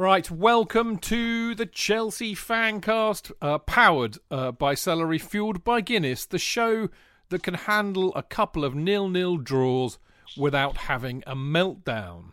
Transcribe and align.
Right, 0.00 0.30
welcome 0.30 0.96
to 0.96 1.54
the 1.54 1.66
Chelsea 1.66 2.34
Fancast, 2.34 3.32
uh, 3.42 3.58
powered 3.58 4.16
uh, 4.30 4.50
by 4.50 4.72
Celery, 4.72 5.18
fueled 5.18 5.62
by 5.62 5.82
Guinness, 5.82 6.24
the 6.24 6.38
show 6.38 6.88
that 7.28 7.42
can 7.42 7.52
handle 7.52 8.14
a 8.14 8.22
couple 8.22 8.64
of 8.64 8.74
nil-nil 8.74 9.36
draws 9.36 9.98
without 10.38 10.78
having 10.78 11.22
a 11.26 11.36
meltdown. 11.36 12.32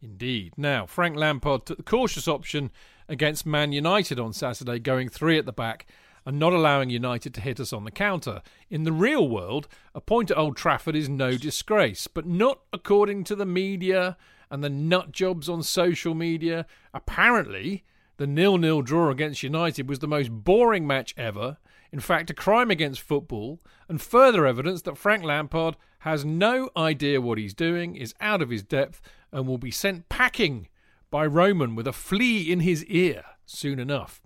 Indeed. 0.00 0.52
Now, 0.56 0.86
Frank 0.86 1.16
Lampard 1.16 1.66
took 1.66 1.78
the 1.78 1.82
cautious 1.82 2.28
option 2.28 2.70
against 3.08 3.44
Man 3.44 3.72
United 3.72 4.20
on 4.20 4.32
Saturday, 4.32 4.78
going 4.78 5.08
three 5.08 5.38
at 5.38 5.44
the 5.44 5.52
back 5.52 5.88
and 6.24 6.38
not 6.38 6.52
allowing 6.52 6.88
United 6.88 7.34
to 7.34 7.40
hit 7.40 7.58
us 7.58 7.72
on 7.72 7.82
the 7.82 7.90
counter. 7.90 8.42
In 8.70 8.84
the 8.84 8.92
real 8.92 9.28
world, 9.28 9.66
a 9.92 10.00
point 10.00 10.30
at 10.30 10.38
Old 10.38 10.56
Trafford 10.56 10.94
is 10.94 11.08
no 11.08 11.36
disgrace, 11.36 12.06
but 12.06 12.26
not 12.26 12.60
according 12.72 13.24
to 13.24 13.34
the 13.34 13.44
media 13.44 14.16
and 14.50 14.62
the 14.62 14.70
nut 14.70 15.12
jobs 15.12 15.48
on 15.48 15.62
social 15.62 16.14
media. 16.14 16.66
Apparently, 16.94 17.84
the 18.16 18.26
nil-nil 18.26 18.82
draw 18.82 19.10
against 19.10 19.42
United 19.42 19.88
was 19.88 20.00
the 20.00 20.08
most 20.08 20.30
boring 20.30 20.86
match 20.86 21.14
ever. 21.16 21.58
In 21.92 22.00
fact, 22.00 22.30
a 22.30 22.34
crime 22.34 22.70
against 22.70 23.00
football, 23.00 23.60
and 23.88 24.00
further 24.00 24.46
evidence 24.46 24.82
that 24.82 24.98
Frank 24.98 25.24
Lampard 25.24 25.76
has 26.00 26.24
no 26.24 26.68
idea 26.76 27.20
what 27.20 27.38
he's 27.38 27.54
doing, 27.54 27.96
is 27.96 28.14
out 28.20 28.42
of 28.42 28.50
his 28.50 28.62
depth, 28.62 29.00
and 29.32 29.46
will 29.46 29.58
be 29.58 29.70
sent 29.70 30.08
packing 30.08 30.68
by 31.10 31.24
Roman 31.24 31.74
with 31.74 31.86
a 31.86 31.92
flea 31.92 32.52
in 32.52 32.60
his 32.60 32.84
ear 32.86 33.24
soon 33.46 33.78
enough. 33.78 34.20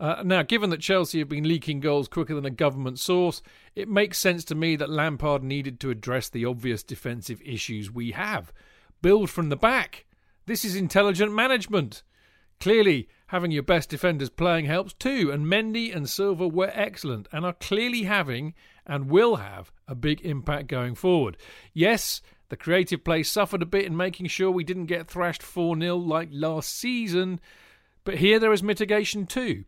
Uh, 0.00 0.22
now, 0.24 0.42
given 0.42 0.70
that 0.70 0.80
Chelsea 0.80 1.18
have 1.18 1.28
been 1.28 1.48
leaking 1.48 1.80
goals 1.80 2.08
quicker 2.08 2.34
than 2.34 2.46
a 2.46 2.50
government 2.50 2.98
source, 2.98 3.42
it 3.74 3.88
makes 3.88 4.18
sense 4.18 4.44
to 4.44 4.54
me 4.54 4.76
that 4.76 4.90
Lampard 4.90 5.42
needed 5.42 5.80
to 5.80 5.90
address 5.90 6.28
the 6.28 6.44
obvious 6.44 6.82
defensive 6.82 7.42
issues 7.44 7.90
we 7.90 8.12
have 8.12 8.52
build 9.02 9.30
from 9.30 9.48
the 9.48 9.56
back. 9.56 10.06
This 10.46 10.64
is 10.64 10.76
intelligent 10.76 11.32
management. 11.32 12.02
Clearly, 12.60 13.08
having 13.28 13.50
your 13.50 13.62
best 13.62 13.90
defenders 13.90 14.30
playing 14.30 14.64
helps 14.64 14.92
too, 14.94 15.30
and 15.30 15.46
Mendy 15.46 15.94
and 15.94 16.08
Silva 16.08 16.48
were 16.48 16.70
excellent 16.74 17.28
and 17.32 17.44
are 17.44 17.52
clearly 17.52 18.04
having 18.04 18.54
and 18.84 19.10
will 19.10 19.36
have 19.36 19.70
a 19.86 19.94
big 19.94 20.20
impact 20.22 20.66
going 20.66 20.94
forward. 20.94 21.36
Yes, 21.72 22.20
the 22.48 22.56
creative 22.56 23.04
play 23.04 23.22
suffered 23.22 23.62
a 23.62 23.66
bit 23.66 23.84
in 23.84 23.96
making 23.96 24.26
sure 24.26 24.50
we 24.50 24.64
didn't 24.64 24.86
get 24.86 25.08
thrashed 25.08 25.42
4 25.42 25.78
0 25.78 25.96
like 25.96 26.30
last 26.32 26.70
season, 26.74 27.40
but 28.04 28.16
here 28.16 28.38
there 28.38 28.52
is 28.52 28.62
mitigation 28.62 29.26
too. 29.26 29.64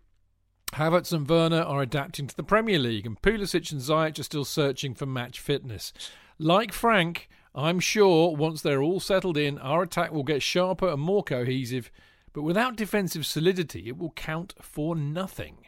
Havertz 0.72 1.12
and 1.12 1.28
Werner 1.28 1.62
are 1.62 1.82
adapting 1.82 2.26
to 2.28 2.36
the 2.36 2.42
Premier 2.42 2.78
League, 2.78 3.06
and 3.06 3.20
Pulisic 3.20 3.72
and 3.72 3.80
Ziyech 3.80 4.18
are 4.18 4.24
still 4.24 4.44
searching 4.44 4.94
for 4.94 5.04
match 5.04 5.40
fitness. 5.40 5.92
Like 6.38 6.72
Frank, 6.72 7.28
I'm 7.54 7.80
sure 7.80 8.36
once 8.36 8.62
they're 8.62 8.82
all 8.82 9.00
settled 9.00 9.36
in, 9.36 9.58
our 9.58 9.82
attack 9.82 10.12
will 10.12 10.22
get 10.22 10.42
sharper 10.42 10.88
and 10.88 11.00
more 11.00 11.22
cohesive, 11.22 11.90
but 12.32 12.42
without 12.42 12.76
defensive 12.76 13.26
solidity, 13.26 13.88
it 13.88 13.98
will 13.98 14.12
count 14.12 14.54
for 14.60 14.94
nothing. 14.94 15.66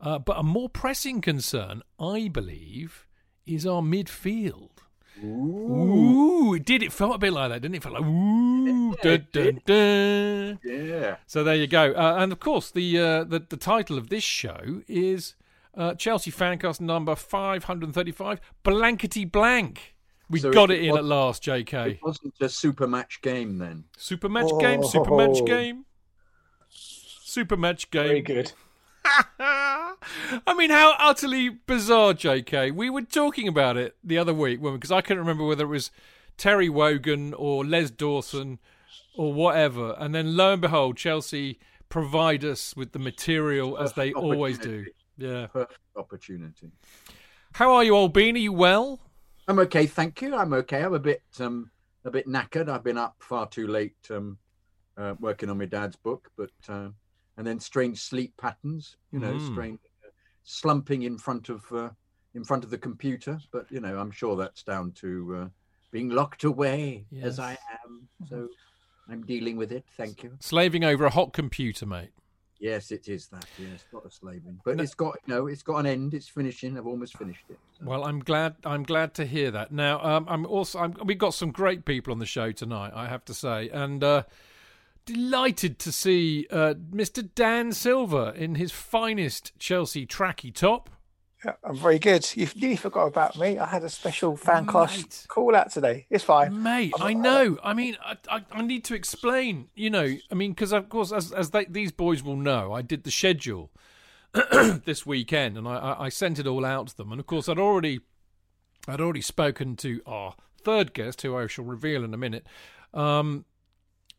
Uh, 0.00 0.18
but 0.18 0.38
a 0.38 0.42
more 0.44 0.68
pressing 0.68 1.20
concern, 1.20 1.82
I 1.98 2.28
believe, 2.28 3.08
is 3.46 3.66
our 3.66 3.82
midfield. 3.82 4.70
Ooh. 5.24 6.54
it 6.54 6.64
did. 6.64 6.82
It 6.82 6.92
felt 6.92 7.16
a 7.16 7.18
bit 7.18 7.32
like 7.32 7.50
that, 7.50 7.62
didn't 7.62 7.74
it? 7.74 7.78
It 7.78 7.82
felt 7.82 7.94
like 7.96 8.04
ooh, 8.04 8.90
Yeah, 8.90 8.94
dun, 9.02 9.26
dun, 9.32 9.60
dun. 9.66 10.58
Yeah. 10.62 11.16
So 11.26 11.42
there 11.42 11.56
you 11.56 11.66
go. 11.66 11.92
Uh, 11.92 12.16
and 12.18 12.30
of 12.30 12.38
course, 12.38 12.70
the, 12.70 12.98
uh, 12.98 13.24
the 13.24 13.40
the 13.40 13.56
title 13.56 13.98
of 13.98 14.08
this 14.08 14.22
show 14.22 14.82
is 14.86 15.34
uh, 15.76 15.94
Chelsea 15.94 16.30
Fancast 16.30 16.80
number 16.80 17.16
five 17.16 17.64
hundred 17.64 17.92
thirty-five. 17.92 18.40
Blankety 18.62 19.24
blank. 19.24 19.96
We 20.30 20.40
So 20.40 20.52
got 20.52 20.70
it 20.70 20.80
it 20.80 20.84
in 20.88 20.96
at 20.96 21.04
last, 21.04 21.42
J.K. 21.42 21.92
It 21.92 21.98
wasn't 22.02 22.34
a 22.40 22.48
super 22.48 22.86
match 22.86 23.20
game 23.22 23.58
then. 23.58 23.84
Super 23.96 24.28
match 24.28 24.50
game. 24.60 24.82
Super 24.84 25.14
match 25.16 25.38
Oh. 25.40 25.44
game. 25.46 25.84
Super 26.70 27.56
match 27.56 27.90
game. 27.90 28.06
Very 28.08 28.20
good. 28.22 28.52
I 29.40 30.54
mean, 30.56 30.70
how 30.70 30.94
utterly 30.98 31.48
bizarre, 31.48 32.12
JK. 32.12 32.74
We 32.74 32.90
were 32.90 33.02
talking 33.02 33.48
about 33.48 33.76
it 33.76 33.96
the 34.04 34.18
other 34.18 34.34
week 34.34 34.60
because 34.62 34.92
I 34.92 35.00
couldn't 35.00 35.20
remember 35.20 35.44
whether 35.46 35.64
it 35.64 35.68
was 35.68 35.90
Terry 36.36 36.68
Wogan 36.68 37.34
or 37.34 37.64
Les 37.64 37.90
Dawson 37.90 38.58
or 39.16 39.32
whatever. 39.32 39.96
And 39.98 40.14
then 40.14 40.36
lo 40.36 40.52
and 40.52 40.62
behold, 40.62 40.96
Chelsea 40.96 41.58
provide 41.88 42.44
us 42.44 42.76
with 42.76 42.92
the 42.92 42.98
material 42.98 43.78
as 43.78 43.94
they 43.94 44.12
always 44.12 44.58
do. 44.58 44.84
Yeah. 45.16 45.46
Perfect 45.46 45.78
opportunity. 45.96 46.70
How 47.52 47.72
are 47.74 47.82
you, 47.84 47.94
old 47.96 48.12
bean? 48.12 48.36
Are 48.36 48.40
you 48.40 48.52
well? 48.52 49.00
I'm 49.48 49.58
okay, 49.60 49.86
thank 49.86 50.20
you. 50.20 50.36
I'm 50.36 50.52
okay. 50.52 50.82
I'm 50.84 50.92
a 50.94 50.98
bit 50.98 51.22
um 51.40 51.70
a 52.04 52.10
bit 52.10 52.26
knackered. 52.28 52.68
I've 52.68 52.84
been 52.84 52.98
up 52.98 53.16
far 53.20 53.48
too 53.48 53.66
late 53.66 53.96
um 54.10 54.38
uh, 54.96 55.14
working 55.20 55.48
on 55.48 55.58
my 55.58 55.64
dad's 55.64 55.96
book, 55.96 56.30
but 56.36 56.50
uh, 56.68 56.88
and 57.36 57.46
then 57.46 57.58
strange 57.58 58.00
sleep 58.00 58.34
patterns. 58.36 58.96
You 59.10 59.20
know, 59.20 59.34
Mm. 59.34 59.52
strange 59.52 59.80
uh, 60.04 60.10
slumping 60.44 61.02
in 61.02 61.16
front 61.18 61.48
of 61.48 61.64
uh, 61.72 61.90
in 62.34 62.44
front 62.44 62.62
of 62.62 62.70
the 62.70 62.78
computer. 62.78 63.40
But 63.50 63.66
you 63.70 63.80
know, 63.80 63.98
I'm 63.98 64.10
sure 64.10 64.36
that's 64.36 64.62
down 64.62 64.92
to 65.00 65.36
uh, 65.44 65.48
being 65.92 66.10
locked 66.10 66.44
away 66.44 67.06
as 67.22 67.38
I 67.38 67.56
am. 67.84 68.08
So 68.28 68.48
I'm 69.08 69.24
dealing 69.24 69.56
with 69.56 69.72
it. 69.72 69.86
Thank 69.96 70.22
you. 70.24 70.36
Slaving 70.40 70.84
over 70.84 71.06
a 71.06 71.10
hot 71.10 71.32
computer, 71.32 71.86
mate. 71.86 72.10
Yes, 72.60 72.90
it 72.90 73.08
is 73.08 73.28
that. 73.28 73.46
Yes, 73.56 73.84
not 73.92 74.04
a 74.04 74.10
slaving, 74.10 74.60
but 74.64 74.76
No. 74.76 74.82
it's 74.82 74.94
got 74.94 75.16
no, 75.28 75.46
it's 75.46 75.62
got 75.62 75.76
an 75.78 75.86
end. 75.86 76.12
It's 76.14 76.26
finishing. 76.28 76.76
I've 76.76 76.86
almost 76.88 77.16
finished 77.16 77.44
it. 77.48 77.58
so. 77.78 77.86
Well, 77.86 78.04
I'm 78.04 78.18
glad. 78.18 78.56
I'm 78.64 78.82
glad 78.82 79.14
to 79.14 79.24
hear 79.26 79.50
that. 79.52 79.70
Now, 79.70 80.00
um, 80.02 80.26
I'm 80.28 80.44
also. 80.44 80.80
I'm, 80.80 80.96
we've 81.04 81.18
got 81.18 81.34
some 81.34 81.52
great 81.52 81.84
people 81.84 82.12
on 82.12 82.18
the 82.18 82.26
show 82.26 82.50
tonight. 82.50 82.92
I 82.94 83.06
have 83.06 83.24
to 83.26 83.34
say, 83.34 83.68
and 83.68 84.02
uh, 84.02 84.24
delighted 85.06 85.78
to 85.80 85.92
see 85.92 86.46
uh, 86.50 86.74
Mr. 86.92 87.28
Dan 87.34 87.72
Silver 87.72 88.32
in 88.36 88.56
his 88.56 88.72
finest 88.72 89.52
Chelsea 89.58 90.06
tracky 90.06 90.52
top. 90.52 90.90
Yeah, 91.44 91.52
I'm 91.62 91.76
very 91.76 92.00
good. 92.00 92.28
You've 92.34 92.56
nearly 92.56 92.76
forgot 92.76 93.06
about 93.06 93.38
me. 93.38 93.58
I 93.58 93.66
had 93.66 93.84
a 93.84 93.88
special 93.88 94.36
fan 94.36 94.66
class 94.66 95.24
call 95.28 95.54
out 95.54 95.70
today. 95.70 96.06
It's 96.10 96.24
fine. 96.24 96.62
Mate, 96.62 96.94
I 96.98 97.14
know. 97.14 97.58
I 97.62 97.74
mean, 97.74 97.96
I, 98.04 98.16
I, 98.28 98.44
I 98.50 98.62
need 98.62 98.84
to 98.86 98.94
explain. 98.94 99.68
You 99.76 99.90
know, 99.90 100.16
I 100.30 100.34
mean, 100.34 100.52
because 100.52 100.72
of 100.72 100.88
course, 100.88 101.12
as 101.12 101.32
as 101.32 101.50
they, 101.50 101.64
these 101.66 101.92
boys 101.92 102.24
will 102.24 102.36
know, 102.36 102.72
I 102.72 102.82
did 102.82 103.04
the 103.04 103.12
schedule 103.12 103.70
this 104.84 105.06
weekend, 105.06 105.56
and 105.56 105.68
I, 105.68 105.76
I, 105.76 106.04
I 106.06 106.08
sent 106.08 106.40
it 106.40 106.46
all 106.46 106.64
out 106.64 106.88
to 106.88 106.96
them. 106.96 107.12
And 107.12 107.20
of 107.20 107.26
course, 107.26 107.48
I'd 107.48 107.58
already, 107.58 108.00
I'd 108.88 109.00
already 109.00 109.22
spoken 109.22 109.76
to 109.76 110.00
our 110.06 110.34
third 110.64 110.92
guest, 110.92 111.22
who 111.22 111.36
I 111.36 111.46
shall 111.46 111.64
reveal 111.64 112.02
in 112.02 112.14
a 112.14 112.18
minute, 112.18 112.46
um, 112.92 113.44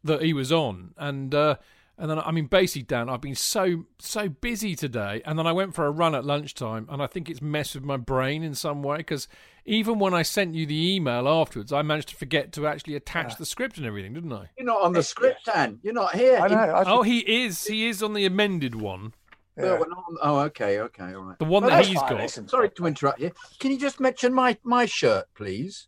that 0.04 0.22
he 0.22 0.34
was 0.34 0.52
on, 0.52 0.94
and. 0.98 1.36
Uh, 1.36 1.56
and 2.00 2.10
then, 2.10 2.18
I 2.20 2.32
mean, 2.32 2.46
basically, 2.46 2.84
Dan, 2.84 3.10
I've 3.10 3.22
been 3.22 3.36
so 3.36 3.86
so 4.00 4.30
busy 4.30 4.74
today, 4.76 5.22
and 5.26 5.38
then 5.38 5.46
I 5.46 5.52
went 5.52 5.76
for 5.76 5.86
a 5.86 5.92
run 5.92 6.16
at 6.16 6.24
lunchtime, 6.26 6.88
and 6.90 7.02
I 7.02 7.08
think 7.08 7.30
it's 7.30 7.42
messed 7.42 7.76
with 7.76 7.84
my 7.84 7.98
brain 7.98 8.42
in 8.42 8.56
some 8.56 8.82
way 8.82 8.98
because 8.98 9.28
even 9.66 10.00
when 10.00 10.14
I 10.14 10.22
sent 10.24 10.56
you 10.56 10.66
the 10.66 10.96
email 10.96 11.28
afterwards, 11.28 11.72
I 11.72 11.82
managed 11.84 12.10
to 12.10 12.16
forget 12.16 12.52
to 12.54 12.66
actually 12.66 12.96
attach 12.96 13.36
the 13.36 13.46
script 13.46 13.78
and 13.78 13.86
everything, 13.86 14.14
didn't 14.14 14.34
I? 14.34 14.50
You're 14.58 14.66
not 14.66 14.82
on 14.82 14.94
the 14.94 15.04
script, 15.04 15.46
Dan. 15.46 15.80
You're 15.84 15.94
not 15.94 16.16
here. 16.16 16.40
I 16.40 16.48
know. 16.48 16.56
I 16.58 16.84
Oh, 16.90 17.02
he 17.04 17.20
is. 17.44 17.66
He 17.66 17.88
is 17.88 18.02
on 18.02 18.14
the 18.14 18.26
amended 18.26 18.74
one, 18.76 19.14
No, 19.58 19.66
yeah. 19.66 19.72
we're 19.74 19.88
not 19.90 19.98
on- 20.10 20.18
Oh, 20.22 20.40
okay, 20.46 20.80
okay, 20.80 21.14
all 21.14 21.22
right. 21.24 21.38
the 21.38 21.46
one 21.46 21.64
Well, 21.64 21.70
that 21.72 21.78
that's 21.78 21.88
he's 21.90 22.00
fine, 22.00 22.10
got. 22.12 22.22
listen. 22.22 22.48
Sorry 22.48 22.70
to 22.70 22.86
interrupt 22.88 23.20
you. 23.20 23.32
Can 23.60 23.72
you 23.72 23.78
just 23.78 24.00
mention 24.00 24.34
my 24.34 24.58
my 24.64 24.86
shirt, 24.86 25.26
please? 25.36 25.88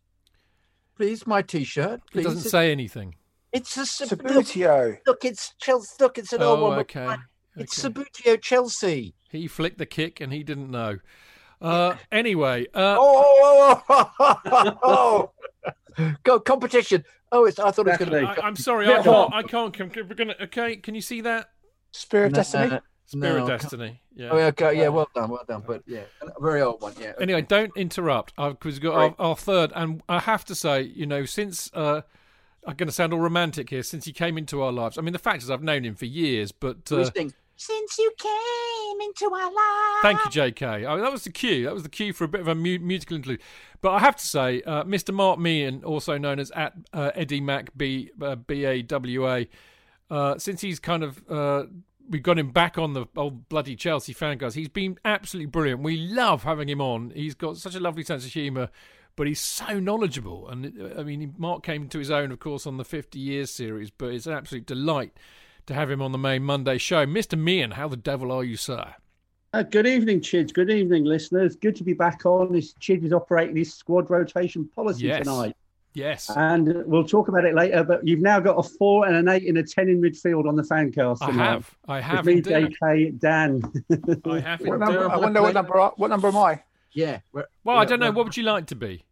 Please, 0.94 1.26
my 1.26 1.40
t-shirt, 1.42 2.02
It 2.12 2.22
doesn't 2.22 2.42
say 2.50 2.70
anything. 2.70 3.14
It's 3.52 3.76
a 3.76 3.84
Sub- 3.86 4.10
look, 4.22 4.46
Subbuteo. 4.46 4.98
look, 5.06 5.24
it's 5.24 5.54
Chelsea. 5.60 5.94
Look, 6.00 6.18
it's 6.18 6.32
an 6.32 6.42
old 6.42 6.60
one. 6.60 6.70
with 6.70 6.78
okay. 6.80 7.16
It's 7.56 7.84
okay. 7.84 7.94
Subbuteo 7.94 8.40
Chelsea. 8.40 9.14
He 9.30 9.46
flicked 9.46 9.78
the 9.78 9.86
kick 9.86 10.20
and 10.20 10.32
he 10.32 10.42
didn't 10.42 10.70
know. 10.70 10.98
Uh, 11.60 11.96
anyway, 12.10 12.66
uh, 12.74 12.96
Oh, 12.98 13.82
oh, 13.88 14.10
oh, 14.18 14.40
oh, 14.82 15.30
oh. 15.98 16.12
go 16.24 16.40
competition. 16.40 17.04
Oh, 17.30 17.44
it's. 17.44 17.58
I 17.58 17.70
thought 17.70 17.86
it 17.86 17.90
was 17.90 17.98
going 17.98 18.10
to 18.26 18.34
be. 18.34 18.42
I'm 18.42 18.56
sorry, 18.56 18.88
I 18.92 19.02
can't. 19.02 19.32
I 19.32 19.42
can't. 19.42 19.72
Can, 19.72 19.90
can- 19.90 20.08
we're 20.08 20.14
gonna. 20.14 20.34
Okay, 20.42 20.76
can 20.76 20.94
you 20.94 21.00
see 21.00 21.20
that? 21.22 21.48
Spirit 21.92 22.26
of 22.26 22.32
No, 22.32 22.36
Destiny. 22.36 22.72
uh, 22.72 22.80
Spirit 23.06 23.40
no, 23.40 23.46
Destiny. 23.46 24.00
Yeah. 24.14 24.28
Oh, 24.32 24.38
okay, 24.38 24.76
yeah, 24.78 24.88
well 24.88 25.08
done, 25.14 25.30
well 25.30 25.44
done. 25.46 25.62
But 25.66 25.82
yeah, 25.86 26.02
a 26.22 26.40
very 26.40 26.62
old 26.62 26.80
one. 26.82 26.94
Yeah. 27.00 27.12
Anyway, 27.20 27.42
don't 27.42 27.70
interrupt. 27.76 28.34
Because 28.36 28.74
we've 28.74 28.80
got 28.80 28.96
Right. 28.96 29.14
our, 29.18 29.28
our 29.28 29.36
third, 29.36 29.72
and 29.74 30.02
I 30.08 30.18
have 30.20 30.44
to 30.46 30.54
say, 30.54 30.82
you 30.82 31.06
know, 31.06 31.24
since 31.26 31.70
uh, 31.74 32.02
I'm 32.66 32.76
going 32.76 32.86
to 32.88 32.92
sound 32.92 33.12
all 33.12 33.18
romantic 33.18 33.70
here, 33.70 33.82
since 33.82 34.04
he 34.04 34.12
came 34.12 34.38
into 34.38 34.62
our 34.62 34.72
lives. 34.72 34.96
I 34.96 35.00
mean, 35.00 35.12
the 35.12 35.18
fact 35.18 35.42
is, 35.42 35.50
I've 35.50 35.62
known 35.62 35.84
him 35.84 35.94
for 35.94 36.04
years, 36.06 36.52
but 36.52 36.90
uh, 36.92 36.96
Since 37.56 37.98
you 37.98 38.12
came 38.18 39.00
into 39.00 39.26
our 39.34 39.52
lives. 39.52 40.02
Thank 40.02 40.24
you, 40.24 40.30
J.K. 40.30 40.84
Oh, 40.84 41.00
that 41.00 41.12
was 41.12 41.24
the 41.24 41.30
cue. 41.30 41.64
That 41.64 41.74
was 41.74 41.82
the 41.82 41.88
cue 41.88 42.12
for 42.12 42.24
a 42.24 42.28
bit 42.28 42.40
of 42.40 42.48
a 42.48 42.54
mu- 42.54 42.78
musical 42.78 43.16
interlude. 43.16 43.42
But 43.80 43.90
I 43.92 43.98
have 44.00 44.16
to 44.16 44.24
say, 44.24 44.62
uh, 44.62 44.84
Mr. 44.84 45.12
Mark 45.12 45.38
Meehan, 45.38 45.84
also 45.84 46.18
known 46.18 46.38
as 46.38 46.50
at 46.52 46.72
uh, 46.92 47.10
Eddie 47.14 47.40
Mac 47.40 47.76
B 47.76 48.10
uh, 48.20 48.36
B 48.36 48.64
A 48.64 48.82
W 48.82 49.28
A, 49.28 49.48
uh, 50.10 50.38
since 50.38 50.60
he's 50.60 50.78
kind 50.78 51.02
of 51.02 51.22
uh, 51.28 51.64
we've 52.08 52.22
got 52.22 52.38
him 52.38 52.50
back 52.50 52.78
on 52.78 52.92
the 52.92 53.06
old 53.16 53.48
bloody 53.48 53.76
Chelsea 53.76 54.12
fan 54.12 54.38
guys. 54.38 54.54
He's 54.54 54.68
been 54.68 54.98
absolutely 55.04 55.46
brilliant. 55.46 55.82
We 55.82 55.96
love 55.96 56.44
having 56.44 56.68
him 56.68 56.80
on. 56.80 57.10
He's 57.14 57.34
got 57.34 57.56
such 57.56 57.74
a 57.74 57.80
lovely 57.80 58.04
sense 58.04 58.24
of 58.24 58.32
humour. 58.32 58.70
But 59.14 59.26
he's 59.26 59.40
so 59.40 59.78
knowledgeable, 59.78 60.48
and 60.48 60.72
uh, 60.80 60.98
I 61.00 61.02
mean, 61.02 61.34
Mark 61.36 61.62
came 61.62 61.88
to 61.88 61.98
his 61.98 62.10
own, 62.10 62.32
of 62.32 62.40
course, 62.40 62.66
on 62.66 62.78
the 62.78 62.84
50 62.84 63.18
Years 63.18 63.50
series. 63.50 63.90
But 63.90 64.12
it's 64.14 64.26
an 64.26 64.32
absolute 64.32 64.64
delight 64.66 65.12
to 65.66 65.74
have 65.74 65.90
him 65.90 66.00
on 66.00 66.12
the 66.12 66.18
main 66.18 66.42
Monday 66.44 66.78
show. 66.78 67.04
Mr. 67.06 67.38
Meehan, 67.38 67.72
how 67.72 67.88
the 67.88 67.96
devil 67.96 68.32
are 68.32 68.42
you, 68.42 68.56
sir? 68.56 68.94
Uh, 69.52 69.62
good 69.62 69.86
evening, 69.86 70.20
Chids. 70.22 70.52
Good 70.52 70.70
evening, 70.70 71.04
listeners. 71.04 71.56
Good 71.56 71.76
to 71.76 71.84
be 71.84 71.92
back 71.92 72.24
on. 72.24 72.52
This 72.52 72.72
Chidge 72.80 73.04
is 73.04 73.12
operating 73.12 73.54
his 73.54 73.74
squad 73.74 74.08
rotation 74.08 74.66
policy 74.74 75.04
Yes. 75.04 75.24
tonight. 75.26 75.54
Yes. 75.94 76.30
And 76.34 76.86
we'll 76.86 77.04
talk 77.04 77.28
about 77.28 77.44
it 77.44 77.54
later, 77.54 77.84
but 77.84 78.06
you've 78.08 78.22
now 78.22 78.40
got 78.40 78.54
a 78.58 78.62
four 78.62 79.06
and 79.06 79.14
an 79.14 79.28
eight 79.28 79.46
and 79.46 79.58
a 79.58 79.62
10 79.62 79.90
in 79.90 80.00
midfield 80.00 80.48
on 80.48 80.56
the 80.56 80.62
fancast. 80.62 81.18
I 81.20 81.30
have. 81.32 81.70
I 81.86 82.00
have. 82.00 82.24
With 82.24 82.46
me, 82.46 82.54
indeed. 82.56 82.76
JK, 82.82 83.18
Dan. 83.20 83.62
I 84.24 84.40
have 84.40 84.60
What 84.62 84.78
number, 84.80 85.10
I 85.10 85.16
wonder 85.18 85.42
what 85.42 85.52
number. 85.52 85.90
What 85.96 86.08
number 86.08 86.28
am 86.28 86.36
I? 86.38 86.62
Yeah. 86.94 87.20
we're- 87.32 87.46
Well, 87.64 87.76
I 87.78 87.84
don't 87.84 88.00
know. 88.00 88.10
What 88.10 88.24
would 88.26 88.36
you 88.36 88.42
like 88.44 88.66
to 88.66 88.74
be? 88.74 89.04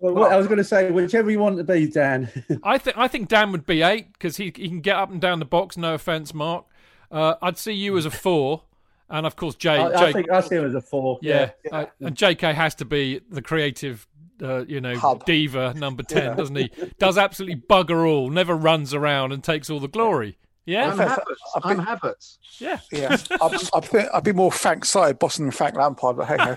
well, 0.00 0.14
what 0.14 0.30
I 0.32 0.36
was 0.36 0.46
going 0.46 0.58
to 0.58 0.64
say, 0.64 0.90
whichever 0.90 1.30
you 1.30 1.40
want 1.40 1.56
to 1.58 1.64
be, 1.64 1.86
Dan. 1.88 2.30
I 2.62 2.78
think 2.78 2.96
I 2.96 3.08
think 3.08 3.28
Dan 3.28 3.50
would 3.52 3.66
be 3.66 3.82
eight 3.82 4.12
because 4.12 4.36
he 4.36 4.44
he 4.54 4.68
can 4.68 4.80
get 4.80 4.96
up 4.96 5.10
and 5.10 5.20
down 5.20 5.38
the 5.40 5.44
box. 5.44 5.76
No 5.76 5.94
offense, 5.94 6.32
Mark. 6.32 6.66
Uh, 7.10 7.34
I'd 7.42 7.58
see 7.58 7.72
you 7.72 7.96
as 7.96 8.04
a 8.06 8.10
four, 8.10 8.62
and 9.08 9.26
of 9.26 9.34
course 9.34 9.54
Jay. 9.56 9.70
I, 9.76 9.86
I 9.88 10.06
Jay 10.06 10.12
think 10.12 10.30
I 10.30 10.40
see 10.40 10.54
him 10.56 10.66
as 10.66 10.74
a 10.74 10.80
four. 10.80 11.18
yeah, 11.22 11.50
yeah. 11.64 11.76
Uh, 11.76 11.86
and 12.00 12.14
J.K. 12.16 12.52
has 12.52 12.74
to 12.76 12.84
be 12.84 13.20
the 13.30 13.42
creative, 13.42 14.06
uh, 14.42 14.64
you 14.66 14.80
know, 14.80 14.96
Hub. 14.96 15.24
diva 15.24 15.74
number 15.74 16.02
ten, 16.04 16.24
Yeah. 16.26 16.34
doesn't 16.34 16.54
he? 16.56 16.70
Does 16.98 17.18
absolutely 17.18 17.56
bugger 17.68 18.06
all. 18.08 18.28
Never 18.30 18.54
runs 18.54 18.94
around 18.94 19.32
and 19.32 19.42
takes 19.42 19.68
all 19.70 19.80
the 19.80 19.88
glory. 19.88 20.38
Yeah, 20.68 20.90
I'm 20.92 20.98
Yes, 20.98 21.08
Havertz. 21.18 21.34
I've 21.56 21.64
I'm 21.64 21.76
been- 21.78 21.86
Havertz. 21.86 22.38
yeah. 22.58 22.78
Yeah, 22.92 23.16
I'd, 23.40 23.54
I'd, 23.74 24.08
I'd 24.12 24.24
be 24.24 24.32
more 24.34 24.52
Frank 24.52 24.84
Sidebottom 24.84 25.38
than 25.38 25.50
Frank 25.50 25.76
Lampard, 25.76 26.18
but 26.18 26.26
hey 26.26 26.36
ho. 26.38 26.56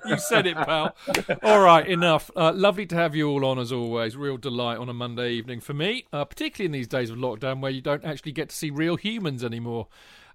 You 0.08 0.18
said 0.18 0.46
it, 0.48 0.56
pal. 0.56 0.96
All 1.44 1.60
right, 1.60 1.86
enough. 1.86 2.28
Uh, 2.34 2.52
lovely 2.52 2.86
to 2.86 2.96
have 2.96 3.14
you 3.14 3.28
all 3.30 3.44
on 3.44 3.60
as 3.60 3.70
always. 3.70 4.16
Real 4.16 4.36
delight 4.36 4.78
on 4.78 4.88
a 4.88 4.92
Monday 4.92 5.30
evening 5.34 5.60
for 5.60 5.74
me, 5.74 6.06
uh, 6.12 6.24
particularly 6.24 6.66
in 6.66 6.72
these 6.72 6.88
days 6.88 7.10
of 7.10 7.18
lockdown 7.18 7.60
where 7.60 7.70
you 7.70 7.80
don't 7.80 8.04
actually 8.04 8.32
get 8.32 8.48
to 8.48 8.56
see 8.56 8.70
real 8.70 8.96
humans 8.96 9.44
anymore. 9.44 9.86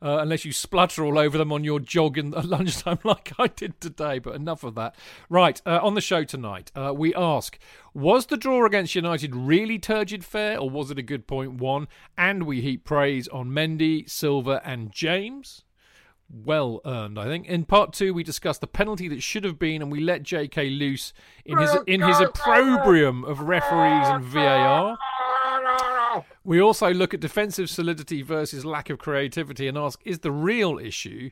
Uh, 0.01 0.19
unless 0.19 0.45
you 0.45 0.51
splutter 0.51 1.03
all 1.03 1.17
over 1.17 1.37
them 1.37 1.51
on 1.51 1.63
your 1.63 1.79
jog 1.79 2.17
in 2.17 2.33
at 2.33 2.45
lunchtime, 2.49 2.99
like 3.03 3.33
I 3.39 3.47
did 3.47 3.79
today. 3.81 4.19
But 4.19 4.35
enough 4.35 4.63
of 4.63 4.75
that. 4.75 4.95
Right, 5.29 5.61
uh, 5.65 5.79
on 5.81 5.95
the 5.95 6.01
show 6.01 6.23
tonight, 6.23 6.71
uh, 6.75 6.93
we 6.95 7.13
ask 7.15 7.57
Was 7.93 8.27
the 8.27 8.37
draw 8.37 8.65
against 8.65 8.95
United 8.95 9.35
really 9.35 9.79
turgid 9.79 10.23
fare, 10.23 10.59
or 10.59 10.69
was 10.69 10.91
it 10.91 10.99
a 10.99 11.03
good 11.03 11.27
point 11.27 11.55
won? 11.55 11.87
And 12.17 12.43
we 12.43 12.61
heap 12.61 12.83
praise 12.83 13.27
on 13.27 13.49
Mendy, 13.49 14.09
Silva, 14.09 14.61
and 14.63 14.91
James 14.91 15.63
well 16.29 16.81
earned, 16.85 17.19
I 17.19 17.25
think. 17.25 17.47
In 17.47 17.65
part 17.65 17.93
two, 17.93 18.13
we 18.13 18.23
discussed 18.23 18.61
the 18.61 18.67
penalty 18.67 19.07
that 19.07 19.23
should 19.23 19.43
have 19.43 19.57
been, 19.57 19.81
and 19.81 19.91
we 19.91 19.99
let 19.99 20.23
J.K. 20.23 20.69
loose 20.69 21.13
in 21.45 21.57
his 21.57 21.75
in 21.87 22.01
his 22.01 22.19
opprobrium 22.19 23.23
of 23.23 23.41
referees 23.41 24.07
and 24.07 24.23
VAR. 24.23 24.97
We 26.43 26.61
also 26.61 26.93
look 26.93 27.13
at 27.13 27.19
defensive 27.19 27.69
solidity 27.69 28.21
versus 28.21 28.65
lack 28.65 28.89
of 28.89 28.99
creativity 28.99 29.67
and 29.67 29.77
ask: 29.77 29.99
Is 30.05 30.19
the 30.19 30.31
real 30.31 30.79
issue 30.79 31.29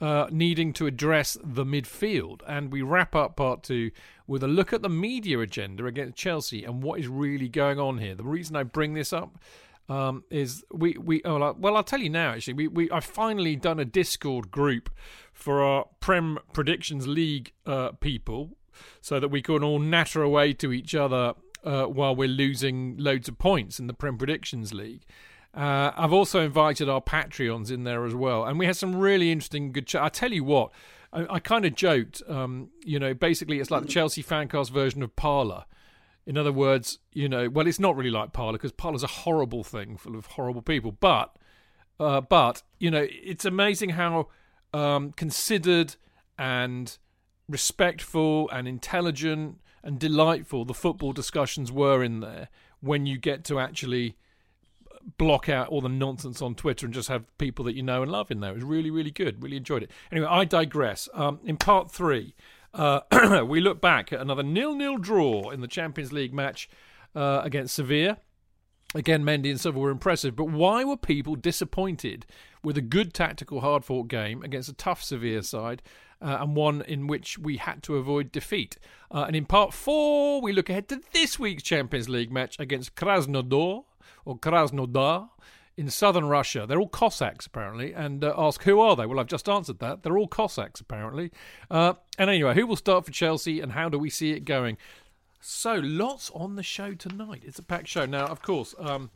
uh, 0.00 0.28
needing 0.30 0.72
to 0.74 0.86
address 0.86 1.36
the 1.42 1.64
midfield? 1.64 2.42
And 2.46 2.72
we 2.72 2.82
wrap 2.82 3.14
up 3.14 3.36
part 3.36 3.62
two 3.62 3.90
with 4.26 4.42
a 4.42 4.48
look 4.48 4.72
at 4.72 4.82
the 4.82 4.88
media 4.88 5.40
agenda 5.40 5.86
against 5.86 6.16
Chelsea 6.16 6.64
and 6.64 6.82
what 6.82 7.00
is 7.00 7.08
really 7.08 7.48
going 7.48 7.78
on 7.78 7.98
here. 7.98 8.14
The 8.14 8.24
reason 8.24 8.56
I 8.56 8.62
bring 8.62 8.94
this 8.94 9.12
up 9.12 9.38
um, 9.88 10.24
is 10.30 10.64
we 10.72 10.96
we 10.98 11.22
oh, 11.24 11.54
well, 11.58 11.76
I'll 11.76 11.82
tell 11.82 12.00
you 12.00 12.10
now 12.10 12.32
actually 12.32 12.54
we 12.54 12.68
we 12.68 12.90
I've 12.90 13.04
finally 13.04 13.56
done 13.56 13.80
a 13.80 13.84
Discord 13.84 14.50
group 14.50 14.90
for 15.32 15.62
our 15.62 15.86
Prem 16.00 16.38
Predictions 16.52 17.06
League 17.06 17.52
uh, 17.66 17.92
people 17.92 18.50
so 19.00 19.18
that 19.18 19.28
we 19.28 19.42
can 19.42 19.64
all 19.64 19.78
natter 19.78 20.22
away 20.22 20.52
to 20.54 20.72
each 20.72 20.94
other 20.94 21.34
uh, 21.64 21.84
while 21.84 22.14
we're 22.14 22.28
losing 22.28 22.96
loads 22.96 23.28
of 23.28 23.38
points 23.38 23.78
in 23.78 23.86
the 23.86 23.94
Prem 23.94 24.16
Predictions 24.18 24.72
League. 24.72 25.02
Uh, 25.54 25.92
I've 25.96 26.12
also 26.12 26.40
invited 26.40 26.88
our 26.88 27.00
Patreons 27.00 27.70
in 27.70 27.84
there 27.84 28.04
as 28.04 28.14
well, 28.14 28.44
and 28.44 28.58
we 28.58 28.66
had 28.66 28.76
some 28.76 28.96
really 28.96 29.32
interesting 29.32 29.72
good. 29.72 29.86
Ch- 29.86 29.96
I 29.96 30.08
tell 30.08 30.32
you 30.32 30.44
what, 30.44 30.70
I, 31.12 31.26
I 31.34 31.38
kind 31.40 31.64
of 31.64 31.74
joked. 31.74 32.22
Um, 32.28 32.70
you 32.84 32.98
know, 32.98 33.14
basically 33.14 33.58
it's 33.58 33.70
like 33.70 33.82
the 33.82 33.88
Chelsea 33.88 34.22
fancast 34.22 34.70
version 34.70 35.02
of 35.02 35.16
Parler. 35.16 35.64
In 36.26 36.36
other 36.36 36.52
words, 36.52 36.98
you 37.12 37.28
know, 37.28 37.48
well, 37.48 37.66
it's 37.66 37.80
not 37.80 37.96
really 37.96 38.10
like 38.10 38.34
Parler 38.34 38.52
because 38.52 38.72
Parler's 38.72 39.02
a 39.02 39.08
horrible 39.08 39.64
thing 39.64 39.96
full 39.96 40.14
of 40.14 40.26
horrible 40.26 40.60
people. 40.60 40.92
But, 40.92 41.34
uh, 41.98 42.20
but 42.20 42.62
you 42.78 42.90
know, 42.90 43.06
it's 43.08 43.46
amazing 43.46 43.90
how 43.90 44.28
um, 44.74 45.12
considered 45.12 45.96
and 46.38 46.98
respectful 47.48 48.48
and 48.50 48.68
intelligent 48.68 49.60
and 49.82 49.98
delightful 49.98 50.64
the 50.64 50.74
football 50.74 51.12
discussions 51.12 51.72
were 51.72 52.02
in 52.02 52.20
there 52.20 52.48
when 52.80 53.06
you 53.06 53.18
get 53.18 53.44
to 53.44 53.58
actually 53.58 54.16
block 55.16 55.48
out 55.48 55.68
all 55.68 55.80
the 55.80 55.88
nonsense 55.88 56.42
on 56.42 56.54
Twitter 56.54 56.86
and 56.86 56.94
just 56.94 57.08
have 57.08 57.24
people 57.38 57.64
that 57.64 57.74
you 57.74 57.82
know 57.82 58.02
and 58.02 58.12
love 58.12 58.30
in 58.30 58.40
there. 58.40 58.50
It 58.50 58.56
was 58.56 58.64
really, 58.64 58.90
really 58.90 59.10
good. 59.10 59.42
Really 59.42 59.56
enjoyed 59.56 59.82
it. 59.82 59.90
Anyway, 60.12 60.26
I 60.28 60.44
digress. 60.44 61.08
Um, 61.14 61.40
in 61.44 61.56
part 61.56 61.90
three, 61.90 62.34
uh, 62.74 63.00
we 63.48 63.60
look 63.60 63.80
back 63.80 64.12
at 64.12 64.20
another 64.20 64.42
nil-nil 64.42 64.98
draw 64.98 65.50
in 65.50 65.60
the 65.60 65.68
Champions 65.68 66.12
League 66.12 66.34
match 66.34 66.68
uh, 67.14 67.40
against 67.42 67.74
Sevilla. 67.74 68.18
Again, 68.94 69.22
Mendy 69.22 69.50
and 69.50 69.60
Silva 69.60 69.78
were 69.78 69.90
impressive, 69.90 70.34
but 70.34 70.46
why 70.46 70.82
were 70.82 70.96
people 70.96 71.36
disappointed 71.36 72.24
with 72.62 72.78
a 72.78 72.82
good 72.82 73.12
tactical, 73.12 73.60
hard 73.60 73.84
fought 73.84 74.08
game 74.08 74.42
against 74.42 74.68
a 74.68 74.74
tough 74.74 75.02
Sevilla 75.02 75.42
side 75.42 75.82
uh, 76.20 76.38
and 76.40 76.56
one 76.56 76.82
in 76.82 77.06
which 77.06 77.38
we 77.38 77.56
had 77.56 77.82
to 77.84 77.96
avoid 77.96 78.32
defeat? 78.32 78.76
Uh, 79.10 79.24
and 79.26 79.36
in 79.36 79.44
part 79.44 79.72
four, 79.72 80.40
we 80.40 80.52
look 80.52 80.68
ahead 80.70 80.88
to 80.88 81.00
this 81.12 81.38
week's 81.38 81.62
Champions 81.62 82.08
League 82.08 82.32
match 82.32 82.56
against 82.58 82.94
Krasnodar 82.94 83.84
or 84.24 84.38
Krasnodar 84.38 85.30
in 85.78 85.88
southern 85.88 86.26
Russia. 86.26 86.66
They're 86.66 86.80
all 86.80 86.88
Cossacks, 86.88 87.46
apparently, 87.46 87.92
and 87.92 88.24
uh, 88.24 88.34
ask, 88.36 88.64
who 88.64 88.80
are 88.80 88.96
they? 88.96 89.06
Well, 89.06 89.20
I've 89.20 89.28
just 89.28 89.48
answered 89.48 89.78
that. 89.78 90.02
They're 90.02 90.18
all 90.18 90.26
Cossacks, 90.26 90.80
apparently. 90.80 91.30
Uh, 91.70 91.94
and 92.18 92.28
anyway, 92.28 92.54
who 92.54 92.66
will 92.66 92.76
start 92.76 93.06
for 93.06 93.12
Chelsea 93.12 93.60
and 93.60 93.72
how 93.72 93.88
do 93.88 93.96
we 93.96 94.10
see 94.10 94.32
it 94.32 94.44
going? 94.44 94.76
So, 95.40 95.74
lots 95.74 96.32
on 96.34 96.56
the 96.56 96.64
show 96.64 96.94
tonight. 96.94 97.44
It's 97.46 97.60
a 97.60 97.62
packed 97.62 97.86
show. 97.86 98.06
Now, 98.06 98.26
of 98.26 98.42
course, 98.42 98.74
um, 98.76 99.10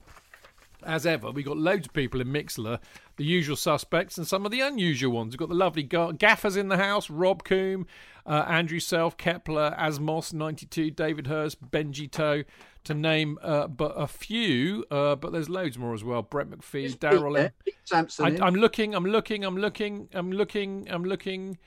as 0.87 1.07
ever, 1.07 1.31
we've 1.31 1.45
got 1.45 1.57
loads 1.57 1.87
of 1.87 1.93
people 1.93 2.21
in 2.21 2.29
Mixlr, 2.29 2.79
the 3.17 3.25
usual 3.25 3.57
suspects 3.57 4.19
and 4.19 4.27
some 4.27 4.45
of 4.45 4.53
the 4.53 4.61
unusual 4.61 5.13
ones. 5.13 5.33
We've 5.33 5.39
got 5.39 5.49
the 5.49 5.55
lovely 5.55 5.83
gaffers 5.83 6.57
in 6.57 6.69
the 6.69 6.77
house 6.77 7.11
Rob 7.11 7.45
Coombe, 7.45 7.87
uh, 8.27 8.45
Andrew 8.49 8.81
Self, 8.81 9.17
Kepler, 9.17 9.75
Asmos92, 9.79 10.95
David 10.95 11.27
Hurst, 11.27 11.71
Benji 11.71 12.11
Toe, 12.11 12.45
to 12.85 12.95
name 12.95 13.39
uh, 13.43 13.69
but 13.69 13.93
a 13.97 14.07
few, 14.07 14.85
uh, 14.91 15.15
but 15.15 15.33
there's 15.33 15.49
loads 15.49 15.79
more 15.79 15.95
as 15.95 16.03
well. 16.03 16.23
Brett 16.23 16.49
McPhee, 16.49 16.97
Daryl. 16.99 17.51
Sampson. 17.85 18.43
I? 18.43 18.47
I'm 18.47 18.55
looking, 18.55 18.95
I'm 18.95 19.05
looking, 19.05 19.45
I'm 19.45 19.57
looking, 19.57 20.09
I'm 20.13 20.33
looking, 20.33 20.89
I'm 20.91 21.05
looking. 21.05 21.59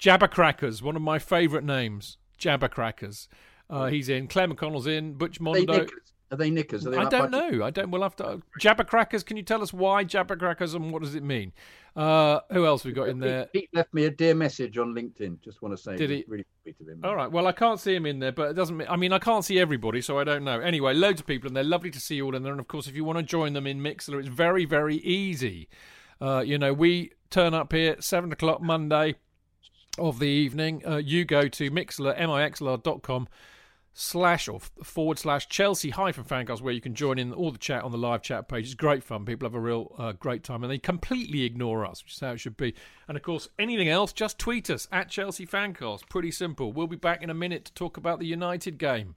Jabbercrackers, 0.00 0.82
one 0.82 0.96
of 0.96 1.02
my 1.02 1.18
favourite 1.18 1.64
names. 1.64 2.18
Jabbercrackers. 2.38 3.28
Uh, 3.70 3.86
he's 3.86 4.08
in. 4.08 4.26
Claire 4.26 4.48
McConnell's 4.48 4.86
in. 4.86 5.14
Butch 5.14 5.40
Mondo. 5.40 5.86
Are 6.30 6.36
they 6.36 6.50
knickers? 6.50 6.86
Are 6.86 6.90
they 6.90 6.96
I 6.96 7.08
don't 7.08 7.30
know. 7.30 7.64
I 7.64 7.70
don't. 7.70 7.90
We'll 7.90 8.02
have 8.02 8.16
to. 8.16 8.40
Jabbercrackers. 8.60 9.24
Can 9.24 9.36
you 9.36 9.42
tell 9.42 9.62
us 9.62 9.72
why 9.72 10.04
Jabbercrackers 10.04 10.74
and 10.74 10.90
what 10.90 11.02
does 11.02 11.14
it 11.14 11.22
mean? 11.22 11.52
Uh, 11.94 12.40
who 12.50 12.66
else 12.66 12.84
we 12.84 12.92
got 12.92 13.08
in 13.08 13.20
there? 13.20 13.46
Pete 13.52 13.68
left 13.72 13.94
me 13.94 14.06
a 14.06 14.10
dear 14.10 14.34
message 14.34 14.76
on 14.78 14.94
LinkedIn. 14.94 15.40
Just 15.40 15.62
want 15.62 15.76
to 15.76 15.80
say, 15.80 15.96
Did 15.96 16.10
he? 16.10 16.24
Really 16.26 16.44
sweet 16.62 16.76
of 16.80 16.88
him. 16.88 17.00
All 17.04 17.14
right. 17.14 17.30
Well, 17.30 17.46
I 17.46 17.52
can't 17.52 17.78
see 17.78 17.94
him 17.94 18.06
in 18.06 18.18
there, 18.18 18.32
but 18.32 18.50
it 18.50 18.54
doesn't. 18.54 18.76
mean 18.76 18.88
I 18.88 18.96
mean, 18.96 19.12
I 19.12 19.18
can't 19.18 19.44
see 19.44 19.60
everybody, 19.60 20.00
so 20.00 20.18
I 20.18 20.24
don't 20.24 20.44
know. 20.44 20.58
Anyway, 20.60 20.94
loads 20.94 21.20
of 21.20 21.26
people 21.26 21.46
in 21.46 21.54
there. 21.54 21.62
Lovely 21.62 21.90
to 21.90 22.00
see 22.00 22.16
you 22.16 22.24
all 22.24 22.34
in 22.34 22.42
there. 22.42 22.52
And 22.52 22.60
of 22.60 22.68
course, 22.68 22.88
if 22.88 22.96
you 22.96 23.04
want 23.04 23.18
to 23.18 23.22
join 23.22 23.52
them 23.52 23.66
in 23.66 23.80
Mixlr, 23.80 24.18
it's 24.18 24.28
very, 24.28 24.64
very 24.64 24.96
easy. 24.96 25.68
Uh, 26.20 26.42
you 26.44 26.58
know, 26.58 26.72
we 26.72 27.12
turn 27.30 27.54
up 27.54 27.72
here 27.72 27.96
seven 28.00 28.32
o'clock 28.32 28.60
Monday 28.62 29.14
of 29.98 30.18
the 30.18 30.26
evening. 30.26 30.82
Uh, 30.86 30.96
you 30.96 31.24
go 31.24 31.48
to 31.48 31.70
Mixlr, 31.70 32.18
mixlr.com 32.18 33.28
slash 33.94 34.48
or 34.48 34.60
forward 34.82 35.18
slash 35.18 35.48
Chelsea 35.48 35.90
hyphen 35.90 36.24
fancast 36.24 36.60
where 36.60 36.74
you 36.74 36.80
can 36.80 36.94
join 36.94 37.18
in 37.18 37.32
all 37.32 37.52
the 37.52 37.58
chat 37.58 37.84
on 37.84 37.92
the 37.92 37.98
live 37.98 38.22
chat 38.22 38.48
page. 38.48 38.66
It's 38.66 38.74
great 38.74 39.04
fun. 39.04 39.24
People 39.24 39.46
have 39.46 39.54
a 39.54 39.60
real 39.60 39.94
uh, 39.96 40.12
great 40.12 40.42
time 40.42 40.62
and 40.64 40.70
they 40.70 40.78
completely 40.78 41.44
ignore 41.44 41.86
us, 41.86 42.02
which 42.02 42.14
is 42.14 42.20
how 42.20 42.32
it 42.32 42.40
should 42.40 42.56
be. 42.56 42.74
And 43.08 43.16
of 43.16 43.22
course, 43.22 43.48
anything 43.58 43.88
else, 43.88 44.12
just 44.12 44.38
tweet 44.38 44.68
us 44.68 44.88
at 44.90 45.08
Chelsea 45.08 45.46
fancast. 45.46 46.08
Pretty 46.08 46.32
simple. 46.32 46.72
We'll 46.72 46.88
be 46.88 46.96
back 46.96 47.22
in 47.22 47.30
a 47.30 47.34
minute 47.34 47.64
to 47.66 47.72
talk 47.72 47.96
about 47.96 48.18
the 48.18 48.26
United 48.26 48.78
game. 48.78 49.14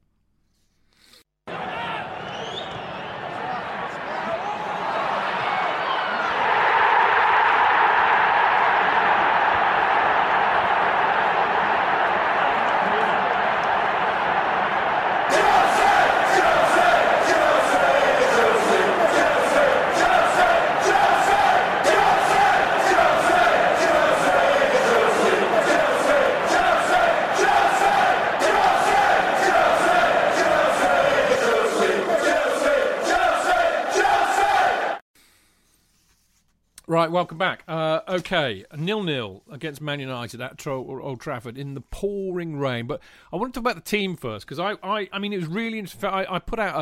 Right, 37.07 37.13
welcome 37.13 37.37
back. 37.37 37.63
Uh, 37.69 38.01
okay, 38.09 38.65
nil 38.75 39.01
nil 39.01 39.41
against 39.49 39.79
Man 39.79 40.01
United 40.01 40.41
at 40.41 40.67
Old 40.67 41.21
Trafford 41.21 41.57
in 41.57 41.73
the 41.73 41.79
pouring 41.79 42.59
rain. 42.59 42.85
But 42.85 42.99
I 43.31 43.37
want 43.37 43.53
to 43.53 43.57
talk 43.57 43.61
about 43.61 43.75
the 43.81 43.89
team 43.89 44.17
first 44.17 44.45
because 44.45 44.59
I, 44.59 44.73
I, 44.83 45.07
I 45.13 45.19
mean, 45.19 45.31
it 45.31 45.37
was 45.37 45.47
really 45.47 45.79
interesting. 45.79 46.09
I, 46.09 46.25
I 46.29 46.39
put 46.39 46.59
out 46.59 46.75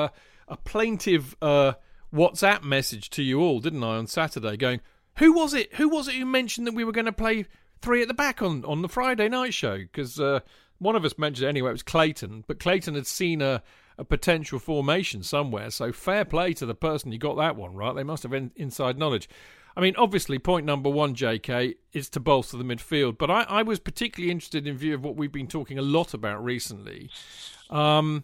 a, 0.48 0.54
a 0.54 0.58
plaintive 0.58 1.36
uh, 1.44 1.74
WhatsApp 2.12 2.64
message 2.64 3.12
to 3.12 3.22
you 3.22 3.40
all, 3.40 3.60
didn't 3.60 3.84
I, 3.84 3.98
on 3.98 4.08
Saturday, 4.08 4.58
going, 4.58 4.82
"Who 5.18 5.32
was 5.32 5.54
it? 5.54 5.76
Who 5.76 5.90
was 5.90 6.08
it 6.08 6.16
who 6.16 6.26
mentioned 6.26 6.66
that 6.66 6.74
we 6.74 6.84
were 6.84 6.92
going 6.92 7.06
to 7.06 7.12
play 7.12 7.46
three 7.84 8.02
at 8.02 8.08
the 8.08 8.16
back 8.16 8.42
on 8.42 8.66
on 8.66 8.82
the 8.82 8.90
Friday 8.90 9.30
night 9.30 9.54
show?" 9.54 9.78
Because 9.78 10.20
uh, 10.20 10.40
one 10.80 10.96
of 10.96 11.06
us 11.06 11.20
mentioned 11.20 11.46
it 11.46 11.50
anyway. 11.50 11.70
It 11.70 11.74
was 11.74 11.84
Clayton, 11.84 12.46
but 12.48 12.60
Clayton 12.60 12.96
had 12.96 13.06
seen 13.06 13.44
a 13.44 13.62
a 14.00 14.04
potential 14.04 14.58
formation 14.58 15.22
somewhere. 15.22 15.70
So 15.70 15.92
fair 15.92 16.26
play 16.26 16.54
to 16.56 16.66
the 16.66 16.74
person 16.74 17.12
who 17.12 17.20
got 17.20 17.38
that 17.38 17.56
one 17.56 17.76
right. 17.76 17.96
They 17.96 18.04
must 18.04 18.24
have 18.24 18.34
in, 18.34 18.52
inside 18.56 18.98
knowledge. 18.98 19.30
I 19.78 19.82
mean, 19.82 19.96
obviously, 19.98 20.40
point 20.40 20.66
number 20.66 20.90
one, 20.90 21.16
JK, 21.16 21.76
is 21.92 22.10
to 22.12 22.20
bolster 22.20 22.58
the 22.58 22.64
midfield. 22.64 23.18
But 23.18 23.30
I, 23.30 23.44
I 23.44 23.64
was 23.64 23.80
particularly 23.80 24.32
interested 24.32 24.66
in 24.68 24.78
view 24.78 24.96
of 24.96 25.04
what 25.04 25.18
we've 25.18 25.32
been 25.32 25.48
talking 25.48 25.78
a 25.78 25.82
lot 25.82 26.14
about 26.14 26.44
recently. 26.44 27.10
Um, 27.70 28.24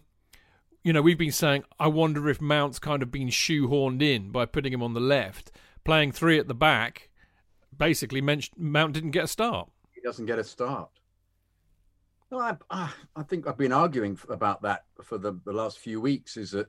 you 0.82 0.92
know, 0.92 1.02
we've 1.02 1.18
been 1.18 1.32
saying, 1.32 1.64
I 1.78 1.88
wonder 1.88 2.28
if 2.28 2.40
Mount's 2.40 2.78
kind 2.78 3.02
of 3.02 3.10
been 3.10 3.28
shoehorned 3.28 4.02
in 4.02 4.30
by 4.30 4.46
putting 4.46 4.72
him 4.72 4.82
on 4.82 4.94
the 4.94 5.00
left, 5.00 5.52
playing 5.84 6.12
three 6.12 6.38
at 6.38 6.48
the 6.48 6.54
back. 6.54 7.10
Basically, 7.76 8.20
Mount 8.20 8.92
didn't 8.92 9.10
get 9.10 9.24
a 9.24 9.28
start. 9.28 9.70
He 9.92 10.00
doesn't 10.00 10.26
get 10.26 10.38
a 10.38 10.44
start. 10.44 10.90
No, 12.30 12.38
I, 12.70 12.90
I 13.14 13.22
think 13.24 13.46
I've 13.46 13.58
been 13.58 13.72
arguing 13.72 14.18
about 14.30 14.62
that 14.62 14.84
for 15.02 15.18
the, 15.18 15.38
the 15.44 15.52
last 15.52 15.78
few 15.78 16.00
weeks. 16.00 16.38
Is 16.38 16.52
that 16.52 16.68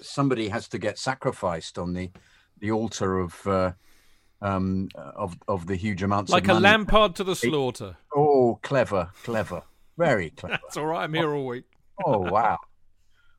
somebody 0.00 0.48
has 0.48 0.68
to 0.68 0.78
get 0.78 0.98
sacrificed 0.98 1.78
on 1.78 1.92
the 1.92 2.10
the 2.58 2.70
altar 2.70 3.18
of 3.18 3.46
uh, 3.46 3.72
um, 4.42 4.88
of 4.96 5.36
of 5.48 5.66
the 5.66 5.76
huge 5.76 6.02
amounts 6.02 6.30
like 6.30 6.44
a 6.44 6.54
money. 6.54 6.64
Lampard 6.64 7.14
to 7.16 7.24
the 7.24 7.36
slaughter. 7.36 7.96
Oh, 8.14 8.58
clever, 8.62 9.10
clever, 9.22 9.62
very 9.96 10.30
clever. 10.36 10.58
That's 10.62 10.76
all 10.76 10.86
right. 10.86 11.04
I'm 11.04 11.14
here 11.14 11.32
all 11.32 11.46
week. 11.46 11.64
oh 12.04 12.18
wow, 12.18 12.58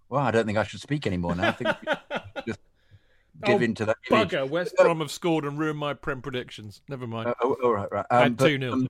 well, 0.10 0.22
I 0.22 0.32
don't 0.32 0.46
think 0.46 0.58
I 0.58 0.64
should 0.64 0.82
speak 0.82 1.06
anymore 1.06 1.36
now. 1.36 1.50
I 1.50 1.52
think 1.52 1.70
just 2.48 2.60
give 3.46 3.62
oh, 3.62 3.64
in 3.64 3.76
to 3.76 3.86
that. 3.86 3.98
Bugger! 4.10 4.50
West 4.50 4.76
Brom 4.78 5.00
have 5.00 5.12
scored 5.12 5.46
and 5.46 5.60
ruined 5.60 5.80
my 5.80 5.94
prem 5.94 6.22
predictions. 6.22 6.82
Never 6.88 7.06
mind. 7.06 7.30
Uh, 7.30 7.34
oh, 7.42 7.58
all 7.64 7.74
right, 7.74 7.92
right. 7.92 8.06
Um, 8.10 8.36
two 8.36 8.60
0 8.60 8.74
um, 8.74 8.88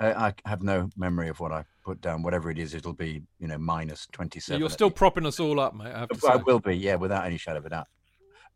I 0.00 0.34
have 0.44 0.62
no 0.62 0.90
memory 0.96 1.28
of 1.28 1.38
what 1.38 1.52
I 1.52 1.64
put 1.84 2.00
down. 2.00 2.22
Whatever 2.22 2.50
it 2.50 2.58
is, 2.58 2.74
it'll 2.74 2.92
be 2.92 3.22
you 3.38 3.46
know 3.46 3.58
minus 3.58 4.08
twenty 4.10 4.40
seven. 4.40 4.60
You're 4.60 4.70
still 4.70 4.90
propping 4.90 5.24
us 5.24 5.38
all 5.38 5.60
up, 5.60 5.74
mate. 5.74 5.92
I, 5.94 6.06
I 6.28 6.36
will 6.36 6.58
be, 6.58 6.76
yeah, 6.76 6.96
without 6.96 7.24
any 7.24 7.38
shadow 7.38 7.58
of 7.58 7.66
a 7.66 7.70
doubt. 7.70 7.86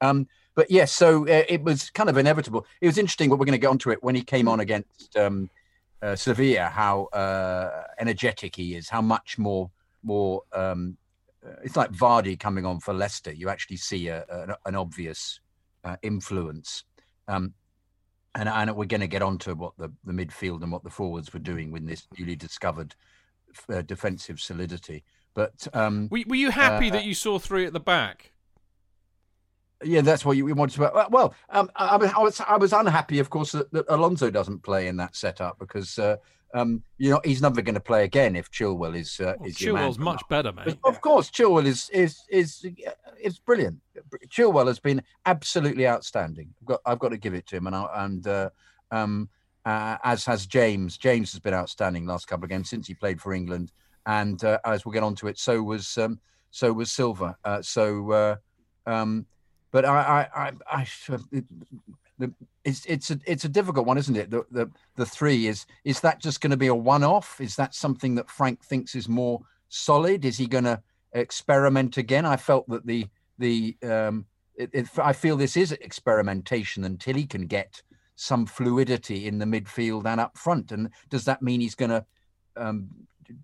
Um, 0.00 0.28
but 0.54 0.70
yes, 0.70 0.92
so 0.92 1.22
uh, 1.28 1.44
it 1.48 1.62
was 1.62 1.90
kind 1.90 2.08
of 2.08 2.16
inevitable. 2.16 2.66
It 2.80 2.86
was 2.86 2.98
interesting, 2.98 3.30
but 3.30 3.38
we're 3.38 3.46
going 3.46 3.52
to 3.52 3.58
get 3.58 3.68
onto 3.70 3.90
it 3.90 4.02
when 4.02 4.14
he 4.14 4.22
came 4.22 4.48
on 4.48 4.60
against 4.60 5.16
um, 5.16 5.50
uh, 6.02 6.16
Sevilla. 6.16 6.66
How 6.66 7.04
uh, 7.06 7.84
energetic 7.98 8.56
he 8.56 8.74
is, 8.74 8.88
how 8.88 9.02
much 9.02 9.38
more 9.38 9.70
more. 10.02 10.42
Um, 10.52 10.96
uh, 11.46 11.54
it's 11.62 11.76
like 11.76 11.92
Vardy 11.92 12.38
coming 12.38 12.66
on 12.66 12.80
for 12.80 12.92
Leicester. 12.92 13.32
You 13.32 13.48
actually 13.48 13.76
see 13.76 14.08
a, 14.08 14.24
a, 14.28 14.56
an 14.66 14.74
obvious 14.74 15.38
uh, 15.84 15.96
influence. 16.02 16.82
Um, 17.28 17.54
and, 18.34 18.48
and 18.48 18.76
we're 18.76 18.86
going 18.86 19.00
to 19.00 19.08
get 19.08 19.22
on 19.22 19.38
to 19.38 19.54
what 19.54 19.72
the, 19.78 19.90
the 20.04 20.12
midfield 20.12 20.62
and 20.62 20.70
what 20.70 20.84
the 20.84 20.90
forwards 20.90 21.32
were 21.32 21.40
doing 21.40 21.70
with 21.70 21.86
this 21.86 22.06
newly 22.18 22.36
discovered 22.36 22.94
uh, 23.68 23.82
defensive 23.82 24.40
solidity. 24.40 25.04
But 25.34 25.66
um, 25.72 26.08
were, 26.10 26.22
were 26.26 26.36
you 26.36 26.50
happy 26.50 26.88
uh, 26.88 26.94
that 26.94 27.04
you 27.04 27.14
saw 27.14 27.38
three 27.38 27.66
at 27.66 27.72
the 27.72 27.80
back? 27.80 28.32
Yeah, 29.82 30.00
that's 30.00 30.24
what 30.24 30.36
you, 30.36 30.44
we 30.44 30.52
wanted 30.52 30.76
to. 30.76 31.08
Well, 31.10 31.34
um, 31.50 31.70
I, 31.76 31.96
I, 31.96 32.20
was 32.20 32.40
I 32.40 32.56
was 32.56 32.72
unhappy, 32.72 33.20
of 33.20 33.30
course, 33.30 33.52
that, 33.52 33.70
that 33.72 33.84
Alonso 33.88 34.30
doesn't 34.30 34.62
play 34.62 34.88
in 34.88 34.96
that 34.96 35.14
setup 35.14 35.58
because 35.58 35.98
uh, 35.98 36.16
um, 36.52 36.82
you 36.96 37.10
know 37.10 37.20
he's 37.24 37.42
never 37.42 37.62
going 37.62 37.74
to 37.74 37.80
play 37.80 38.04
again 38.04 38.34
if 38.34 38.50
Chilwell 38.50 38.96
is 38.96 39.20
uh, 39.20 39.34
well, 39.38 39.48
is 39.48 39.56
Chilwell's 39.56 39.98
much 39.98 40.22
better, 40.28 40.52
mate. 40.52 40.76
Of 40.84 41.00
course, 41.00 41.30
Chilwell 41.30 41.66
is 41.66 41.90
is 41.90 42.22
is 42.28 42.66
is 43.20 43.38
brilliant. 43.38 43.78
Chilwell 44.28 44.66
has 44.66 44.80
been 44.80 45.02
absolutely 45.26 45.86
outstanding. 45.86 46.52
I've 46.60 46.66
got 46.66 46.80
I've 46.84 46.98
got 46.98 47.10
to 47.10 47.18
give 47.18 47.34
it 47.34 47.46
to 47.48 47.56
him, 47.56 47.66
and 47.68 47.76
I, 47.76 47.86
and 48.04 48.26
uh, 48.26 48.50
um, 48.90 49.28
uh, 49.64 49.98
as 50.02 50.24
has 50.24 50.46
James. 50.46 50.98
James 50.98 51.30
has 51.32 51.40
been 51.40 51.54
outstanding 51.54 52.06
last 52.06 52.26
couple 52.26 52.44
of 52.44 52.50
games 52.50 52.68
since 52.68 52.88
he 52.88 52.94
played 52.94 53.20
for 53.20 53.32
England, 53.32 53.70
and 54.06 54.42
uh, 54.42 54.58
as 54.64 54.84
we'll 54.84 54.92
get 54.92 55.02
on 55.02 55.14
to 55.16 55.28
it, 55.28 55.38
so 55.38 55.62
was 55.62 55.98
um, 55.98 56.18
so 56.50 56.72
was 56.72 56.90
Silva. 56.90 57.36
Uh, 57.44 57.62
so, 57.62 58.10
uh, 58.10 58.36
um, 58.86 59.26
but 59.70 59.84
I 59.84 60.28
I, 60.34 60.46
I, 60.46 60.52
I 60.70 60.86
the, 62.18 62.32
it's 62.64 62.84
it's 62.86 63.10
a 63.10 63.18
it's 63.26 63.44
a 63.44 63.48
difficult 63.48 63.86
one, 63.86 63.98
isn't 63.98 64.16
it? 64.16 64.30
The 64.30 64.44
the 64.50 64.70
the 64.96 65.06
three 65.06 65.46
is 65.46 65.66
is 65.84 66.00
that 66.00 66.20
just 66.20 66.40
going 66.40 66.50
to 66.50 66.56
be 66.56 66.66
a 66.66 66.74
one 66.74 67.04
off? 67.04 67.40
Is 67.40 67.56
that 67.56 67.74
something 67.74 68.14
that 68.16 68.30
Frank 68.30 68.64
thinks 68.64 68.94
is 68.94 69.08
more 69.08 69.40
solid? 69.68 70.24
Is 70.24 70.36
he 70.36 70.46
going 70.46 70.64
to 70.64 70.82
experiment 71.12 71.96
again? 71.96 72.26
I 72.26 72.36
felt 72.36 72.68
that 72.68 72.86
the 72.86 73.06
the 73.38 73.76
um, 73.82 74.26
it, 74.56 74.70
it, 74.72 74.88
I 74.98 75.12
feel 75.12 75.36
this 75.36 75.56
is 75.56 75.72
experimentation 75.72 76.84
until 76.84 77.14
he 77.14 77.26
can 77.26 77.46
get 77.46 77.82
some 78.16 78.46
fluidity 78.46 79.28
in 79.28 79.38
the 79.38 79.44
midfield 79.44 80.04
and 80.04 80.20
up 80.20 80.36
front. 80.36 80.72
And 80.72 80.90
does 81.08 81.24
that 81.26 81.40
mean 81.40 81.60
he's 81.60 81.76
going 81.76 81.90
to 81.90 82.04
um, 82.56 82.88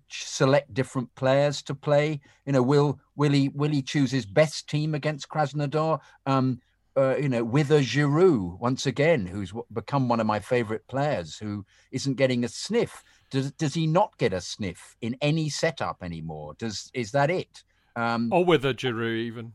select 0.09 0.73
different 0.73 1.13
players 1.15 1.61
to 1.63 1.75
play? 1.75 2.21
You 2.45 2.53
know, 2.53 2.61
will 2.61 2.99
will 3.15 3.31
he 3.31 3.49
will 3.49 3.71
he 3.71 3.81
choose 3.81 4.11
his 4.11 4.25
best 4.25 4.69
team 4.69 4.95
against 4.95 5.29
Krasnodar? 5.29 5.99
Um, 6.25 6.59
uh, 6.97 7.17
you 7.17 7.27
know, 7.27 7.43
with 7.43 7.71
a 7.71 7.79
Giroud 7.81 8.59
once 8.59 8.85
again, 8.85 9.25
who's 9.25 9.53
become 9.73 10.07
one 10.07 10.19
of 10.19 10.27
my 10.27 10.39
favourite 10.39 10.87
players, 10.87 11.37
who 11.37 11.65
isn't 11.91 12.15
getting 12.15 12.45
a 12.45 12.47
sniff. 12.47 13.03
Does 13.31 13.51
does 13.53 13.73
he 13.73 13.87
not 13.87 14.17
get 14.17 14.33
a 14.33 14.41
sniff 14.41 14.95
in 15.01 15.17
any 15.21 15.49
setup 15.49 15.97
anymore? 16.01 16.53
Does 16.57 16.89
is 16.93 17.11
that 17.11 17.29
it? 17.29 17.63
Um, 17.95 18.29
or 18.31 18.45
with 18.45 18.65
a 18.65 18.73
Giroud 18.73 19.17
even? 19.17 19.53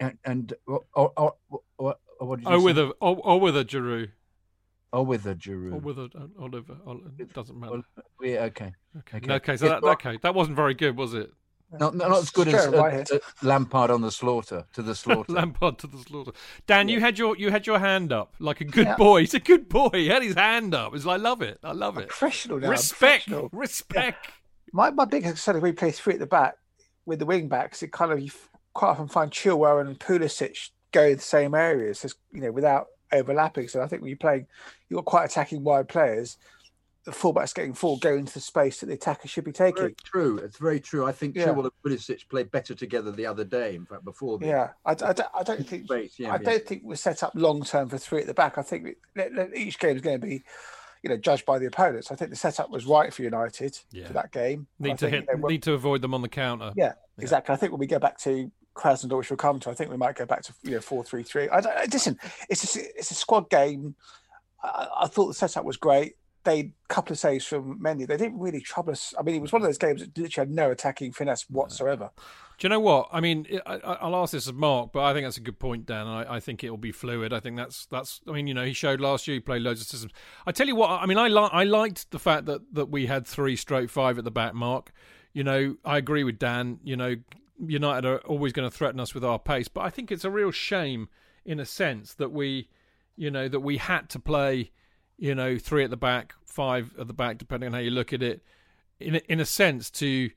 And, 0.00 0.18
and 0.24 0.54
or, 0.66 0.82
or, 0.94 1.12
or, 1.16 1.60
or, 1.78 1.96
what 2.20 2.40
oh, 2.46 2.60
with 2.60 2.78
a 2.78 2.92
oh, 3.00 3.20
oh, 3.24 3.36
with 3.36 3.56
a 3.56 3.64
Giroud. 3.64 4.10
Oh, 4.92 5.02
with 5.02 5.26
a 5.26 5.34
Giroud. 5.34 5.74
Or 5.74 5.78
with 5.78 5.98
a 5.98 6.30
Oliver. 6.38 6.76
It 7.18 7.32
doesn't 7.34 7.58
matter. 7.58 7.82
Yeah, 8.22 8.44
okay. 8.44 8.72
Okay. 8.98 9.18
Okay. 9.18 9.32
okay 9.34 9.56
so 9.56 9.68
that, 9.68 9.82
okay, 9.82 10.18
that 10.22 10.34
wasn't 10.34 10.56
very 10.56 10.74
good, 10.74 10.96
was 10.96 11.14
it? 11.14 11.30
Not, 11.70 11.94
not 11.94 12.10
as 12.12 12.30
good 12.30 12.48
as 12.48 12.66
uh, 12.66 12.78
uh, 12.78 13.18
Lampard 13.42 13.90
on 13.90 14.00
the 14.00 14.10
slaughter 14.10 14.64
to 14.72 14.80
the 14.80 14.94
slaughter. 14.94 15.30
Lampard 15.30 15.78
to 15.78 15.86
the 15.86 15.98
slaughter. 15.98 16.32
Dan, 16.66 16.88
yeah. 16.88 16.94
you 16.94 17.00
had 17.00 17.18
your 17.18 17.36
you 17.36 17.50
had 17.50 17.66
your 17.66 17.78
hand 17.78 18.10
up 18.10 18.34
like 18.38 18.62
a 18.62 18.64
good 18.64 18.86
yeah. 18.86 18.96
boy. 18.96 19.20
He's 19.20 19.34
a 19.34 19.40
good 19.40 19.68
boy. 19.68 19.90
He 19.92 20.08
had 20.08 20.22
his 20.22 20.34
hand 20.34 20.74
up. 20.74 20.94
It's 20.94 21.04
like, 21.04 21.20
I 21.20 21.22
love 21.22 21.42
it. 21.42 21.58
I 21.62 21.72
love 21.72 21.98
it. 21.98 22.08
Professional 22.08 22.58
now. 22.58 22.70
Respect. 22.70 23.24
Professional. 23.24 23.50
Respect. 23.52 24.26
Yeah. 24.26 24.32
My 24.72 24.90
my 24.90 25.04
big 25.04 25.24
concern 25.24 25.56
if 25.56 25.62
we 25.62 25.72
play 25.72 25.90
three 25.90 26.14
at 26.14 26.20
the 26.20 26.26
back 26.26 26.54
with 27.04 27.18
the 27.18 27.26
wing 27.26 27.48
backs, 27.48 27.82
it 27.82 27.92
kind 27.92 28.12
of 28.12 28.20
you 28.20 28.30
quite 28.72 28.90
often 28.90 29.08
find 29.08 29.30
Chilwell 29.30 29.80
and 29.80 30.00
Pulisic 30.00 30.70
go 30.92 31.14
the 31.14 31.20
same 31.20 31.54
areas, 31.54 32.04
as, 32.04 32.14
you 32.32 32.40
know, 32.40 32.52
without 32.52 32.86
overlapping. 33.12 33.68
So 33.68 33.82
I 33.82 33.86
think 33.86 34.02
when 34.02 34.08
you're 34.08 34.18
playing, 34.18 34.46
you've 34.88 34.98
got 34.98 35.04
quite 35.04 35.24
attacking 35.24 35.64
wide 35.64 35.88
players 35.88 36.38
the 37.08 37.14
fullbacks 37.14 37.54
getting 37.54 37.72
forward, 37.72 38.02
go 38.02 38.14
into 38.14 38.34
the 38.34 38.40
space 38.40 38.80
that 38.80 38.86
the 38.86 38.92
attacker 38.92 39.26
should 39.28 39.44
be 39.44 39.52
taking. 39.52 39.82
Very 39.82 39.94
true. 40.04 40.38
It's 40.38 40.58
very 40.58 40.78
true. 40.78 41.06
I 41.06 41.12
think 41.12 41.34
yeah. 41.34 41.46
Chilwell 41.46 41.64
and 41.64 41.72
Pulisic 41.82 42.28
played 42.28 42.50
better 42.50 42.74
together 42.74 43.10
the 43.10 43.24
other 43.24 43.44
day. 43.44 43.74
In 43.74 43.86
fact, 43.86 44.04
before. 44.04 44.38
The, 44.38 44.46
yeah, 44.46 44.68
I, 44.84 44.90
I, 44.90 44.94
don't, 44.94 45.28
I 45.34 45.42
don't 45.42 45.66
think. 45.66 45.86
Space, 45.86 46.18
yeah, 46.18 46.32
I 46.32 46.34
yeah. 46.34 46.50
don't 46.50 46.66
think 46.66 46.82
we're 46.84 46.96
set 46.96 47.22
up 47.22 47.32
long 47.34 47.64
term 47.64 47.88
for 47.88 47.96
three 47.96 48.20
at 48.20 48.26
the 48.26 48.34
back. 48.34 48.58
I 48.58 48.62
think 48.62 48.96
each 49.56 49.78
game 49.78 49.96
is 49.96 50.02
going 50.02 50.20
to 50.20 50.26
be. 50.26 50.42
You 51.04 51.10
know, 51.10 51.16
judged 51.16 51.46
by 51.46 51.60
the 51.60 51.66
opponents. 51.66 52.10
I 52.10 52.16
think 52.16 52.30
the 52.30 52.36
setup 52.36 52.70
was 52.70 52.84
right 52.84 53.14
for 53.14 53.22
United 53.22 53.78
for 54.04 54.12
that 54.14 54.32
game. 54.32 54.66
Need 54.80 54.98
to 54.98 55.08
hit, 55.08 55.28
need 55.44 55.62
to 55.62 55.74
avoid 55.74 56.02
them 56.02 56.12
on 56.12 56.22
the 56.22 56.28
counter. 56.28 56.72
Yeah, 56.74 56.94
exactly. 57.18 57.52
I 57.52 57.56
think 57.56 57.70
when 57.70 57.78
we 57.78 57.86
go 57.86 58.00
back 58.00 58.18
to 58.22 58.50
Krasnodar, 58.78 59.18
which 59.18 59.30
we'll 59.30 59.36
come 59.36 59.60
to, 59.60 59.70
I 59.70 59.74
think 59.74 59.90
we 59.90 59.96
might 59.96 60.16
go 60.16 60.26
back 60.26 60.42
to 60.42 60.54
you 60.62 60.72
know 60.72 60.80
four 60.80 61.04
three 61.04 61.22
three. 61.22 61.48
I, 61.48 61.58
I 61.58 61.86
listen. 61.92 62.18
It's 62.48 62.76
a, 62.76 62.98
it's 62.98 63.10
a 63.10 63.14
squad 63.14 63.50
game. 63.50 63.94
I, 64.62 64.88
I, 65.02 65.06
thought 65.06 65.28
the 65.28 65.34
setup 65.34 65.64
was 65.64 65.76
great 65.76 66.14
they 66.48 66.72
couple 66.88 67.12
of 67.12 67.18
saves 67.18 67.44
from 67.44 67.78
Mendy. 67.78 68.06
They 68.06 68.16
didn't 68.16 68.38
really 68.38 68.60
trouble 68.60 68.92
us. 68.92 69.12
I 69.18 69.22
mean, 69.22 69.34
it 69.34 69.42
was 69.42 69.52
one 69.52 69.60
of 69.60 69.68
those 69.68 69.78
games 69.78 70.00
that 70.00 70.16
literally 70.16 70.48
had 70.48 70.54
no 70.54 70.70
attacking 70.70 71.12
finesse 71.12 71.42
whatsoever. 71.50 72.10
Do 72.58 72.64
you 72.64 72.70
know 72.70 72.80
what? 72.80 73.08
I 73.12 73.20
mean, 73.20 73.46
I, 73.66 74.06
will 74.06 74.16
ask 74.16 74.32
this 74.32 74.46
of 74.46 74.56
Mark, 74.56 74.92
but 74.92 75.04
I 75.04 75.12
think 75.12 75.26
that's 75.26 75.36
a 75.36 75.42
good 75.42 75.58
point, 75.58 75.86
Dan. 75.86 76.06
I, 76.06 76.36
I, 76.36 76.40
think 76.40 76.64
it 76.64 76.70
will 76.70 76.76
be 76.76 76.90
fluid. 76.90 77.32
I 77.32 77.40
think 77.40 77.56
that's 77.56 77.86
that's. 77.86 78.20
I 78.26 78.32
mean, 78.32 78.46
you 78.46 78.54
know, 78.54 78.64
he 78.64 78.72
showed 78.72 79.00
last 79.00 79.28
year 79.28 79.34
he 79.34 79.40
played 79.40 79.62
loads 79.62 79.80
of 79.80 79.86
systems. 79.86 80.12
I 80.46 80.52
tell 80.52 80.66
you 80.66 80.74
what. 80.74 80.90
I 80.90 81.06
mean, 81.06 81.18
I 81.18 81.28
li- 81.28 81.50
I 81.52 81.64
liked 81.64 82.10
the 82.10 82.18
fact 82.18 82.46
that 82.46 82.62
that 82.72 82.86
we 82.86 83.06
had 83.06 83.26
three 83.26 83.54
stroke 83.54 83.90
five 83.90 84.18
at 84.18 84.24
the 84.24 84.30
back. 84.30 84.54
Mark, 84.54 84.92
you 85.32 85.44
know, 85.44 85.76
I 85.84 85.98
agree 85.98 86.24
with 86.24 86.38
Dan. 86.38 86.80
You 86.82 86.96
know, 86.96 87.16
United 87.66 88.06
are 88.06 88.18
always 88.18 88.52
going 88.52 88.68
to 88.68 88.76
threaten 88.76 89.00
us 89.00 89.14
with 89.14 89.24
our 89.24 89.38
pace, 89.38 89.68
but 89.68 89.82
I 89.82 89.90
think 89.90 90.12
it's 90.12 90.24
a 90.24 90.30
real 90.30 90.50
shame, 90.50 91.08
in 91.44 91.60
a 91.60 91.66
sense, 91.66 92.14
that 92.14 92.32
we, 92.32 92.68
you 93.16 93.30
know, 93.30 93.48
that 93.48 93.60
we 93.60 93.78
had 93.78 94.08
to 94.10 94.18
play 94.18 94.70
you 95.18 95.34
know, 95.34 95.58
three 95.58 95.84
at 95.84 95.90
the 95.90 95.96
back, 95.96 96.34
five 96.46 96.94
at 96.98 97.08
the 97.08 97.12
back, 97.12 97.38
depending 97.38 97.68
on 97.68 97.72
how 97.74 97.80
you 97.80 97.90
look 97.90 98.12
at 98.12 98.22
it, 98.22 98.42
in 99.00 99.16
a, 99.16 99.20
in 99.28 99.40
a 99.40 99.44
sense 99.44 99.90
to 99.90 100.30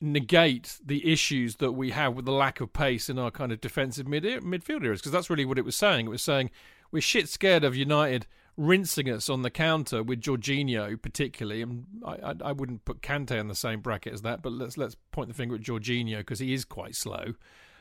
negate 0.00 0.78
the 0.84 1.12
issues 1.12 1.56
that 1.56 1.72
we 1.72 1.90
have 1.90 2.14
with 2.14 2.24
the 2.24 2.32
lack 2.32 2.60
of 2.60 2.72
pace 2.72 3.10
in 3.10 3.18
our 3.18 3.30
kind 3.30 3.52
of 3.52 3.60
defensive 3.60 4.08
mid 4.08 4.24
midfield 4.24 4.82
areas, 4.82 5.00
because 5.00 5.12
that's 5.12 5.28
really 5.28 5.44
what 5.44 5.58
it 5.58 5.64
was 5.64 5.76
saying. 5.76 6.06
It 6.06 6.10
was 6.10 6.22
saying 6.22 6.50
we're 6.90 7.02
shit 7.02 7.28
scared 7.28 7.62
of 7.62 7.76
United 7.76 8.26
rinsing 8.56 9.10
us 9.10 9.28
on 9.28 9.42
the 9.42 9.50
counter 9.50 10.02
with 10.02 10.20
Jorginho 10.20 11.00
particularly, 11.00 11.62
and 11.62 11.84
I, 12.04 12.12
I, 12.12 12.34
I 12.46 12.52
wouldn't 12.52 12.84
put 12.84 13.02
Kante 13.02 13.32
in 13.32 13.48
the 13.48 13.54
same 13.54 13.80
bracket 13.80 14.14
as 14.14 14.22
that, 14.22 14.42
but 14.42 14.52
let's 14.52 14.78
let's 14.78 14.96
point 15.12 15.28
the 15.28 15.34
finger 15.34 15.54
at 15.54 15.60
Jorginho 15.60 16.18
because 16.18 16.38
he 16.38 16.52
is 16.52 16.64
quite 16.64 16.94
slow. 16.94 17.34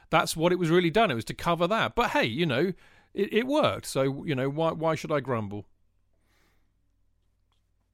That's 0.09 0.35
what 0.35 0.51
it 0.51 0.59
was 0.59 0.69
really 0.69 0.91
done. 0.91 1.11
It 1.11 1.15
was 1.15 1.25
to 1.25 1.33
cover 1.33 1.67
that. 1.67 1.95
But 1.95 2.11
hey, 2.11 2.25
you 2.25 2.45
know, 2.45 2.73
it, 3.13 3.33
it 3.33 3.47
worked. 3.47 3.85
So 3.85 4.23
you 4.25 4.35
know, 4.35 4.49
why 4.49 4.71
why 4.71 4.95
should 4.95 5.11
I 5.11 5.19
grumble? 5.19 5.65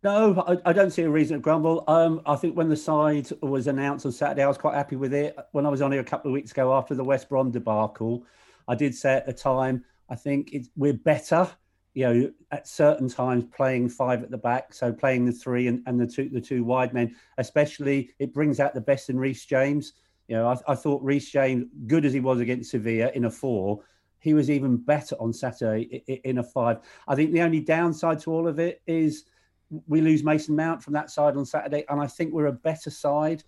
No, 0.03 0.43
I, 0.47 0.69
I, 0.71 0.73
don't 0.73 0.89
see 0.89 1.03
a 1.03 1.09
reason 1.09 1.37
to 1.37 1.41
grumble. 1.41 1.83
Um, 1.87 2.21
I 2.25 2.35
think 2.35 2.57
when 2.57 2.69
the 2.69 2.75
side 2.75 3.29
was 3.43 3.67
announced 3.67 4.03
on 4.03 4.11
Saturday, 4.11 4.41
I 4.41 4.47
was 4.47 4.57
quite 4.57 4.73
happy 4.73 4.95
with 4.95 5.13
it. 5.13 5.37
When 5.51 5.63
I 5.63 5.69
was 5.69 5.79
on 5.79 5.91
here 5.91 6.01
a 6.01 6.03
couple 6.03 6.31
of 6.31 6.33
weeks 6.33 6.49
ago 6.49 6.73
after 6.73 6.95
the 6.95 7.03
West 7.03 7.29
Brom 7.29 7.51
debacle, 7.51 8.25
I 8.67 8.73
did 8.73 8.95
say 8.95 9.13
at 9.13 9.27
the 9.27 9.33
time, 9.33 9.85
I 10.09 10.15
think 10.15 10.55
we're 10.75 10.93
better 10.93 11.47
you 11.93 12.05
know, 12.05 12.31
at 12.51 12.67
certain 12.67 13.09
times 13.09 13.43
playing 13.55 13.89
five 13.89 14.23
at 14.23 14.31
the 14.31 14.37
back, 14.37 14.73
so 14.73 14.93
playing 14.93 15.25
the 15.25 15.31
three 15.31 15.67
and, 15.67 15.83
and 15.85 15.99
the 15.99 16.07
two 16.07 16.29
the 16.29 16.41
two 16.41 16.63
wide 16.63 16.93
men, 16.93 17.15
especially 17.37 18.11
it 18.19 18.33
brings 18.33 18.59
out 18.59 18.73
the 18.73 18.81
best 18.81 19.09
in 19.09 19.19
Reece 19.19 19.45
James. 19.45 19.93
You 20.27 20.37
know, 20.37 20.47
I, 20.47 20.71
I 20.71 20.75
thought 20.75 21.03
Reece 21.03 21.29
James, 21.29 21.65
good 21.87 22.05
as 22.05 22.13
he 22.13 22.21
was 22.21 22.39
against 22.39 22.71
Sevilla 22.71 23.11
in 23.13 23.25
a 23.25 23.31
four, 23.31 23.83
he 24.19 24.33
was 24.33 24.49
even 24.49 24.77
better 24.77 25.15
on 25.19 25.33
Saturday 25.33 26.03
in 26.23 26.37
a 26.37 26.43
five. 26.43 26.79
I 27.07 27.15
think 27.15 27.33
the 27.33 27.41
only 27.41 27.59
downside 27.59 28.19
to 28.19 28.31
all 28.31 28.47
of 28.47 28.59
it 28.59 28.81
is 28.87 29.25
we 29.87 29.99
lose 29.99 30.23
Mason 30.23 30.55
Mount 30.55 30.81
from 30.81 30.93
that 30.93 31.09
side 31.09 31.35
on 31.35 31.45
Saturday, 31.45 31.83
and 31.89 31.99
I 31.99 32.07
think 32.07 32.33
we're 32.33 32.45
a 32.45 32.53
better 32.53 32.89
side 32.89 33.43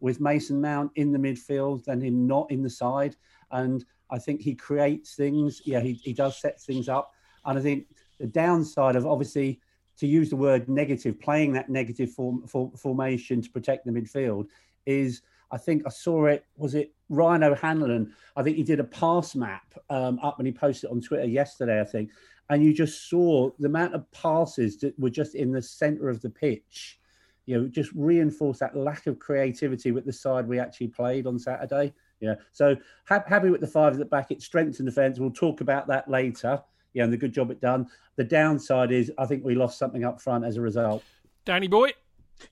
with 0.00 0.20
Mason 0.20 0.60
Mount 0.60 0.92
in 0.94 1.12
the 1.12 1.18
midfield 1.18 1.84
than 1.84 2.00
him 2.00 2.26
not 2.26 2.50
in 2.50 2.62
the 2.62 2.70
side. 2.70 3.16
And 3.50 3.84
I 4.10 4.18
think 4.18 4.40
he 4.40 4.54
creates 4.54 5.14
things. 5.14 5.62
Yeah, 5.64 5.80
he, 5.80 5.94
he 5.94 6.12
does 6.12 6.40
set 6.40 6.60
things 6.60 6.88
up. 6.88 7.12
And 7.44 7.58
I 7.58 7.62
think 7.62 7.86
the 8.18 8.26
downside 8.26 8.96
of 8.96 9.06
obviously, 9.06 9.60
to 9.98 10.06
use 10.06 10.30
the 10.30 10.36
word 10.36 10.68
negative, 10.68 11.20
playing 11.20 11.52
that 11.54 11.68
negative 11.68 12.12
form, 12.12 12.46
form, 12.46 12.70
formation 12.72 13.42
to 13.42 13.50
protect 13.50 13.84
the 13.84 13.92
midfield 13.92 14.48
is. 14.86 15.22
I 15.50 15.56
think 15.56 15.84
I 15.86 15.88
saw 15.88 16.26
it. 16.26 16.44
Was 16.58 16.74
it 16.74 16.92
Ryan 17.08 17.42
O'Hanlon? 17.42 18.12
I 18.36 18.42
think 18.42 18.58
he 18.58 18.62
did 18.62 18.80
a 18.80 18.84
pass 18.84 19.34
map 19.34 19.64
um, 19.88 20.18
up 20.22 20.38
and 20.38 20.46
he 20.46 20.52
posted 20.52 20.90
it 20.90 20.92
on 20.92 21.00
Twitter 21.00 21.24
yesterday. 21.24 21.80
I 21.80 21.84
think, 21.84 22.10
and 22.50 22.62
you 22.62 22.72
just 22.74 23.08
saw 23.08 23.50
the 23.58 23.66
amount 23.66 23.94
of 23.94 24.10
passes 24.12 24.78
that 24.80 24.98
were 24.98 25.10
just 25.10 25.34
in 25.34 25.52
the 25.52 25.62
centre 25.62 26.08
of 26.08 26.20
the 26.20 26.30
pitch. 26.30 26.98
You 27.46 27.62
know, 27.62 27.68
just 27.68 27.90
reinforce 27.94 28.58
that 28.58 28.76
lack 28.76 29.06
of 29.06 29.18
creativity 29.18 29.90
with 29.90 30.04
the 30.04 30.12
side 30.12 30.46
we 30.46 30.58
actually 30.58 30.88
played 30.88 31.26
on 31.26 31.38
Saturday. 31.38 31.94
Yeah, 32.20 32.34
so 32.52 32.76
ha- 33.06 33.24
happy 33.26 33.48
with 33.48 33.62
the 33.62 33.66
five 33.66 33.94
at 33.94 33.98
the 33.98 34.04
back. 34.04 34.30
It 34.30 34.42
strengthens 34.42 34.78
defence. 34.78 35.18
We'll 35.18 35.30
talk 35.30 35.62
about 35.62 35.86
that 35.86 36.10
later 36.10 36.62
yeah, 36.94 37.04
and 37.04 37.12
the 37.12 37.16
good 37.16 37.32
job 37.32 37.50
it 37.50 37.60
done. 37.60 37.88
The 38.16 38.24
downside 38.24 38.92
is 38.92 39.12
I 39.18 39.26
think 39.26 39.44
we 39.44 39.54
lost 39.54 39.78
something 39.78 40.04
up 40.04 40.20
front 40.20 40.44
as 40.44 40.56
a 40.56 40.60
result. 40.60 41.02
Danny 41.44 41.68
boy. 41.68 41.92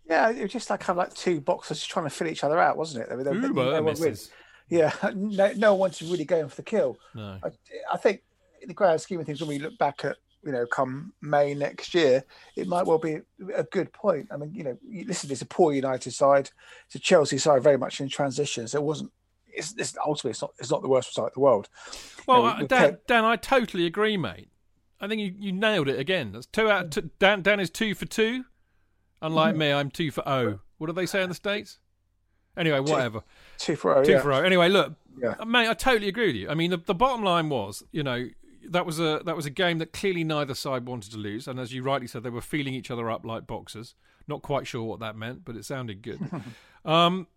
Yeah, 0.09 0.31
it 0.31 0.43
was 0.43 0.53
just 0.53 0.69
like 0.71 0.81
kind 0.81 0.99
of 0.99 1.07
like 1.07 1.15
two 1.15 1.41
boxers 1.41 1.85
trying 1.85 2.07
to 2.07 2.11
fill 2.11 2.27
each 2.27 2.43
other 2.43 2.59
out, 2.59 2.77
wasn't 2.77 3.05
it? 3.05 3.17
They, 3.17 3.23
they, 3.23 3.33
Uber 3.33 3.81
no 3.81 4.15
Yeah, 4.69 4.93
no, 5.15 5.53
no 5.53 5.75
one 5.75 5.81
wanted 5.81 6.09
really 6.09 6.25
going 6.25 6.49
for 6.49 6.57
the 6.57 6.63
kill. 6.63 6.99
No. 7.15 7.39
I, 7.43 7.51
I 7.93 7.97
think 7.97 8.23
in 8.61 8.69
the 8.69 8.75
grand 8.75 9.01
scheme 9.01 9.21
of 9.21 9.27
things, 9.27 9.41
when 9.41 9.49
we 9.49 9.59
look 9.59 9.79
back 9.79 10.05
at 10.05 10.17
you 10.47 10.53
know, 10.53 10.65
come 10.65 11.13
May 11.21 11.55
next 11.55 11.93
year, 11.93 12.25
it 12.55 12.69
might 12.69 12.87
well 12.87 12.99
be 12.99 13.19
a 13.55 13.65
good 13.65 13.93
point. 13.93 14.29
I 14.31 14.37
mean, 14.37 14.55
you 14.55 14.63
know, 14.63 14.79
listen, 15.05 15.31
it's 15.31 15.43
a 15.43 15.47
poor 15.47 15.73
United 15.73 16.13
side, 16.13 16.51
it's 16.87 16.95
a 16.95 17.01
Chelsea 17.01 17.37
side 17.37 17.65
very 17.65 17.77
much 17.77 18.01
in 18.01 18.09
transition. 18.09 18.69
So 18.69 18.79
it 18.79 18.85
wasn't 18.85 19.11
it's, 19.57 19.75
it's 19.77 19.97
ultimately 20.05 20.31
it's 20.31 20.43
not 20.43 20.53
it's 20.59 20.71
not 20.71 20.83
the 20.83 20.89
worst 20.89 21.09
result 21.11 21.29
in 21.29 21.33
the 21.35 21.41
world. 21.41 21.69
Well, 22.27 22.43
you 22.43 22.45
know, 22.45 22.65
uh, 22.65 22.67
Dan, 22.67 22.99
Dan, 23.07 23.25
I 23.25 23.37
totally 23.37 23.87
agree, 23.87 24.17
mate. 24.17 24.49
I 25.01 25.09
think 25.09 25.21
you, 25.21 25.35
you 25.39 25.53
nailed 25.53 25.89
it 25.89 25.99
again. 25.99 26.33
That's 26.33 26.47
two 26.47 26.71
out. 26.71 26.93
Two, 26.93 27.11
Dan 27.19 27.43
Dan 27.43 27.61
is 27.61 27.71
two 27.71 27.95
for 27.95 28.07
two. 28.07 28.45
Unlike 29.23 29.55
mm. 29.55 29.59
me, 29.59 29.73
I'm 29.73 29.91
two 29.91 30.11
for 30.11 30.27
O. 30.29 30.61
What 30.79 30.89
do 30.89 30.93
they 30.93 31.07
say 31.07 31.23
in 31.23 31.29
the 31.29 31.35
states? 31.35 31.79
Anyway, 32.57 32.81
whatever. 32.81 33.21
Two, 33.59 33.73
two 33.73 33.77
for 33.77 33.97
O. 33.97 34.05
Two 34.05 34.13
yeah. 34.13 34.21
for 34.21 34.33
O. 34.33 34.43
Anyway, 34.43 34.69
look, 34.69 34.95
yeah. 35.21 35.35
mate, 35.47 35.69
I 35.69 35.75
totally 35.75 36.09
agree 36.09 36.29
with 36.29 36.37
you. 36.37 36.49
I 36.49 36.55
mean, 36.55 36.71
the, 36.71 36.79
the 36.79 36.95
bottom 36.95 37.23
line 37.25 37.49
was, 37.49 37.83
you 37.93 38.03
know, 38.03 38.27
that 38.71 38.87
was 38.87 38.99
a 38.99 39.23
that 39.25 39.37
was 39.37 39.47
a 39.47 39.51
game 39.51 39.79
that 39.79 39.93
clearly 39.93 40.25
neither 40.25 40.55
side 40.55 40.87
wanted 40.87 41.13
to 41.13 41.19
lose, 41.19 41.47
and 41.47 41.61
as 41.61 41.73
you 41.73 41.83
rightly 41.83 42.07
said, 42.07 42.23
they 42.23 42.31
were 42.31 42.41
feeling 42.41 42.75
each 42.75 42.91
other 42.91 43.11
up 43.11 43.25
like 43.25 43.47
boxers. 43.47 43.95
Not 44.27 44.43
quite 44.43 44.67
sure 44.67 44.83
what 44.83 45.01
that 45.01 45.17
meant, 45.17 45.45
but 45.45 45.57
it 45.57 45.65
sounded 45.65 46.03
good. 46.03 46.21
um, 46.85 47.29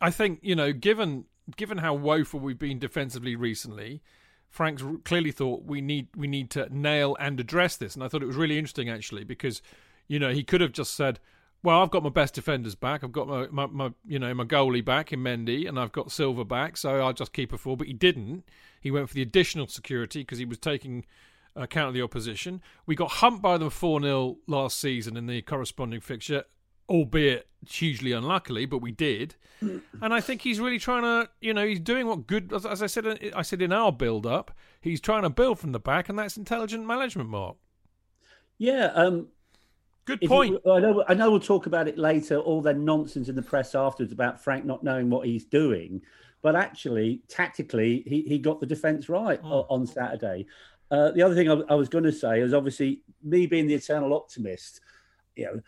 I 0.00 0.10
think 0.10 0.40
you 0.42 0.54
know, 0.54 0.72
given 0.72 1.26
given 1.56 1.78
how 1.78 1.94
woeful 1.94 2.40
we've 2.40 2.58
been 2.58 2.78
defensively 2.78 3.36
recently, 3.36 4.02
Frank's 4.48 4.82
clearly 5.04 5.30
thought 5.30 5.64
we 5.64 5.80
need 5.80 6.08
we 6.16 6.26
need 6.26 6.50
to 6.50 6.68
nail 6.76 7.16
and 7.20 7.38
address 7.38 7.76
this, 7.76 7.94
and 7.94 8.02
I 8.02 8.08
thought 8.08 8.22
it 8.22 8.26
was 8.26 8.36
really 8.36 8.58
interesting 8.58 8.88
actually 8.88 9.24
because 9.24 9.62
you 10.08 10.18
know 10.18 10.30
he 10.30 10.42
could 10.42 10.60
have 10.60 10.72
just 10.72 10.94
said, 10.94 11.20
"Well, 11.62 11.80
I've 11.80 11.90
got 11.90 12.02
my 12.02 12.10
best 12.10 12.34
defenders 12.34 12.74
back, 12.74 13.04
I've 13.04 13.12
got 13.12 13.28
my, 13.28 13.46
my, 13.50 13.66
my 13.66 13.92
you 14.04 14.18
know 14.18 14.34
my 14.34 14.44
goalie 14.44 14.84
back 14.84 15.12
in 15.12 15.20
Mendy, 15.20 15.68
and 15.68 15.78
I've 15.78 15.92
got 15.92 16.10
Silva 16.10 16.44
back, 16.44 16.76
so 16.76 17.00
I'll 17.00 17.12
just 17.12 17.32
keep 17.32 17.52
a 17.52 17.58
four." 17.58 17.76
But 17.76 17.86
he 17.86 17.92
didn't. 17.92 18.44
He 18.80 18.90
went 18.90 19.08
for 19.08 19.14
the 19.14 19.22
additional 19.22 19.68
security 19.68 20.20
because 20.20 20.38
he 20.38 20.44
was 20.44 20.58
taking 20.58 21.04
account 21.54 21.88
of 21.88 21.94
the 21.94 22.02
opposition. 22.02 22.62
We 22.86 22.94
got 22.94 23.10
humped 23.10 23.42
by 23.42 23.58
them 23.58 23.70
four 23.70 24.00
0 24.00 24.38
last 24.46 24.78
season 24.78 25.16
in 25.16 25.26
the 25.26 25.42
corresponding 25.42 26.00
fixture, 26.00 26.44
albeit 26.90 27.46
hugely 27.66 28.12
unluckily, 28.12 28.66
but 28.66 28.78
we 28.78 28.90
did. 28.90 29.36
and 29.60 29.82
I 30.00 30.20
think 30.20 30.42
he's 30.42 30.58
really 30.58 30.78
trying 30.78 31.02
to, 31.02 31.30
you 31.40 31.54
know, 31.54 31.66
he's 31.66 31.80
doing 31.80 32.06
what 32.06 32.26
good, 32.26 32.52
as, 32.52 32.66
as 32.66 32.82
I 32.82 32.86
said, 32.86 33.32
I 33.34 33.42
said 33.42 33.62
in 33.62 33.72
our 33.72 33.92
build 33.92 34.26
up, 34.26 34.50
he's 34.80 35.00
trying 35.00 35.22
to 35.22 35.30
build 35.30 35.58
from 35.58 35.72
the 35.72 35.78
back, 35.78 36.08
and 36.08 36.18
that's 36.18 36.36
intelligent 36.36 36.86
management, 36.86 37.30
Mark. 37.30 37.56
Yeah, 38.58 38.86
um, 38.94 39.28
good 40.04 40.20
point. 40.22 40.60
You, 40.64 40.72
I 40.72 40.80
know, 40.80 41.04
I 41.08 41.14
know, 41.14 41.30
we'll 41.30 41.40
talk 41.40 41.66
about 41.66 41.88
it 41.88 41.96
later. 41.96 42.38
All 42.38 42.60
the 42.60 42.74
nonsense 42.74 43.28
in 43.28 43.36
the 43.36 43.42
press 43.42 43.74
afterwards 43.74 44.12
about 44.12 44.42
Frank 44.42 44.64
not 44.64 44.82
knowing 44.82 45.08
what 45.08 45.26
he's 45.26 45.44
doing, 45.44 46.02
but 46.42 46.56
actually, 46.56 47.22
tactically, 47.28 48.02
he 48.06 48.22
he 48.22 48.38
got 48.38 48.60
the 48.60 48.66
defence 48.66 49.08
right 49.08 49.40
oh. 49.44 49.66
on 49.68 49.86
Saturday. 49.86 50.46
Uh, 50.90 51.12
the 51.12 51.22
other 51.22 51.34
thing 51.34 51.48
I, 51.48 51.60
I 51.68 51.74
was 51.74 51.88
going 51.88 52.04
to 52.04 52.12
say 52.12 52.40
is 52.40 52.52
obviously 52.52 53.02
me 53.22 53.46
being 53.46 53.66
the 53.66 53.74
eternal 53.74 54.12
optimist. 54.12 54.80
You 55.36 55.44
know, 55.44 55.60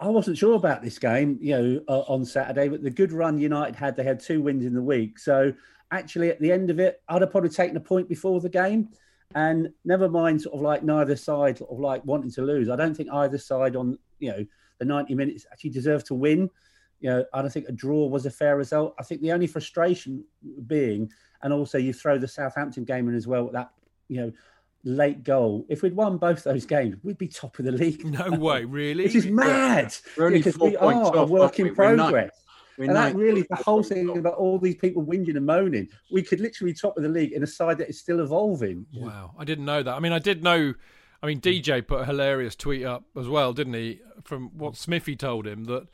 I 0.00 0.08
wasn't 0.08 0.38
sure 0.38 0.54
about 0.54 0.82
this 0.82 0.98
game, 0.98 1.38
you 1.42 1.56
know, 1.56 1.80
uh, 1.86 2.00
on 2.08 2.24
Saturday, 2.24 2.68
but 2.68 2.82
the 2.82 2.90
good 2.90 3.12
run 3.12 3.38
United 3.38 3.76
had, 3.76 3.96
they 3.96 4.02
had 4.02 4.18
two 4.18 4.40
wins 4.40 4.64
in 4.64 4.72
the 4.72 4.82
week. 4.82 5.18
So 5.18 5.52
actually, 5.92 6.30
at 6.30 6.40
the 6.40 6.50
end 6.50 6.70
of 6.70 6.80
it, 6.80 7.02
I'd 7.08 7.20
have 7.20 7.30
probably 7.30 7.50
taken 7.50 7.76
a 7.76 7.80
point 7.80 8.08
before 8.08 8.40
the 8.40 8.48
game. 8.48 8.88
And 9.34 9.68
never 9.84 10.08
mind, 10.08 10.42
sort 10.42 10.54
of 10.54 10.62
like 10.62 10.82
neither 10.82 11.16
side, 11.16 11.58
sort 11.58 11.70
of 11.70 11.78
like 11.78 12.02
wanting 12.06 12.30
to 12.32 12.42
lose. 12.42 12.70
I 12.70 12.76
don't 12.76 12.96
think 12.96 13.10
either 13.12 13.36
side 13.36 13.76
on, 13.76 13.98
you 14.18 14.30
know, 14.30 14.46
the 14.78 14.86
90 14.86 15.14
minutes 15.14 15.44
actually 15.52 15.70
deserved 15.70 16.06
to 16.06 16.14
win. 16.14 16.48
You 17.00 17.10
know, 17.10 17.24
I 17.34 17.42
don't 17.42 17.52
think 17.52 17.68
a 17.68 17.72
draw 17.72 18.06
was 18.06 18.24
a 18.24 18.30
fair 18.30 18.56
result. 18.56 18.94
I 18.98 19.02
think 19.02 19.20
the 19.20 19.32
only 19.32 19.46
frustration 19.46 20.24
being, 20.66 21.10
and 21.42 21.52
also 21.52 21.76
you 21.76 21.92
throw 21.92 22.16
the 22.16 22.26
Southampton 22.26 22.84
game 22.84 23.08
in 23.08 23.14
as 23.14 23.26
well, 23.26 23.50
that, 23.52 23.70
you 24.08 24.20
know, 24.20 24.32
late 24.84 25.22
goal. 25.24 25.66
If 25.68 25.82
we'd 25.82 25.94
won 25.94 26.16
both 26.16 26.44
those 26.44 26.64
games, 26.66 26.96
we'd 27.02 27.18
be 27.18 27.28
top 27.28 27.58
of 27.58 27.64
the 27.64 27.72
league. 27.72 28.04
No 28.04 28.30
way, 28.30 28.64
really? 28.64 29.04
Which 29.04 29.14
is 29.14 29.26
mad. 29.26 29.94
Yeah. 30.18 30.30
Because 30.30 30.58
we 30.58 30.76
are 30.76 31.16
a 31.16 31.24
work 31.24 31.58
in 31.58 31.74
progress. 31.74 32.30
and 32.78 32.96
that 32.96 33.14
really, 33.14 33.46
the 33.48 33.56
whole 33.56 33.82
thing 33.82 34.16
about 34.16 34.34
all 34.34 34.58
these 34.58 34.76
people 34.76 35.04
whinging 35.04 35.36
and 35.36 35.44
moaning, 35.46 35.88
we 36.10 36.22
could 36.22 36.40
literally 36.40 36.72
top 36.72 36.96
of 36.96 37.02
the 37.02 37.08
league 37.08 37.32
in 37.32 37.42
a 37.42 37.46
side 37.46 37.78
that 37.78 37.88
is 37.88 37.98
still 37.98 38.20
evolving. 38.20 38.86
Wow, 38.94 39.34
I 39.38 39.44
didn't 39.44 39.64
know 39.64 39.82
that. 39.82 39.94
I 39.94 40.00
mean, 40.00 40.12
I 40.12 40.18
did 40.18 40.42
know. 40.42 40.74
I 41.22 41.26
mean, 41.26 41.40
DJ 41.40 41.86
put 41.86 42.00
a 42.00 42.04
hilarious 42.06 42.56
tweet 42.56 42.84
up 42.84 43.04
as 43.18 43.28
well, 43.28 43.52
didn't 43.52 43.74
he? 43.74 44.00
From 44.24 44.48
what 44.56 44.76
Smithy 44.76 45.16
told 45.16 45.46
him 45.46 45.64
that, 45.64 45.88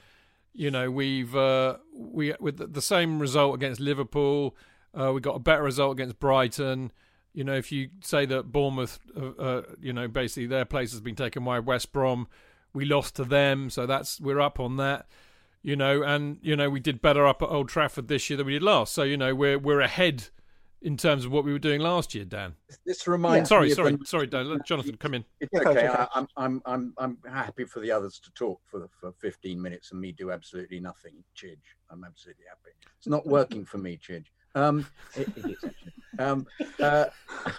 you 0.53 0.71
know, 0.71 0.89
we've 0.91 1.35
uh, 1.35 1.79
we 1.93 2.35
with 2.39 2.73
the 2.73 2.83
same 2.83 3.19
result 3.19 3.57
against 3.57 3.81
Liverpool, 3.81 4.57
uh, 4.95 5.13
we 5.13 5.21
got 5.21 5.35
a 5.35 5.41
better 5.41 5.63
result 5.63 5.93
against 5.93 6.21
Brighton. 6.21 6.93
You 7.37 7.45
know, 7.45 7.55
if 7.55 7.71
you 7.71 7.91
say 8.01 8.25
that 8.25 8.51
Bournemouth, 8.51 8.99
uh, 9.15 9.27
uh, 9.39 9.63
you 9.79 9.93
know, 9.93 10.09
basically 10.09 10.47
their 10.47 10.65
place 10.65 10.93
has 10.93 11.03
been 11.03 11.15
taken 11.15 11.45
by 11.45 11.59
West 11.59 11.93
Brom, 11.93 12.29
we 12.73 12.87
lost 12.87 13.15
to 13.17 13.25
them, 13.25 13.69
so 13.69 13.85
that's 13.85 14.19
we're 14.19 14.41
up 14.41 14.59
on 14.59 14.79
that. 14.79 15.07
You 15.63 15.77
know, 15.77 16.03
and 16.03 16.39
you 16.41 16.57
know 16.57 16.71
we 16.71 16.81
did 16.81 17.03
better 17.03 17.27
up 17.27 17.43
at 17.43 17.51
Old 17.51 17.69
Trafford 17.69 18.09
this 18.09 18.31
year 18.31 18.39
than 18.39 18.47
we 18.47 18.55
did 18.55 18.63
last. 18.63 18.95
So 18.95 19.03
you 19.03 19.19
know 19.19 19.35
we're 19.35 19.59
we're 19.59 19.83
ahead 19.83 20.29
in 20.81 20.97
terms 20.97 21.27
of 21.27 21.31
what 21.31 21.45
we 21.45 21.53
were 21.53 21.59
doing 21.59 21.83
last 21.83 22.15
year, 22.15 22.25
Dan. 22.25 22.55
This 22.87 23.07
reminds 23.07 23.51
yeah. 23.51 23.57
sorry, 23.57 23.69
me. 23.69 23.75
Sorry, 23.75 23.91
sorry, 23.93 24.29
sorry, 24.31 24.49
Dan. 24.49 24.59
Jonathan, 24.65 24.97
come 24.97 25.13
in. 25.13 25.25
It's 25.41 25.53
okay. 25.53 25.89
I, 25.89 26.09
am 26.15 26.29
I'm, 26.39 26.63
I'm, 26.65 26.95
I'm 26.97 27.19
happy 27.31 27.67
for 27.67 27.81
the 27.81 27.91
others 27.91 28.19
to 28.21 28.31
talk 28.31 28.63
for 28.65 28.89
for 28.99 29.13
15 29.13 29.61
minutes 29.61 29.93
and 29.93 30.01
me 30.01 30.13
do 30.13 30.31
absolutely 30.31 30.81
nothing. 30.81 31.13
Chidge, 31.37 31.59
I'm 31.91 32.03
absolutely 32.03 32.45
happy. 32.49 32.75
It's 32.97 33.09
not 33.09 33.27
working 33.27 33.67
for 33.67 33.77
me, 33.77 33.99
Chidge. 33.99 34.27
Um, 34.57 34.87
it, 35.15 35.29
it 35.37 35.45
is 35.45 35.65
actually. 35.65 35.93
Um, 36.19 36.47
uh, 36.81 37.05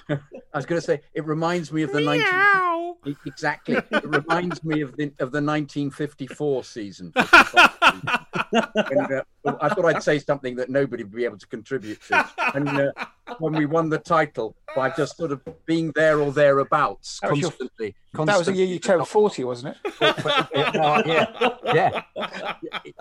I 0.09 0.17
was 0.53 0.65
going 0.65 0.81
to 0.81 0.85
say 0.85 1.01
it 1.13 1.25
reminds 1.25 1.71
me 1.71 1.83
of 1.83 1.91
the 1.91 2.01
19 2.01 3.15
exactly. 3.25 3.75
It 3.75 4.03
reminds 4.03 4.63
me 4.63 4.81
of 4.81 4.97
the 4.97 5.05
of 5.19 5.31
the 5.31 5.41
1954 5.41 6.63
season. 6.63 7.13
and, 8.51 9.11
uh, 9.11 9.23
I 9.61 9.69
thought 9.69 9.85
I'd 9.85 10.03
say 10.03 10.19
something 10.19 10.55
that 10.57 10.69
nobody 10.69 11.03
would 11.03 11.13
be 11.15 11.25
able 11.25 11.37
to 11.37 11.47
contribute 11.47 12.01
to. 12.07 12.29
And 12.53 12.67
uh, 12.69 12.91
when 13.39 13.53
we 13.53 13.65
won 13.65 13.89
the 13.89 13.97
title 13.97 14.55
by 14.75 14.89
just 14.91 15.17
sort 15.17 15.31
of 15.31 15.41
being 15.65 15.91
there 15.95 16.19
or 16.19 16.31
thereabouts 16.31 17.19
That 17.21 17.31
was 17.31 17.39
your- 17.39 17.49
constantly, 17.51 17.95
That 18.13 18.37
was 18.37 18.47
the 18.47 18.53
year 18.53 18.65
you 18.65 18.79
turned 18.79 19.07
40, 19.07 19.43
wasn't 19.43 19.75
it? 19.75 19.93
Uh, 20.77 21.03
yeah, 21.05 21.51
yeah. 21.73 22.01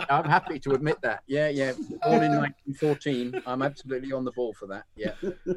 I'm 0.08 0.24
happy 0.24 0.58
to 0.60 0.70
admit 0.72 0.98
that. 1.02 1.22
Yeah, 1.26 1.48
yeah. 1.48 1.72
Born 1.72 2.22
in 2.22 2.32
1914, 2.36 3.42
I'm 3.46 3.62
absolutely 3.62 4.12
on 4.12 4.24
the 4.24 4.32
ball 4.32 4.52
for 4.54 4.66
that. 4.66 4.84
Yeah. 4.96 5.12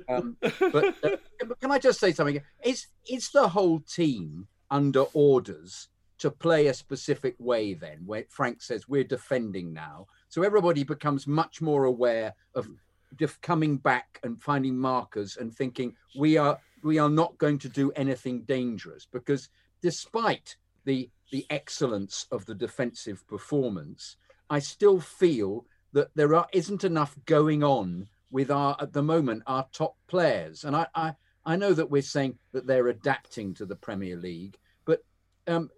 Um, 0.08 0.38
but, 0.42 0.96
uh, 1.04 1.16
but 1.48 1.60
can 1.60 1.72
I 1.72 1.80
just 1.80 2.00
say 2.00 2.12
something? 2.14 2.42
Is 2.64 2.88
is 3.10 3.30
the 3.32 3.48
whole 3.50 3.80
team 3.80 4.48
under 4.72 5.02
orders 5.14 5.88
to 6.20 6.32
play 6.32 6.68
a 6.68 6.74
specific 6.74 7.36
way? 7.40 7.74
Then, 7.74 8.00
where 8.06 8.26
Frank 8.30 8.62
says 8.62 8.88
we're 8.88 9.04
defending 9.04 9.74
now, 9.74 10.08
so 10.30 10.44
everybody 10.44 10.84
becomes 10.84 11.28
much 11.28 11.62
more 11.62 11.86
aware 11.86 12.34
of 12.56 12.70
def- 13.18 13.42
coming 13.42 13.78
back 13.78 14.20
and 14.24 14.42
finding 14.42 14.78
markers 14.78 15.38
and 15.38 15.54
thinking 15.54 15.96
we 16.18 16.38
are 16.38 16.60
we 16.84 16.98
are 16.98 17.10
not 17.10 17.38
going 17.38 17.60
to 17.60 17.70
do 17.70 17.92
anything 17.92 18.42
dangerous 18.44 19.06
because 19.12 19.50
despite 19.82 20.56
the 20.86 21.10
the 21.32 21.46
excellence 21.50 22.26
of 22.32 22.46
the 22.46 22.56
defensive 22.56 23.28
performance, 23.28 24.18
I 24.50 24.60
still 24.60 25.00
feel 25.00 25.66
that 25.94 26.10
there 26.16 26.34
are 26.36 26.48
isn't 26.54 26.84
enough 26.84 27.16
going 27.26 27.64
on 27.64 28.08
with 28.32 28.52
our 28.52 28.76
at 28.80 28.94
the 28.94 29.04
moment 29.04 29.44
our 29.48 29.68
top 29.72 29.96
players. 30.08 30.64
And 30.64 30.76
I 30.76 30.88
I, 30.96 31.14
I 31.46 31.56
know 31.56 31.74
that 31.74 31.90
we're 31.90 32.02
saying 32.02 32.38
that 32.52 32.68
they're 32.68 32.88
adapting 32.88 33.54
to 33.56 33.66
the 33.66 33.76
Premier 33.76 34.18
League, 34.18 34.58
but 34.86 35.04
um, 35.48 35.70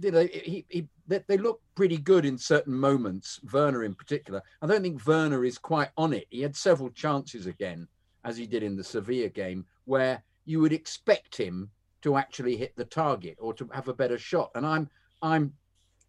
you 0.00 0.10
know 0.10 0.26
he, 0.32 0.64
he 0.68 0.88
they, 1.06 1.22
they 1.26 1.36
look 1.38 1.60
pretty 1.74 1.98
good 1.98 2.24
in 2.24 2.38
certain 2.38 2.74
moments. 2.74 3.40
Werner 3.52 3.84
in 3.84 3.94
particular. 3.94 4.42
I 4.62 4.66
don't 4.66 4.82
think 4.82 5.06
Werner 5.06 5.44
is 5.44 5.58
quite 5.58 5.90
on 5.96 6.12
it. 6.12 6.26
He 6.30 6.40
had 6.40 6.56
several 6.56 6.90
chances 6.90 7.46
again, 7.46 7.88
as 8.24 8.36
he 8.36 8.46
did 8.46 8.62
in 8.62 8.76
the 8.76 8.84
Sevilla 8.84 9.28
game, 9.28 9.66
where 9.84 10.22
you 10.44 10.60
would 10.60 10.72
expect 10.72 11.36
him 11.36 11.70
to 12.02 12.16
actually 12.16 12.56
hit 12.56 12.74
the 12.76 12.84
target 12.84 13.36
or 13.40 13.54
to 13.54 13.68
have 13.72 13.88
a 13.88 13.94
better 13.94 14.18
shot. 14.18 14.50
And 14.54 14.66
I'm 14.66 14.90
I'm 15.22 15.54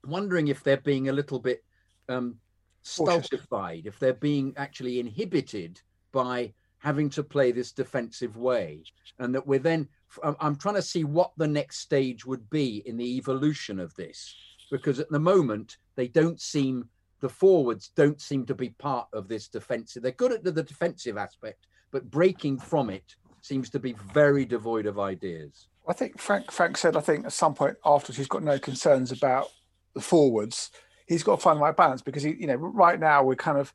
wondering 0.05 0.47
if 0.47 0.63
they're 0.63 0.77
being 0.77 1.09
a 1.09 1.13
little 1.13 1.39
bit 1.39 1.63
um, 2.09 2.35
stultified, 2.81 3.85
if 3.85 3.99
they're 3.99 4.13
being 4.13 4.53
actually 4.57 4.99
inhibited 4.99 5.81
by 6.11 6.53
having 6.79 7.09
to 7.09 7.23
play 7.23 7.51
this 7.51 7.71
defensive 7.71 8.37
way, 8.37 8.83
and 9.19 9.33
that 9.35 9.47
we're 9.47 9.59
then. 9.59 9.87
I'm- 10.23 10.55
trying 10.55 10.75
to 10.75 10.81
see 10.81 11.03
what 11.03 11.31
the 11.37 11.47
next 11.47 11.79
stage 11.79 12.25
would 12.25 12.49
be 12.49 12.83
in 12.85 12.97
the 12.97 13.17
evolution 13.17 13.79
of 13.79 13.93
this, 13.95 14.35
because 14.71 14.99
at 14.99 15.09
the 15.09 15.19
moment 15.19 15.77
they 15.95 16.07
don't 16.07 16.39
seem 16.39 16.89
the 17.21 17.29
forwards 17.29 17.89
don't 17.95 18.21
seem 18.21 18.45
to 18.45 18.53
be 18.53 18.69
part 18.69 19.07
of 19.13 19.27
this 19.27 19.47
defensive. 19.47 20.03
They're 20.03 20.11
good 20.11 20.31
at 20.31 20.43
the, 20.43 20.51
defensive 20.51 21.17
aspect, 21.17 21.67
but 21.91 22.11
breaking 22.11 22.59
from 22.59 22.89
it 22.89 23.15
seems 23.41 23.69
to 23.71 23.79
be 23.79 23.93
very 24.13 24.45
devoid 24.45 24.85
of 24.85 24.99
ideas. 24.99 25.67
I 25.87 25.93
think 25.93 26.19
Frank 26.19 26.51
Frank 26.51 26.77
said 26.77 26.95
I 26.95 27.01
think 27.01 27.25
at 27.25 27.33
some 27.33 27.53
point 27.53 27.77
afterwards 27.85 28.17
he's 28.17 28.27
got 28.27 28.43
no 28.43 28.57
concerns 28.59 29.11
about 29.11 29.47
the 29.93 30.01
forwards. 30.01 30.71
He's 31.07 31.23
got 31.23 31.35
to 31.35 31.41
find 31.41 31.57
the 31.57 31.63
right 31.63 31.77
balance 31.77 32.01
because 32.01 32.23
he, 32.23 32.33
you 32.33 32.47
know, 32.47 32.55
right 32.55 32.99
now 32.99 33.23
we're 33.23 33.35
kind 33.35 33.57
of 33.57 33.73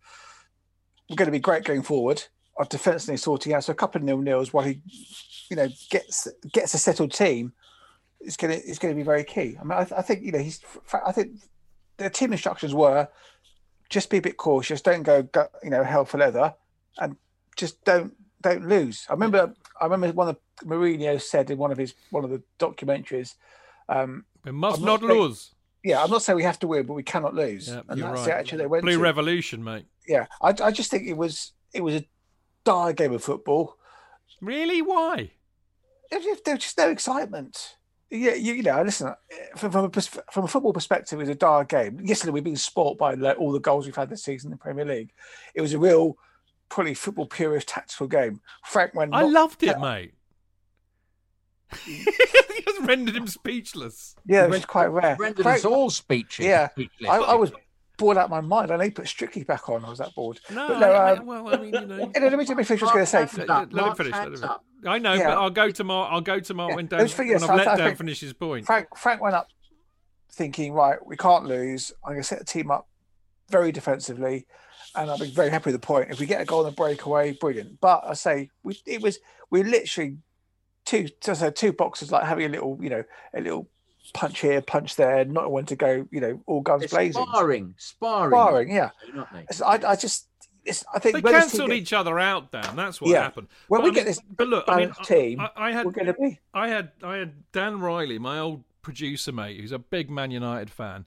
we're 1.09 1.17
going 1.17 1.27
to 1.27 1.33
be 1.33 1.39
great 1.39 1.65
going 1.65 1.83
forward. 1.83 2.23
Needs 2.69 3.23
sorting 3.23 3.53
out. 3.53 3.65
So 3.65 3.73
a 3.73 3.77
couple 3.77 4.01
of 4.01 4.05
nil 4.05 4.19
nils 4.19 4.53
while 4.53 4.65
he, 4.65 4.81
you 5.49 5.57
know, 5.57 5.69
gets 5.91 6.29
gets 6.53 6.75
a 6.75 6.79
settled 6.79 7.13
team 7.13 7.53
is 8.21 8.37
going 8.37 8.53
to 8.59 8.67
is 8.67 8.79
going 8.79 8.95
to 8.95 8.97
be 8.97 9.03
very 9.03 9.25
key. 9.25 9.57
I 9.61 9.65
mean, 9.65 9.73
I, 9.73 9.87
I 9.97 10.03
think 10.03 10.23
you 10.23 10.33
know 10.33 10.39
he's. 10.39 10.61
I 11.07 11.13
think 11.13 11.41
the 11.97 12.11
team 12.11 12.33
instructions 12.33 12.75
were 12.75 13.09
just 13.89 14.11
be 14.11 14.19
a 14.19 14.23
bit 14.23 14.37
cautious. 14.37 14.81
Don't 14.81 15.03
go, 15.03 15.23
go 15.23 15.49
you 15.63 15.71
know, 15.71 15.83
hell 15.85 16.05
for 16.05 16.19
leather, 16.19 16.55
and 16.99 17.17
just 17.57 17.85
don't 17.85 18.15
don't 18.43 18.69
lose. 18.69 19.07
I 19.09 19.13
remember 19.13 19.55
I 19.81 19.85
remember 19.85 20.13
one 20.13 20.29
of 20.29 20.37
Mourinho 20.65 21.21
said 21.21 21.51
in 21.51 21.59
one 21.59 21.73
of 21.73 21.79
his 21.79 21.95
one 22.11 22.25
of 22.25 22.31
the 22.31 22.43
documentaries. 22.59 23.35
Um, 23.89 24.25
We 24.45 24.53
must 24.53 24.81
not 24.81 25.03
not 25.03 25.15
lose. 25.15 25.55
yeah, 25.83 26.03
I'm 26.03 26.11
not 26.11 26.23
saying 26.23 26.37
we 26.37 26.45
have 26.45 26.59
to 26.61 26.69
win, 26.69 26.87
but 26.87 26.95
we 26.95 27.03
cannot 27.03 27.35
lose. 27.35 27.69
Yeah, 27.69 27.83
and 27.89 27.99
you're 27.99 28.09
that's 28.09 28.21
right. 28.21 28.27
the 28.27 28.35
attitude 28.37 28.61
they 28.61 28.67
went 28.67 28.85
Blue 28.85 28.97
to. 28.97 29.01
Revolution, 29.01 29.65
mate. 29.65 29.87
yeah, 30.07 30.27
I, 30.41 30.55
I 30.63 30.71
just 30.71 30.91
think 30.91 31.09
it 31.09 31.17
was 31.17 31.53
it 31.73 31.83
was 31.83 31.95
a 31.97 32.05
dire 32.65 32.93
game 32.93 33.13
of 33.13 33.23
football. 33.23 33.77
Really? 34.41 34.83
Why? 34.83 35.33
There 36.11 36.21
was 36.21 36.41
just 36.45 36.79
no 36.79 36.89
excitement. 36.89 37.77
Yeah, 38.11 38.35
you, 38.35 38.55
you 38.55 38.63
know, 38.65 38.83
listen. 38.83 39.15
From, 39.57 39.71
from 39.71 39.85
a 39.85 40.01
from 40.01 40.45
a 40.45 40.49
football 40.49 40.73
perspective, 40.73 41.19
it 41.19 41.23
was 41.23 41.29
a 41.29 41.35
dire 41.37 41.65
game. 41.65 42.01
Yesterday, 42.03 42.33
we've 42.33 42.43
been 42.43 42.57
spoilt 42.57 42.99
by 42.99 43.15
like, 43.15 43.39
all 43.39 43.53
the 43.53 43.61
goals 43.61 43.87
we've 43.87 43.95
had 43.95 44.11
this 44.11 44.25
season 44.25 44.49
in 44.49 44.51
the 44.53 44.57
Premier 44.57 44.85
League. 44.85 45.13
It 45.55 45.61
was 45.61 45.73
a 45.75 45.79
real, 45.79 46.17
probably 46.69 46.95
football 46.95 47.27
purist 47.27 47.69
tactical 47.69 48.09
game. 48.09 48.41
Frank 48.65 48.95
went. 48.95 49.15
I 49.15 49.21
not- 49.21 49.31
loved 49.31 49.63
it, 49.63 49.67
yeah. 49.67 49.79
mate. 49.79 50.15
he 51.85 52.63
just 52.67 52.81
rendered 52.81 53.15
him 53.15 53.29
speechless. 53.29 54.17
Yeah, 54.27 54.45
it 54.45 54.51
was 54.51 54.65
quite 54.65 54.87
rare. 54.89 55.17
Rendered 55.17 55.45
Frank- 55.45 55.59
us 55.61 55.65
all 55.65 55.89
speechless. 55.89 56.45
Yeah, 56.45 56.71
speechless. 56.71 57.09
I, 57.09 57.19
I 57.19 57.35
was 57.35 57.53
bored 58.01 58.17
out 58.17 58.25
of 58.25 58.31
my 58.31 58.41
mind. 58.41 58.71
I 58.71 58.75
only 58.75 58.91
put 58.91 59.07
Strictly 59.07 59.45
back 59.45 59.69
on. 59.69 59.85
I 59.85 59.91
was 59.91 59.99
that 59.99 60.15
bored. 60.15 60.41
No, 60.51 60.67
But 60.69 60.79
no, 60.81 60.93
I- 60.93 61.17
um, 61.19 61.27
well, 61.27 61.49
I 61.55 61.57
mean, 61.59 61.75
you 61.75 61.81
know. 61.87 61.97
Let 62.15 62.33
me 62.33 62.45
let 62.45 62.67
finish. 62.67 62.83
what 62.83 62.95
I 62.97 63.01
was 63.01 63.13
going 63.13 63.27
to 63.27 63.29
say. 63.29 63.47
Mark 63.47 63.73
Let, 63.73 63.73
let 63.73 63.87
him 63.87 63.95
finish. 63.95 64.13
Let 64.13 64.23
him 64.25 64.31
hands 64.31 64.41
finish. 64.41 64.51
up. 64.51 64.65
I 64.87 64.99
know, 64.99 65.13
Yeah. 65.13 65.29
but 65.29 65.39
I'll 65.39 65.51
go 65.51 65.71
to 65.71 65.85
Mark. 65.85 66.13
I'll 66.13 66.21
go 66.21 66.41
to 66.41 66.55
Mark 66.55 66.71
Yeah, 66.71 66.77
when 66.77 66.85
let 66.91 66.99
Dan, 66.99 67.09
finish. 67.09 67.41
when 67.41 67.51
I- 67.51 67.53
I've 67.53 67.59
let 67.59 67.69
I 67.69 67.77
Dan 67.77 67.97
finish 67.97 68.21
his 68.21 68.33
point. 68.33 68.67
Frank 68.67 68.89
Frank 68.97 69.21
went 69.21 69.35
up 69.37 69.49
thinking, 70.33 70.73
right, 70.73 70.99
we 71.05 71.17
can't 71.17 71.45
lose. 71.45 71.93
I'm 72.05 72.13
going 72.13 72.23
to 72.23 72.27
set 72.27 72.39
the 72.39 72.45
team 72.45 72.71
up 72.71 72.89
very 73.51 73.73
defensively, 73.73 74.47
and 74.95 75.11
I'll 75.11 75.19
be 75.19 75.31
very 75.31 75.51
happy 75.51 75.71
with 75.73 75.81
the 75.81 75.87
point. 75.87 76.11
If 76.11 76.21
we 76.21 76.27
get 76.27 76.41
a 76.41 76.45
goal 76.45 76.65
and 76.65 76.73
the 76.73 76.77
breakaway, 76.77 77.33
brilliant. 77.33 77.81
But 77.81 78.03
I 78.07 78.15
say 78.15 78.51
we 78.63 78.81
it 78.87 79.03
was 79.03 79.19
we 79.51 79.63
literally 79.63 80.19
two 80.87 81.09
just 81.21 81.41
had 81.43 81.57
two 81.57 81.73
boxes 81.73 82.11
like 82.11 82.25
having 82.25 82.47
a 82.47 82.49
little 82.49 82.79
you 82.81 82.89
know 82.91 83.05
a 83.35 83.41
little 83.41 83.69
punch 84.11 84.41
here, 84.41 84.61
punch 84.61 84.97
there, 84.97 85.25
not 85.25 85.51
when 85.53 85.67
to 85.67 85.77
go. 85.77 86.07
You 86.11 86.21
know, 86.21 86.43
all 86.47 86.61
guns 86.61 86.85
It's 86.85 86.93
blazing. 86.93 87.25
sparring, 87.27 87.75
sparring, 87.79 88.31
Sparring, 88.31 88.71
yeah. 88.71 88.91
Not 89.15 89.29
I, 89.65 89.93
I 89.93 89.97
just 89.97 90.27
it's, 90.65 90.85
I 90.95 90.99
think 90.99 91.17
They 91.17 91.21
when 91.23 91.33
cancelled 91.35 91.73
each 91.73 91.93
other 91.93 92.19
out, 92.19 92.53
Dan. 92.53 92.77
That's 92.77 93.01
what 93.01 93.11
Yeah. 93.11 93.23
happened. 93.23 93.49
when 93.69 93.81
But 93.81 93.85
we 93.85 93.91
I 93.91 93.95
get 93.95 94.07
this 94.07 94.21
But 94.37 94.49
look, 94.49 94.65
I 94.69 94.77
mean, 94.77 94.93
team, 95.05 95.41
I, 95.41 95.51
I 95.57 95.73
had 95.73 95.87
we're 95.87 95.93
going 95.93 96.07
to 96.07 96.15
be. 96.15 96.39
I 96.53 96.69
had 96.69 96.93
I 97.03 97.17
had 97.17 97.51
Dan 97.53 97.81
Riley, 97.81 98.19
my 98.19 98.39
old 98.39 98.65
producer 98.83 99.33
mate, 99.33 99.61
who's 99.61 99.73
a 99.73 99.79
big 99.79 100.11
Man 100.11 100.31
United 100.31 100.71
fan, 100.71 101.07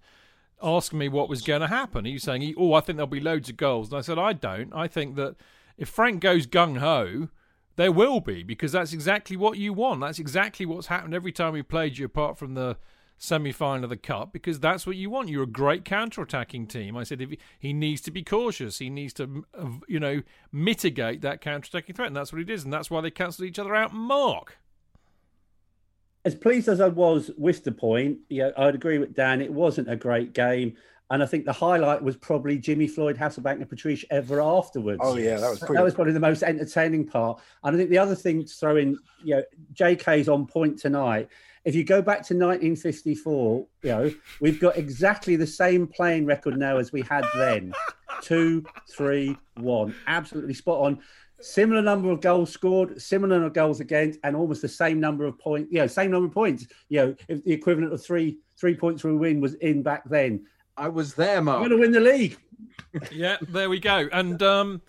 asking 0.62 1.00
me 1.00 1.10
what 1.10 1.30
was 1.30 1.42
going 1.42 1.62
to 1.62 1.68
happen. 1.68 2.06
He 2.06 2.14
was 2.14 2.24
saying, 2.24 2.54
"Oh, 2.58 2.74
I 2.74 2.82
think 2.82 2.98
there'll 2.98 3.08
be 3.08 3.20
loads 3.20 3.50
of 3.50 3.58
goals," 3.58 3.90
and 3.90 3.98
I 3.98 4.02
said, 4.02 4.18
"I 4.18 4.34
don't. 4.34 4.74
I 4.74 4.88
think 4.88 5.16
that 5.18 5.36
if 5.78 5.90
Frank 5.90 6.22
goes 6.22 6.48
gung 6.48 6.80
ho." 6.80 7.30
There 7.76 7.92
will 7.92 8.20
be 8.20 8.44
because 8.44 8.72
that's 8.72 8.94
exactly 8.94 9.36
what 9.36 9.58
you 9.58 9.74
want. 9.74 10.02
That's 10.02 10.20
exactly 10.20 10.64
what's 10.64 10.86
happened 10.86 11.16
every 11.16 11.32
time 11.32 11.54
we 11.54 11.64
played 11.64 11.98
you, 11.98 12.06
apart 12.06 12.38
from 12.38 12.54
the 12.54 12.78
semi-final 13.18 13.86
of 13.86 13.90
the 13.90 13.98
cup, 13.98 14.34
because 14.34 14.60
that's 14.60 14.86
what 14.86 14.96
you 14.96 15.10
want. 15.10 15.30
You're 15.30 15.44
a 15.44 15.48
great 15.48 15.86
counter-attacking 15.86 16.68
team. 16.68 16.98
I 16.98 17.04
said 17.04 17.22
if 17.22 17.30
he, 17.30 17.40
he 17.60 17.74
needs 17.74 18.02
to 18.02 18.12
be 18.12 18.24
cautious, 18.24 18.80
he 18.80 18.90
needs 18.90 19.14
to, 19.14 19.46
uh, 19.58 19.70
you 19.88 20.00
know, 20.00 20.22
mitigate 20.52 21.22
that 21.22 21.42
counter-attacking 21.42 21.96
threat, 21.96 22.08
and 22.08 22.16
that's 22.16 22.32
what 22.32 22.40
he 22.40 22.46
did, 22.46 22.64
and 22.64 22.74
that's 22.74 22.92
why 22.92 23.02
they 23.02 23.12
cancelled 23.12 23.48
each 23.48 23.60
other 23.60 23.76
out. 23.76 23.94
Mark, 23.94 24.58
as 26.26 26.36
pleased 26.36 26.68
as 26.68 26.80
I 26.80 26.88
was 26.88 27.32
with 27.38 27.64
the 27.64 27.72
point, 27.72 28.20
yeah, 28.30 28.52
I'd 28.58 28.76
agree 28.76 28.98
with 28.98 29.14
Dan. 29.14 29.42
It 29.42 29.52
wasn't 29.52 29.90
a 29.90 29.96
great 29.96 30.34
game. 30.34 30.76
And 31.10 31.22
I 31.22 31.26
think 31.26 31.46
the 31.46 31.54
highlight 31.54 32.02
was 32.02 32.16
probably 32.16 32.58
Jimmy 32.58 32.88
Floyd, 32.88 33.18
Hasselbaink, 33.18 33.58
and 33.58 33.70
Patrice 33.70 34.04
Evra 34.12 34.58
afterwards. 34.58 35.02
Oh 35.04 35.18
yeah, 35.18 35.38
that 35.38 35.50
was 35.50 35.60
That 35.60 35.84
was 35.84 35.94
probably 35.94 36.14
the 36.14 36.20
most 36.20 36.42
entertaining 36.42 37.06
part. 37.06 37.40
And 37.64 37.76
I 37.76 37.78
think 37.78 37.90
the 37.90 37.98
other 37.98 38.16
thing 38.16 38.44
to 38.46 38.54
throw 38.54 38.78
in, 38.78 38.98
you 39.24 39.36
know, 39.36 39.44
JK's 39.74 40.30
on 40.30 40.48
point 40.48 40.80
tonight. 40.80 41.28
If 41.66 41.76
you 41.76 41.84
go 41.84 42.02
back 42.02 42.18
to 42.28 42.34
1954, 42.34 43.66
you 43.84 43.90
know, 43.90 44.14
we've 44.42 44.60
got 44.60 44.78
exactly 44.78 45.36
the 45.36 45.48
same 45.48 45.88
playing 45.88 46.26
record 46.26 46.58
now 46.58 46.78
as 46.78 46.92
we 46.92 47.02
had 47.02 47.26
then. 47.36 47.74
Two, 48.22 48.66
three, 48.90 49.38
one. 49.58 49.96
Absolutely 50.08 50.54
spot 50.54 50.82
on. 50.82 51.00
Similar 51.40 51.82
number 51.82 52.10
of 52.10 52.22
goals 52.22 52.52
scored, 52.52 53.02
similar 53.02 53.34
number 53.36 53.48
of 53.48 53.54
goals 53.54 53.80
against, 53.82 54.20
and 54.24 54.36
almost 54.36 54.62
the 54.62 54.68
same 54.70 55.00
number 55.00 55.26
of 55.26 55.38
points. 55.40 55.72
You 55.72 55.80
know, 55.80 55.88
same 55.88 56.12
number 56.12 56.28
of 56.28 56.34
points. 56.34 56.66
You 56.90 57.00
know, 57.00 57.16
if 57.28 57.44
the 57.44 57.52
equivalent 57.52 57.92
of 57.94 58.04
three 58.04 58.38
three 58.58 58.76
points 58.76 59.02
for 59.02 59.10
a 59.10 59.16
win 59.16 59.42
was 59.42 59.56
in 59.56 59.84
back 59.84 60.04
then. 60.10 60.46
I 60.78 60.88
was 60.88 61.14
there, 61.14 61.36
We're 61.38 61.42
Mark. 61.44 61.60
going 61.60 61.72
to 61.72 61.78
win 61.78 61.92
the 61.92 62.00
league. 62.00 62.38
yeah, 63.12 63.38
there 63.50 63.70
we 63.70 63.80
go. 63.80 64.08
And 64.12 64.42
um, 64.42 64.82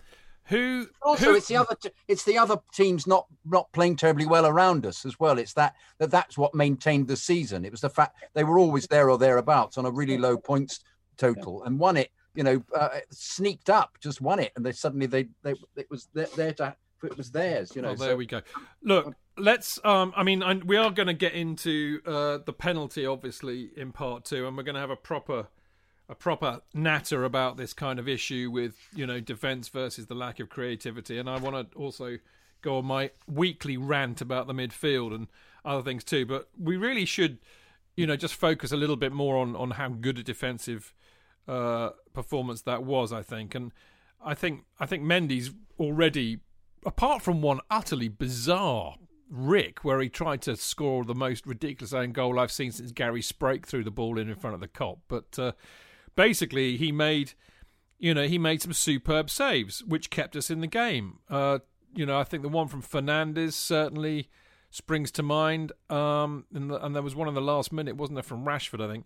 who? 0.45 0.87
Also, 1.01 1.31
who, 1.31 1.35
it's 1.35 1.47
the 1.47 1.57
other 1.57 1.75
it's 2.07 2.23
the 2.23 2.37
other 2.37 2.57
teams 2.73 3.07
not 3.07 3.25
not 3.45 3.71
playing 3.73 3.95
terribly 3.95 4.25
well 4.25 4.45
around 4.45 4.85
us 4.85 5.05
as 5.05 5.19
well. 5.19 5.37
It's 5.37 5.53
that 5.53 5.75
that 5.99 6.11
that's 6.11 6.37
what 6.37 6.53
maintained 6.55 7.07
the 7.07 7.17
season. 7.17 7.65
It 7.65 7.71
was 7.71 7.81
the 7.81 7.89
fact 7.89 8.17
they 8.33 8.43
were 8.43 8.59
always 8.59 8.87
there 8.87 9.09
or 9.09 9.17
thereabouts 9.17 9.77
on 9.77 9.85
a 9.85 9.91
really 9.91 10.17
low 10.17 10.37
points 10.37 10.81
total 11.17 11.63
and 11.63 11.79
won 11.79 11.97
it. 11.97 12.11
You 12.35 12.43
know, 12.43 12.63
uh, 12.75 12.89
sneaked 13.11 13.69
up, 13.69 13.97
just 14.01 14.19
won 14.21 14.39
it, 14.39 14.51
and 14.55 14.65
they 14.65 14.71
suddenly 14.73 15.05
they 15.05 15.27
they 15.41 15.55
it 15.75 15.89
was 15.89 16.09
there, 16.13 16.53
to 16.53 16.75
it 17.03 17.17
was 17.17 17.31
theirs. 17.31 17.75
You 17.75 17.81
know, 17.81 17.89
Oh, 17.89 17.95
there 17.95 18.09
so- 18.11 18.15
we 18.15 18.25
go. 18.25 18.41
Look, 18.83 19.15
let's. 19.37 19.79
Um, 19.83 20.13
I 20.15 20.23
mean, 20.23 20.43
I, 20.43 20.55
we 20.55 20.77
are 20.77 20.91
going 20.91 21.07
to 21.07 21.13
get 21.13 21.33
into 21.33 22.01
uh, 22.05 22.39
the 22.45 22.53
penalty, 22.53 23.05
obviously, 23.05 23.69
in 23.75 23.91
part 23.91 24.25
two, 24.25 24.47
and 24.47 24.57
we're 24.57 24.63
going 24.63 24.75
to 24.75 24.81
have 24.81 24.89
a 24.89 24.95
proper 24.95 25.47
a 26.07 26.15
proper 26.15 26.61
natter 26.73 27.23
about 27.23 27.57
this 27.57 27.73
kind 27.73 27.99
of 27.99 28.07
issue 28.07 28.49
with 28.51 28.75
you 28.93 29.05
know 29.05 29.19
defense 29.19 29.69
versus 29.69 30.07
the 30.07 30.15
lack 30.15 30.39
of 30.39 30.49
creativity, 30.49 31.17
and 31.17 31.29
I 31.29 31.37
want 31.37 31.71
to 31.71 31.77
also 31.77 32.17
go 32.61 32.77
on 32.77 32.85
my 32.85 33.11
weekly 33.27 33.77
rant 33.77 34.21
about 34.21 34.47
the 34.47 34.53
midfield 34.53 35.13
and 35.13 35.27
other 35.63 35.83
things 35.83 36.03
too. 36.03 36.25
But 36.25 36.49
we 36.59 36.77
really 36.77 37.05
should, 37.05 37.39
you 37.95 38.07
know, 38.07 38.15
just 38.15 38.35
focus 38.35 38.71
a 38.71 38.77
little 38.77 38.95
bit 38.95 39.11
more 39.11 39.37
on 39.37 39.55
on 39.55 39.71
how 39.71 39.89
good 39.89 40.17
a 40.17 40.23
defensive 40.23 40.93
uh, 41.47 41.91
performance 42.13 42.61
that 42.63 42.83
was. 42.83 43.11
I 43.11 43.21
think, 43.21 43.55
and 43.55 43.71
I 44.23 44.33
think 44.33 44.63
I 44.79 44.85
think 44.85 45.03
Mendy's 45.03 45.51
already, 45.79 46.39
apart 46.85 47.21
from 47.21 47.41
one 47.41 47.61
utterly 47.69 48.09
bizarre 48.09 48.95
Rick, 49.29 49.83
where 49.83 49.99
he 50.01 50.09
tried 50.09 50.41
to 50.43 50.55
score 50.55 51.03
the 51.03 51.15
most 51.15 51.47
ridiculous 51.47 51.93
own 51.93 52.11
goal 52.11 52.39
I've 52.39 52.51
seen 52.51 52.71
since 52.71 52.91
Gary 52.91 53.21
Sprake 53.21 53.65
threw 53.65 53.83
the 53.83 53.91
ball 53.91 54.19
in 54.19 54.29
in 54.29 54.35
front 54.35 54.53
of 54.53 54.59
the 54.59 54.67
Kop. 54.67 54.99
But 55.07 55.37
uh, 55.39 55.51
basically, 56.15 56.77
he 56.77 56.91
made, 56.91 57.33
you 57.99 58.13
know, 58.13 58.27
he 58.27 58.37
made 58.37 58.61
some 58.61 58.73
superb 58.73 59.29
saves, 59.29 59.83
which 59.83 60.09
kept 60.09 60.35
us 60.35 60.49
in 60.49 60.61
the 60.61 60.67
game. 60.67 61.19
Uh, 61.29 61.59
you 61.93 62.05
know, 62.05 62.19
I 62.19 62.23
think 62.23 62.43
the 62.43 62.49
one 62.49 62.67
from 62.67 62.81
Fernandez 62.81 63.55
certainly 63.55 64.29
springs 64.69 65.11
to 65.11 65.23
mind. 65.23 65.71
Um, 65.89 66.45
and, 66.53 66.69
the, 66.69 66.83
and 66.83 66.95
there 66.95 67.03
was 67.03 67.15
one 67.15 67.27
in 67.27 67.33
the 67.33 67.41
last 67.41 67.71
minute, 67.71 67.95
wasn't 67.95 68.15
there, 68.15 68.23
from 68.23 68.45
Rashford? 68.45 68.83
I 68.83 68.91
think. 68.91 69.05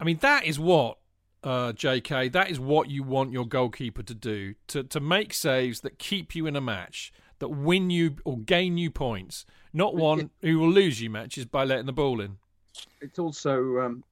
I 0.00 0.04
mean, 0.04 0.18
that 0.18 0.44
is 0.44 0.58
what 0.58 0.98
uh, 1.42 1.72
J.K. 1.72 2.28
That 2.28 2.50
is 2.50 2.60
what 2.60 2.90
you 2.90 3.02
want 3.02 3.32
your 3.32 3.46
goalkeeper 3.46 4.02
to 4.02 4.14
do 4.14 4.54
to 4.68 4.82
to 4.84 5.00
make 5.00 5.32
saves 5.32 5.80
that 5.80 5.98
keep 5.98 6.34
you 6.34 6.46
in 6.46 6.56
a 6.56 6.60
match 6.60 7.12
that 7.38 7.48
win 7.48 7.90
you 7.90 8.16
or 8.24 8.38
gain 8.38 8.76
you 8.78 8.90
points, 8.90 9.44
not 9.72 9.94
one 9.94 10.30
who 10.42 10.58
will 10.58 10.70
lose 10.70 11.00
you 11.00 11.10
matches 11.10 11.44
by 11.44 11.64
letting 11.64 11.86
the 11.86 11.92
ball 11.92 12.20
in. 12.20 12.36
It's 13.00 13.18
also 13.18 13.78
um, 13.78 14.04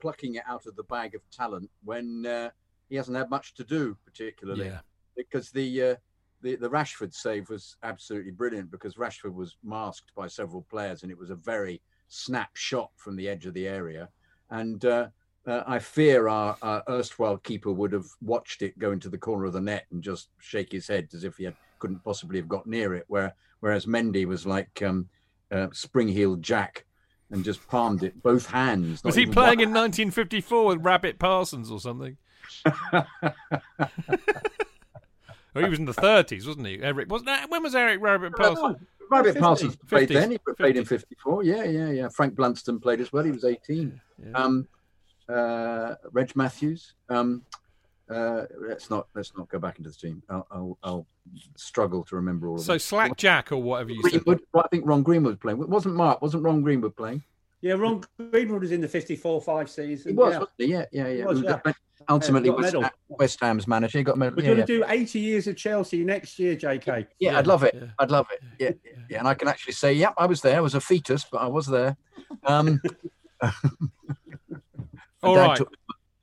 plucking 0.00 0.34
it 0.36 0.42
out 0.46 0.66
of 0.66 0.76
the 0.76 0.84
bag 0.84 1.14
of 1.14 1.22
talent 1.30 1.70
when 1.84 2.26
uh, 2.26 2.50
he 2.88 2.96
hasn't 2.96 3.16
had 3.16 3.30
much 3.30 3.54
to 3.54 3.64
do, 3.64 3.96
particularly. 4.04 4.66
Yeah. 4.66 4.80
Because 5.16 5.50
the, 5.50 5.82
uh, 5.82 5.94
the 6.42 6.56
the 6.56 6.70
Rashford 6.70 7.14
save 7.14 7.50
was 7.50 7.76
absolutely 7.82 8.30
brilliant 8.30 8.70
because 8.70 8.94
Rashford 8.94 9.34
was 9.34 9.56
masked 9.62 10.12
by 10.14 10.26
several 10.26 10.62
players 10.70 11.02
and 11.02 11.12
it 11.12 11.18
was 11.18 11.30
a 11.30 11.34
very 11.34 11.82
snap 12.08 12.56
shot 12.56 12.90
from 12.96 13.16
the 13.16 13.28
edge 13.28 13.46
of 13.46 13.54
the 13.54 13.68
area. 13.68 14.08
And 14.50 14.84
uh, 14.84 15.08
uh, 15.46 15.62
I 15.66 15.78
fear 15.78 16.28
our, 16.28 16.56
our 16.62 16.82
erstwhile 16.88 17.36
keeper 17.38 17.72
would 17.72 17.92
have 17.92 18.06
watched 18.20 18.62
it 18.62 18.78
go 18.78 18.92
into 18.92 19.08
the 19.08 19.18
corner 19.18 19.46
of 19.46 19.52
the 19.52 19.60
net 19.60 19.86
and 19.90 20.02
just 20.02 20.28
shake 20.38 20.72
his 20.72 20.88
head 20.88 21.08
as 21.14 21.24
if 21.24 21.36
he 21.36 21.44
had 21.44 21.56
couldn't 21.78 22.04
possibly 22.04 22.38
have 22.38 22.48
got 22.48 22.66
near 22.66 22.94
it. 22.94 23.04
Where 23.08 23.34
whereas 23.60 23.86
Mendy 23.86 24.26
was 24.26 24.46
like 24.46 24.82
um, 24.82 25.08
uh, 25.50 25.68
spring-heeled 25.72 26.42
Jack 26.42 26.84
and 27.30 27.44
just 27.44 27.66
palmed 27.68 28.02
it 28.02 28.22
both 28.22 28.46
hands. 28.46 29.02
Was 29.04 29.14
he 29.14 29.26
playing 29.26 29.58
one. 29.58 29.68
in 29.68 29.74
1954 29.74 30.66
with 30.66 30.84
Rabbit 30.84 31.18
Parsons 31.18 31.70
or 31.70 31.80
something? 31.80 32.16
oh, 32.92 33.04
he 35.54 35.64
was 35.64 35.78
in 35.78 35.84
the 35.84 35.92
30s, 35.92 36.46
wasn't 36.46 36.66
he? 36.66 36.80
Eric 36.82 37.10
wasn't 37.10 37.26
that, 37.26 37.50
when 37.50 37.62
was 37.62 37.74
Eric 37.74 38.00
Rabbit 38.00 38.34
Parsons? 38.34 38.78
Rabbit 39.10 39.38
Parsons 39.38 39.76
played 39.88 40.08
50s, 40.08 40.12
then. 40.12 40.30
He 40.30 40.38
played 40.38 40.76
50s. 40.76 40.78
in 40.78 40.84
54. 40.84 41.42
Yeah, 41.44 41.64
yeah, 41.64 41.90
yeah. 41.90 42.08
Frank 42.08 42.34
Blunstone 42.34 42.80
played 42.80 43.00
as 43.00 43.12
well. 43.12 43.24
He 43.24 43.32
was 43.32 43.44
18. 43.44 44.00
Yeah. 44.24 44.32
Um, 44.32 44.68
uh, 45.28 45.94
Reg 46.12 46.34
Matthews. 46.36 46.94
Um, 47.08 47.42
uh, 48.10 48.46
let's 48.58 48.90
not 48.90 49.06
let's 49.14 49.36
not 49.36 49.48
go 49.48 49.58
back 49.58 49.78
into 49.78 49.90
the 49.90 49.96
team. 49.96 50.22
I'll, 50.28 50.46
I'll, 50.50 50.78
I'll 50.82 51.06
struggle 51.56 52.02
to 52.04 52.16
remember 52.16 52.48
all 52.48 52.56
of 52.56 52.60
so 52.60 52.72
them. 52.72 52.78
So 52.80 52.88
Slack 52.88 53.16
Jack 53.16 53.52
or 53.52 53.58
whatever 53.58 53.90
you 53.90 54.02
Greenwood, 54.02 54.40
said. 54.40 54.62
I 54.64 54.68
think 54.68 54.84
Ron 54.86 55.02
Greenwood 55.02 55.32
was 55.32 55.38
playing. 55.38 55.60
It 55.60 55.68
wasn't 55.68 55.94
Mark? 55.94 56.20
Wasn't 56.20 56.42
Ron 56.42 56.62
Greenwood 56.62 56.96
playing? 56.96 57.22
Yeah, 57.60 57.74
Ron 57.74 58.02
Greenwood 58.30 58.62
was 58.62 58.72
in 58.72 58.80
the 58.80 58.88
54-5 58.88 59.68
season. 59.68 60.12
He 60.12 60.16
was, 60.16 60.32
yeah. 60.32 60.38
wasn't 60.38 60.54
he? 60.56 60.64
Yeah, 60.66 60.84
yeah, 60.92 61.08
yeah. 61.08 61.24
Was, 61.26 61.42
yeah. 61.42 61.60
Ultimately, 62.08 62.48
West, 62.48 62.74
West, 63.10 63.38
Ham's 63.42 63.68
manager. 63.68 63.98
He 63.98 64.04
got 64.04 64.16
medal. 64.16 64.34
We're 64.36 64.44
yeah, 64.44 64.54
going 64.54 64.66
to 64.66 64.72
yeah. 64.72 64.78
do 64.78 64.84
80 64.88 65.18
years 65.20 65.46
of 65.46 65.56
Chelsea 65.56 66.02
next 66.02 66.38
year, 66.38 66.56
JK. 66.56 67.06
Yeah, 67.18 67.38
I'd 67.38 67.46
love 67.46 67.62
it. 67.62 67.76
I'd 67.98 68.10
love 68.10 68.28
it. 68.32 68.40
Yeah, 68.58 68.70
yeah, 69.10 69.18
And 69.18 69.28
I 69.28 69.34
can 69.34 69.48
actually 69.48 69.74
say, 69.74 69.92
yep, 69.92 70.14
I 70.16 70.24
was 70.24 70.40
there. 70.40 70.56
I 70.56 70.60
was 70.60 70.74
a 70.74 70.80
fetus, 70.80 71.26
but 71.30 71.42
I 71.42 71.46
was 71.48 71.66
there. 71.66 71.98
Um, 72.44 72.80
All 75.22 75.36
right. 75.36 75.56
Took, 75.56 75.74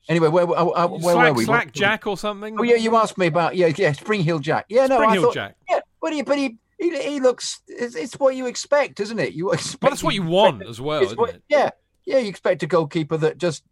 Anyway, 0.10 0.30
where, 0.30 0.46
where, 0.46 0.58
uh, 0.58 0.88
where 0.88 1.00
Slack, 1.02 1.32
were 1.32 1.38
we? 1.38 1.46
Slack 1.46 1.74
Jack 1.74 2.08
or 2.08 2.18
something? 2.18 2.58
Oh 2.58 2.64
yeah, 2.64 2.76
you 2.76 2.96
asked 2.96 3.18
me 3.18 3.28
about 3.28 3.56
yeah, 3.56 3.72
yeah, 3.76 3.92
Spring 3.92 4.22
Hill 4.22 4.40
Jack. 4.40 4.66
Yeah, 4.70 4.88
no, 4.88 4.96
Spring 4.98 5.10
I 5.10 5.14
Heel 5.14 5.22
thought, 5.24 5.34
Jack. 5.34 5.56
Yeah, 5.70 5.80
but 6.02 6.14
he, 6.14 6.22
but 6.22 6.38
he, 6.38 6.58
he, 6.80 6.98
he 7.02 7.20
looks. 7.20 7.62
It's, 7.68 7.96
it's, 7.96 8.14
what 8.14 8.36
you 8.36 8.46
expect, 8.46 9.00
isn't 9.02 9.20
it? 9.20 9.34
You 9.34 9.52
expect. 9.54 9.82
But 9.82 9.90
that's 9.90 10.04
what 10.04 10.16
you 10.16 10.24
want 10.24 10.66
as 10.66 10.80
well, 10.80 11.02
isn't 11.02 11.18
what, 11.20 11.32
it? 11.32 11.44
Yeah, 11.50 11.72
yeah. 12.06 12.20
You 12.20 12.30
expect 12.30 12.64
a 12.64 12.68
goalkeeper 12.68 13.18
that 13.18 13.38
just 13.38 13.64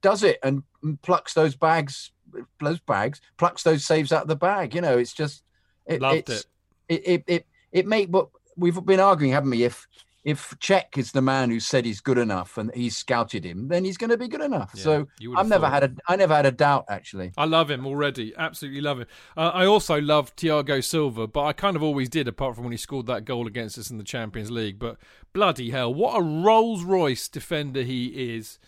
does 0.00 0.22
it 0.22 0.38
and 0.42 0.62
plucks 1.02 1.34
those 1.34 1.54
bags, 1.54 2.12
those 2.60 2.80
bags, 2.80 3.20
plucks 3.36 3.62
those 3.62 3.84
saves 3.84 4.10
out 4.10 4.22
of 4.22 4.28
the 4.28 4.36
bag. 4.36 4.74
You 4.74 4.80
know, 4.80 4.96
it's 4.96 5.12
just. 5.12 5.42
It, 5.86 6.00
Loved 6.00 6.30
it's, 6.30 6.30
it. 6.30 6.46
It 6.88 7.02
it 7.06 7.24
it 7.26 7.46
it 7.72 7.86
make. 7.86 8.10
But 8.10 8.28
we've 8.56 8.82
been 8.86 9.00
arguing, 9.00 9.32
haven't 9.32 9.50
we? 9.50 9.64
If 9.64 9.86
if 10.24 10.56
Cech 10.58 10.96
is 10.96 11.12
the 11.12 11.20
man 11.20 11.50
who 11.50 11.60
said 11.60 11.84
he's 11.84 12.00
good 12.00 12.16
enough 12.16 12.56
and 12.56 12.74
he's 12.74 12.96
scouted 12.96 13.44
him, 13.44 13.68
then 13.68 13.84
he's 13.84 13.98
going 13.98 14.10
to 14.10 14.16
be 14.16 14.26
good 14.26 14.40
enough. 14.40 14.72
Yeah, 14.74 14.82
so 14.82 15.08
I've 15.36 15.48
never 15.48 15.68
had 15.68 15.84
a 15.84 15.90
I 16.08 16.16
never 16.16 16.34
had 16.34 16.46
a 16.46 16.50
doubt 16.50 16.86
actually. 16.88 17.32
I 17.36 17.44
love 17.44 17.70
him 17.70 17.86
already, 17.86 18.32
absolutely 18.36 18.80
love 18.80 19.00
him. 19.00 19.06
Uh, 19.36 19.50
I 19.52 19.66
also 19.66 20.00
love 20.00 20.34
Thiago 20.34 20.82
Silva, 20.82 21.26
but 21.26 21.44
I 21.44 21.52
kind 21.52 21.76
of 21.76 21.82
always 21.82 22.08
did, 22.08 22.26
apart 22.26 22.54
from 22.54 22.64
when 22.64 22.72
he 22.72 22.78
scored 22.78 23.06
that 23.06 23.26
goal 23.26 23.46
against 23.46 23.76
us 23.76 23.90
in 23.90 23.98
the 23.98 24.04
Champions 24.04 24.50
League. 24.50 24.78
But 24.78 24.96
bloody 25.34 25.70
hell, 25.70 25.92
what 25.92 26.18
a 26.18 26.22
Rolls 26.22 26.82
Royce 26.84 27.28
defender 27.28 27.82
he 27.82 28.34
is! 28.34 28.58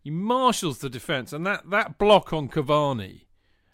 He 0.00 0.10
marshals 0.10 0.78
the 0.78 0.90
defence, 0.90 1.32
and 1.32 1.46
that 1.46 1.70
that 1.70 1.98
block 1.98 2.32
on 2.32 2.48
Cavani 2.48 3.26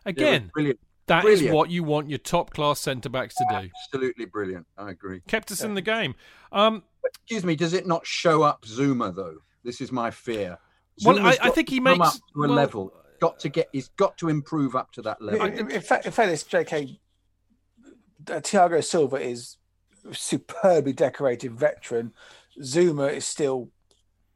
again. 0.04 0.50
brilliant. 0.52 0.80
That 1.06 1.22
brilliant. 1.22 1.48
is 1.48 1.52
what 1.52 1.70
you 1.70 1.82
want 1.82 2.08
your 2.08 2.18
top 2.18 2.50
class 2.50 2.80
centre 2.80 3.08
backs 3.08 3.34
to 3.34 3.44
do. 3.50 3.68
Absolutely 3.86 4.24
brilliant. 4.26 4.66
I 4.78 4.90
agree. 4.90 5.20
Kept 5.26 5.50
us 5.50 5.60
yeah. 5.60 5.66
in 5.66 5.74
the 5.74 5.82
game. 5.82 6.14
Um, 6.52 6.84
excuse 7.04 7.44
me, 7.44 7.56
does 7.56 7.72
it 7.72 7.86
not 7.86 8.06
show 8.06 8.42
up 8.42 8.64
Zouma 8.64 9.14
though? 9.14 9.38
This 9.64 9.80
is 9.80 9.90
my 9.90 10.10
fear. 10.10 10.58
Zouma's 11.00 11.06
well, 11.06 11.26
I, 11.26 11.36
I 11.42 11.50
think 11.50 11.68
he 11.68 11.80
makes 11.80 12.00
up 12.00 12.14
to 12.14 12.44
a 12.44 12.48
well, 12.48 12.50
level. 12.50 12.92
Got 13.20 13.40
to 13.40 13.48
get. 13.48 13.68
He's 13.72 13.88
got 13.88 14.16
to 14.18 14.28
improve 14.28 14.76
up 14.76 14.92
to 14.92 15.02
that 15.02 15.20
level. 15.20 15.46
In, 15.46 15.70
in 15.70 15.80
fact, 15.80 16.06
in 16.06 16.12
fact, 16.12 16.30
this 16.30 16.42
J.K. 16.44 17.00
Uh, 18.28 18.34
Thiago 18.34 18.82
Silva 18.84 19.16
is 19.16 19.56
superbly 20.12 20.92
decorated 20.92 21.52
veteran. 21.52 22.12
Zouma 22.60 23.12
is 23.12 23.24
still 23.24 23.70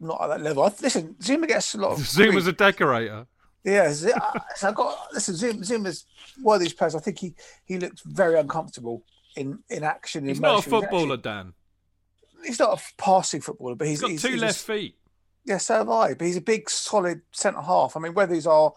not 0.01 0.21
at 0.23 0.29
that 0.29 0.41
level. 0.41 0.73
Listen, 0.81 1.15
Zouma 1.21 1.49
gets 1.49 1.75
a 1.75 1.79
lot 1.79 1.93
of. 1.93 1.99
Zouma's 1.99 2.45
grief. 2.45 2.49
a 2.49 2.53
decorator. 2.53 3.27
Yeah, 3.67 3.93
so 3.93 4.13
I 4.15 4.69
uh, 4.69 4.71
got 4.71 5.09
listen. 5.13 5.35
Zoom, 5.35 5.65
Zoom 5.65 5.87
is 5.87 6.05
one 6.41 6.55
of 6.55 6.63
these 6.63 6.73
players. 6.73 6.95
I 6.95 7.01
think 7.01 7.19
he 7.19 7.35
he 7.65 7.79
looks 7.79 8.01
very 8.03 8.39
uncomfortable 8.39 9.03
in 9.37 9.59
in 9.69 9.83
action. 9.83 10.27
He's 10.27 10.41
not 10.41 10.61
a 10.61 10.71
footballer, 10.71 11.15
actually, 11.15 11.23
Dan 11.23 11.53
he's 12.47 12.59
not 12.59 12.79
a 12.79 13.03
passing 13.03 13.41
footballer, 13.41 13.75
but 13.75 13.87
he's, 13.87 13.99
he's 13.99 14.01
got 14.01 14.11
he's, 14.11 14.23
two 14.23 14.29
he's 14.33 14.41
left 14.41 14.61
a, 14.61 14.73
feet. 14.73 14.97
Yeah, 15.45 15.59
so 15.59 15.75
have 15.75 15.91
I. 15.91 16.15
But 16.15 16.27
he's 16.27 16.37
a 16.37 16.43
big, 16.43 16.69
solid 16.71 17.23
centre 17.33 17.61
half. 17.61 17.97
I 17.97 18.01
mean, 18.01 18.15
whether 18.15 18.35
he's 18.35 18.47
our 18.47 18.73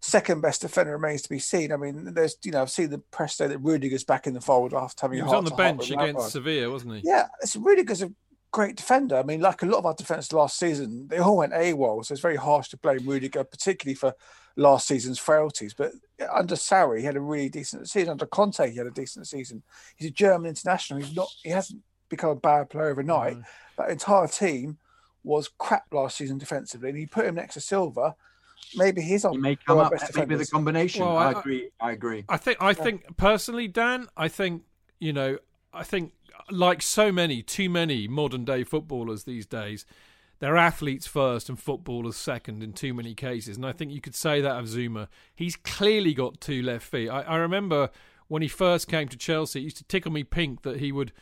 second 0.00 0.40
best 0.40 0.62
defender 0.62 0.92
remains 0.92 1.22
to 1.22 1.28
be 1.28 1.38
seen. 1.38 1.72
I 1.72 1.76
mean, 1.76 2.12
there's 2.14 2.36
you 2.44 2.52
know 2.52 2.62
I've 2.62 2.70
seen 2.70 2.90
the 2.90 2.98
press 2.98 3.36
say 3.36 3.46
that 3.46 3.58
Rudiger's 3.58 4.04
back 4.04 4.26
in 4.26 4.34
the 4.34 4.40
fold 4.40 4.74
after 4.74 5.02
having. 5.02 5.18
He 5.18 5.22
was 5.22 5.32
on 5.32 5.44
the 5.44 5.50
bench 5.52 5.90
against 5.90 6.30
Sevilla, 6.30 6.70
wasn't 6.70 6.96
he? 6.96 7.02
Yeah, 7.04 7.28
it's 7.42 7.56
Rudiger's 7.56 8.02
a 8.02 8.12
great 8.50 8.76
defender. 8.76 9.16
I 9.16 9.22
mean, 9.22 9.40
like 9.40 9.62
a 9.62 9.66
lot 9.66 9.78
of 9.78 9.86
our 9.86 9.94
defence 9.94 10.32
last 10.32 10.58
season, 10.58 11.08
they 11.08 11.18
all 11.18 11.36
went 11.36 11.52
AWOL, 11.52 12.04
so 12.04 12.12
it's 12.12 12.20
very 12.20 12.36
harsh 12.36 12.68
to 12.70 12.76
blame 12.76 13.06
Rudiger, 13.06 13.44
particularly 13.44 13.94
for 13.94 14.14
last 14.56 14.86
season's 14.86 15.18
frailties. 15.18 15.74
But 15.74 15.92
under 16.32 16.54
Sarri, 16.54 16.98
he 16.98 17.04
had 17.04 17.16
a 17.16 17.20
really 17.20 17.48
decent 17.48 17.88
season. 17.88 18.10
Under 18.10 18.26
Conte, 18.26 18.70
he 18.70 18.76
had 18.76 18.86
a 18.86 18.92
decent 18.92 19.26
season. 19.26 19.62
He's 19.96 20.10
a 20.10 20.12
German 20.12 20.48
international. 20.48 21.00
He's 21.00 21.14
not. 21.14 21.28
He 21.42 21.50
hasn't 21.50 21.82
become 22.08 22.30
a 22.30 22.36
bad 22.36 22.70
player 22.70 22.88
overnight. 22.88 23.36
Mm. 23.36 23.44
That 23.78 23.90
entire 23.90 24.28
team 24.28 24.78
was 25.24 25.48
crap 25.58 25.84
last 25.92 26.16
season 26.16 26.38
defensively, 26.38 26.90
and 26.90 26.98
you 26.98 27.08
put 27.08 27.26
him 27.26 27.36
next 27.36 27.54
to 27.54 27.60
Silva. 27.60 28.14
Maybe 28.76 29.00
he's 29.00 29.24
on. 29.24 29.32
He 29.32 29.38
may 29.38 29.56
come 29.56 29.78
up. 29.78 29.92
Maybe 30.14 30.36
the 30.36 30.46
combination. 30.46 31.04
Well, 31.04 31.16
I, 31.16 31.32
I, 31.32 31.38
agree. 31.38 31.70
I 31.80 31.92
agree. 31.92 32.24
I 32.28 32.36
think. 32.36 32.58
I 32.60 32.68
yeah. 32.68 32.74
think 32.74 33.16
personally, 33.16 33.68
Dan. 33.68 34.06
I 34.16 34.28
think 34.28 34.62
you 34.98 35.12
know. 35.12 35.38
I 35.72 35.84
think 35.84 36.12
like 36.50 36.82
so 36.82 37.10
many, 37.10 37.42
too 37.42 37.68
many 37.68 38.08
modern 38.08 38.44
day 38.44 38.64
footballers 38.64 39.24
these 39.24 39.46
days, 39.46 39.84
they're 40.38 40.56
athletes 40.56 41.06
first 41.06 41.48
and 41.48 41.58
footballers 41.58 42.16
second 42.16 42.62
in 42.62 42.72
too 42.72 42.94
many 42.94 43.14
cases. 43.14 43.56
And 43.56 43.66
I 43.66 43.72
think 43.72 43.92
you 43.92 44.00
could 44.00 44.14
say 44.14 44.40
that 44.40 44.58
of 44.58 44.66
Zouma. 44.66 45.08
He's 45.34 45.56
clearly 45.56 46.14
got 46.14 46.40
two 46.40 46.62
left 46.62 46.86
feet. 46.86 47.08
I, 47.08 47.22
I 47.22 47.36
remember 47.36 47.90
when 48.28 48.42
he 48.42 48.48
first 48.48 48.88
came 48.88 49.08
to 49.08 49.16
Chelsea, 49.16 49.60
it 49.60 49.64
used 49.64 49.76
to 49.78 49.84
tickle 49.84 50.12
me 50.12 50.24
pink 50.24 50.62
that 50.62 50.80
he 50.80 50.92
would 50.92 51.12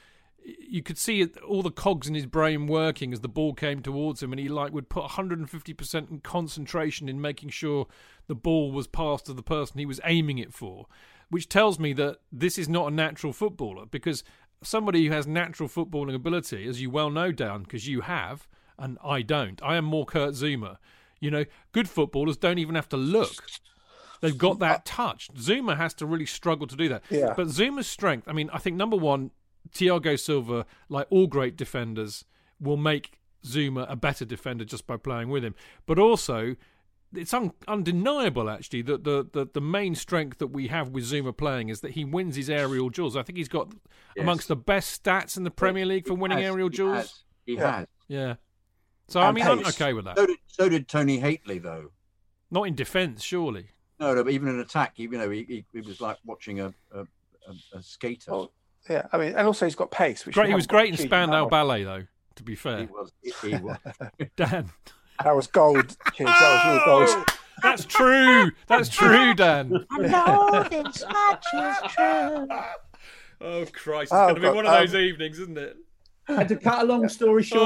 you 0.45 0.83
could 0.83 0.99
see 0.99 1.27
all 1.47 1.63
the 1.63 1.71
cogs 1.71 2.09
in 2.09 2.15
his 2.15 2.27
brain 2.27 2.67
working 2.67 3.13
as 3.13 3.21
the 3.21 3.29
ball 3.29 3.55
came 3.55 3.83
towards 3.83 4.23
him, 4.23 4.33
and 4.33 4.41
he 4.41 4.49
like 4.49 4.73
would 4.73 4.89
put 4.89 5.05
150% 5.05 6.11
in 6.11 6.21
concentration 6.21 7.09
in 7.09 7.21
making 7.21 7.51
sure 7.51 7.87
the 8.27 8.35
ball 8.35 8.73
was 8.73 8.87
passed 8.87 9.27
to 9.27 9.35
the 9.35 9.43
person 9.43 9.79
he 9.79 9.87
was 9.87 10.01
aiming 10.05 10.39
it 10.39 10.53
for, 10.53 10.87
which 11.29 11.49
tells 11.49 11.79
me 11.79 11.93
that 11.95 12.19
this 12.33 12.57
is 12.57 12.69
not 12.69 12.89
a 12.89 12.95
natural 12.95 13.33
footballer 13.33 13.87
because 13.87 14.25
somebody 14.63 15.07
who 15.07 15.13
has 15.13 15.27
natural 15.27 15.69
footballing 15.69 16.15
ability, 16.15 16.67
as 16.67 16.81
you 16.81 16.91
well 16.91 17.11
know, 17.11 17.33
Dan, 17.33 17.63
because 17.63 17.89
you 17.89 18.03
have, 18.03 18.49
and 18.79 18.99
I 19.05 19.23
don't. 19.23 19.61
I 19.63 19.77
am 19.77 19.85
more 19.85 20.05
Kurt 20.05 20.35
Zouma. 20.35 20.79
You 21.21 21.31
know, 21.31 21.45
good 21.73 21.89
footballers 21.89 22.37
don't 22.37 22.59
even 22.59 22.75
have 22.75 22.89
to 22.91 22.97
look. 22.97 23.33
They've 24.21 24.37
got 24.37 24.59
that 24.61 24.79
uh, 24.79 24.83
touch. 24.85 25.29
Zouma 25.35 25.77
has 25.77 25.95
to 25.95 26.07
really 26.07 26.27
struggle 26.27 26.67
to 26.67 26.77
do 26.77 26.89
that. 26.89 27.03
Yeah. 27.11 27.35
But 27.37 27.49
Zouma's 27.49 27.87
strength, 27.87 28.29
I 28.29 28.33
mean, 28.33 28.51
I 28.53 28.59
think 28.59 28.77
number 28.77 28.97
one, 28.97 29.31
Thiago 29.73 30.19
Silva, 30.19 30.67
like 30.89 31.07
all 31.11 31.27
great 31.27 31.57
defenders, 31.57 32.25
will 32.61 32.77
make 32.77 33.19
Zouma 33.45 33.91
a 33.91 33.97
better 33.97 34.25
defender 34.25 34.65
just 34.65 34.87
by 34.87 34.97
playing 34.97 35.29
with 35.29 35.45
him. 35.45 35.55
But 35.87 35.99
also, 35.99 36.57
it's 37.15 37.33
un- 37.33 37.53
undeniable 37.67 38.51
actually 38.51 38.83
that 38.83 39.05
the, 39.05 39.27
the 39.33 39.49
the 39.53 39.61
main 39.61 39.95
strength 39.95 40.39
that 40.39 40.49
we 40.49 40.69
have 40.69 40.91
with 40.91 41.05
Zouma 41.05 41.37
playing 41.37 41.69
is 41.71 41.81
that 41.81 41.93
he 41.93 42.05
wins 42.05 42.37
his 42.37 42.51
aerial 42.51 42.91
duels. 42.91 43.17
I 43.17 43.23
think 43.23 43.39
he's 43.39 43.49
got 43.49 43.73
Yes. 44.17 44.23
amongst 44.25 44.49
the 44.49 44.57
best 44.57 45.03
stats 45.05 45.37
in 45.37 45.45
the 45.45 45.51
Premier 45.51 45.87
League 45.87 46.07
for 46.07 46.15
He 46.15 46.21
winning 46.21 46.39
has, 46.39 46.47
aerial 46.47 46.69
he 46.71 46.77
duels. 46.77 46.97
has, 46.97 47.15
He 47.47 47.55
Yeah. 47.55 47.77
has. 47.79 47.87
Yeah. 48.09 48.35
So 49.09 49.21
I 49.21 49.29
And 49.29 49.35
mean, 49.37 49.47
I'm 49.47 49.65
okay 49.67 49.93
with 49.93 50.05
that. 50.07 50.17
So 50.19 50.27
did, 50.27 50.39
so 50.49 50.69
did 50.69 50.89
Tony 50.89 51.19
Hateley, 51.19 51.59
though. 51.59 51.93
Not 52.51 52.65
in 52.65 52.75
defence, 52.75 53.23
surely. 53.23 53.69
No, 54.01 54.15
no, 54.15 54.25
but 54.25 54.33
even 54.33 54.49
in 54.49 54.59
attack, 54.61 54.93
he, 54.97 55.05
you 55.05 55.11
know, 55.11 55.31
he, 55.31 55.45
he, 55.45 55.65
he 55.73 55.81
was 55.81 56.01
like 56.01 56.19
watching 56.25 56.61
a 56.61 56.75
a, 56.93 57.01
a, 57.01 57.79
a 57.79 57.83
skater. 57.83 58.31
Well, 58.33 58.53
yeah, 58.89 59.07
I 59.13 59.19
mean, 59.19 59.29
and 59.35 59.47
also 59.47 59.67
he's 59.67 59.75
got 59.77 59.91
pace. 59.91 60.25
Which 60.27 60.35
Great. 60.35 60.49
He 60.49 60.55
was 60.55 60.67
great 60.67 60.89
in 60.89 60.95
huge 60.95 61.09
Spandau. 61.09 61.49
Ballet, 61.49 61.85
though. 61.85 62.05
To 62.37 62.43
be 62.43 62.53
he 62.53 62.57
fair, 62.57 62.87
was. 62.93 63.13
He, 63.23 63.33
he 63.51 63.57
was. 63.57 63.77
Dan. 64.37 64.71
That 65.25 65.35
was 65.35 65.47
gold. 65.47 65.97
Cheers, 66.15 66.31
that 66.31 66.85
was 66.85 67.07
real 67.07 67.15
gold. 67.17 67.27
That's 67.63 67.85
true. 67.85 68.51
That's 68.69 68.89
true, 68.89 69.35
Dan. 69.35 69.85
And 69.91 70.15
all 70.15 70.63
this 70.69 71.05
much 71.11 71.45
is 71.55 71.77
true. 71.93 72.49
Oh 73.41 73.65
Christ! 73.73 74.05
It's 74.05 74.13
Oh, 74.13 74.23
going 74.27 74.35
to 74.37 74.41
be 74.41 74.47
God, 74.47 74.57
one 74.57 74.67
of 74.67 74.73
um, 74.73 74.81
those 74.81 74.95
evenings, 74.95 75.39
isn't 75.39 75.59
it? 75.59 75.77
And 76.29 76.49
to 76.49 76.57
cut 76.57 76.83
a 76.83 76.85
long 76.85 77.09
story 77.09 77.43
short, 77.43 77.63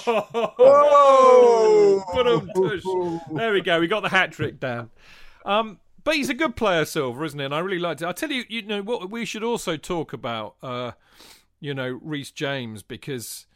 Chidge, 0.00 0.26
Oh, 0.58 2.04
Ba-dum-tush. 2.14 2.82
there 3.38 3.52
we 3.52 3.60
go. 3.60 3.80
We 3.80 3.86
got 3.86 4.00
the 4.02 4.08
hat 4.08 4.32
trick 4.32 4.58
down. 4.58 4.90
Um, 5.44 5.78
but 6.04 6.16
he's 6.16 6.28
a 6.30 6.34
good 6.34 6.56
player, 6.56 6.84
Silva, 6.84 7.22
isn't 7.24 7.38
he? 7.38 7.44
And 7.44 7.54
I 7.54 7.60
really 7.60 7.78
liked 7.78 8.02
it. 8.02 8.06
I 8.08 8.12
tell 8.12 8.30
you, 8.30 8.44
you 8.48 8.62
know 8.62 8.82
what? 8.82 9.10
We 9.10 9.24
should 9.24 9.44
also 9.44 9.76
talk 9.76 10.12
about, 10.12 10.56
uh, 10.62 10.92
you 11.60 11.72
know, 11.74 11.98
Reece 12.02 12.30
James 12.30 12.82
because 12.82 13.46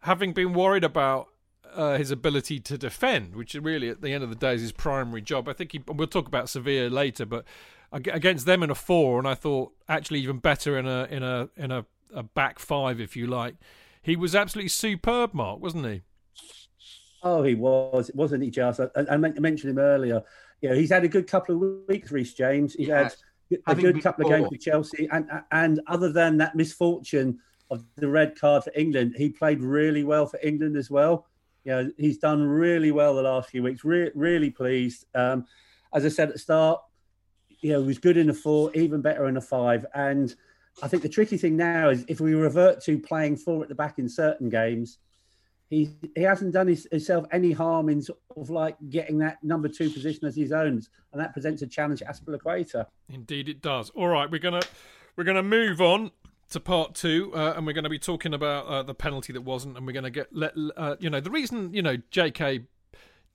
having 0.00 0.32
been 0.32 0.52
worried 0.52 0.84
about 0.84 1.28
uh, 1.74 1.98
his 1.98 2.10
ability 2.10 2.60
to 2.60 2.78
defend, 2.78 3.34
which 3.34 3.54
really 3.54 3.88
at 3.88 4.02
the 4.02 4.12
end 4.12 4.22
of 4.24 4.30
the 4.30 4.36
day 4.36 4.54
is 4.54 4.60
his 4.60 4.72
primary 4.72 5.22
job. 5.22 5.48
I 5.48 5.52
think 5.52 5.72
he, 5.72 5.82
we'll 5.86 6.06
talk 6.06 6.26
about 6.26 6.48
Sevilla 6.48 6.88
later, 6.88 7.26
but 7.26 7.44
against 7.92 8.46
them 8.46 8.62
in 8.62 8.70
a 8.70 8.74
four, 8.74 9.18
and 9.18 9.28
I 9.28 9.34
thought 9.34 9.72
actually 9.88 10.20
even 10.20 10.38
better 10.38 10.78
in 10.78 10.86
a 10.86 11.04
in 11.10 11.22
a 11.22 11.48
in 11.56 11.70
a, 11.70 11.86
a 12.14 12.22
back 12.22 12.58
five, 12.58 13.00
if 13.00 13.16
you 13.16 13.26
like. 13.26 13.56
He 14.02 14.16
was 14.16 14.34
absolutely 14.34 14.68
superb, 14.68 15.34
Mark, 15.34 15.60
wasn't 15.60 15.86
he? 15.86 16.02
Oh, 17.22 17.42
he 17.42 17.54
was, 17.54 18.10
wasn't 18.14 18.44
he? 18.44 18.50
Just 18.50 18.80
I, 18.80 18.88
I 19.10 19.16
mentioned 19.16 19.70
him 19.70 19.78
earlier. 19.78 20.22
You 20.60 20.70
know, 20.70 20.74
he's 20.74 20.90
had 20.90 21.04
a 21.04 21.08
good 21.08 21.26
couple 21.26 21.54
of 21.54 21.88
weeks, 21.88 22.10
Reece 22.10 22.34
James. 22.34 22.74
He's 22.74 22.86
He 22.86 22.92
had 22.92 23.14
a 23.66 23.74
good 23.74 23.94
been 23.94 24.00
couple 24.00 24.24
of 24.24 24.28
games 24.28 24.48
poor. 24.48 24.50
for 24.50 24.56
Chelsea, 24.56 25.08
and 25.10 25.28
and 25.50 25.80
other 25.86 26.12
than 26.12 26.36
that 26.38 26.54
misfortune 26.54 27.38
of 27.70 27.84
the 27.96 28.08
red 28.08 28.38
card 28.38 28.64
for 28.64 28.72
England, 28.76 29.14
he 29.16 29.28
played 29.28 29.60
really 29.60 30.04
well 30.04 30.26
for 30.26 30.38
England 30.42 30.76
as 30.76 30.90
well. 30.90 31.26
Know, 31.72 31.90
he's 31.98 32.18
done 32.18 32.42
really 32.42 32.92
well 32.92 33.14
the 33.14 33.22
last 33.22 33.50
few 33.50 33.62
weeks. 33.62 33.84
Re- 33.84 34.12
really 34.14 34.50
pleased. 34.50 35.04
Um, 35.14 35.46
as 35.92 36.04
I 36.04 36.08
said 36.08 36.28
at 36.28 36.34
the 36.34 36.40
start, 36.40 36.80
you 37.60 37.72
know, 37.72 37.80
he 37.80 37.86
was 37.86 37.98
good 37.98 38.16
in 38.16 38.26
the 38.26 38.34
four, 38.34 38.70
even 38.74 39.00
better 39.00 39.26
in 39.26 39.34
the 39.34 39.40
five. 39.40 39.84
And 39.94 40.34
I 40.82 40.88
think 40.88 41.02
the 41.02 41.08
tricky 41.08 41.36
thing 41.36 41.56
now 41.56 41.88
is 41.88 42.04
if 42.06 42.20
we 42.20 42.34
revert 42.34 42.82
to 42.84 42.98
playing 42.98 43.36
four 43.36 43.62
at 43.62 43.68
the 43.68 43.74
back 43.74 43.98
in 43.98 44.08
certain 44.08 44.48
games, 44.48 44.98
he 45.68 45.90
he 46.14 46.22
hasn't 46.22 46.52
done 46.52 46.68
his, 46.68 46.86
himself 46.90 47.26
any 47.32 47.50
harm 47.50 47.88
in 47.88 48.00
sort 48.00 48.18
of 48.36 48.50
like 48.50 48.76
getting 48.88 49.18
that 49.18 49.42
number 49.42 49.68
two 49.68 49.90
position 49.90 50.26
as 50.26 50.36
his 50.36 50.52
own, 50.52 50.80
and 51.12 51.20
that 51.20 51.32
presents 51.32 51.62
a 51.62 51.66
challenge 51.66 52.02
at 52.02 52.14
Azpilicueta. 52.14 52.86
Indeed, 53.08 53.48
it 53.48 53.62
does. 53.62 53.90
All 53.90 54.06
right, 54.06 54.30
we're 54.30 54.38
gonna 54.38 54.62
we're 55.16 55.24
gonna 55.24 55.42
move 55.42 55.80
on 55.80 56.12
to 56.50 56.60
part 56.60 56.94
two, 56.94 57.32
uh, 57.34 57.54
and 57.56 57.66
we're 57.66 57.72
going 57.72 57.84
to 57.84 57.90
be 57.90 57.98
talking 57.98 58.32
about 58.34 58.66
uh, 58.66 58.82
the 58.82 58.94
penalty 58.94 59.32
that 59.32 59.40
wasn't, 59.42 59.76
and 59.76 59.86
we're 59.86 59.92
going 59.92 60.04
to 60.04 60.10
get 60.10 60.28
let 60.34 60.54
uh, 60.76 60.96
you 61.00 61.10
know 61.10 61.20
the 61.20 61.30
reason 61.30 61.72
you 61.74 61.82
know 61.82 61.96
J.K. 62.10 62.60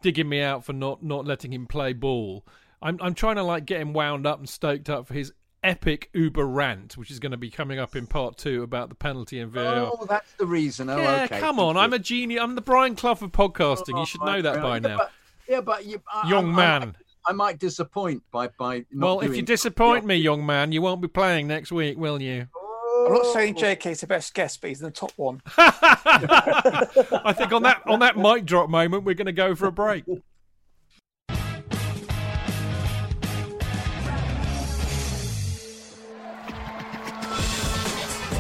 digging 0.02 0.30
me 0.30 0.42
out 0.42 0.64
for 0.66 0.74
not 0.74 1.04
not 1.04 1.26
letting 1.26 1.52
him 1.54 1.68
play 1.68 1.94
ball. 1.94 2.46
I'm 2.82 2.98
I'm 3.02 3.14
trying 3.14 3.36
to 3.36 3.44
like 3.44 3.66
get 3.66 3.82
him 3.82 3.94
wound 3.94 4.26
up 4.26 4.40
and 4.40 4.48
stoked 4.50 4.90
up 4.90 5.08
for 5.08 5.14
his 5.14 5.34
epic 5.64 6.10
Uber 6.14 6.46
rant, 6.46 6.98
which 6.98 7.12
is 7.12 7.20
going 7.20 7.32
to 7.34 7.38
be 7.38 7.50
coming 7.52 7.78
up 7.78 7.96
in 7.96 8.08
part 8.08 8.38
two 8.38 8.64
about 8.64 8.90
the 8.90 8.96
penalty 8.96 9.40
and 9.40 9.52
VAR. 9.52 9.76
Oh, 9.94 10.06
that's 10.10 10.34
the 10.34 10.46
reason. 10.46 10.90
Oh, 10.90 10.98
yeah, 10.98 11.24
okay. 11.26 11.40
come 11.40 11.60
on, 11.60 11.78
I'm 11.78 11.94
a 11.94 12.00
genius. 12.00 12.42
I'm 12.42 12.56
the 12.56 12.62
Brian 12.62 12.96
Clough 12.96 13.12
of 13.12 13.32
podcasting. 13.32 14.00
you 14.00 14.06
should 14.06 14.22
know 14.24 14.42
that 14.42 14.62
by 14.62 14.76
Yeah, 14.78 14.80
now, 14.80 14.98
but- 14.98 15.12
Yeah, 15.48 15.62
but 15.62 15.86
you, 15.86 16.02
I, 16.12 16.30
young 16.30 16.48
I- 16.50 16.52
I- 16.54 16.80
man. 16.80 16.96
I 17.28 17.34
might 17.34 17.60
disappoint 17.60 18.24
by 18.32 18.48
by. 18.48 18.84
Not 18.92 19.18
Well, 19.18 19.20
if 19.20 19.36
you 19.36 19.44
disappoint 19.44 20.04
me, 20.06 20.16
young 20.16 20.44
man, 20.44 20.72
you 20.72 20.82
won't 20.82 21.02
be 21.02 21.08
playing 21.08 21.46
next 21.48 21.72
week, 21.72 21.96
will 21.96 22.20
you? 22.20 22.48
I'm 23.12 23.18
not 23.18 23.34
saying 23.34 23.56
oh. 23.58 23.62
JK 23.62 23.92
is 23.92 24.00
the 24.00 24.08
best 24.08 24.34
guest, 24.34 24.62
but 24.62 24.70
he's 24.70 24.80
in 24.80 24.86
the 24.86 24.92
top 24.92 25.12
one. 25.18 25.42
I 25.58 27.34
think 27.36 27.52
on 27.52 27.64
that 27.64 27.82
on 27.86 28.00
that 28.00 28.18
mic 28.18 28.46
drop 28.46 28.70
moment, 28.70 29.04
we're 29.04 29.16
going 29.16 29.26
to 29.26 29.34
go 29.34 29.54
for 29.54 29.68
a 29.68 29.72
break. 29.72 30.06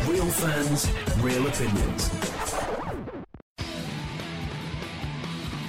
Real 0.07 0.29
fans, 0.29 0.89
real 1.19 1.45
opinions. 1.47 2.09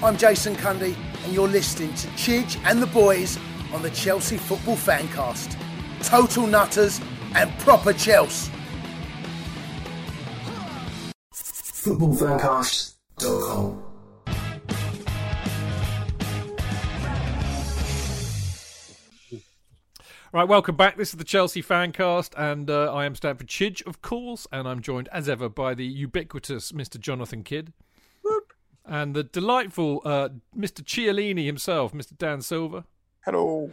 I'm 0.00 0.16
Jason 0.16 0.54
Cundy, 0.54 0.94
and 1.24 1.32
you're 1.32 1.48
listening 1.48 1.92
to 1.94 2.06
Chidge 2.08 2.56
and 2.64 2.80
the 2.80 2.86
boys 2.86 3.36
on 3.72 3.82
the 3.82 3.90
Chelsea 3.90 4.36
Football 4.36 4.76
Fancast. 4.76 5.56
Total 6.04 6.46
nutters 6.46 7.00
and 7.34 7.50
proper 7.58 7.92
Chelsea. 7.92 8.52
Footballfancast.com. 11.82 13.82
Right, 20.32 20.48
welcome 20.48 20.76
back. 20.76 20.96
This 20.96 21.08
is 21.08 21.16
the 21.16 21.24
Chelsea 21.24 21.60
Fancast, 21.60 22.34
and 22.38 22.70
uh, 22.70 22.94
I 22.94 23.04
am 23.04 23.16
Stamford 23.16 23.48
Chidge, 23.48 23.84
of 23.84 24.00
course, 24.00 24.46
and 24.52 24.68
I'm 24.68 24.80
joined 24.80 25.08
as 25.08 25.28
ever 25.28 25.48
by 25.48 25.74
the 25.74 25.84
ubiquitous 25.84 26.70
Mr. 26.70 27.00
Jonathan 27.00 27.42
Kydd. 27.42 27.72
And 28.86 29.16
the 29.16 29.24
delightful 29.24 30.02
uh, 30.04 30.28
Mr. 30.56 30.84
Cialini 30.84 31.46
himself, 31.46 31.92
Mr. 31.92 32.16
Dan 32.16 32.42
Silver. 32.42 32.84
Hello. 33.24 33.72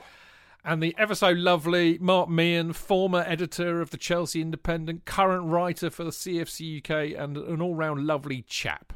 And 0.70 0.84
the 0.84 0.94
ever 1.00 1.16
so 1.16 1.32
lovely 1.32 1.98
Mark 1.98 2.30
Meehan, 2.30 2.74
former 2.74 3.24
editor 3.26 3.82
of 3.82 3.90
the 3.90 3.98
Chelsea 3.98 4.40
Independent, 4.40 5.04
current 5.04 5.46
writer 5.48 5.90
for 5.90 6.04
the 6.04 6.12
CFC 6.12 6.78
UK, 6.78 7.20
and 7.20 7.38
an 7.38 7.60
all 7.60 7.74
round 7.74 8.06
lovely 8.06 8.44
chap. 8.44 8.94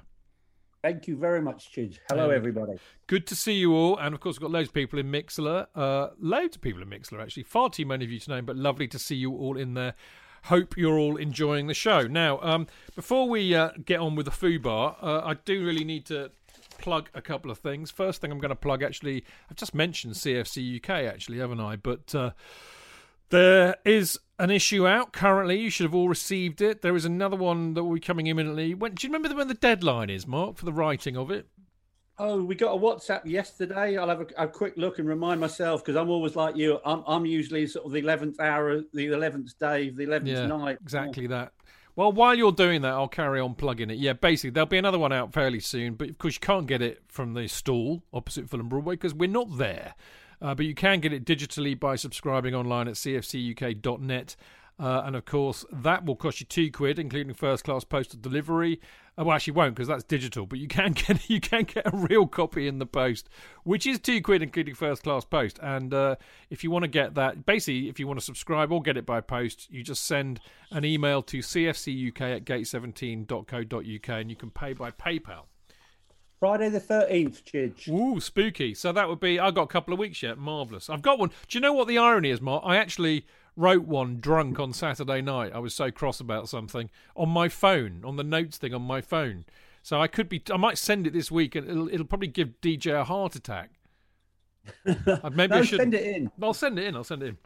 Thank 0.83 1.07
you 1.07 1.17
very 1.17 1.41
much, 1.41 1.73
Chidge. 1.75 1.97
Hello, 2.09 2.29
Yeah. 2.29 2.35
everybody. 2.35 2.73
Good 3.07 3.25
to 3.25 3.35
see 3.35 3.53
you 3.53 3.73
all, 3.73 3.97
and 3.97 4.13
of 4.13 4.21
course, 4.21 4.35
we've 4.35 4.43
got 4.43 4.51
loads 4.51 4.67
of 4.67 4.75
people 4.75 4.99
in 4.99 5.11
Mixlr. 5.11 5.65
Uh, 5.73 6.09
loads 6.19 6.55
of 6.57 6.61
people 6.61 6.83
in 6.83 6.89
Mixlr, 6.89 7.19
actually. 7.19 7.41
Far 7.41 7.71
too 7.71 7.87
many 7.87 8.05
of 8.05 8.11
you 8.11 8.19
to 8.19 8.29
name, 8.29 8.45
but 8.45 8.55
lovely 8.55 8.87
to 8.89 8.99
see 8.99 9.15
you 9.15 9.33
all 9.35 9.57
in 9.57 9.73
there. 9.73 9.95
Hope 10.43 10.77
you're 10.77 10.99
all 10.99 11.17
enjoying 11.17 11.65
the 11.65 11.73
show. 11.73 12.05
Now, 12.05 12.39
um, 12.43 12.67
before 12.95 13.27
we 13.27 13.55
uh, 13.55 13.71
get 13.83 13.99
on 13.99 14.15
with 14.15 14.25
the 14.27 14.31
foo 14.31 14.59
bar, 14.59 14.95
uh, 15.01 15.21
I 15.25 15.33
do 15.33 15.65
really 15.65 15.83
need 15.85 16.05
to 16.05 16.29
plug 16.83 17.09
a 17.13 17.21
couple 17.21 17.49
of 17.49 17.57
things. 17.57 17.89
First 17.89 18.19
thing 18.19 18.29
I'm 18.31 18.39
going 18.39 18.49
to 18.49 18.55
plug, 18.55 18.83
actually, 18.83 19.23
I've 19.49 19.55
just 19.55 19.73
mentioned 19.73 20.15
CFC 20.15 20.77
UK, 20.77 20.89
actually, 21.11 21.39
haven't 21.39 21.61
I? 21.61 21.77
But 21.77 22.13
uh, 22.13 22.31
there 23.29 23.77
is 23.85 24.19
an 24.37 24.51
issue 24.51 24.85
out 24.85 25.13
currently. 25.13 25.59
You 25.59 25.69
should 25.69 25.85
have 25.85 25.95
all 25.95 26.09
received 26.09 26.61
it. 26.61 26.81
There 26.81 26.95
is 26.95 27.05
another 27.05 27.37
one 27.37 27.73
that 27.73 27.83
will 27.85 27.93
be 27.93 27.99
coming 28.01 28.27
imminently. 28.27 28.73
When, 28.73 28.95
do 28.95 29.07
you 29.07 29.13
remember 29.13 29.33
when 29.35 29.47
the 29.47 29.53
deadline 29.53 30.09
is, 30.09 30.27
Mark, 30.27 30.57
for 30.57 30.65
the 30.65 30.73
writing 30.73 31.15
of 31.15 31.31
it? 31.31 31.47
Oh, 32.19 32.43
we 32.43 32.53
got 32.53 32.75
a 32.75 32.77
WhatsApp 32.79 33.25
yesterday. 33.25 33.97
I'll 33.97 34.09
have 34.09 34.21
a, 34.21 34.27
a 34.43 34.47
quick 34.47 34.73
look 34.75 34.99
and 34.99 35.07
remind 35.07 35.39
myself 35.39 35.83
because 35.83 35.95
I'm 35.95 36.09
always 36.09 36.35
like 36.35 36.55
you. 36.55 36.79
I'm, 36.85 37.03
I'm 37.07 37.25
usually 37.25 37.65
sort 37.65 37.85
of 37.85 37.91
the 37.91 37.99
eleventh 37.99 38.39
hour, 38.39 38.81
the 38.93 39.07
eleventh 39.07 39.57
day, 39.57 39.89
the 39.89 40.03
eleventh 40.03 40.29
Yeah, 40.29 40.45
night. 40.45 40.77
exactly 40.81 41.27
that. 41.27 41.53
Well, 41.95 42.11
while 42.11 42.35
you're 42.35 42.51
doing 42.51 42.81
that, 42.81 42.93
I'll 42.93 43.07
carry 43.07 43.39
on 43.39 43.53
plugging 43.53 43.91
it. 43.91 43.97
Yeah, 43.97 44.13
basically, 44.13 44.49
there'll 44.49 44.65
be 44.65 44.79
another 44.79 44.97
one 44.97 45.13
out 45.13 45.31
fairly 45.31 45.59
soon, 45.59 45.93
but 45.93 46.09
of 46.09 46.17
course, 46.17 46.35
you 46.35 46.39
can't 46.39 46.65
get 46.65 46.81
it 46.81 47.03
from 47.07 47.35
the 47.35 47.47
stall 47.47 48.03
opposite 48.11 48.49
Fulham 48.49 48.67
Broadway 48.67 48.95
because 48.95 49.13
we're 49.13 49.29
not 49.29 49.57
there. 49.57 49.93
Uh, 50.41 50.55
but 50.55 50.65
you 50.65 50.73
can 50.73 50.99
get 50.99 51.13
it 51.13 51.23
digitally 51.23 51.79
by 51.79 51.95
subscribing 51.95 52.55
online 52.55 52.87
at 52.87 52.95
cfcuk.net. 52.95 54.35
Uh, 54.83 55.01
and 55.05 55.15
of 55.15 55.23
course, 55.23 55.63
that 55.71 56.03
will 56.03 56.17
cost 56.17 56.41
you 56.41 56.45
two 56.45 56.69
quid, 56.69 56.99
including 56.99 57.33
first 57.33 57.63
class 57.63 57.85
postal 57.85 58.19
delivery. 58.19 58.81
Uh, 59.17 59.23
well, 59.23 59.33
actually, 59.33 59.53
won't 59.53 59.75
because 59.75 59.87
that's 59.87 60.03
digital. 60.03 60.45
But 60.45 60.59
you 60.59 60.67
can 60.79 60.91
get 60.91 61.29
you 61.29 61.39
can 61.39 61.63
get 61.63 61.87
a 61.87 61.95
real 61.95 62.27
copy 62.27 62.67
in 62.67 62.79
the 62.79 62.85
post, 62.85 63.29
which 63.63 63.87
is 63.87 63.97
two 63.97 64.21
quid, 64.21 64.41
including 64.41 64.75
first 64.75 65.03
class 65.03 65.23
post. 65.23 65.57
And 65.63 65.93
uh, 65.93 66.17
if 66.49 66.65
you 66.65 66.71
want 66.71 66.83
to 66.83 66.89
get 66.89 67.15
that, 67.15 67.45
basically, 67.45 67.87
if 67.87 67.97
you 67.97 68.07
want 68.07 68.19
to 68.19 68.25
subscribe 68.25 68.73
or 68.73 68.81
get 68.81 68.97
it 68.97 69.05
by 69.05 69.21
post, 69.21 69.71
you 69.71 69.83
just 69.83 70.03
send 70.03 70.41
an 70.69 70.83
email 70.83 71.21
to 71.21 71.37
cfcuk 71.37 72.19
at 72.19 72.43
gate17.co.uk, 72.43 74.09
and 74.19 74.29
you 74.29 74.35
can 74.35 74.49
pay 74.49 74.73
by 74.73 74.91
PayPal. 74.91 75.43
Friday 76.41 76.67
the 76.67 76.81
13th, 76.81 77.41
Chidge. 77.43 77.87
Ooh, 77.87 78.19
spooky. 78.19 78.73
So 78.73 78.91
that 78.91 79.07
would 79.07 79.21
be. 79.21 79.39
I've 79.39 79.55
got 79.55 79.61
a 79.61 79.67
couple 79.67 79.93
of 79.93 79.99
weeks 80.01 80.21
yet. 80.21 80.37
Marvelous. 80.37 80.89
I've 80.89 81.01
got 81.01 81.19
one. 81.19 81.29
Do 81.47 81.57
you 81.57 81.61
know 81.61 81.71
what 81.71 81.87
the 81.87 81.97
irony 81.97 82.31
is, 82.31 82.41
Mark? 82.41 82.63
I 82.65 82.75
actually 82.75 83.25
wrote 83.55 83.85
one 83.85 84.19
drunk 84.19 84.59
on 84.59 84.73
Saturday 84.73 85.21
night. 85.21 85.51
I 85.53 85.59
was 85.59 85.73
so 85.73 85.91
cross 85.91 86.19
about 86.19 86.49
something 86.49 86.89
on 87.15 87.29
my 87.29 87.49
phone, 87.49 88.01
on 88.03 88.15
the 88.15 88.23
notes 88.23 88.57
thing 88.57 88.73
on 88.73 88.81
my 88.81 89.01
phone. 89.01 89.45
So 89.81 90.01
I 90.01 90.07
could 90.07 90.29
be. 90.29 90.41
I 90.51 90.57
might 90.57 90.77
send 90.77 91.05
it 91.07 91.13
this 91.13 91.29
week, 91.29 91.55
and 91.55 91.69
it'll, 91.69 91.89
it'll 91.89 92.05
probably 92.05 92.29
give 92.29 92.61
DJ 92.61 92.99
a 92.99 93.03
heart 93.03 93.35
attack. 93.35 93.71
Uh, 94.85 95.29
Maybe 95.33 95.51
No, 95.51 95.59
I 95.59 95.63
should 95.63 95.79
send 95.79 95.93
it 95.93 96.15
in. 96.15 96.31
I'll 96.41 96.53
send 96.53 96.79
it 96.79 96.85
in. 96.85 96.95
I'll 96.95 97.03
send 97.03 97.21
it 97.21 97.27
in. 97.27 97.37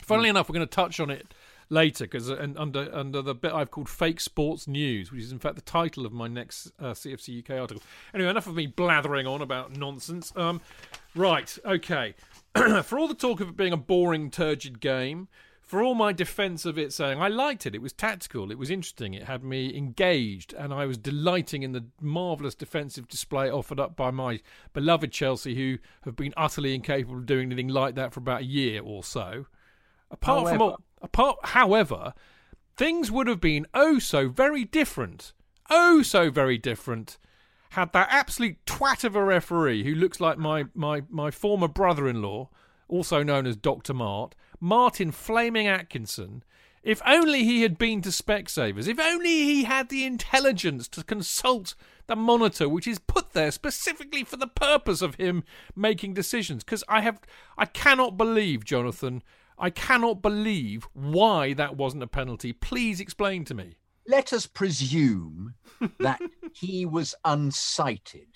Funnily 0.00 0.28
enough, 0.30 0.48
we're 0.48 0.54
going 0.54 0.66
to 0.66 0.74
touch 0.74 0.98
on 0.98 1.10
it 1.10 1.34
later 1.70 2.04
because 2.04 2.30
under 2.30 2.88
under 2.92 3.22
the 3.22 3.34
bit 3.34 3.52
I've 3.52 3.70
called 3.70 3.88
fake 3.88 4.20
sports 4.20 4.66
news, 4.68 5.10
which 5.10 5.22
is 5.22 5.32
in 5.32 5.38
fact 5.38 5.56
the 5.56 5.62
title 5.62 6.06
of 6.06 6.12
my 6.12 6.28
next 6.28 6.72
uh, 6.78 6.92
CFC 6.92 7.38
UK 7.38 7.60
article. 7.60 7.82
Anyway, 8.12 8.30
enough 8.30 8.46
of 8.46 8.54
me 8.54 8.66
blathering 8.66 9.26
on 9.26 9.42
about 9.42 9.76
nonsense. 9.76 10.32
Um, 10.36 10.60
right, 11.14 11.56
okay. 11.64 12.14
for 12.84 12.98
all 12.98 13.08
the 13.08 13.14
talk 13.14 13.40
of 13.40 13.48
it 13.48 13.56
being 13.56 13.72
a 13.72 13.76
boring, 13.76 14.30
turgid 14.30 14.80
game, 14.80 15.28
for 15.60 15.82
all 15.82 15.94
my 15.94 16.12
defence 16.12 16.64
of 16.64 16.78
it 16.78 16.92
saying 16.92 17.20
I 17.20 17.28
liked 17.28 17.66
it, 17.66 17.74
it 17.74 17.82
was 17.82 17.92
tactical, 17.92 18.50
it 18.52 18.58
was 18.58 18.70
interesting, 18.70 19.14
it 19.14 19.24
had 19.24 19.42
me 19.42 19.74
engaged, 19.76 20.52
and 20.52 20.72
I 20.72 20.84
was 20.86 20.98
delighting 20.98 21.62
in 21.62 21.72
the 21.72 21.86
marvellous 22.00 22.54
defensive 22.54 23.08
display 23.08 23.50
offered 23.50 23.80
up 23.80 23.96
by 23.96 24.10
my 24.10 24.40
beloved 24.72 25.10
Chelsea, 25.10 25.54
who 25.54 25.78
have 26.04 26.16
been 26.16 26.34
utterly 26.36 26.74
incapable 26.74 27.16
of 27.16 27.26
doing 27.26 27.46
anything 27.46 27.68
like 27.68 27.94
that 27.94 28.12
for 28.12 28.20
about 28.20 28.42
a 28.42 28.46
year 28.46 28.82
or 28.82 29.02
so. 29.02 29.46
Apart 30.10 30.40
from 30.40 30.58
However- 30.58 30.62
all, 30.64 30.80
apart, 31.02 31.38
however, 31.44 32.14
things 32.76 33.10
would 33.10 33.26
have 33.26 33.40
been 33.40 33.66
oh 33.74 33.98
so 33.98 34.28
very 34.28 34.64
different, 34.64 35.32
oh 35.70 36.02
so 36.02 36.30
very 36.30 36.58
different, 36.58 37.18
had 37.74 37.92
that 37.92 38.08
absolute 38.10 38.56
twat 38.66 39.04
of 39.04 39.14
a 39.14 39.24
referee 39.24 39.84
who 39.84 39.94
looks 39.94 40.20
like 40.20 40.38
my 40.38 40.64
my 40.74 41.02
my 41.08 41.30
former 41.30 41.68
brother-in-law, 41.68 42.48
also 42.88 43.22
known 43.22 43.46
as 43.46 43.56
Doctor 43.56 43.94
Mart, 43.94 44.34
Martin 44.60 45.10
Flaming 45.10 45.66
Atkinson. 45.66 46.42
If 46.82 47.00
only 47.06 47.44
he 47.44 47.62
had 47.62 47.78
been 47.78 48.02
to 48.02 48.10
Specsavers. 48.10 48.86
If 48.86 49.00
only 49.00 49.30
he 49.30 49.64
had 49.64 49.88
the 49.88 50.04
intelligence 50.04 50.86
to 50.88 51.02
consult 51.02 51.74
the 52.06 52.14
monitor, 52.14 52.68
which 52.68 52.86
is 52.86 52.98
put 52.98 53.32
there 53.32 53.50
specifically 53.50 54.22
for 54.22 54.36
the 54.36 54.46
purpose 54.46 55.00
of 55.00 55.14
him 55.14 55.44
making 55.74 56.12
decisions. 56.12 56.62
Because 56.62 56.84
I 56.86 57.00
have, 57.00 57.20
I 57.56 57.64
cannot 57.64 58.18
believe, 58.18 58.66
Jonathan, 58.66 59.22
I 59.58 59.70
cannot 59.70 60.20
believe 60.20 60.86
why 60.92 61.54
that 61.54 61.76
wasn't 61.76 62.02
a 62.02 62.06
penalty. 62.06 62.52
Please 62.52 63.00
explain 63.00 63.46
to 63.46 63.54
me. 63.54 63.76
Let 64.06 64.32
us 64.32 64.46
presume 64.46 65.54
that 65.98 66.20
he 66.52 66.84
was 66.84 67.14
unsighted. 67.24 68.28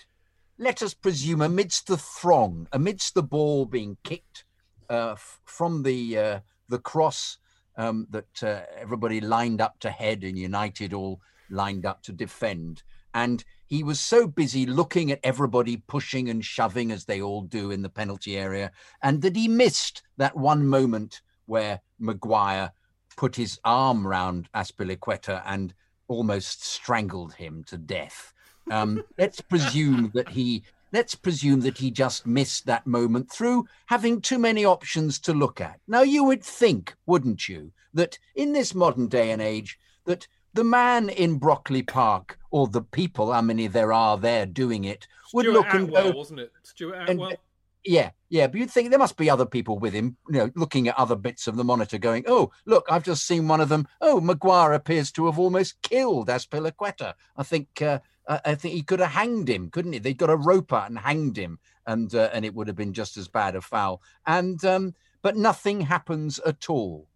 Let 0.58 0.82
us 0.82 0.94
presume 0.94 1.42
amidst 1.42 1.86
the 1.86 1.98
throng, 1.98 2.66
amidst 2.72 3.14
the 3.14 3.22
ball 3.22 3.66
being 3.66 3.96
kicked 4.02 4.44
uh, 4.90 5.12
f- 5.12 5.40
from 5.44 5.82
the 5.82 6.18
uh, 6.18 6.40
the 6.68 6.78
cross 6.78 7.38
um, 7.76 8.06
that 8.10 8.42
uh, 8.42 8.62
everybody 8.76 9.20
lined 9.20 9.60
up 9.60 9.78
to 9.80 9.90
head 9.90 10.24
and 10.24 10.38
United 10.38 10.92
all 10.92 11.20
lined 11.50 11.86
up 11.86 12.02
to 12.02 12.12
defend. 12.12 12.82
And 13.14 13.44
he 13.66 13.82
was 13.82 14.00
so 14.00 14.26
busy 14.26 14.66
looking 14.66 15.10
at 15.12 15.20
everybody 15.22 15.76
pushing 15.76 16.28
and 16.28 16.44
shoving 16.44 16.90
as 16.92 17.04
they 17.04 17.20
all 17.20 17.42
do 17.42 17.70
in 17.70 17.82
the 17.82 17.88
penalty 17.88 18.36
area, 18.36 18.70
and 19.02 19.22
that 19.22 19.36
he 19.36 19.48
missed 19.48 20.02
that 20.16 20.36
one 20.36 20.66
moment 20.66 21.20
where 21.46 21.80
Maguire 21.98 22.72
put 23.18 23.34
his 23.34 23.58
arm 23.64 24.06
round 24.06 24.48
Azpilicueta 24.54 25.42
and 25.44 25.74
almost 26.06 26.64
strangled 26.64 27.34
him 27.34 27.64
to 27.64 27.76
death. 27.76 28.32
Um, 28.70 29.02
let's 29.18 29.40
presume 29.40 30.12
that 30.14 30.28
he 30.28 30.62
let's 30.92 31.16
presume 31.16 31.60
that 31.60 31.76
he 31.76 31.90
just 31.90 32.26
missed 32.26 32.64
that 32.64 32.86
moment 32.86 33.30
through 33.30 33.66
having 33.86 34.20
too 34.22 34.38
many 34.38 34.64
options 34.64 35.18
to 35.18 35.34
look 35.34 35.60
at. 35.60 35.80
Now 35.86 36.02
you 36.02 36.24
would 36.24 36.42
think, 36.42 36.94
wouldn't 37.06 37.46
you, 37.46 37.72
that 37.92 38.18
in 38.36 38.52
this 38.52 38.74
modern 38.74 39.08
day 39.08 39.32
and 39.32 39.42
age, 39.42 39.78
that 40.06 40.26
the 40.54 40.64
man 40.64 41.10
in 41.10 41.38
Stockley 41.38 41.82
Park 41.82 42.38
or 42.50 42.68
the 42.68 42.80
people, 42.80 43.32
how 43.32 43.42
many 43.42 43.66
there 43.66 43.92
are 43.92 44.16
there 44.16 44.46
doing 44.46 44.84
it, 44.84 45.06
would 45.34 45.44
Stuart 45.44 45.52
look 45.52 45.74
and 45.74 45.88
Attwell, 45.88 46.12
go, 46.12 46.16
wasn't 46.16 46.40
it? 46.40 46.52
Stuart 46.62 46.94
and- 46.94 47.18
Attwell. 47.18 47.36
Yeah, 47.84 48.10
yeah, 48.28 48.46
but 48.48 48.58
you'd 48.58 48.70
think 48.70 48.90
there 48.90 48.98
must 48.98 49.16
be 49.16 49.30
other 49.30 49.46
people 49.46 49.78
with 49.78 49.94
him, 49.94 50.16
you 50.28 50.38
know, 50.38 50.50
looking 50.54 50.88
at 50.88 50.98
other 50.98 51.16
bits 51.16 51.46
of 51.46 51.56
the 51.56 51.64
monitor, 51.64 51.96
going, 51.96 52.24
"Oh, 52.26 52.50
look, 52.66 52.84
I've 52.90 53.04
just 53.04 53.26
seen 53.26 53.48
one 53.48 53.60
of 53.60 53.68
them. 53.68 53.86
Oh, 54.00 54.20
Maguire 54.20 54.72
appears 54.72 55.10
to 55.12 55.26
have 55.26 55.38
almost 55.38 55.80
killed 55.82 56.28
Azpilicueta. 56.28 57.14
I 57.36 57.42
think, 57.44 57.80
uh, 57.80 58.00
I 58.28 58.40
I 58.44 58.54
think 58.56 58.74
he 58.74 58.82
could 58.82 59.00
have 59.00 59.12
hanged 59.12 59.48
him, 59.48 59.70
couldn't 59.70 59.92
he? 59.94 59.98
They 60.00 60.12
got 60.14 60.30
a 60.30 60.36
rope 60.36 60.72
out 60.72 60.90
and 60.90 60.98
hanged 60.98 61.36
him, 61.38 61.58
and 61.86 62.14
uh, 62.14 62.30
and 62.32 62.44
it 62.44 62.54
would 62.54 62.66
have 62.68 62.76
been 62.76 62.92
just 62.92 63.16
as 63.16 63.28
bad 63.28 63.56
a 63.56 63.60
foul. 63.60 64.02
And 64.26 64.62
um, 64.64 64.94
but 65.22 65.36
nothing 65.36 65.82
happens 65.82 66.38
at 66.40 66.68
all. 66.68 67.08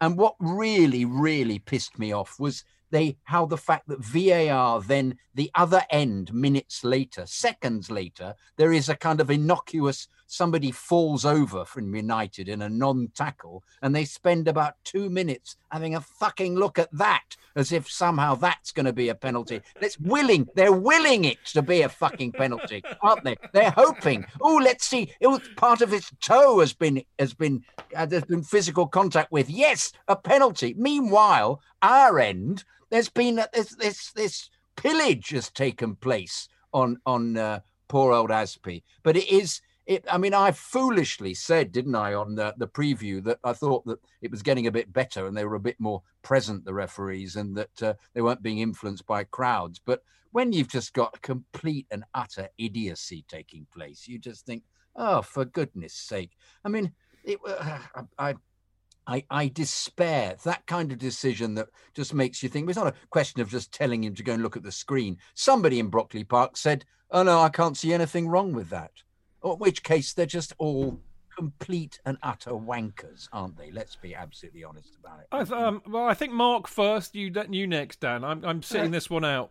And 0.00 0.16
what 0.18 0.34
really, 0.38 1.04
really 1.04 1.58
pissed 1.58 1.98
me 1.98 2.12
off 2.12 2.38
was 2.38 2.64
they 2.94 3.16
how 3.24 3.44
the 3.44 3.56
fact 3.56 3.88
that 3.88 3.98
VAR 3.98 4.80
then 4.80 5.18
the 5.34 5.50
other 5.54 5.82
end 5.90 6.32
minutes 6.32 6.84
later, 6.84 7.26
seconds 7.26 7.90
later, 7.90 8.34
there 8.56 8.72
is 8.72 8.88
a 8.88 8.94
kind 8.94 9.20
of 9.20 9.30
innocuous 9.30 10.06
somebody 10.34 10.70
falls 10.70 11.24
over 11.24 11.64
from 11.64 11.94
United 11.94 12.48
in 12.48 12.62
a 12.62 12.68
non-tackle, 12.68 13.62
and 13.82 13.94
they 13.94 14.04
spend 14.04 14.48
about 14.48 14.74
two 14.84 15.08
minutes 15.08 15.56
having 15.70 15.94
a 15.94 16.00
fucking 16.00 16.54
look 16.54 16.78
at 16.78 16.92
that 16.92 17.36
as 17.56 17.72
if 17.72 17.90
somehow 17.90 18.34
that's 18.34 18.72
going 18.72 18.86
to 18.86 18.92
be 18.92 19.08
a 19.08 19.14
penalty. 19.14 19.60
It's 19.80 19.98
willing, 19.98 20.48
they're 20.54 20.72
willing 20.72 21.24
it 21.24 21.38
to 21.52 21.62
be 21.62 21.82
a 21.82 21.88
fucking 21.88 22.32
penalty, 22.32 22.82
aren't 23.00 23.24
they? 23.24 23.36
They're 23.52 23.70
hoping. 23.70 24.24
Oh, 24.40 24.56
let's 24.56 24.86
see. 24.86 25.12
It 25.20 25.28
was 25.28 25.40
part 25.56 25.80
of 25.80 25.90
his 25.90 26.10
toe 26.20 26.60
has 26.60 26.72
been 26.72 27.02
has 27.18 27.34
been 27.34 27.64
uh, 27.96 28.06
there's 28.06 28.24
been 28.24 28.42
physical 28.42 28.86
contact 28.86 29.30
with. 29.30 29.48
Yes, 29.48 29.92
a 30.08 30.16
penalty. 30.16 30.74
Meanwhile, 30.76 31.60
our 31.82 32.18
end 32.18 32.64
there's 32.90 33.08
been 33.08 33.40
this 33.52 33.74
this 33.76 34.12
this 34.12 34.50
pillage 34.76 35.30
has 35.30 35.50
taken 35.50 35.96
place 35.96 36.48
on 36.72 36.98
on 37.06 37.36
uh, 37.36 37.60
poor 37.88 38.12
old 38.12 38.30
Azpi. 38.30 38.82
But 39.02 39.16
it 39.16 39.28
is 39.30 39.60
it. 39.86 40.04
I 40.10 40.18
mean, 40.18 40.34
I 40.34 40.52
foolishly 40.52 41.34
said, 41.34 41.72
didn't 41.72 41.94
I, 41.94 42.14
on 42.14 42.34
the, 42.34 42.54
the 42.56 42.68
preview 42.68 43.22
that 43.24 43.38
I 43.44 43.52
thought 43.52 43.84
that 43.86 43.98
it 44.22 44.30
was 44.30 44.42
getting 44.42 44.66
a 44.66 44.72
bit 44.72 44.92
better 44.92 45.26
and 45.26 45.36
they 45.36 45.44
were 45.44 45.56
a 45.56 45.60
bit 45.60 45.78
more 45.78 46.02
present, 46.22 46.64
the 46.64 46.74
referees, 46.74 47.36
and 47.36 47.56
that 47.56 47.82
uh, 47.82 47.94
they 48.14 48.22
weren't 48.22 48.42
being 48.42 48.58
influenced 48.58 49.06
by 49.06 49.24
crowds. 49.24 49.80
But 49.84 50.02
when 50.32 50.52
you've 50.52 50.68
just 50.68 50.92
got 50.94 51.22
complete 51.22 51.86
and 51.90 52.04
utter 52.14 52.48
idiocy 52.58 53.24
taking 53.28 53.66
place, 53.72 54.08
you 54.08 54.18
just 54.18 54.46
think, 54.46 54.62
oh, 54.96 55.22
for 55.22 55.44
goodness 55.44 55.94
sake. 55.94 56.32
I 56.64 56.68
mean, 56.68 56.92
it, 57.24 57.38
uh, 57.46 57.78
I, 58.18 58.34
I, 59.06 59.24
I 59.30 59.48
despair 59.48 60.36
that 60.44 60.66
kind 60.66 60.92
of 60.92 60.98
decision 60.98 61.54
that 61.54 61.68
just 61.94 62.14
makes 62.14 62.42
you 62.42 62.48
think 62.48 62.68
it's 62.68 62.78
not 62.78 62.88
a 62.88 62.94
question 63.10 63.40
of 63.42 63.50
just 63.50 63.72
telling 63.72 64.02
him 64.02 64.14
to 64.14 64.22
go 64.22 64.32
and 64.32 64.42
look 64.42 64.56
at 64.56 64.62
the 64.62 64.72
screen. 64.72 65.18
Somebody 65.34 65.78
in 65.78 65.88
Stockley 65.88 66.24
Park 66.24 66.56
said, 66.56 66.84
"Oh 67.10 67.22
no, 67.22 67.40
I 67.40 67.50
can't 67.50 67.76
see 67.76 67.92
anything 67.92 68.28
wrong 68.28 68.52
with 68.52 68.70
that." 68.70 68.92
Or 69.44 69.56
which 69.58 69.82
case 69.82 70.14
they're 70.14 70.24
just 70.24 70.54
all 70.58 70.98
complete 71.36 72.00
and 72.06 72.16
utter 72.22 72.52
wankers, 72.52 73.28
aren't 73.30 73.58
they? 73.58 73.70
Let's 73.70 73.94
be 73.94 74.14
absolutely 74.14 74.64
honest 74.64 74.96
about 74.98 75.20
it. 75.20 75.26
I 75.30 75.44
th- 75.44 75.52
um, 75.52 75.82
well, 75.86 76.06
I 76.06 76.14
think 76.14 76.32
Mark 76.32 76.66
first. 76.66 77.14
You 77.14 77.30
you 77.50 77.66
next, 77.66 78.00
Dan. 78.00 78.24
I'm 78.24 78.44
I'm 78.44 78.62
sitting 78.62 78.88
Uh, 78.88 78.92
this 78.92 79.10
one 79.10 79.24
out. 79.24 79.50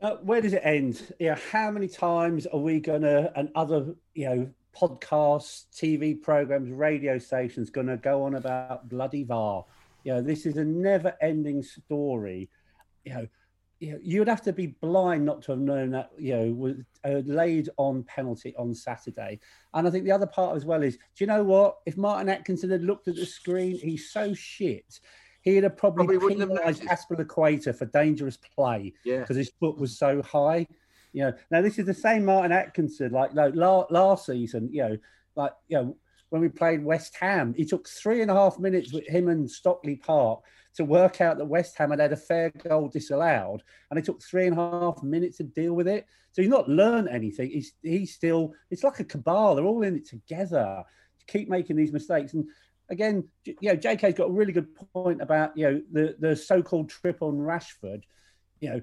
Uh, 0.00 0.16
where 0.16 0.40
does 0.40 0.52
it 0.52 0.62
end? 0.64 1.14
Yeah, 1.20 1.38
how 1.52 1.70
many 1.70 1.86
times 1.86 2.46
are 2.46 2.58
we 2.58 2.80
gonna 2.80 3.30
and 3.36 3.48
other 3.54 3.94
you 4.14 4.28
know 4.28 4.50
podcasts, 4.76 5.66
TV 5.72 6.20
programs, 6.20 6.68
radio 6.70 7.18
stations 7.18 7.70
gonna 7.70 7.96
go 7.96 8.24
on 8.24 8.34
about 8.34 8.88
bloody 8.88 9.22
VAR? 9.22 9.64
You 10.02 10.14
know, 10.14 10.20
this 10.22 10.46
is 10.46 10.56
a 10.56 10.64
never-ending 10.64 11.62
story. 11.62 12.50
You 13.04 13.14
know, 13.14 13.26
you 13.82 13.92
know, 13.92 13.98
you'd 14.00 14.28
have 14.28 14.42
to 14.42 14.52
be 14.52 14.68
blind 14.68 15.24
not 15.24 15.42
to 15.42 15.50
have 15.52 15.60
known 15.60 15.90
that 15.90 16.10
you 16.16 16.36
know 16.36 16.52
was 16.52 16.76
a 17.04 17.22
laid 17.22 17.68
on 17.78 18.04
penalty 18.04 18.54
on 18.56 18.72
Saturday. 18.72 19.40
And 19.74 19.88
I 19.88 19.90
think 19.90 20.04
the 20.04 20.12
other 20.12 20.26
part 20.26 20.56
as 20.56 20.64
well 20.64 20.84
is, 20.84 20.94
do 20.96 21.00
you 21.18 21.26
know 21.26 21.42
what? 21.42 21.78
If 21.84 21.96
Martin 21.96 22.28
Atkinson 22.28 22.70
had 22.70 22.84
looked 22.84 23.08
at 23.08 23.16
the 23.16 23.26
screen, 23.26 23.76
he's 23.76 24.12
so 24.12 24.34
shit. 24.34 25.00
He'd 25.40 25.64
have 25.64 25.76
probably, 25.76 26.16
Probably 26.16 26.36
penalised 26.36 26.84
noticed. 26.84 27.10
Equator 27.18 27.72
for 27.72 27.86
dangerous 27.86 28.36
play 28.36 28.92
Yeah. 29.04 29.18
because 29.18 29.36
his 29.36 29.50
foot 29.58 29.76
was 29.78 29.98
so 29.98 30.22
high. 30.22 30.68
You 31.12 31.24
know, 31.24 31.32
now 31.50 31.60
this 31.60 31.80
is 31.80 31.84
the 31.86 31.92
same 31.92 32.24
Martin 32.24 32.52
Atkinson, 32.52 33.10
like 33.10 33.34
like 33.34 33.56
la- 33.56 33.86
last 33.90 34.26
season. 34.26 34.68
You 34.72 34.82
know, 34.84 34.98
like 35.34 35.52
you 35.66 35.76
know 35.78 35.96
when 36.30 36.40
we 36.40 36.48
played 36.48 36.84
West 36.84 37.16
Ham, 37.20 37.52
he 37.56 37.64
took 37.64 37.88
three 37.88 38.22
and 38.22 38.30
a 38.30 38.34
half 38.34 38.60
minutes 38.60 38.92
with 38.92 39.06
him 39.08 39.26
and 39.28 39.50
Stockley 39.50 39.96
Park 39.96 40.40
to 40.74 40.84
work 40.84 41.20
out 41.20 41.38
that 41.38 41.44
West 41.44 41.76
Ham 41.78 41.90
had 41.90 42.00
had 42.00 42.12
a 42.12 42.16
fair 42.16 42.50
goal 42.50 42.88
disallowed, 42.88 43.62
and 43.90 43.98
it 43.98 44.04
took 44.04 44.22
three 44.22 44.46
and 44.46 44.58
a 44.58 44.60
half 44.60 45.02
minutes 45.02 45.38
to 45.38 45.44
deal 45.44 45.74
with 45.74 45.88
it. 45.88 46.06
So 46.32 46.42
he's 46.42 46.50
not 46.50 46.68
learned 46.68 47.08
anything. 47.08 47.50
He's 47.50 47.74
he's 47.82 48.14
still 48.14 48.52
it's 48.70 48.84
like 48.84 49.00
a 49.00 49.04
cabal. 49.04 49.54
They're 49.54 49.64
all 49.64 49.82
in 49.82 49.96
it 49.96 50.08
together. 50.08 50.84
to 51.18 51.32
Keep 51.32 51.48
making 51.48 51.76
these 51.76 51.92
mistakes 51.92 52.34
and. 52.34 52.46
Again, 52.90 53.26
you 53.46 53.54
know, 53.62 53.76
JK's 53.76 54.18
got 54.18 54.28
a 54.28 54.32
really 54.32 54.52
good 54.52 54.66
point 54.92 55.22
about 55.22 55.56
you 55.56 55.64
know 55.64 55.82
the 55.92 56.14
the 56.18 56.36
so-called 56.36 56.90
trip 56.90 57.22
on 57.22 57.38
Rashford. 57.38 58.02
You 58.60 58.68
know, 58.70 58.80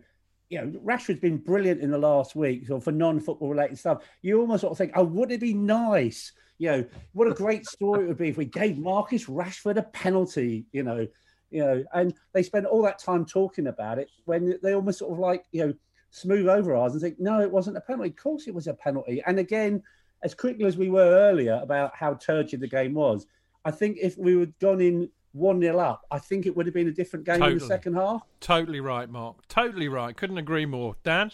you 0.49 0.57
know, 0.59 0.79
Rashford's 0.79 1.19
been 1.19 1.37
brilliant 1.37 1.81
in 1.81 1.91
the 1.91 1.97
last 1.97 2.35
week 2.35 2.69
or 2.71 2.81
for 2.81 2.91
non-football 2.91 3.49
related 3.49 3.77
stuff. 3.77 4.03
You 4.21 4.41
almost 4.41 4.61
sort 4.61 4.71
of 4.71 4.77
think, 4.77 4.93
oh, 4.95 5.03
would 5.03 5.31
it 5.31 5.41
be 5.41 5.53
nice? 5.53 6.31
You 6.57 6.71
know, 6.71 6.85
what 7.13 7.27
a 7.27 7.33
great 7.33 7.67
story 7.67 8.05
it 8.05 8.07
would 8.07 8.17
be 8.17 8.29
if 8.29 8.37
we 8.37 8.45
gave 8.45 8.79
Marcus 8.79 9.25
Rashford 9.25 9.77
a 9.77 9.83
penalty. 9.83 10.65
You 10.71 10.83
know, 10.83 11.07
you 11.51 11.63
know, 11.63 11.83
and 11.93 12.13
they 12.33 12.43
spend 12.43 12.65
all 12.65 12.81
that 12.83 12.99
time 12.99 13.25
talking 13.25 13.67
about 13.67 13.99
it 13.99 14.09
when 14.25 14.57
they 14.63 14.73
almost 14.73 14.99
sort 14.99 15.11
of 15.11 15.19
like 15.19 15.45
you 15.51 15.65
know 15.65 15.73
smooth 16.11 16.47
over 16.47 16.75
ours 16.75 16.93
and 16.93 17.01
think, 17.01 17.19
no, 17.19 17.41
it 17.41 17.51
wasn't 17.51 17.77
a 17.77 17.81
penalty. 17.81 18.09
Of 18.09 18.15
course, 18.15 18.47
it 18.47 18.53
was 18.53 18.67
a 18.67 18.73
penalty. 18.73 19.21
And 19.25 19.39
again, 19.39 19.83
as 20.23 20.33
quickly 20.33 20.65
as 20.65 20.77
we 20.77 20.89
were 20.89 21.01
earlier 21.01 21.59
about 21.61 21.95
how 21.95 22.15
turgid 22.15 22.59
the 22.59 22.67
game 22.67 22.93
was, 22.93 23.27
I 23.65 23.71
think 23.71 23.97
if 24.01 24.17
we 24.17 24.39
had 24.39 24.57
gone 24.59 24.81
in 24.81 25.09
one 25.33 25.61
0 25.61 25.77
up, 25.79 26.05
I 26.09 26.19
think 26.19 26.45
it 26.45 26.55
would 26.55 26.65
have 26.65 26.73
been 26.73 26.87
a 26.87 26.91
different 26.91 27.25
game 27.25 27.41
in 27.43 27.57
the 27.57 27.65
second 27.65 27.93
half. 27.93 28.23
Totally 28.39 28.79
right, 28.79 29.09
Mark. 29.09 29.47
Totally 29.47 29.87
right. 29.87 30.15
Couldn't 30.15 30.37
agree 30.37 30.65
more. 30.65 30.95
Dan? 31.03 31.31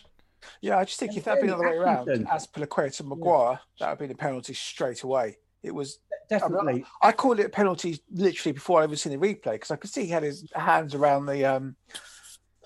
Yeah, 0.62 0.78
I 0.78 0.84
just 0.84 1.00
think 1.00 1.16
if 1.16 1.24
that 1.24 1.38
had 1.38 1.40
been 1.40 1.50
the 1.50 1.56
other 1.56 1.70
way 1.70 1.78
around, 1.78 2.10
Atkinson. 2.10 2.26
Azpilicueta 2.26 3.00
and 3.00 3.10
Maguire, 3.10 3.60
that 3.80 3.86
would 3.86 3.90
have 3.90 4.00
been 4.00 4.12
a 4.12 4.16
penalty 4.16 4.54
straight 4.54 5.04
away. 5.04 5.38
It 5.64 5.74
was. 5.74 6.00
Definitely. 6.30 6.86
I 7.02 7.12
called 7.12 7.40
it 7.40 7.46
a 7.48 7.50
penalty 7.50 8.00
literally 8.12 8.54
before 8.54 8.82
I 8.82 8.84
ever 8.84 8.96
seen 8.96 9.20
the 9.20 9.28
replay 9.28 9.54
because 9.54 9.72
I 9.72 9.76
could 9.76 9.90
see 9.90 10.06
he 10.06 10.12
had 10.12 10.24
his 10.24 10.50
hands 10.56 10.96
around 10.96 11.26
the 11.28 11.46
um, 11.46 11.76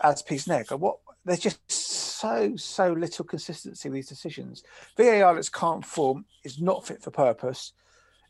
Azpi's 0.03 0.47
neck. 0.47 0.71
And 0.71 0.81
what 0.81 0.97
there's 1.25 1.39
just 1.39 1.59
so 1.69 2.55
so 2.55 2.93
little 2.93 3.25
consistency 3.25 3.89
with 3.89 3.95
these 3.95 4.07
decisions. 4.09 4.63
VAR 4.97 5.35
that's 5.35 5.49
can't 5.49 5.85
form 5.85 6.25
is 6.43 6.59
not 6.61 6.87
fit 6.87 7.01
for 7.03 7.11
purpose. 7.11 7.73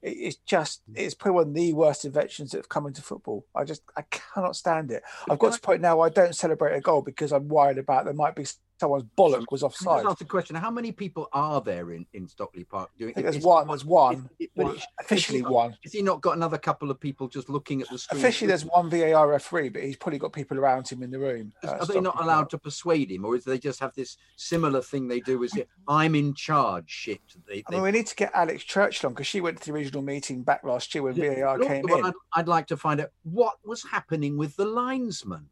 It- 0.01 0.17
It's 0.17 0.37
just 0.45 0.81
it's 0.95 1.13
probably 1.13 1.35
one 1.35 1.47
of 1.49 1.53
the 1.53 1.73
worst 1.73 2.05
inventions 2.05 2.51
that 2.51 2.57
have 2.57 2.69
come 2.69 2.87
into 2.87 3.01
football. 3.01 3.45
I 3.55 3.63
just 3.63 3.83
I 3.95 4.03
cannot 4.09 4.55
stand 4.55 4.91
it. 4.91 5.03
I've 5.29 5.39
got 5.39 5.53
to 5.53 5.61
the 5.61 5.65
point 5.65 5.81
now 5.81 6.01
I 6.01 6.09
don't 6.09 6.35
celebrate 6.35 6.75
a 6.75 6.81
goal 6.81 7.01
because 7.01 7.31
I'm 7.31 7.47
worried 7.47 7.77
about 7.77 8.05
there 8.05 8.13
might 8.13 8.35
be 8.35 8.45
someone's 8.79 9.03
bollock 9.17 9.45
was 9.51 9.63
offside. 9.63 10.03
just 10.03 10.11
ask 10.11 10.19
the 10.19 10.25
question: 10.25 10.55
How 10.55 10.71
many 10.71 10.91
people 10.91 11.27
are 11.33 11.61
there 11.61 11.91
in, 11.91 12.05
in 12.13 12.27
Stockley 12.27 12.63
Park 12.63 12.89
doing? 12.97 13.11
I 13.11 13.13
think 13.13 13.25
there's 13.25 13.37
is- 13.37 13.43
one. 13.43 13.67
There's 13.67 13.85
one. 13.85 14.29
is- 14.39 14.47
One. 14.55 14.75
is- 14.75 14.83
Officially 14.99 15.39
has 15.39 15.41
he 15.41 15.43
not- 15.43 15.51
one. 15.53 15.77
Has 15.83 15.93
he 15.93 16.01
not 16.01 16.21
got 16.21 16.35
another 16.37 16.57
couple 16.57 16.89
of 16.91 16.99
people 16.99 17.27
just 17.27 17.49
looking 17.49 17.81
at 17.81 17.89
the 17.89 17.97
screen? 17.97 18.19
Officially, 18.21 18.47
there's 18.47 18.65
one 18.65 18.89
VAR 18.89 19.27
referee, 19.27 19.69
but 19.69 19.83
he's 19.83 19.95
probably 19.97 20.19
got 20.19 20.33
people 20.33 20.57
around 20.59 20.87
him 20.87 21.03
in 21.03 21.11
the 21.11 21.19
room. 21.19 21.51
uh, 21.63 21.67
Are 21.67 21.85
they 21.85 21.99
not 21.99 22.13
Stockley 22.13 22.23
allowed 22.23 22.35
Park. 22.35 22.49
to 22.51 22.57
persuade 22.59 23.11
him, 23.11 23.25
or 23.25 23.35
is 23.35 23.43
they 23.43 23.57
just 23.59 23.79
have 23.79 23.93
this 23.95 24.17
similar 24.35 24.81
thing 24.81 25.07
they 25.07 25.19
do? 25.19 25.43
Is 25.43 25.55
it 25.55 25.67
I'm 25.87 26.15
in 26.15 26.33
charge? 26.33 26.89
Shit. 26.89 27.19
They, 27.47 27.63
I 27.67 27.71
mean, 27.71 27.81
we 27.81 27.91
need 27.91 28.07
to 28.07 28.15
get 28.15 28.31
Alex 28.33 28.63
Church 28.63 29.03
on 29.03 29.13
because 29.13 29.27
she 29.27 29.41
went 29.41 29.59
to 29.61 29.71
the 29.71 29.77
original 29.77 30.01
meeting 30.01 30.43
back 30.43 30.63
last 30.63 30.93
year 30.95 31.03
when 31.03 31.13
VAR 31.15 31.57
But 31.57 31.67
came 31.67 31.89
in. 31.89 32.05
I'd, 32.05 32.13
I'd 32.35 32.47
like 32.47 32.67
to 32.67 32.77
find 32.77 32.99
out 33.01 33.09
what 33.23 33.55
was 33.65 33.83
happening 33.83 34.37
with 34.37 34.55
the 34.55 34.65
linesman. 34.65 35.49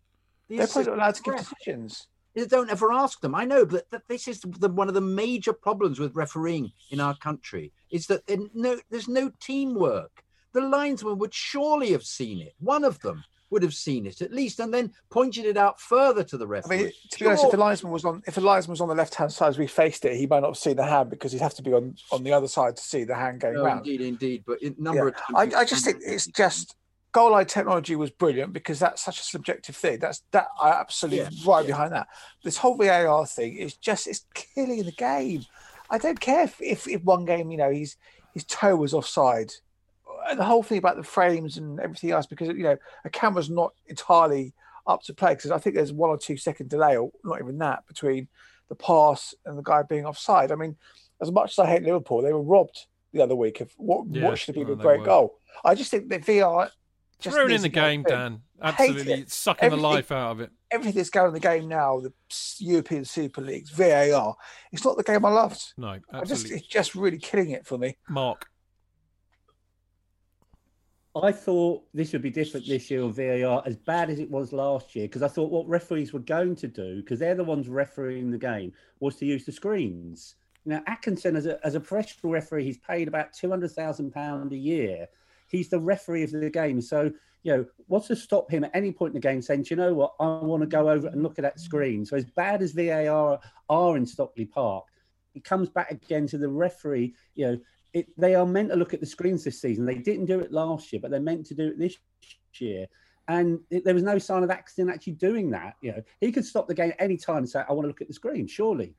The 0.50 0.58
They're 0.58 0.68
probably 0.68 0.92
not 0.92 0.98
allowed 0.98 1.16
to 1.16 1.24
give 1.24 1.38
decisions. 1.38 2.08
Don't 2.46 2.70
ever 2.70 2.92
ask 2.94 3.20
them. 3.22 3.34
I 3.34 3.46
know, 3.46 3.66
but 3.66 3.90
that 3.90 4.04
this 4.08 4.28
is 4.28 4.42
the, 4.42 4.70
one 4.70 4.88
of 4.88 4.94
the 4.94 5.02
major 5.02 5.54
problems 5.54 6.00
with 6.00 6.16
refereeing 6.16 6.72
in 6.92 7.00
our 7.00 7.16
country 7.18 7.72
is 7.90 8.06
that 8.08 8.22
no, 8.54 8.78
there's 8.92 9.08
no 9.08 9.32
teamwork. 9.40 10.24
The 10.54 10.62
linesman 10.62 11.18
would 11.18 11.34
surely 11.34 11.92
have 11.92 12.04
seen 12.04 12.42
it. 12.42 12.54
One 12.60 12.84
of 12.84 13.00
them 13.00 13.24
would 13.50 13.64
have 13.64 13.74
seen 13.74 14.06
it 14.06 14.22
at 14.22 14.32
least, 14.34 14.60
and 14.60 14.74
then 14.74 14.92
pointed 15.10 15.46
it 15.46 15.56
out 15.58 15.80
further 15.80 16.24
to 16.26 16.38
the 16.38 16.46
referee. 16.46 16.76
I 16.76 16.82
mean, 16.84 16.92
to 17.12 17.20
be 17.20 17.28
honest, 17.28 17.46
if 17.46 17.52
the 17.52 17.58
linesman 17.58 17.92
was 17.94 18.04
on, 18.06 18.22
if 18.28 18.36
the 18.36 18.42
linesman 18.42 18.74
was 18.74 18.82
on 18.82 18.90
the 18.90 18.96
left-hand 18.96 19.32
side 19.32 19.50
as 19.50 19.58
we 19.58 19.68
faced 19.68 20.04
it, 20.06 20.16
he 20.18 20.28
might 20.28 20.42
not 20.42 20.50
have 20.50 20.58
seen 20.58 20.76
the 20.76 20.84
hand 20.84 21.10
because 21.10 21.32
he'd 21.32 21.42
have 21.42 21.54
to 21.56 21.62
be 21.64 21.74
on 21.74 21.96
on 22.12 22.24
the 22.24 22.34
other 22.34 22.48
side 22.48 22.76
to 22.76 22.84
see 22.84 23.04
the 23.04 23.16
hand 23.16 23.40
going 23.40 23.56
No, 23.56 23.64
round. 23.64 23.88
indeed, 23.88 24.02
indeed. 24.02 24.44
But 24.46 24.62
in 24.62 24.76
number 24.78 25.04
Yeah. 25.04 25.08
of 25.10 25.16
times, 25.16 25.54
I, 25.54 25.60
I 25.62 25.66
just 25.66 25.86
think 25.86 26.00
it's 26.06 26.28
just 26.28 26.76
goal 27.12 27.32
line 27.32 27.46
technology 27.46 27.96
was 27.96 28.12
brilliant 28.12 28.54
because 28.54 28.80
that's 28.80 29.02
such 29.02 29.20
a 29.20 29.24
subjective 29.24 29.76
thing. 29.76 30.00
That's 30.00 30.24
that 30.32 30.48
I 30.62 30.70
absolutely 30.70 31.20
Yeah, 31.20 31.30
right 31.52 31.64
yeah. 31.64 31.68
behind 31.68 31.94
that. 31.94 32.08
This 32.44 32.58
whole 32.58 32.76
VAR 32.78 33.26
thing 33.26 33.56
is 33.56 33.76
just 33.76 34.08
it's 34.08 34.26
killing 34.34 34.84
the 34.84 34.92
game. 34.92 35.44
I 35.90 35.98
don't 35.98 36.20
care 36.20 36.44
if, 36.44 36.62
if, 36.62 36.88
if 36.88 37.02
one 37.04 37.26
game, 37.26 37.50
you 37.52 37.58
know, 37.58 37.72
he's 37.72 37.98
his 38.34 38.44
toe 38.44 38.76
was 38.76 38.94
offside. 38.94 39.52
And 40.30 40.40
the 40.40 40.44
whole 40.44 40.64
thing 40.64 40.78
about 40.78 40.98
the 40.98 41.04
frames 41.04 41.58
and 41.58 41.80
everything 41.80 42.12
else, 42.12 42.26
because 42.26 42.50
you 42.50 42.64
know, 42.64 42.78
a 43.06 43.10
camera's 43.10 43.50
not 43.50 43.74
entirely 43.88 44.54
up 44.86 45.02
to 45.04 45.14
play 45.14 45.34
because 45.36 45.52
I 45.52 45.58
think 45.58 45.76
there's 45.76 45.94
one 45.94 46.10
or 46.10 46.18
two 46.18 46.38
second 46.38 46.70
delay, 46.70 46.98
or 46.98 47.12
not 47.24 47.40
even 47.42 47.58
that, 47.60 47.86
between 47.88 48.28
the 48.70 48.76
pass 48.76 49.34
and 49.46 49.58
the 49.58 49.62
guy 49.64 49.84
being 49.84 50.06
offside. 50.06 50.52
I 50.52 50.56
mean, 50.56 50.76
as 51.22 51.32
much 51.32 51.52
as 51.52 51.60
I 51.60 51.68
hate 51.68 51.84
Liverpool, 51.84 52.22
they 52.22 52.34
were 52.34 52.42
robbed 52.42 52.86
the 53.14 53.22
other 53.24 53.36
week 53.36 53.62
of 53.62 53.72
what, 53.78 54.06
Yeah, 54.10 54.26
what 54.28 54.38
should 54.38 54.56
have 54.56 54.68
been 54.68 54.80
a 54.80 54.82
great 54.82 55.00
were. 55.00 55.06
goal. 55.06 55.38
I 55.64 55.74
just 55.76 55.90
think 55.90 56.10
that 56.10 56.26
VR 56.26 56.70
just 57.20 57.36
Throw 57.36 57.48
in 57.48 57.62
the 57.62 57.70
game, 57.70 58.02
in. 58.02 58.06
Dan. 58.06 58.42
Absolutely. 58.62 59.14
it. 59.14 59.20
It's 59.20 59.36
sucking 59.36 59.70
the 59.70 59.78
life 59.78 60.12
out 60.12 60.32
of 60.32 60.40
it. 60.42 60.52
Everything 60.72 60.96
that's 60.96 61.10
going 61.10 61.28
in 61.28 61.34
the 61.34 61.40
game 61.40 61.68
now, 61.68 62.00
the 62.00 62.14
European 62.60 63.06
Super 63.06 63.42
Leagues, 63.42 63.70
VAR, 63.70 64.36
it's 64.72 64.84
not 64.84 64.98
the 64.98 65.04
game 65.04 65.24
I 65.26 65.30
loved. 65.30 65.74
No, 65.78 65.90
I 65.90 66.00
just 66.20 66.32
absolutely. 66.32 66.58
it's 66.58 66.68
just 66.68 66.96
really 66.96 67.18
killing 67.18 67.52
it 67.52 67.66
for 67.66 67.78
me. 67.78 67.98
Mark. 68.10 68.48
I 71.24 71.32
thought 71.32 71.84
this 71.94 72.14
would 72.14 72.22
be 72.22 72.30
different 72.30 72.68
this 72.68 72.92
year 72.92 73.04
on 73.04 73.14
VAR, 73.14 73.64
as 73.66 73.76
bad 73.76 74.10
as 74.10 74.20
it 74.20 74.30
was 74.30 74.54
last 74.54 74.96
year, 74.96 75.08
because 75.08 75.24
I 75.24 75.28
thought 75.28 75.52
what 75.52 75.68
referees 75.68 76.14
were 76.14 76.20
going 76.20 76.56
to 76.58 76.68
do, 76.68 76.98
because 76.98 77.20
they're 77.20 77.34
the 77.34 77.44
ones 77.44 77.68
refereeing 77.68 78.30
the 78.30 78.38
game, 78.38 78.72
was 79.00 79.16
to 79.18 79.26
use 79.26 79.46
the 79.46 79.52
screens. 79.52 80.36
Now, 80.66 80.84
Atkinson, 80.86 81.36
as 81.36 81.46
a, 81.46 81.66
as 81.66 81.76
a 81.76 81.80
professional 81.80 82.34
referee, 82.34 82.66
he's 82.66 82.78
paid 82.78 83.08
about 83.08 83.34
£200,000 83.34 84.52
a 84.52 84.56
year. 84.56 85.08
He's 85.48 85.70
the 85.70 85.80
referee 85.80 86.24
of 86.24 86.32
the 86.32 86.50
game. 86.50 86.82
So, 86.82 87.12
you 87.44 87.56
know, 87.56 87.66
what's 87.88 88.08
to 88.08 88.16
stop 88.16 88.52
him 88.52 88.64
at 88.64 88.72
any 88.74 88.92
point 88.92 89.12
in 89.12 89.22
the 89.22 89.28
game 89.28 89.42
saying, 89.42 89.68
you 89.70 89.76
know 89.76 89.94
what, 89.94 90.14
I 90.20 90.26
want 90.26 90.62
to 90.62 90.68
go 90.68 90.90
over 90.90 91.08
and 91.08 91.24
look 91.24 91.40
at 91.40 91.44
that 91.44 91.60
screen? 91.60 92.06
So, 92.06 92.16
as 92.18 92.26
bad 92.26 92.62
as 92.62 92.74
VAR 92.74 93.40
are 93.70 93.98
in 93.98 94.06
Stockley 94.06 94.46
Park, 94.46 94.86
it 95.36 95.44
comes 95.44 95.70
back 95.70 95.92
again 95.92 96.28
to 96.28 96.38
the 96.38 96.50
referee, 96.50 97.14
you 97.36 97.48
know, 97.48 97.60
it, 97.94 98.08
they 98.18 98.36
are 98.36 98.46
meant 98.46 98.70
to 98.70 98.76
look 98.76 98.94
at 98.94 99.00
the 99.00 99.06
screens 99.06 99.44
this 99.44 99.62
season. 99.62 99.86
They 99.86 99.96
didn't 99.96 100.26
do 100.26 100.40
it 100.40 100.52
last 100.52 100.92
year, 100.92 101.00
but 101.02 101.12
they're 101.12 101.20
meant 101.20 101.46
to 101.48 101.56
do 101.56 101.70
it 101.70 101.80
this 101.80 101.96
year. 102.60 102.88
And 103.28 103.60
it, 103.70 103.84
there 103.84 103.94
was 103.94 104.04
no 104.04 104.18
sign 104.18 104.44
of 104.44 104.50
Atkinson 104.50 104.90
actually 104.90 105.14
doing 105.14 105.50
that. 105.52 105.76
You 105.82 105.94
know, 105.94 106.04
he 106.22 106.32
could 106.32 106.46
stop 106.46 106.68
the 106.68 106.74
game 106.74 106.92
at 106.92 107.02
any 107.02 107.18
time 107.18 107.38
and 107.38 107.50
say, 107.50 107.64
"I 107.68 107.74
want 107.74 107.84
to 107.84 107.88
look 107.88 108.02
at 108.02 108.08
the 108.08 108.14
screen." 108.14 108.48
Surely, 108.48 108.94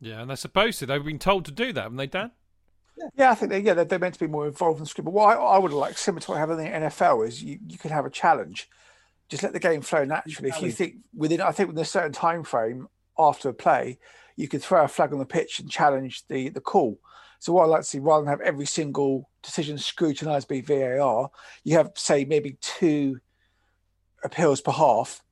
Yeah, 0.00 0.20
and 0.20 0.30
they're 0.30 0.36
supposed 0.36 0.78
to. 0.78 0.86
They've 0.86 1.04
been 1.04 1.18
told 1.18 1.44
to 1.46 1.52
do 1.52 1.72
that, 1.72 1.82
haven't 1.82 1.98
they, 1.98 2.06
Dan? 2.06 2.30
Yeah, 3.16 3.30
I 3.30 3.34
think 3.34 3.50
they, 3.50 3.60
yeah, 3.60 3.74
they're, 3.74 3.84
they're 3.84 3.98
meant 3.98 4.14
to 4.14 4.20
be 4.20 4.26
more 4.26 4.46
involved 4.46 4.78
in 4.78 4.84
the 4.84 4.88
script. 4.88 5.06
But 5.06 5.14
what 5.14 5.36
I, 5.36 5.40
I 5.40 5.58
would 5.58 5.72
like, 5.72 5.98
similar 5.98 6.20
to 6.22 6.30
what 6.30 6.36
I 6.36 6.40
have 6.40 6.50
in 6.50 6.58
the 6.58 6.64
NFL, 6.64 7.26
is 7.26 7.42
you, 7.42 7.58
you 7.68 7.78
can 7.78 7.90
have 7.90 8.06
a 8.06 8.10
challenge. 8.10 8.68
Just 9.28 9.42
let 9.42 9.52
the 9.52 9.60
game 9.60 9.82
flow 9.82 10.04
naturally. 10.04 10.48
If 10.48 10.62
you 10.62 10.72
think 10.72 10.96
within, 11.14 11.40
I 11.40 11.52
think 11.52 11.68
within 11.68 11.82
a 11.82 11.86
certain 11.86 12.12
time 12.12 12.44
frame 12.44 12.88
after 13.18 13.48
a 13.50 13.54
play, 13.54 13.98
you 14.36 14.48
could 14.48 14.62
throw 14.62 14.84
a 14.84 14.88
flag 14.88 15.12
on 15.12 15.18
the 15.18 15.26
pitch 15.26 15.60
and 15.60 15.70
challenge 15.70 16.26
the 16.28 16.48
the 16.48 16.60
call. 16.60 16.98
So 17.40 17.52
what 17.52 17.64
I 17.64 17.66
like 17.66 17.82
to 17.82 17.86
see, 17.86 17.98
rather 17.98 18.24
than 18.24 18.30
have 18.30 18.40
every 18.40 18.66
single 18.66 19.28
decision 19.42 19.78
scrutinised 19.78 20.48
by 20.48 20.60
VAR, 20.60 21.30
you 21.64 21.76
have 21.76 21.92
say 21.94 22.24
maybe 22.24 22.56
two 22.60 23.20
appeals 24.24 24.60
per 24.60 24.72
half, 24.72 25.22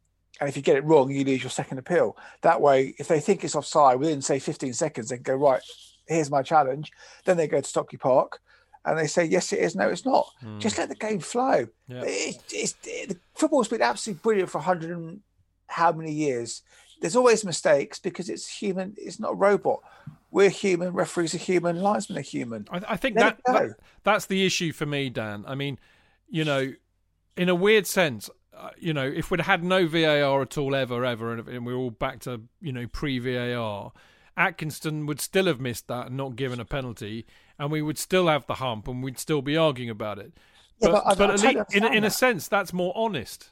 and 0.41 0.49
if 0.49 0.57
you 0.57 0.63
get 0.63 0.77
it 0.77 0.85
wrong, 0.85 1.11
you 1.11 1.25
lose 1.25 1.43
your 1.43 1.51
second 1.51 1.79
appeal. 1.79 2.17
That 2.43 2.61
way, 2.61 2.95
if 2.99 3.09
they 3.09 3.21
think 3.21 3.45
it's 3.45 3.57
offside 3.57 3.99
within 3.99 4.23
say 4.23 4.39
15 4.39 4.73
seconds, 4.75 5.09
they 5.09 5.17
can 5.17 5.23
go 5.23 5.35
right. 5.35 5.63
Here's 6.07 6.31
my 6.31 6.43
challenge. 6.43 6.93
Then 7.25 7.37
they 7.37 7.49
go 7.49 7.61
to 7.61 7.67
Stockley 7.67 7.99
Park, 7.99 8.41
and 8.85 8.99
they 8.99 9.07
say 9.07 9.25
yes, 9.25 9.53
it 9.53 9.59
is. 9.59 9.75
No, 9.75 9.89
it's 9.89 10.05
not. 10.05 10.29
Just 10.59 10.79
let 10.79 10.89
the 10.89 10.95
game 10.95 11.21
flow. 11.21 11.67
Yeah. 11.89 12.03
It, 12.05 12.43
it's, 12.53 12.75
it, 12.85 13.09
the 13.11 13.19
football's 13.35 13.69
been 13.69 13.83
absolutely 13.83 14.21
brilliant 14.23 14.51
for 14.51 14.59
100 14.59 14.91
and 14.91 15.21
how 15.67 15.93
many 15.93 16.13
years. 16.13 16.63
There's 17.01 17.17
always 17.17 17.45
mistakes 17.45 17.99
because 17.99 18.29
it's 18.29 18.49
human. 18.49 18.95
It's 18.97 19.21
not 19.21 19.33
a 19.33 19.37
robot. 19.37 19.81
We're 20.31 20.51
human. 20.51 20.93
Referees 20.93 21.35
are 21.35 21.39
human. 21.39 21.81
Linesmen 21.81 22.19
are 22.19 22.23
human. 22.23 22.67
I, 22.71 22.81
I 22.89 22.97
think 22.97 23.17
that, 23.17 23.41
that 23.47 23.77
that's 24.03 24.27
the 24.27 24.47
issue 24.47 24.73
for 24.73 24.87
me, 24.87 25.11
Dan. 25.11 25.45
I 25.47 25.55
mean, 25.55 25.79
you 26.29 26.45
know, 26.45 26.73
in 27.37 27.49
a 27.49 27.55
weird 27.55 27.87
sense, 27.87 28.31
uh, 28.57 28.71
you 28.79 28.95
know, 28.95 29.07
if 29.07 29.31
we'd 29.31 29.41
had 29.41 29.63
no 29.63 29.87
VAR 29.87 30.43
at 30.43 30.57
all 30.57 30.75
ever, 30.75 31.05
ever, 31.05 31.33
and, 31.33 31.49
and 31.49 31.67
we 31.67 31.75
we're 31.75 31.79
all 31.79 31.91
back 31.91 32.21
to 32.21 32.43
you 32.61 32.73
know 32.73 32.87
pre 32.87 33.19
VAR, 33.19 33.93
Atkinson 34.37 35.07
would 35.07 35.21
still 35.21 35.47
have 35.47 35.61
missed 35.61 35.89
that 35.89 36.09
and 36.09 36.17
not 36.17 36.37
given 36.37 36.61
a 36.61 36.65
penalty, 36.65 37.27
and 37.59 37.71
we 37.71 37.83
would 37.83 37.99
still 37.99 38.29
have 38.29 38.47
the 38.47 38.55
hump, 38.55 38.87
and 38.89 39.03
we'd 39.03 39.19
still 39.19 39.43
be 39.43 39.57
arguing 39.57 39.91
about 39.91 40.19
it. 40.19 40.33
Yeah, 40.81 40.91
but 40.91 41.05
but 41.05 41.19
but 41.19 41.31
I 41.31 41.33
at 41.35 41.39
totally 41.39 41.55
least, 41.61 41.75
in, 41.75 41.85
a- 41.85 41.93
in 41.93 42.05
a 42.05 42.11
sense, 42.11 42.49
that's 42.49 42.73
more 42.73 42.93
honest. 42.95 43.51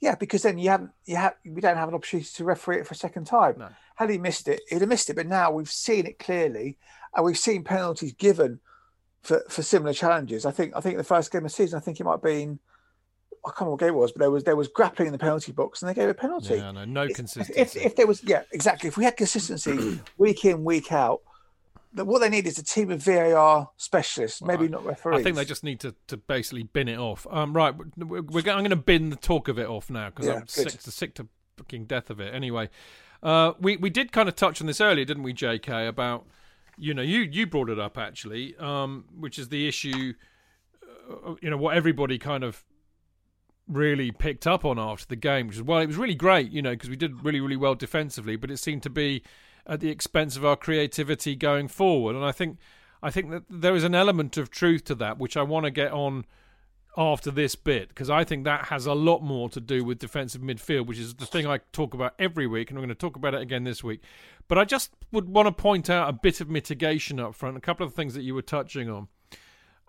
Yeah, 0.00 0.16
because 0.16 0.42
then 0.42 0.58
you 0.58 0.68
haven't, 0.68 0.90
you 1.04 1.14
have, 1.14 1.36
we 1.44 1.60
don't 1.60 1.76
have 1.76 1.88
an 1.88 1.94
opportunity 1.94 2.28
to 2.34 2.44
referee 2.44 2.78
it 2.78 2.86
for 2.88 2.94
a 2.94 2.96
second 2.96 3.24
time. 3.26 3.54
No. 3.56 3.68
Had 3.94 4.10
he 4.10 4.18
missed 4.18 4.48
it, 4.48 4.60
he'd 4.68 4.80
have 4.80 4.88
missed 4.88 5.08
it. 5.10 5.14
But 5.14 5.28
now 5.28 5.52
we've 5.52 5.70
seen 5.70 6.06
it 6.06 6.18
clearly, 6.18 6.76
and 7.14 7.24
we've 7.24 7.38
seen 7.38 7.62
penalties 7.62 8.12
given 8.14 8.58
for, 9.22 9.44
for 9.48 9.62
similar 9.62 9.92
challenges. 9.92 10.44
I 10.44 10.50
think, 10.50 10.72
I 10.74 10.80
think 10.80 10.96
the 10.96 11.04
first 11.04 11.30
game 11.30 11.44
of 11.44 11.44
the 11.44 11.50
season, 11.50 11.76
I 11.76 11.80
think 11.80 12.00
it 12.00 12.04
might 12.04 12.14
have 12.14 12.22
been, 12.22 12.58
I 13.44 13.48
can't 13.48 13.60
remember 13.62 13.70
what 13.72 13.80
game 13.80 13.88
it 13.88 13.94
was, 13.96 14.12
but 14.12 14.20
there 14.20 14.30
was 14.30 14.44
there 14.44 14.56
was 14.56 14.68
grappling 14.68 15.06
in 15.08 15.12
the 15.12 15.18
penalty 15.18 15.52
box, 15.52 15.82
and 15.82 15.88
they 15.88 15.94
gave 15.94 16.08
a 16.08 16.14
penalty. 16.14 16.54
Yeah, 16.54 16.70
no, 16.70 16.84
no 16.84 17.02
If- 17.02 17.16
consistency. 17.16 17.60
If, 17.60 17.74
if 17.76 17.96
there 17.96 18.06
was, 18.06 18.22
yeah, 18.24 18.42
exactly. 18.52 18.88
If 18.88 18.96
we 18.96 19.04
had 19.04 19.16
consistency 19.16 20.00
week 20.18 20.44
in, 20.44 20.62
week 20.64 20.92
out, 20.92 21.22
that 21.94 22.06
what 22.06 22.20
they 22.20 22.28
need 22.28 22.46
is 22.46 22.56
a 22.58 22.62
team 22.64 22.90
of 22.90 23.02
VAR 23.02 23.70
specialists, 23.76 24.40
maybe 24.42 24.68
not 24.68 24.84
referees. 24.84 25.20
I 25.20 25.22
think 25.22 25.36
they 25.36 25.44
just 25.44 25.64
need 25.64 25.80
to, 25.80 25.94
to 26.06 26.16
basically 26.16 26.62
bin 26.62 26.88
it 26.88 26.98
off. 26.98 27.26
Um, 27.30 27.52
right, 27.52 27.74
we're, 27.96 28.22
we're, 28.22 28.42
go- 28.42 28.52
I'm 28.52 28.60
going 28.60 28.70
to 28.70 28.76
bin 28.76 29.10
the 29.10 29.16
talk 29.16 29.48
of 29.48 29.58
it 29.58 29.66
off 29.66 29.90
now 29.90 30.08
because 30.10 30.26
Yeah, 30.26 30.34
I'm 30.34 30.40
good. 30.40 30.50
sick 30.50 30.68
to 30.80 30.90
sick 30.90 31.14
to 31.16 31.26
fucking 31.58 31.86
death 31.86 32.10
of 32.10 32.20
it. 32.20 32.32
Anyway, 32.32 32.70
uh, 33.24 33.52
we 33.60 33.76
we 33.76 33.90
did 33.90 34.12
kind 34.12 34.28
of 34.28 34.36
touch 34.36 34.60
on 34.60 34.66
this 34.68 34.80
earlier, 34.80 35.04
didn't 35.04 35.22
we, 35.24 35.32
J.K. 35.32 35.86
About 35.88 36.26
you 36.78 36.94
know 36.94 37.02
you 37.02 37.20
you 37.20 37.46
brought 37.46 37.68
it 37.68 37.78
up 37.80 37.98
actually, 37.98 38.56
um, 38.58 39.04
which 39.18 39.38
is 39.38 39.48
the 39.48 39.66
issue. 39.66 40.14
Uh, 41.26 41.34
you 41.42 41.50
know 41.50 41.56
what 41.56 41.76
everybody 41.76 42.18
kind 42.18 42.42
of 42.44 42.64
really 43.68 44.10
picked 44.10 44.46
up 44.46 44.64
on 44.64 44.78
after 44.78 45.06
the 45.06 45.16
game, 45.16 45.46
which 45.48 45.56
is 45.56 45.62
well, 45.62 45.80
it 45.80 45.86
was 45.86 45.96
really 45.96 46.14
great, 46.14 46.50
you 46.50 46.62
know, 46.62 46.72
because 46.72 46.90
we 46.90 46.96
did 46.96 47.24
really 47.24 47.40
really 47.40 47.56
well 47.56 47.74
defensively, 47.74 48.36
but 48.36 48.50
it 48.50 48.58
seemed 48.58 48.82
to 48.82 48.90
be 48.90 49.22
at 49.66 49.80
the 49.80 49.90
expense 49.90 50.36
of 50.36 50.44
our 50.44 50.56
creativity 50.56 51.36
going 51.36 51.68
forward, 51.68 52.16
and 52.16 52.24
I 52.24 52.32
think 52.32 52.58
I 53.02 53.10
think 53.10 53.30
that 53.30 53.44
there 53.48 53.74
is 53.74 53.84
an 53.84 53.94
element 53.94 54.36
of 54.36 54.50
truth 54.50 54.84
to 54.84 54.94
that, 54.96 55.18
which 55.18 55.36
I 55.36 55.42
want 55.42 55.64
to 55.64 55.70
get 55.70 55.92
on 55.92 56.24
after 56.96 57.30
this 57.30 57.54
bit 57.54 57.88
because 57.88 58.10
I 58.10 58.22
think 58.22 58.44
that 58.44 58.66
has 58.66 58.86
a 58.86 58.92
lot 58.92 59.22
more 59.22 59.48
to 59.50 59.60
do 59.60 59.82
with 59.84 59.98
defensive 59.98 60.42
midfield, 60.42 60.86
which 60.86 60.98
is 60.98 61.14
the 61.14 61.26
thing 61.26 61.46
I 61.46 61.60
talk 61.72 61.94
about 61.94 62.14
every 62.18 62.46
week, 62.46 62.70
and 62.70 62.78
I'm 62.78 62.82
going 62.82 62.90
to 62.90 62.94
talk 62.94 63.16
about 63.16 63.34
it 63.34 63.40
again 63.40 63.64
this 63.64 63.82
week. 63.82 64.02
But 64.46 64.58
I 64.58 64.64
just 64.64 64.92
would 65.10 65.28
want 65.28 65.46
to 65.46 65.52
point 65.52 65.88
out 65.88 66.08
a 66.08 66.12
bit 66.12 66.40
of 66.40 66.50
mitigation 66.50 67.18
up 67.18 67.34
front, 67.34 67.56
a 67.56 67.60
couple 67.60 67.86
of 67.86 67.94
things 67.94 68.14
that 68.14 68.22
you 68.22 68.34
were 68.34 68.42
touching 68.42 68.90
on. 68.90 69.08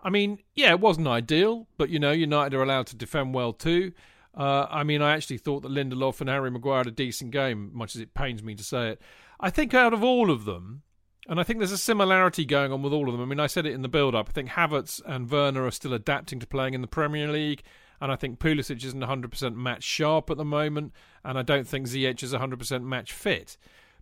I 0.04 0.10
mean, 0.10 0.38
yeah, 0.54 0.70
it 0.70 0.80
wasn't 0.80 1.08
ideal, 1.08 1.66
but 1.78 1.88
you 1.88 1.98
know, 1.98 2.12
United 2.12 2.54
are 2.54 2.62
allowed 2.62 2.86
to 2.88 2.96
defend 2.96 3.34
well 3.34 3.52
too. 3.52 3.92
Uh, 4.36 4.66
I 4.68 4.84
mean, 4.84 5.00
I 5.00 5.14
actually 5.14 5.38
thought 5.38 5.62
that 5.62 5.70
Lindelof 5.70 6.20
and 6.20 6.28
Harry 6.28 6.50
Maguire 6.50 6.78
had 6.78 6.86
a 6.88 6.90
decent 6.90 7.30
game, 7.30 7.70
much 7.72 7.94
as 7.94 8.02
it 8.02 8.14
pains 8.14 8.42
me 8.42 8.54
to 8.54 8.64
say 8.64 8.90
it. 8.90 9.02
I 9.40 9.50
think 9.50 9.72
out 9.74 9.94
of 9.94 10.04
all 10.04 10.30
of 10.30 10.44
them, 10.44 10.82
and 11.28 11.40
I 11.40 11.42
think 11.42 11.58
there's 11.58 11.72
a 11.72 11.78
similarity 11.78 12.44
going 12.44 12.72
on 12.72 12.82
with 12.82 12.92
all 12.92 13.08
of 13.08 13.12
them. 13.12 13.22
I 13.22 13.24
mean, 13.24 13.40
I 13.40 13.46
said 13.46 13.64
it 13.66 13.72
in 13.72 13.82
the 13.82 13.88
build 13.88 14.14
up. 14.14 14.28
I 14.28 14.32
think 14.32 14.50
Havertz 14.50 15.00
and 15.06 15.30
Werner 15.30 15.64
are 15.64 15.70
still 15.70 15.94
adapting 15.94 16.38
to 16.40 16.46
playing 16.46 16.74
in 16.74 16.82
the 16.82 16.86
Premier 16.86 17.28
League. 17.28 17.62
And 18.00 18.12
I 18.12 18.16
think 18.16 18.38
Pulisic 18.38 18.84
isn't 18.84 19.00
100% 19.00 19.54
match 19.54 19.82
sharp 19.82 20.28
at 20.28 20.36
the 20.36 20.44
moment. 20.44 20.92
And 21.24 21.38
I 21.38 21.42
don't 21.42 21.66
think 21.66 21.86
Ziyech 21.86 22.22
is 22.22 22.34
100% 22.34 22.82
match 22.82 23.12
fit. 23.12 23.56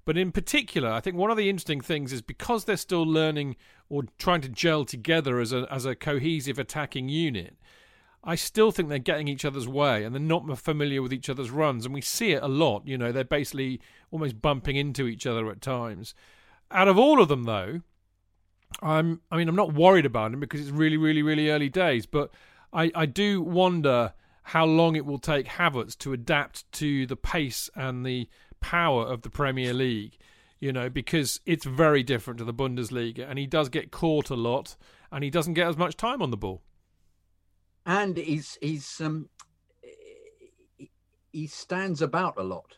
But 0.05 0.19
in 0.19 0.33
particular, 0.33 0.91
I 0.91 1.01
think 1.01 1.17
one 1.17 1.31
of 1.31 1.37
the 1.37 1.49
interesting 1.49 1.81
things 1.81 2.13
is 2.13 2.23
because 2.23 2.65
they're 2.65 2.77
still 2.77 3.05
learning 3.05 3.57
or 3.89 4.03
trying 4.19 4.41
to 4.41 4.49
gel 4.49 4.85
together 4.85 5.39
as 5.39 5.53
a, 5.53 5.67
as 5.71 5.85
a 5.85 5.95
cohesive 5.95 6.59
attacking 6.59 7.09
unit, 7.09 7.57
I 8.25 8.35
still 8.35 8.73
think 8.73 8.89
they're 8.89 8.99
getting 8.99 9.29
each 9.29 9.45
other's 9.45 9.69
way 9.69 10.05
and 10.05 10.15
they're 10.15 10.21
not 10.21 10.59
familiar 10.59 11.03
with 11.03 11.13
each 11.13 11.29
other's 11.29 11.51
runs. 11.51 11.85
And 11.85 11.95
we 11.95 12.01
see 12.01 12.33
it 12.33 12.43
a 12.43 12.49
lot. 12.49 12.87
You 12.87 12.99
know, 12.99 13.13
they're 13.13 13.25
basically 13.25 13.81
almost 14.11 14.43
bumping 14.43 14.77
into 14.77 15.07
each 15.07 15.27
other 15.27 15.49
at 15.51 15.61
times 15.61 16.15
out 16.73 16.89
of 16.89 16.99
all 16.99 17.21
of 17.21 17.29
them, 17.29 17.45
though, 17.45 17.81
I'm. 18.81 19.21
I 19.31 19.37
mean, 19.37 19.49
I'm 19.49 19.57
not 19.57 19.75
worried 19.75 20.07
about 20.07 20.33
him 20.33 20.41
because 20.41 20.61
it's 20.61 20.71
really, 20.71 20.97
really, 20.97 21.23
really 21.23 21.51
early 21.51 21.69
days. 21.69 22.07
But 22.07 22.31
I, 22.73 22.91
I 22.95 23.07
do 23.07 23.43
wonder 23.43 24.15
how 24.45 24.65
long 24.65 24.97
it 24.97 25.07
will 25.07 25.19
take 25.19 25.47
Havertz 25.47 25.97
to 25.99 26.13
adapt 26.13 26.71
to 26.73 27.07
the 27.07 27.17
pace 27.17 27.71
and 27.77 28.05
the 28.05 28.29
power 28.63 29.05
of 29.05 29.23
the 29.23 29.31
Premier 29.31 29.75
League. 29.75 30.17
You 30.61 30.73
know, 30.73 30.89
because 30.89 31.41
it's 31.45 31.65
very 31.65 32.05
different 32.05 32.39
to 32.39 32.45
the 32.45 32.55
Bundesliga, 32.55 33.29
and 33.29 33.37
he 33.37 33.47
does 33.47 33.69
get 33.69 33.91
caught 33.91 34.31
a 34.31 34.37
lot, 34.37 34.77
and 35.11 35.25
he 35.25 35.31
doesn't 35.31 35.55
get 35.55 35.67
as 35.67 35.77
much 35.77 35.97
time 35.97 36.23
on 36.23 36.31
the 36.31 36.37
ball. 36.37 36.63
And 37.85 38.17
he's 38.17 38.59
he's 38.61 39.01
um 39.01 39.29
he 41.33 41.49
stands 41.49 42.01
about 42.01 42.39
a 42.39 42.45
lot 42.45 42.77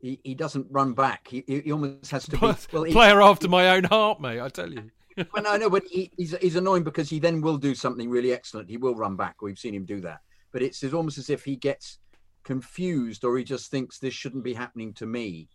he, 0.00 0.20
he 0.22 0.34
doesn't 0.34 0.66
run 0.70 0.92
back. 0.92 1.28
He, 1.28 1.44
he 1.46 1.72
almost 1.72 2.10
has 2.10 2.24
to 2.26 2.30
be 2.32 2.38
well, 2.38 2.54
player 2.84 3.22
after 3.22 3.48
my 3.48 3.70
own 3.70 3.84
heart, 3.84 4.20
mate. 4.20 4.40
I 4.40 4.48
tell 4.48 4.72
you. 4.72 4.90
well, 5.32 5.42
no, 5.42 5.56
no, 5.56 5.70
but 5.70 5.84
he, 5.90 6.10
he's 6.16 6.36
he's 6.38 6.56
annoying 6.56 6.84
because 6.84 7.08
he 7.08 7.18
then 7.18 7.40
will 7.40 7.56
do 7.56 7.74
something 7.74 8.08
really 8.08 8.32
excellent. 8.32 8.68
He 8.68 8.76
will 8.76 8.94
run 8.94 9.16
back. 9.16 9.42
We've 9.42 9.58
seen 9.58 9.74
him 9.74 9.84
do 9.84 10.00
that, 10.02 10.20
but 10.52 10.62
it's, 10.62 10.82
it's 10.82 10.94
almost 10.94 11.18
as 11.18 11.30
if 11.30 11.44
he 11.44 11.56
gets 11.56 11.98
confused 12.46 13.24
or 13.24 13.36
he 13.36 13.44
just 13.44 13.70
thinks 13.70 13.98
this 13.98 14.14
shouldn't 14.14 14.44
be 14.44 14.54
happening 14.54 14.94
to 14.94 15.04
me, 15.04 15.48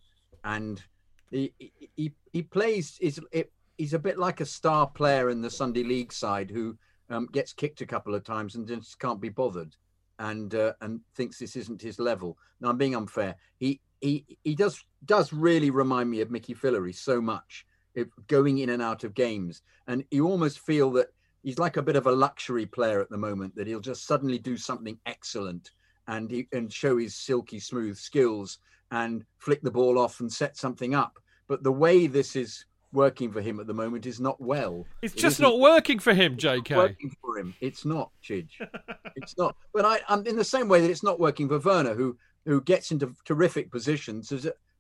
and 0.43 0.83
he 1.31 1.53
he 1.95 2.13
he 2.31 2.41
plays 2.43 2.97
is 3.01 3.19
it, 3.31 3.51
he's 3.77 3.93
a 3.93 3.99
bit 3.99 4.19
like 4.19 4.41
a 4.41 4.45
star 4.45 4.85
player 4.85 5.29
in 5.29 5.41
the 5.41 5.49
Sunday 5.49 5.83
League 5.83 6.13
side 6.13 6.51
who 6.51 6.77
um, 7.09 7.27
gets 7.31 7.53
kicked 7.53 7.81
a 7.81 7.85
couple 7.85 8.13
of 8.13 8.23
times 8.23 8.55
and 8.55 8.67
just 8.67 8.99
can't 8.99 9.21
be 9.21 9.29
bothered 9.29 9.75
and 10.19 10.53
uh, 10.53 10.73
and 10.81 10.99
thinks 11.15 11.39
this 11.39 11.55
isn't 11.55 11.81
his 11.81 11.97
level. 11.97 12.37
Now 12.59 12.69
I'm 12.69 12.77
being 12.77 12.95
unfair. 12.95 13.35
He 13.57 13.79
he 14.01 14.37
he 14.43 14.53
does 14.53 14.83
does 15.05 15.31
really 15.31 15.69
remind 15.69 16.11
me 16.11 16.21
of 16.21 16.29
Mickey 16.29 16.53
Fillery 16.53 16.93
so 16.93 17.21
much, 17.21 17.65
it, 17.95 18.09
going 18.27 18.59
in 18.59 18.69
and 18.69 18.81
out 18.81 19.05
of 19.05 19.13
games, 19.13 19.61
and 19.87 20.03
you 20.11 20.27
almost 20.27 20.59
feel 20.59 20.91
that 20.91 21.07
he's 21.41 21.57
like 21.57 21.77
a 21.77 21.81
bit 21.81 21.95
of 21.95 22.05
a 22.05 22.11
luxury 22.11 22.65
player 22.65 22.99
at 22.99 23.09
the 23.09 23.17
moment. 23.17 23.55
That 23.55 23.67
he'll 23.67 23.79
just 23.79 24.05
suddenly 24.05 24.37
do 24.37 24.57
something 24.57 24.99
excellent 25.05 25.71
and 26.11 26.29
he, 26.29 26.47
and 26.51 26.71
show 26.71 26.97
his 26.97 27.15
silky 27.15 27.59
smooth 27.59 27.97
skills 27.97 28.59
and 28.91 29.23
flick 29.39 29.61
the 29.61 29.71
ball 29.71 29.97
off 29.97 30.19
and 30.19 30.31
set 30.31 30.57
something 30.57 30.93
up. 30.93 31.17
But 31.47 31.63
the 31.63 31.71
way 31.71 32.05
this 32.05 32.35
is 32.35 32.65
working 32.91 33.31
for 33.31 33.39
him 33.39 33.61
at 33.61 33.67
the 33.67 33.73
moment 33.73 34.05
is 34.05 34.19
not 34.19 34.39
well. 34.41 34.85
It's 35.01 35.13
just 35.13 35.39
it 35.39 35.43
not 35.43 35.59
working 35.59 35.99
for 35.99 36.13
him, 36.13 36.35
JK. 36.35 36.75
Working 36.75 37.15
for 37.21 37.37
him, 37.37 37.55
it's 37.61 37.85
not, 37.85 38.11
Chidge. 38.21 38.51
it's 39.15 39.37
not. 39.37 39.55
But 39.73 39.85
I, 39.85 40.01
I'm 40.09 40.27
in 40.27 40.35
the 40.35 40.43
same 40.43 40.67
way 40.67 40.81
that 40.81 40.91
it's 40.91 41.03
not 41.03 41.19
working 41.19 41.47
for 41.47 41.59
Werner, 41.59 41.93
who 41.93 42.17
who 42.45 42.61
gets 42.61 42.91
into 42.91 43.15
terrific 43.23 43.71
positions 43.71 44.33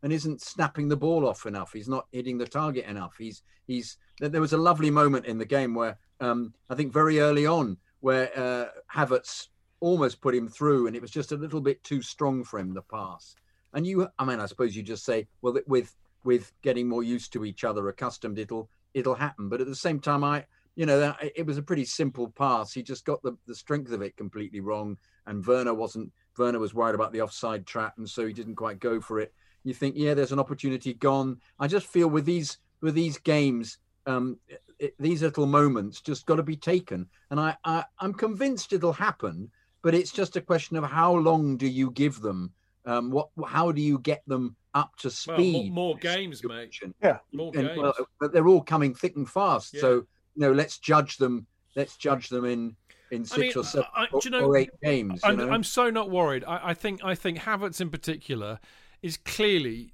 and 0.03 0.11
isn't 0.11 0.41
snapping 0.41 0.89
the 0.89 0.97
ball 0.97 1.27
off 1.27 1.45
enough. 1.45 1.71
He's 1.71 1.87
not 1.87 2.07
hitting 2.11 2.37
the 2.37 2.47
target 2.47 2.85
enough. 2.85 3.15
He's 3.17 3.43
he's. 3.67 3.97
There 4.19 4.41
was 4.41 4.53
a 4.53 4.57
lovely 4.57 4.91
moment 4.91 5.25
in 5.27 5.37
the 5.37 5.45
game 5.45 5.73
where 5.73 5.97
um, 6.19 6.53
I 6.69 6.75
think 6.75 6.91
very 6.91 7.21
early 7.21 7.45
on 7.45 7.77
where 8.01 8.31
uh, 8.37 8.65
Havertz 8.93 9.47
almost 9.81 10.21
put 10.21 10.33
him 10.33 10.47
through, 10.47 10.87
and 10.87 10.95
it 10.95 11.01
was 11.01 11.11
just 11.11 11.33
a 11.33 11.37
little 11.37 11.59
bit 11.59 11.83
too 11.83 12.01
strong 12.01 12.43
for 12.45 12.59
him 12.59 12.73
the 12.73 12.81
pass. 12.81 13.35
And 13.73 13.85
you, 13.85 14.07
I 14.17 14.25
mean, 14.25 14.39
I 14.39 14.45
suppose 14.45 14.75
you 14.75 14.83
just 14.83 15.03
say, 15.03 15.27
well, 15.41 15.57
with 15.67 15.93
with 16.23 16.53
getting 16.61 16.87
more 16.87 17.03
used 17.03 17.33
to 17.33 17.43
each 17.43 17.63
other, 17.63 17.89
accustomed, 17.89 18.39
it'll 18.39 18.69
it'll 18.93 19.15
happen. 19.15 19.49
But 19.49 19.61
at 19.61 19.67
the 19.67 19.75
same 19.75 19.99
time, 19.99 20.23
I, 20.23 20.45
you 20.75 20.85
know, 20.85 21.15
it 21.35 21.45
was 21.45 21.57
a 21.57 21.63
pretty 21.63 21.85
simple 21.85 22.29
pass. 22.29 22.71
He 22.71 22.83
just 22.83 23.05
got 23.05 23.21
the 23.23 23.37
the 23.47 23.55
strength 23.55 23.91
of 23.91 24.01
it 24.01 24.17
completely 24.17 24.59
wrong, 24.59 24.97
and 25.25 25.45
Werner 25.45 25.73
wasn't 25.73 26.11
Werner 26.37 26.59
was 26.59 26.73
worried 26.73 26.95
about 26.95 27.11
the 27.11 27.21
offside 27.21 27.65
trap, 27.65 27.95
and 27.97 28.09
so 28.09 28.25
he 28.25 28.33
didn't 28.33 28.55
quite 28.55 28.79
go 28.79 29.01
for 29.01 29.19
it. 29.19 29.33
You 29.63 29.73
think, 29.73 29.95
yeah, 29.97 30.13
there's 30.13 30.31
an 30.31 30.39
opportunity 30.39 30.93
gone. 30.93 31.37
I 31.59 31.67
just 31.67 31.87
feel 31.87 32.07
with 32.07 32.25
these 32.25 32.57
with 32.81 32.95
these 32.95 33.17
games, 33.17 33.77
um, 34.05 34.37
it, 34.79 34.95
these 34.99 35.21
little 35.21 35.45
moments 35.45 36.01
just 36.01 36.25
got 36.25 36.37
to 36.37 36.43
be 36.43 36.57
taken, 36.57 37.07
and 37.29 37.39
I, 37.39 37.55
I 37.63 37.85
I'm 37.99 38.13
convinced 38.13 38.73
it'll 38.73 38.93
happen. 38.93 39.51
But 39.83 39.95
it's 39.95 40.11
just 40.11 40.35
a 40.35 40.41
question 40.41 40.77
of 40.77 40.83
how 40.83 41.13
long 41.13 41.57
do 41.57 41.67
you 41.67 41.91
give 41.91 42.21
them? 42.21 42.51
Um, 42.85 43.11
what 43.11 43.29
how 43.45 43.71
do 43.71 43.81
you 43.81 43.99
get 43.99 44.23
them 44.27 44.55
up 44.73 44.95
to 44.97 45.09
speed? 45.09 45.53
Well, 45.53 45.63
more, 45.63 45.93
more 45.93 45.97
games, 45.97 46.43
mate. 46.43 46.75
Yeah, 47.03 47.17
more 47.31 47.51
and, 47.55 47.67
games. 47.67 47.77
Well, 47.77 47.93
but 48.19 48.33
they're 48.33 48.47
all 48.47 48.61
coming 48.61 48.93
thick 48.93 49.15
and 49.15 49.29
fast. 49.29 49.73
Yeah. 49.73 49.81
So 49.81 49.93
you 49.93 50.07
know, 50.35 50.51
let's 50.51 50.77
judge 50.77 51.17
them. 51.17 51.45
Let's 51.75 51.97
judge 51.97 52.29
them 52.29 52.45
in 52.45 52.75
in 53.11 53.25
six 53.25 53.55
mean, 53.55 53.63
or 53.63 53.65
seven 53.65 53.87
I- 53.95 54.03
I- 54.03 54.07
or, 54.11 54.21
you 54.23 54.31
know, 54.31 54.45
or 54.45 54.57
eight 54.57 54.71
games. 54.83 55.21
You 55.23 55.29
I'm, 55.29 55.37
know? 55.37 55.49
I'm 55.49 55.63
so 55.63 55.89
not 55.89 56.09
worried. 56.09 56.43
I, 56.45 56.69
I 56.69 56.73
think 56.73 57.03
I 57.03 57.15
think 57.15 57.39
Havertz 57.39 57.81
in 57.81 57.89
particular 57.89 58.59
is 59.01 59.17
clearly 59.17 59.93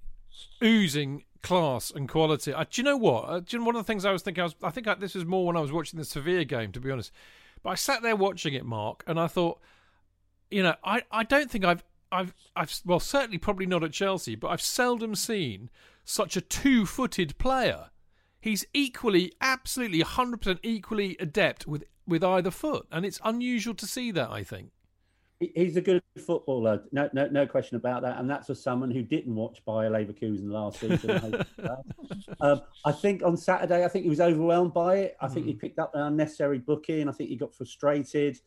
oozing 0.63 1.23
class 1.41 1.91
and 1.91 2.07
quality. 2.09 2.53
Uh, 2.53 2.65
do 2.69 2.81
you 2.81 2.83
know 2.83 2.97
what? 2.97 3.23
Uh, 3.23 3.39
do 3.39 3.45
you 3.49 3.59
know 3.59 3.65
one 3.65 3.75
of 3.75 3.81
the 3.85 3.87
things 3.87 4.05
I 4.05 4.11
was 4.11 4.21
thinking? 4.21 4.41
I, 4.41 4.45
was, 4.45 4.55
I 4.63 4.69
think 4.69 4.87
I, 4.87 4.95
this 4.95 5.15
was 5.15 5.25
more 5.25 5.45
when 5.45 5.57
I 5.57 5.61
was 5.61 5.71
watching 5.71 5.97
the 5.97 6.05
Sevilla 6.05 6.45
game, 6.45 6.71
to 6.73 6.79
be 6.79 6.91
honest. 6.91 7.11
But 7.63 7.71
I 7.71 7.75
sat 7.75 8.01
there 8.01 8.15
watching 8.15 8.53
it, 8.53 8.65
Mark, 8.65 9.03
and 9.07 9.19
I 9.19 9.27
thought, 9.27 9.59
you 10.49 10.63
know, 10.63 10.75
I, 10.83 11.03
I 11.11 11.23
don't 11.23 11.49
think 11.49 11.65
I've 11.65 11.83
I've 12.11 12.33
I've 12.55 12.73
well 12.85 12.99
certainly 12.99 13.37
probably 13.37 13.65
not 13.65 13.83
at 13.83 13.91
Chelsea, 13.91 14.35
but 14.35 14.49
I've 14.49 14.61
seldom 14.61 15.15
seen 15.15 15.69
such 16.03 16.37
a 16.37 16.41
two-footed 16.41 17.37
player. 17.37 17.89
He's 18.39 18.65
equally, 18.73 19.33
absolutely, 19.41 20.01
hundred 20.01 20.41
percent 20.41 20.59
equally 20.63 21.17
adept 21.19 21.67
with 21.67 21.83
with 22.07 22.23
either 22.23 22.51
foot, 22.51 22.87
and 22.91 23.05
it's 23.05 23.19
unusual 23.23 23.73
to 23.75 23.85
see 23.85 24.11
that. 24.11 24.29
I 24.29 24.43
think. 24.43 24.71
He's 25.39 25.77
a 25.77 25.81
good 25.81 26.01
footballer, 26.25 26.81
no, 26.91 27.11
no, 27.13 27.27
no 27.27 27.45
question 27.45 27.77
about 27.77 28.01
that. 28.01 28.17
And 28.19 28.27
that's 28.27 28.47
for 28.47 28.55
someone 28.55 28.89
who 28.89 29.03
didn't 29.03 29.35
watch 29.35 29.63
Bayer 29.67 29.91
Leverkusen 29.91 30.49
last 30.49 30.79
season. 30.79 31.45
um, 32.41 32.61
I 32.83 32.91
think 32.91 33.21
on 33.21 33.37
Saturday, 33.37 33.85
I 33.85 33.87
think 33.87 34.05
he 34.05 34.09
was 34.09 34.19
overwhelmed 34.19 34.73
by 34.73 34.95
it. 34.95 35.17
I 35.21 35.27
think 35.27 35.45
he 35.45 35.53
picked 35.53 35.77
up 35.77 35.93
an 35.93 36.01
unnecessary 36.01 36.57
booking. 36.57 37.07
I 37.07 37.11
think 37.11 37.29
he 37.29 37.35
got 37.35 37.53
frustrated. 37.53 38.39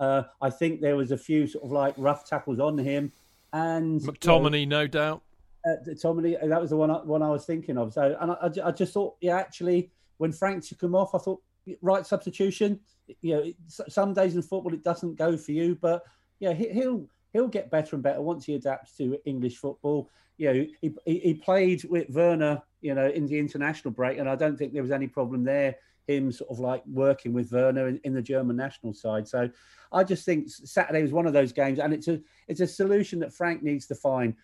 Uh, 0.00 0.22
I 0.40 0.50
think 0.50 0.80
there 0.80 0.96
was 0.96 1.12
a 1.12 1.18
few 1.18 1.46
sort 1.46 1.64
of 1.64 1.72
like 1.72 1.94
rough 1.96 2.28
tackles 2.28 2.58
on 2.60 2.76
him. 2.78 3.12
And 3.52 4.00
you 4.00 4.06
know, 4.06 4.12
McTominay, 4.12 4.66
no 4.66 4.86
doubt. 4.86 5.22
uh, 5.64 5.76
Tommy, 6.00 6.36
that 6.42 6.60
was 6.60 6.70
the 6.70 6.76
one 6.76 6.90
I, 6.90 6.96
one 6.96 7.22
I 7.22 7.30
was 7.30 7.44
thinking 7.44 7.78
of. 7.78 7.92
So, 7.92 8.16
and 8.20 8.32
I, 8.32 8.34
I 8.34 8.68
I 8.68 8.70
just 8.72 8.92
thought, 8.92 9.14
yeah, 9.20 9.36
actually, 9.38 9.90
when 10.18 10.32
Frank 10.32 10.64
took 10.66 10.82
him 10.82 10.94
off, 10.94 11.14
I 11.14 11.18
thought, 11.18 11.40
right 11.80 12.04
substitution. 12.06 12.80
You 13.22 13.34
know, 13.36 13.42
it- 13.42 13.56
some 13.68 14.12
days 14.12 14.34
in 14.34 14.42
football 14.42 14.74
it 14.74 14.82
doesn't 14.84 15.14
go 15.16 15.36
for 15.36 15.52
you, 15.52 15.76
but 15.80 16.02
yeah, 16.40 16.52
he, 16.52 16.68
he'll 16.70 17.06
he'll 17.32 17.48
get 17.48 17.70
better 17.70 17.94
and 17.96 18.02
better 18.02 18.20
once 18.20 18.44
he 18.44 18.54
adapts 18.54 18.96
to 18.96 19.16
English 19.24 19.56
football. 19.58 20.10
You 20.36 20.46
know, 20.52 20.66
he, 20.80 20.92
he, 21.04 21.18
he 21.20 21.34
played 21.34 21.84
with 21.84 22.10
Werner, 22.10 22.60
you 22.80 22.94
know, 22.94 23.08
in 23.08 23.26
the 23.26 23.38
international 23.38 23.92
break, 23.92 24.18
and 24.18 24.28
I 24.28 24.34
don't 24.34 24.56
think 24.56 24.72
there 24.72 24.82
was 24.82 24.90
any 24.90 25.06
problem 25.06 25.44
there. 25.44 25.76
Him 26.06 26.32
sort 26.32 26.50
of 26.50 26.58
like 26.58 26.82
working 26.86 27.32
with 27.32 27.52
Werner 27.52 27.88
in, 27.88 28.00
in 28.04 28.14
the 28.14 28.22
German 28.22 28.56
national 28.56 28.94
side. 28.94 29.26
So 29.26 29.48
I 29.92 30.04
just 30.04 30.24
think 30.24 30.48
Saturday 30.48 31.02
was 31.02 31.12
one 31.12 31.26
of 31.26 31.32
those 31.32 31.52
games, 31.52 31.78
and 31.78 31.92
it's 31.92 32.08
a 32.08 32.20
it's 32.48 32.60
a 32.60 32.66
solution 32.66 33.18
that 33.20 33.32
Frank 33.32 33.62
needs 33.62 33.86
to 33.86 33.94
find. 33.94 34.34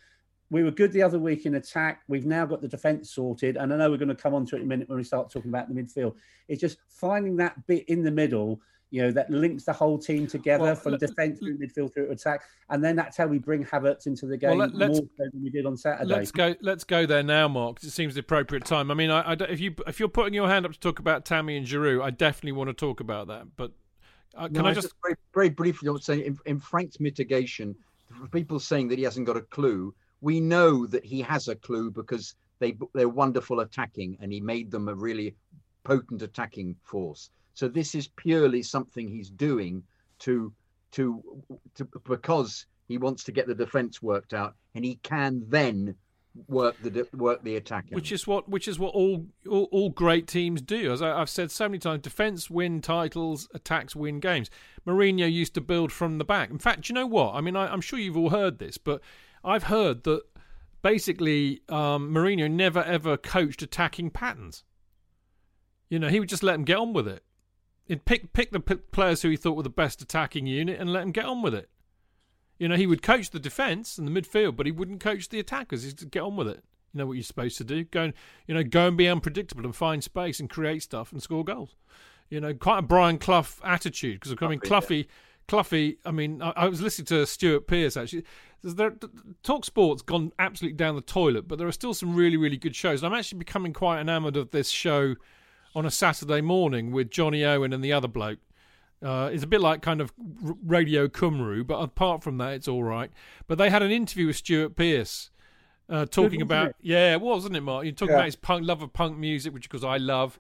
We 0.51 0.65
were 0.65 0.73
good 0.73 0.93
the 0.93 1.03
other 1.03 1.19
week 1.19 1.47
in 1.47 1.55
attack. 1.55 2.03
We've 2.09 2.27
now 2.27 2.45
got 2.45 2.61
the 2.61 2.69
defence 2.69 3.13
sorted, 3.13 3.57
and 3.57 3.73
I 3.73 3.77
know 3.77 3.91
we're 3.91 3.99
going 3.99 4.09
to 4.09 4.15
come 4.15 4.35
on 4.35 4.47
to 4.47 4.57
it 4.57 4.61
in 4.61 4.65
a 4.65 4.69
minute 4.69 4.89
when 4.89 4.99
we 4.99 5.05
start 5.05 5.31
talking 5.31 5.51
about 5.51 5.69
the 5.69 5.81
midfield. 5.81 6.15
It's 6.49 6.61
just 6.61 6.79
finding 6.89 7.37
that 7.37 7.67
bit 7.67 7.89
in 7.89 8.03
the 8.03 8.11
middle 8.11 8.61
you 8.93 9.01
know, 9.03 9.13
that 9.13 9.31
links 9.31 9.65
the 9.65 9.73
whole 9.73 9.99
team 9.99 10.27
together 10.27 10.65
Well, 10.65 10.75
from 10.75 10.93
let- 10.93 11.01
defence 11.01 11.39
through 11.39 11.59
midfield 11.59 11.95
through 11.95 12.11
attack, 12.11 12.43
and 12.71 12.83
then 12.83 12.97
that's 12.97 13.17
how 13.17 13.27
we 13.27 13.39
bring 13.39 13.65
Havertz 13.65 14.07
into 14.07 14.27
the 14.27 14.37
game 14.37 14.51
Well, 14.51 14.59
let- 14.69 14.75
let's- 14.75 14.99
more 15.01 15.09
so 15.17 15.25
than 15.33 15.43
we 15.43 15.51
did 15.51 15.65
on 15.67 15.77
Saturday. 15.77 16.13
Let's 16.13 16.33
go. 16.33 16.55
Let's 16.61 16.85
go 16.85 17.07
there 17.07 17.23
now, 17.23 17.47
Mark. 17.49 17.77
'cause 17.77 17.85
It 17.85 17.93
seems 17.93 18.15
the 18.15 18.21
appropriate 18.21 18.65
time. 18.65 18.91
I 18.91 18.95
mean, 18.95 19.11
I, 19.11 19.21
I 19.21 19.33
if 19.49 19.61
you 19.61 19.75
if 19.87 20.01
you're 20.01 20.09
putting 20.09 20.35
your 20.35 20.49
hand 20.49 20.67
up 20.67 20.73
to 20.73 20.81
talk 20.81 20.99
about 20.99 21.25
Tammy 21.25 21.57
and 21.57 21.67
Giroud, 21.67 22.03
I 22.03 22.11
definitely 22.11 22.53
want 22.53 22.69
to 22.69 22.75
talk 22.75 23.01
about 23.01 23.29
that. 23.29 23.47
But 23.57 23.73
uh, 24.35 24.47
can 24.49 24.63
No, 24.63 24.67
I 24.67 24.75
just? 24.75 24.93
very, 25.05 25.15
very 25.35 25.49
briefly 25.51 25.89
I 25.89 25.93
want 25.93 26.03
to 26.03 26.13
say 26.13 26.25
in, 26.27 26.39
in 26.47 26.59
Frank's 26.61 26.99
mitigation, 27.01 27.75
for 28.09 28.27
people 28.29 28.59
saying 28.59 28.89
that 28.89 28.99
he 28.99 29.05
hasn't 29.05 29.27
got 29.27 29.37
a 29.37 29.43
clue, 29.43 29.95
we 30.21 30.41
know 30.41 30.87
that 30.87 31.05
he 31.05 31.21
has 31.23 31.47
a 31.49 31.55
clue 31.55 31.91
because 31.93 32.35
they 32.59 32.77
they're 32.95 33.09
wonderful 33.09 33.61
attacking 33.61 34.19
and 34.21 34.33
he 34.33 34.41
made 34.41 34.71
them 34.71 34.89
a 34.89 34.95
really 34.95 35.35
potent 35.85 36.23
attacking 36.23 36.75
force. 36.83 37.31
So 37.61 37.69
this 37.69 37.95
is 37.95 38.09
purely 38.09 38.63
something 38.63 39.07
he's 39.07 39.29
doing 39.29 39.83
to 40.21 40.51
to 40.93 41.23
to 41.75 41.87
because 42.09 42.65
he 42.89 42.97
wants 42.97 43.23
to 43.25 43.33
get 43.33 43.47
the 43.47 43.55
defense 43.55 44.01
worked 44.01 44.33
out 44.33 44.55
and 44.75 44.83
he 44.83 44.95
can 45.03 45.45
then 45.47 45.95
work 46.49 46.75
the 46.83 47.07
work 47.13 47.45
the 47.45 47.57
attack. 47.57 47.85
Which 47.91 48.13
is 48.13 48.27
what 48.27 48.49
which 48.49 48.67
is 48.67 48.79
what 48.79 48.95
all 48.95 49.27
all, 49.47 49.69
all 49.73 49.91
great 49.91 50.27
teams 50.27 50.63
do. 50.63 50.91
As 50.91 51.03
I, 51.03 51.21
I've 51.21 51.29
said 51.29 51.51
so 51.51 51.69
many 51.69 51.79
times, 51.79 52.01
defense 52.01 52.49
win 52.49 52.81
titles, 52.81 53.47
attacks 53.53 53.95
win 53.95 54.21
games. 54.21 54.49
Mourinho 54.87 55.31
used 55.31 55.53
to 55.53 55.61
build 55.61 55.93
from 55.93 56.17
the 56.17 56.25
back. 56.25 56.49
In 56.49 56.59
fact, 56.59 56.89
you 56.89 56.95
know 56.95 57.07
what? 57.07 57.35
I 57.35 57.43
mean, 57.43 57.57
I, 57.57 57.71
I'm 57.71 57.83
sure 57.83 57.99
you've 57.99 58.17
all 58.17 58.31
heard 58.31 58.59
this, 58.59 58.79
but 58.79 59.03
I've 59.45 59.65
heard 59.65 60.05
that 60.05 60.23
basically 60.81 61.61
um, 61.69 62.11
Mourinho 62.11 62.51
never 62.51 62.83
ever 62.83 63.19
coached 63.19 63.61
attacking 63.61 64.13
patterns. 64.13 64.65
You 65.91 65.99
know, 65.99 66.09
he 66.09 66.21
would 66.21 66.31
just 66.31 66.43
let 66.43 66.53
them 66.53 66.65
get 66.65 66.79
on 66.79 66.95
with 66.95 67.07
it. 67.07 67.23
He'd 67.91 68.05
pick 68.05 68.33
pick 68.33 68.53
the 68.53 68.61
p- 68.61 68.77
players 68.77 69.23
who 69.23 69.31
he 69.31 69.37
thought 69.37 69.57
were 69.57 69.65
the 69.65 69.69
best 69.69 70.01
attacking 70.01 70.47
unit 70.47 70.79
and 70.79 70.93
let 70.93 71.01
them 71.01 71.11
get 71.11 71.25
on 71.25 71.43
with 71.43 71.53
it. 71.53 71.69
You 72.57 72.69
know, 72.69 72.77
he 72.77 72.87
would 72.87 73.03
coach 73.03 73.31
the 73.31 73.41
defence 73.41 73.99
and 73.99 74.07
the 74.07 74.13
midfield, 74.13 74.55
but 74.55 74.67
he 74.67 74.71
wouldn't 74.71 75.01
coach 75.01 75.29
the 75.29 75.41
attackers. 75.41 75.83
He'd 75.83 76.09
get 76.13 76.23
on 76.23 76.37
with 76.37 76.47
it. 76.47 76.63
You 76.93 76.99
know 76.99 77.07
what 77.07 77.15
you're 77.15 77.25
supposed 77.25 77.59
to 77.59 77.65
do. 77.65 77.83
Go 77.83 78.03
and 78.03 78.13
you 78.47 78.55
know, 78.55 78.63
go 78.63 78.87
and 78.87 78.97
be 78.97 79.09
unpredictable 79.09 79.65
and 79.65 79.75
find 79.75 80.05
space 80.05 80.39
and 80.39 80.49
create 80.49 80.85
stuff 80.85 81.11
and 81.11 81.21
score 81.21 81.45
goals. 81.45 81.75
You 82.29 82.41
know, 82.41 82.55
quite 82.55 82.79
a 82.79 82.83
Brian 82.83 83.19
Clough 83.19 83.45
attitude 83.65 84.21
because 84.21 84.37
I 84.41 84.47
mean, 84.47 84.61
Cloughie, 84.61 85.09
Cloughie. 85.49 85.99
I 86.07 86.13
mean, 86.13 86.43
I, 86.43 86.51
I 86.51 86.69
was 86.69 86.81
listening 86.81 87.07
to 87.07 87.27
Stuart 87.27 87.67
Pearce 87.67 87.97
actually. 87.97 88.23
There, 88.63 88.95
Talk 89.43 89.65
Sport's 89.65 90.03
gone 90.03 90.31
absolutely 90.39 90.77
down 90.77 90.95
the 90.95 91.01
toilet, 91.01 91.49
but 91.49 91.59
there 91.59 91.67
are 91.67 91.73
still 91.73 91.95
some 91.95 92.15
really, 92.15 92.37
really 92.37 92.57
good 92.57 92.77
shows. 92.77 93.03
And 93.03 93.13
I'm 93.13 93.19
actually 93.19 93.39
becoming 93.41 93.73
quite 93.73 94.01
enamoured 94.01 94.37
of 94.37 94.53
this 94.53 94.69
show 94.69 95.17
on 95.75 95.87
a 95.87 95.91
Saturday 95.91 96.41
morning 96.41 96.91
with 96.93 97.11
Johnny 97.11 97.45
Owen 97.45 97.73
and 97.73 97.83
the 97.85 97.93
other 97.93 98.09
bloke. 98.09 98.39
Uh, 99.03 99.31
it's 99.33 99.45
a 99.45 99.47
bit 99.47 99.61
like 99.61 99.81
kind 99.81 100.01
of 100.01 100.13
Radio 100.65 101.09
Cymru, 101.09 101.67
but 101.67 101.79
apart 101.79 102.23
from 102.23 102.37
that, 102.39 102.53
it's 102.55 102.69
all 102.69 102.85
right. 102.85 103.11
But 103.47 103.57
they 103.57 103.71
had 103.71 103.83
an 103.83 103.91
interview 103.91 104.27
with 104.27 104.37
Stuart 104.37 104.77
Pearce 104.77 105.31
uh, 105.89 106.05
talking 106.07 106.43
about 106.43 106.75
yeah, 106.81 107.13
it 107.13 107.21
was, 107.21 107.39
wasn't 107.45 107.57
it, 107.57 107.63
Mark? 107.63 107.85
You're 107.85 107.93
talking 107.93 108.11
Yeah. 108.13 108.17
about 108.19 108.27
his 108.27 108.37
punk 108.37 108.67
love 108.67 108.83
of 108.83 108.93
punk 108.93 109.17
music, 109.17 109.55
which 109.55 109.69
because 109.71 109.85
I 109.85 109.97
love, 109.97 110.39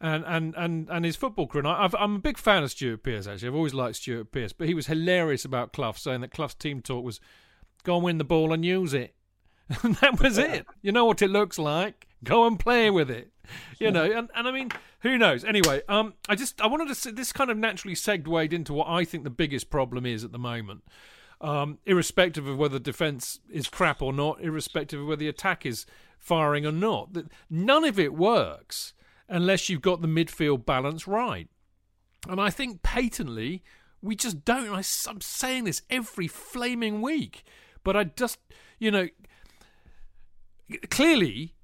and 0.00 0.22
and 0.26 0.54
and 0.56 0.88
and 0.90 1.04
his 1.04 1.16
football 1.16 1.46
career. 1.46 1.60
And 1.60 1.68
I, 1.68 1.84
I've, 1.84 1.94
I'm 1.94 2.16
a 2.16 2.18
big 2.18 2.36
fan 2.36 2.62
of 2.62 2.70
Stuart 2.70 3.02
Pearce. 3.02 3.26
Actually, 3.26 3.48
I've 3.48 3.54
always 3.54 3.74
liked 3.74 3.96
Stuart 3.96 4.32
Pearce, 4.32 4.52
but 4.52 4.68
he 4.68 4.74
was 4.74 4.86
hilarious 4.86 5.44
about 5.46 5.72
Clough, 5.72 5.92
saying 5.92 6.20
that 6.20 6.30
Clough's 6.32 6.54
team 6.54 6.82
talk 6.82 7.04
was 7.04 7.20
go 7.84 7.94
and 7.96 8.04
win 8.04 8.18
the 8.18 8.24
ball 8.24 8.52
and 8.52 8.64
use 8.64 8.92
it. 8.92 9.14
And 9.82 9.94
that 9.96 10.20
was 10.22 10.36
it. 10.36 10.66
You 10.82 10.92
know 10.92 11.06
what 11.06 11.22
it 11.22 11.30
looks 11.30 11.58
like. 11.58 12.06
Go 12.22 12.46
and 12.46 12.60
play 12.60 12.90
with 12.90 13.10
it. 13.10 13.30
You 13.78 13.90
know, 13.90 14.04
and, 14.04 14.30
and 14.34 14.48
I 14.48 14.50
mean, 14.50 14.70
who 15.00 15.18
knows? 15.18 15.44
Anyway, 15.44 15.82
um, 15.88 16.14
I 16.28 16.34
just 16.34 16.60
I 16.60 16.66
wanted 16.66 16.88
to 16.88 16.94
say 16.94 17.10
this 17.10 17.32
kind 17.32 17.50
of 17.50 17.58
naturally 17.58 17.94
segued 17.94 18.52
into 18.52 18.72
what 18.72 18.88
I 18.88 19.04
think 19.04 19.24
the 19.24 19.30
biggest 19.30 19.68
problem 19.68 20.06
is 20.06 20.24
at 20.24 20.32
the 20.32 20.38
moment. 20.38 20.84
Um, 21.40 21.78
irrespective 21.84 22.46
of 22.46 22.56
whether 22.56 22.78
defence 22.78 23.40
is 23.50 23.68
crap 23.68 24.00
or 24.00 24.12
not, 24.12 24.40
irrespective 24.40 25.00
of 25.00 25.06
whether 25.06 25.20
the 25.20 25.28
attack 25.28 25.66
is 25.66 25.84
firing 26.18 26.64
or 26.64 26.72
not, 26.72 27.12
that 27.12 27.26
none 27.50 27.84
of 27.84 27.98
it 27.98 28.14
works 28.14 28.94
unless 29.28 29.68
you've 29.68 29.82
got 29.82 30.00
the 30.00 30.08
midfield 30.08 30.64
balance 30.64 31.06
right. 31.06 31.48
And 32.28 32.40
I 32.40 32.50
think 32.50 32.82
patently 32.82 33.62
we 34.00 34.16
just 34.16 34.44
don't. 34.44 34.70
I, 34.70 34.78
am 35.10 35.20
saying 35.20 35.64
this 35.64 35.82
every 35.90 36.28
flaming 36.28 37.02
week, 37.02 37.44
but 37.82 37.96
I 37.96 38.04
just, 38.04 38.38
you 38.78 38.90
know, 38.90 39.08
clearly 40.90 41.54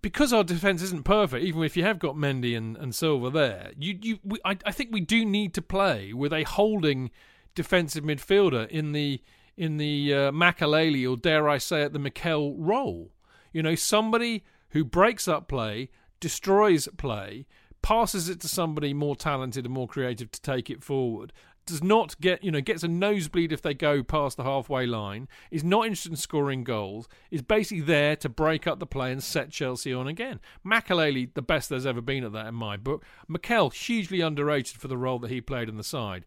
because 0.00 0.32
our 0.32 0.44
defense 0.44 0.82
isn't 0.82 1.04
perfect, 1.04 1.44
even 1.44 1.62
if 1.62 1.76
you 1.76 1.82
have 1.84 1.98
got 1.98 2.14
Mendy 2.14 2.56
and, 2.56 2.76
and 2.76 2.94
Silva 2.94 3.30
there, 3.30 3.72
you 3.78 3.98
you 4.00 4.18
we, 4.24 4.38
I, 4.44 4.56
I 4.64 4.72
think 4.72 4.90
we 4.92 5.00
do 5.00 5.24
need 5.24 5.54
to 5.54 5.62
play 5.62 6.12
with 6.12 6.32
a 6.32 6.44
holding 6.44 7.10
defensive 7.54 8.04
midfielder 8.04 8.68
in 8.68 8.92
the 8.92 9.20
in 9.56 9.76
the 9.76 10.14
uh, 10.14 10.30
Makelele 10.30 11.10
or 11.10 11.16
dare 11.16 11.48
I 11.48 11.58
say 11.58 11.82
it 11.82 11.92
the 11.92 11.98
Mikel 11.98 12.54
role. 12.56 13.10
You 13.52 13.62
know, 13.62 13.74
somebody 13.74 14.44
who 14.70 14.84
breaks 14.84 15.26
up 15.26 15.48
play, 15.48 15.90
destroys 16.20 16.88
play, 16.96 17.46
passes 17.82 18.28
it 18.28 18.40
to 18.40 18.48
somebody 18.48 18.94
more 18.94 19.16
talented 19.16 19.64
and 19.64 19.74
more 19.74 19.88
creative 19.88 20.30
to 20.30 20.40
take 20.40 20.70
it 20.70 20.84
forward. 20.84 21.32
Does 21.68 21.84
not 21.84 22.18
get, 22.18 22.42
you 22.42 22.50
know, 22.50 22.62
gets 22.62 22.82
a 22.82 22.88
nosebleed 22.88 23.52
if 23.52 23.60
they 23.60 23.74
go 23.74 24.02
past 24.02 24.38
the 24.38 24.42
halfway 24.44 24.86
line, 24.86 25.28
is 25.50 25.62
not 25.62 25.84
interested 25.84 26.10
in 26.10 26.16
scoring 26.16 26.64
goals, 26.64 27.10
is 27.30 27.42
basically 27.42 27.82
there 27.82 28.16
to 28.16 28.28
break 28.30 28.66
up 28.66 28.78
the 28.78 28.86
play 28.86 29.12
and 29.12 29.22
set 29.22 29.50
Chelsea 29.50 29.92
on 29.92 30.08
again. 30.08 30.40
Makelele, 30.64 31.28
the 31.34 31.42
best 31.42 31.68
there's 31.68 31.84
ever 31.84 32.00
been 32.00 32.24
at 32.24 32.32
that 32.32 32.46
in 32.46 32.54
my 32.54 32.78
book. 32.78 33.04
Mikel, 33.28 33.68
hugely 33.68 34.22
underrated 34.22 34.78
for 34.78 34.88
the 34.88 34.96
role 34.96 35.18
that 35.18 35.30
he 35.30 35.42
played 35.42 35.68
in 35.68 35.76
the 35.76 35.84
side. 35.84 36.24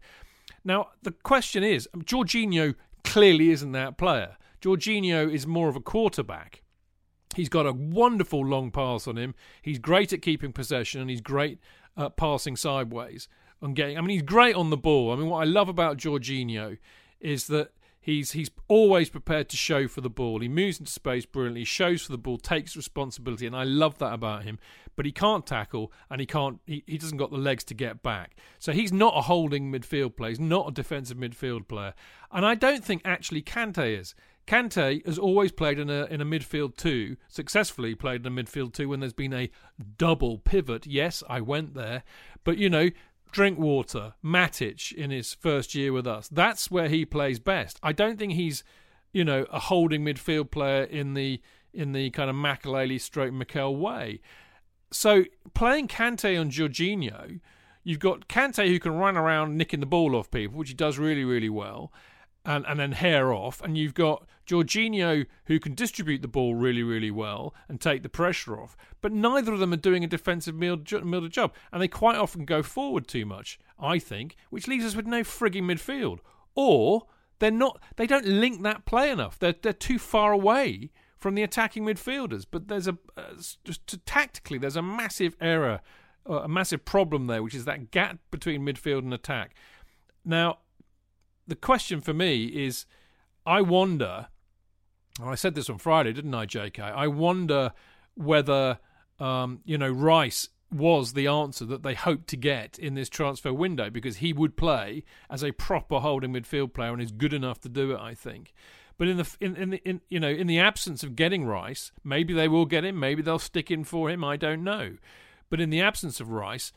Now, 0.64 0.90
the 1.02 1.10
question 1.10 1.64
is 1.64 1.88
Jorginho 1.96 2.76
clearly 3.02 3.50
isn't 3.50 3.72
that 3.72 3.98
player. 3.98 4.36
Jorginho 4.60 5.28
is 5.28 5.44
more 5.44 5.68
of 5.68 5.74
a 5.74 5.80
quarterback. 5.80 6.62
He's 7.34 7.48
got 7.48 7.66
a 7.66 7.72
wonderful 7.72 8.46
long 8.46 8.70
pass 8.70 9.08
on 9.08 9.18
him. 9.18 9.34
He's 9.60 9.80
great 9.80 10.12
at 10.12 10.22
keeping 10.22 10.52
possession 10.52 11.00
and 11.00 11.10
he's 11.10 11.20
great 11.20 11.58
at 11.96 12.16
passing 12.16 12.54
sideways 12.54 13.26
and 13.62 13.74
getting. 13.76 13.96
I 13.96 14.00
mean, 14.00 14.10
he's 14.10 14.22
great 14.22 14.54
on 14.54 14.70
the 14.70 14.76
ball. 14.76 15.12
I 15.12 15.16
mean, 15.16 15.28
what 15.28 15.40
I 15.40 15.44
love 15.44 15.68
about 15.68 15.96
Jorginho 15.96 16.78
is 17.20 17.46
that 17.46 17.70
he's 18.02 18.32
he's 18.32 18.50
always 18.68 19.08
prepared 19.08 19.48
to 19.48 19.56
show 19.56 19.88
for 19.88 20.02
the 20.02 20.10
ball. 20.10 20.40
He 20.40 20.48
moves 20.48 20.78
into 20.78 20.92
space 20.92 21.24
brilliantly, 21.24 21.64
shows 21.64 22.02
for 22.02 22.12
the 22.12 22.18
ball, 22.18 22.36
takes 22.36 22.76
responsibility, 22.76 23.46
and 23.46 23.56
I 23.56 23.64
love 23.64 23.98
that 23.98 24.12
about 24.12 24.42
him. 24.42 24.58
But 24.94 25.06
he 25.06 25.12
can't 25.12 25.46
tackle 25.46 25.90
and 26.10 26.20
he 26.20 26.26
can't. 26.26 26.60
He, 26.66 26.84
he 26.86 26.98
doesn't 26.98 27.16
got 27.16 27.30
the 27.30 27.38
legs 27.38 27.64
to 27.64 27.74
get 27.74 28.02
back. 28.02 28.36
So 28.58 28.72
he's 28.72 28.92
not 28.92 29.16
a 29.16 29.22
holding 29.22 29.72
midfield 29.72 30.16
player. 30.16 30.30
He's 30.30 30.40
not 30.40 30.68
a 30.68 30.72
defensive 30.72 31.16
midfield 31.16 31.66
player. 31.66 31.94
And 32.30 32.44
I 32.44 32.54
don't 32.54 32.84
think 32.84 33.00
actually 33.04 33.42
Kante 33.42 33.98
is. 33.98 34.14
Kante 34.46 35.06
has 35.06 35.18
always 35.18 35.52
played 35.52 35.78
in 35.78 35.88
a 35.88 36.04
in 36.06 36.20
a 36.20 36.24
midfield 36.24 36.76
two, 36.76 37.16
successfully 37.28 37.94
played 37.94 38.26
in 38.26 38.38
a 38.38 38.42
midfield 38.42 38.72
two 38.72 38.88
when 38.88 39.00
there's 39.00 39.12
been 39.12 39.32
a 39.32 39.50
double 39.96 40.38
pivot. 40.38 40.86
Yes, 40.86 41.22
I 41.28 41.40
went 41.40 41.74
there, 41.74 42.02
but 42.42 42.58
you 42.58 42.68
know, 42.68 42.90
Drinkwater, 43.32 44.14
Matic 44.22 44.92
in 44.92 45.10
his 45.10 45.34
first 45.34 45.74
year 45.74 45.92
with 45.92 46.06
us. 46.06 46.28
That's 46.28 46.70
where 46.70 46.88
he 46.88 47.04
plays 47.04 47.40
best. 47.40 47.80
I 47.82 47.92
don't 47.92 48.18
think 48.18 48.34
he's, 48.34 48.62
you 49.12 49.24
know, 49.24 49.46
a 49.50 49.58
holding 49.58 50.04
midfield 50.04 50.50
player 50.50 50.84
in 50.84 51.14
the 51.14 51.40
in 51.74 51.92
the 51.92 52.10
kind 52.10 52.28
of 52.28 52.36
Makelele 52.36 53.00
stroke 53.00 53.32
Mikel 53.32 53.74
way. 53.74 54.20
So 54.92 55.24
playing 55.54 55.88
Kante 55.88 56.38
on 56.38 56.50
Jorginho, 56.50 57.40
you've 57.82 57.98
got 57.98 58.28
Kante 58.28 58.68
who 58.68 58.78
can 58.78 58.92
run 58.92 59.16
around 59.16 59.56
nicking 59.56 59.80
the 59.80 59.86
ball 59.86 60.14
off 60.14 60.30
people, 60.30 60.58
which 60.58 60.68
he 60.68 60.74
does 60.74 60.98
really, 60.98 61.24
really 61.24 61.48
well, 61.48 61.90
and, 62.44 62.66
and 62.66 62.78
then 62.78 62.92
hair 62.92 63.32
off. 63.32 63.62
And 63.62 63.78
you've 63.78 63.94
got 63.94 64.26
Jorginho 64.46 65.26
who 65.46 65.60
can 65.60 65.74
distribute 65.74 66.22
the 66.22 66.28
ball 66.28 66.54
really, 66.54 66.82
really 66.82 67.10
well 67.10 67.54
and 67.68 67.80
take 67.80 68.02
the 68.02 68.08
pressure 68.08 68.60
off. 68.60 68.76
But 69.00 69.12
neither 69.12 69.52
of 69.52 69.60
them 69.60 69.72
are 69.72 69.76
doing 69.76 70.04
a 70.04 70.08
defensive 70.08 70.54
middle 70.54 71.28
job. 71.28 71.54
And 71.72 71.82
they 71.82 71.88
quite 71.88 72.16
often 72.16 72.44
go 72.44 72.62
forward 72.62 73.06
too 73.06 73.26
much, 73.26 73.58
I 73.78 73.98
think, 73.98 74.36
which 74.50 74.68
leaves 74.68 74.84
us 74.84 74.96
with 74.96 75.06
no 75.06 75.20
frigging 75.22 75.64
midfield. 75.64 76.18
Or 76.54 77.06
they're 77.38 77.50
not 77.50 77.80
they 77.96 78.06
don't 78.06 78.26
link 78.26 78.62
that 78.62 78.84
play 78.84 79.10
enough. 79.10 79.38
They're 79.38 79.54
they're 79.60 79.72
too 79.72 79.98
far 79.98 80.32
away 80.32 80.90
from 81.18 81.34
the 81.34 81.42
attacking 81.42 81.84
midfielders. 81.84 82.44
But 82.50 82.68
there's 82.68 82.88
a 82.88 82.98
uh, 83.16 83.34
just 83.64 84.04
tactically 84.06 84.58
there's 84.58 84.76
a 84.76 84.82
massive 84.82 85.36
error, 85.40 85.80
uh, 86.28 86.40
a 86.40 86.48
massive 86.48 86.84
problem 86.84 87.26
there, 87.26 87.42
which 87.42 87.54
is 87.54 87.64
that 87.64 87.90
gap 87.90 88.18
between 88.30 88.62
midfield 88.62 88.98
and 88.98 89.14
attack. 89.14 89.54
Now, 90.24 90.58
the 91.46 91.56
question 91.56 92.00
for 92.00 92.14
me 92.14 92.44
is, 92.44 92.86
I 93.44 93.60
wonder. 93.60 94.28
I 95.20 95.34
said 95.34 95.54
this 95.54 95.68
on 95.68 95.78
Friday, 95.78 96.12
didn't 96.12 96.34
I, 96.34 96.46
J.K.? 96.46 96.82
I 96.82 97.06
wonder 97.06 97.72
whether 98.14 98.78
um, 99.20 99.60
you 99.64 99.78
know 99.78 99.90
Rice 99.90 100.48
was 100.70 101.12
the 101.12 101.26
answer 101.26 101.66
that 101.66 101.82
they 101.82 101.94
hoped 101.94 102.28
to 102.28 102.36
get 102.36 102.78
in 102.78 102.94
this 102.94 103.10
transfer 103.10 103.52
window 103.52 103.90
because 103.90 104.18
he 104.18 104.32
would 104.32 104.56
play 104.56 105.04
as 105.28 105.44
a 105.44 105.52
proper 105.52 106.00
holding 106.00 106.32
midfield 106.32 106.72
player 106.72 106.92
and 106.92 107.02
is 107.02 107.12
good 107.12 107.34
enough 107.34 107.60
to 107.60 107.68
do 107.68 107.92
it. 107.92 108.00
I 108.00 108.14
think. 108.14 108.54
But 108.98 109.08
in 109.08 109.16
the 109.16 109.36
in, 109.40 109.56
in 109.56 109.70
the 109.70 109.82
in 109.84 110.00
you 110.08 110.20
know 110.20 110.30
in 110.30 110.46
the 110.46 110.58
absence 110.58 111.02
of 111.02 111.16
getting 111.16 111.44
Rice, 111.44 111.92
maybe 112.04 112.32
they 112.32 112.48
will 112.48 112.66
get 112.66 112.84
him. 112.84 112.98
Maybe 112.98 113.22
they'll 113.22 113.38
stick 113.38 113.70
in 113.70 113.84
for 113.84 114.10
him. 114.10 114.24
I 114.24 114.36
don't 114.36 114.64
know. 114.64 114.96
But 115.50 115.60
in 115.60 115.70
the 115.70 115.82
absence 115.82 116.20
of 116.20 116.30
Rice, 116.30 116.72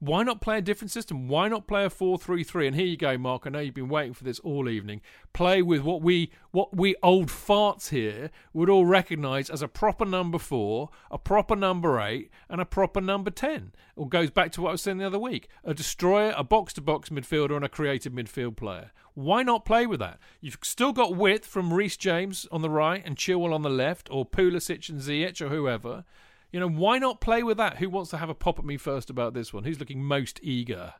why 0.00 0.22
not 0.22 0.40
play 0.40 0.58
a 0.58 0.62
different 0.62 0.92
system? 0.92 1.26
Why 1.26 1.48
not 1.48 1.66
play 1.66 1.84
a 1.84 1.90
4-3-3? 1.90 2.68
And 2.68 2.76
here 2.76 2.86
you 2.86 2.96
go, 2.96 3.18
Mark. 3.18 3.46
I 3.46 3.50
know 3.50 3.58
you've 3.58 3.74
been 3.74 3.88
waiting 3.88 4.14
for 4.14 4.22
this 4.22 4.38
all 4.40 4.68
evening. 4.68 5.00
Play 5.32 5.60
with 5.60 5.82
what 5.82 6.02
we 6.02 6.30
what 6.52 6.76
we 6.76 6.94
old 7.02 7.28
farts 7.28 7.88
here 7.90 8.30
would 8.52 8.70
all 8.70 8.86
recognise 8.86 9.50
as 9.50 9.60
a 9.60 9.68
proper 9.68 10.04
number 10.04 10.38
four, 10.38 10.90
a 11.10 11.18
proper 11.18 11.56
number 11.56 12.00
eight, 12.00 12.30
and 12.48 12.60
a 12.60 12.64
proper 12.64 13.00
number 13.00 13.30
ten. 13.30 13.72
It 13.96 14.08
goes 14.08 14.30
back 14.30 14.52
to 14.52 14.62
what 14.62 14.68
I 14.68 14.72
was 14.72 14.82
saying 14.82 14.98
the 14.98 15.06
other 15.06 15.18
week: 15.18 15.48
a 15.64 15.74
destroyer, 15.74 16.32
a 16.36 16.44
box-to-box 16.44 17.08
midfielder, 17.08 17.56
and 17.56 17.64
a 17.64 17.68
creative 17.68 18.12
midfield 18.12 18.56
player. 18.56 18.92
Why 19.14 19.42
not 19.42 19.64
play 19.64 19.84
with 19.84 19.98
that? 19.98 20.20
You've 20.40 20.58
still 20.62 20.92
got 20.92 21.16
width 21.16 21.44
from 21.44 21.74
Reece 21.74 21.96
James 21.96 22.46
on 22.52 22.62
the 22.62 22.70
right 22.70 23.02
and 23.04 23.16
Chilwell 23.16 23.52
on 23.52 23.62
the 23.62 23.68
left, 23.68 24.08
or 24.12 24.24
Pulisic 24.24 24.88
and 24.88 25.00
Ziyech 25.00 25.40
or 25.40 25.48
whoever. 25.48 26.04
You 26.52 26.60
know, 26.60 26.68
why 26.68 26.98
not 26.98 27.20
play 27.20 27.42
with 27.42 27.58
that? 27.58 27.76
Who 27.76 27.90
wants 27.90 28.10
to 28.10 28.16
have 28.16 28.28
a 28.30 28.34
pop 28.34 28.58
at 28.58 28.64
me 28.64 28.76
first 28.76 29.10
about 29.10 29.34
this 29.34 29.52
one? 29.52 29.64
Who's 29.64 29.78
looking 29.78 30.02
most 30.02 30.40
eager? 30.42 30.94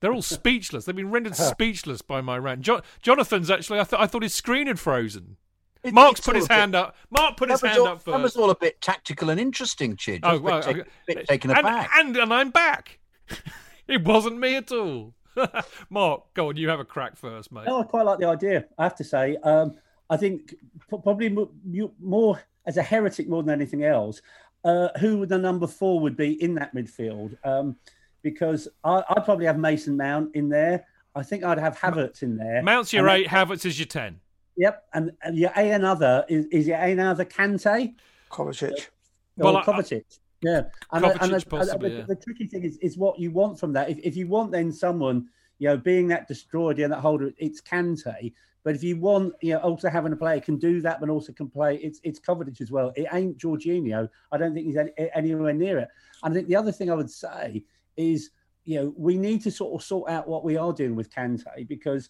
They're 0.00 0.12
all 0.12 0.22
speechless. 0.22 0.84
They've 0.84 0.94
been 0.94 1.10
rendered 1.10 1.34
speechless 1.36 2.02
by 2.02 2.20
my 2.20 2.38
rant. 2.38 2.60
Jo- 2.62 2.82
Jonathan's 3.02 3.50
actually, 3.50 3.80
I, 3.80 3.84
th- 3.84 4.00
I 4.00 4.06
thought 4.06 4.22
his 4.22 4.34
screen 4.34 4.68
had 4.68 4.78
frozen. 4.78 5.36
It- 5.82 5.92
Mark's 5.92 6.20
put 6.20 6.36
his 6.36 6.44
a 6.44 6.48
bit- 6.48 6.54
hand 6.56 6.74
up. 6.76 6.94
Mark 7.10 7.36
put 7.36 7.50
his 7.50 7.60
hand 7.62 7.78
all, 7.80 7.86
up 7.88 8.04
That 8.04 8.20
was 8.20 8.36
all 8.36 8.50
a 8.50 8.54
bit 8.56 8.80
tactical 8.80 9.30
and 9.30 9.40
interesting, 9.40 9.96
Chid. 9.96 10.20
Oh, 10.22 10.38
was 10.38 10.38
a 10.38 10.42
bit 10.42 10.44
well, 10.44 10.62
take- 10.62 10.76
okay. 10.76 10.88
bit 11.06 11.26
taken 11.28 11.50
and, 11.50 11.58
aback. 11.60 11.90
and 11.96 12.16
and 12.16 12.32
I'm 12.32 12.50
back. 12.50 13.00
it 13.88 14.04
wasn't 14.04 14.38
me 14.38 14.54
at 14.54 14.70
all. 14.70 15.14
Mark, 15.90 16.32
go 16.34 16.48
on. 16.50 16.56
You 16.56 16.68
have 16.68 16.80
a 16.80 16.84
crack 16.84 17.16
first, 17.16 17.50
mate. 17.52 17.66
No, 17.66 17.80
I 17.80 17.84
quite 17.84 18.02
like 18.04 18.18
the 18.20 18.26
idea. 18.26 18.66
I 18.78 18.84
have 18.84 18.96
to 18.96 19.04
say, 19.04 19.36
um, 19.42 19.74
I 20.10 20.16
think 20.16 20.54
probably 20.88 21.28
mo- 21.28 21.50
you- 21.68 21.92
more 22.00 22.40
as 22.66 22.76
a 22.76 22.82
heretic 22.82 23.28
more 23.28 23.42
than 23.42 23.54
anything 23.54 23.84
else. 23.84 24.20
Uh, 24.64 24.88
who 24.98 25.18
would 25.18 25.28
the 25.28 25.38
number 25.38 25.66
four 25.66 26.00
would 26.00 26.16
be 26.16 26.42
in 26.42 26.54
that 26.54 26.74
midfield? 26.74 27.36
Um, 27.44 27.76
because 28.22 28.68
I, 28.84 29.02
I'd 29.10 29.24
probably 29.24 29.46
have 29.46 29.58
Mason 29.58 29.96
Mount 29.96 30.34
in 30.34 30.48
there. 30.48 30.84
I 31.14 31.22
think 31.22 31.44
I'd 31.44 31.58
have 31.58 31.78
Havertz 31.78 32.22
in 32.22 32.36
there. 32.36 32.62
Mounts 32.62 32.92
your 32.92 33.08
And 33.08 33.22
eight, 33.22 33.28
Havertz 33.28 33.64
is 33.64 33.78
your 33.78 33.86
ten. 33.86 34.20
Yep, 34.56 34.84
and, 34.92 35.12
and 35.22 35.38
your 35.38 35.52
A 35.56 35.70
another 35.70 36.24
is, 36.28 36.46
is 36.46 36.66
your 36.66 36.78
A 36.78 36.92
another 36.92 37.24
Kante 37.24 37.94
Kovacic. 38.30 38.88
Well, 39.36 39.56
or 39.56 39.60
I- 39.60 39.64
Kovacic. 39.64 40.04
Yeah, 40.42 40.62
and, 40.92 41.04
Kovacic 41.04 41.22
and 41.22 41.32
the- 41.32 41.46
possibly, 41.46 41.90
the, 41.90 41.96
yeah. 41.96 42.04
the 42.08 42.16
tricky 42.16 42.46
thing 42.46 42.64
is, 42.64 42.76
is 42.78 42.98
what 42.98 43.18
you 43.18 43.30
want 43.30 43.58
from 43.58 43.72
that. 43.74 43.88
If, 43.88 43.98
if 43.98 44.16
you 44.16 44.26
want 44.26 44.52
then 44.52 44.72
someone, 44.72 45.28
you 45.58 45.68
know, 45.68 45.76
being 45.76 46.08
that 46.08 46.28
destroyer 46.28 46.74
and 46.82 46.92
that 46.92 47.00
holder, 47.00 47.32
it's 47.38 47.60
Kante. 47.60 48.32
But 48.64 48.74
if 48.74 48.82
you 48.82 48.98
want, 48.98 49.34
you 49.40 49.54
know, 49.54 49.60
also 49.60 49.88
having 49.88 50.12
a 50.12 50.16
player 50.16 50.40
can 50.40 50.56
do 50.56 50.80
that, 50.82 51.00
but 51.00 51.08
also 51.08 51.32
can 51.32 51.48
play, 51.48 51.76
it's 51.76 52.00
it's 52.02 52.20
Kovacic 52.20 52.60
as 52.60 52.70
well. 52.70 52.92
It 52.96 53.06
ain't 53.12 53.38
Jorginho. 53.38 54.08
I 54.30 54.36
don't 54.36 54.54
think 54.54 54.66
he's 54.66 54.76
any, 54.76 54.92
anywhere 55.14 55.54
near 55.54 55.78
it. 55.78 55.88
And 56.22 56.32
I 56.32 56.36
think 56.36 56.48
the 56.48 56.56
other 56.56 56.72
thing 56.72 56.90
I 56.90 56.94
would 56.94 57.10
say 57.10 57.64
is, 57.96 58.30
you 58.64 58.80
know, 58.80 58.94
we 58.96 59.16
need 59.16 59.42
to 59.44 59.50
sort 59.50 59.80
of 59.80 59.86
sort 59.86 60.10
out 60.10 60.28
what 60.28 60.44
we 60.44 60.56
are 60.56 60.72
doing 60.72 60.96
with 60.96 61.10
Kante 61.10 61.66
because 61.66 62.08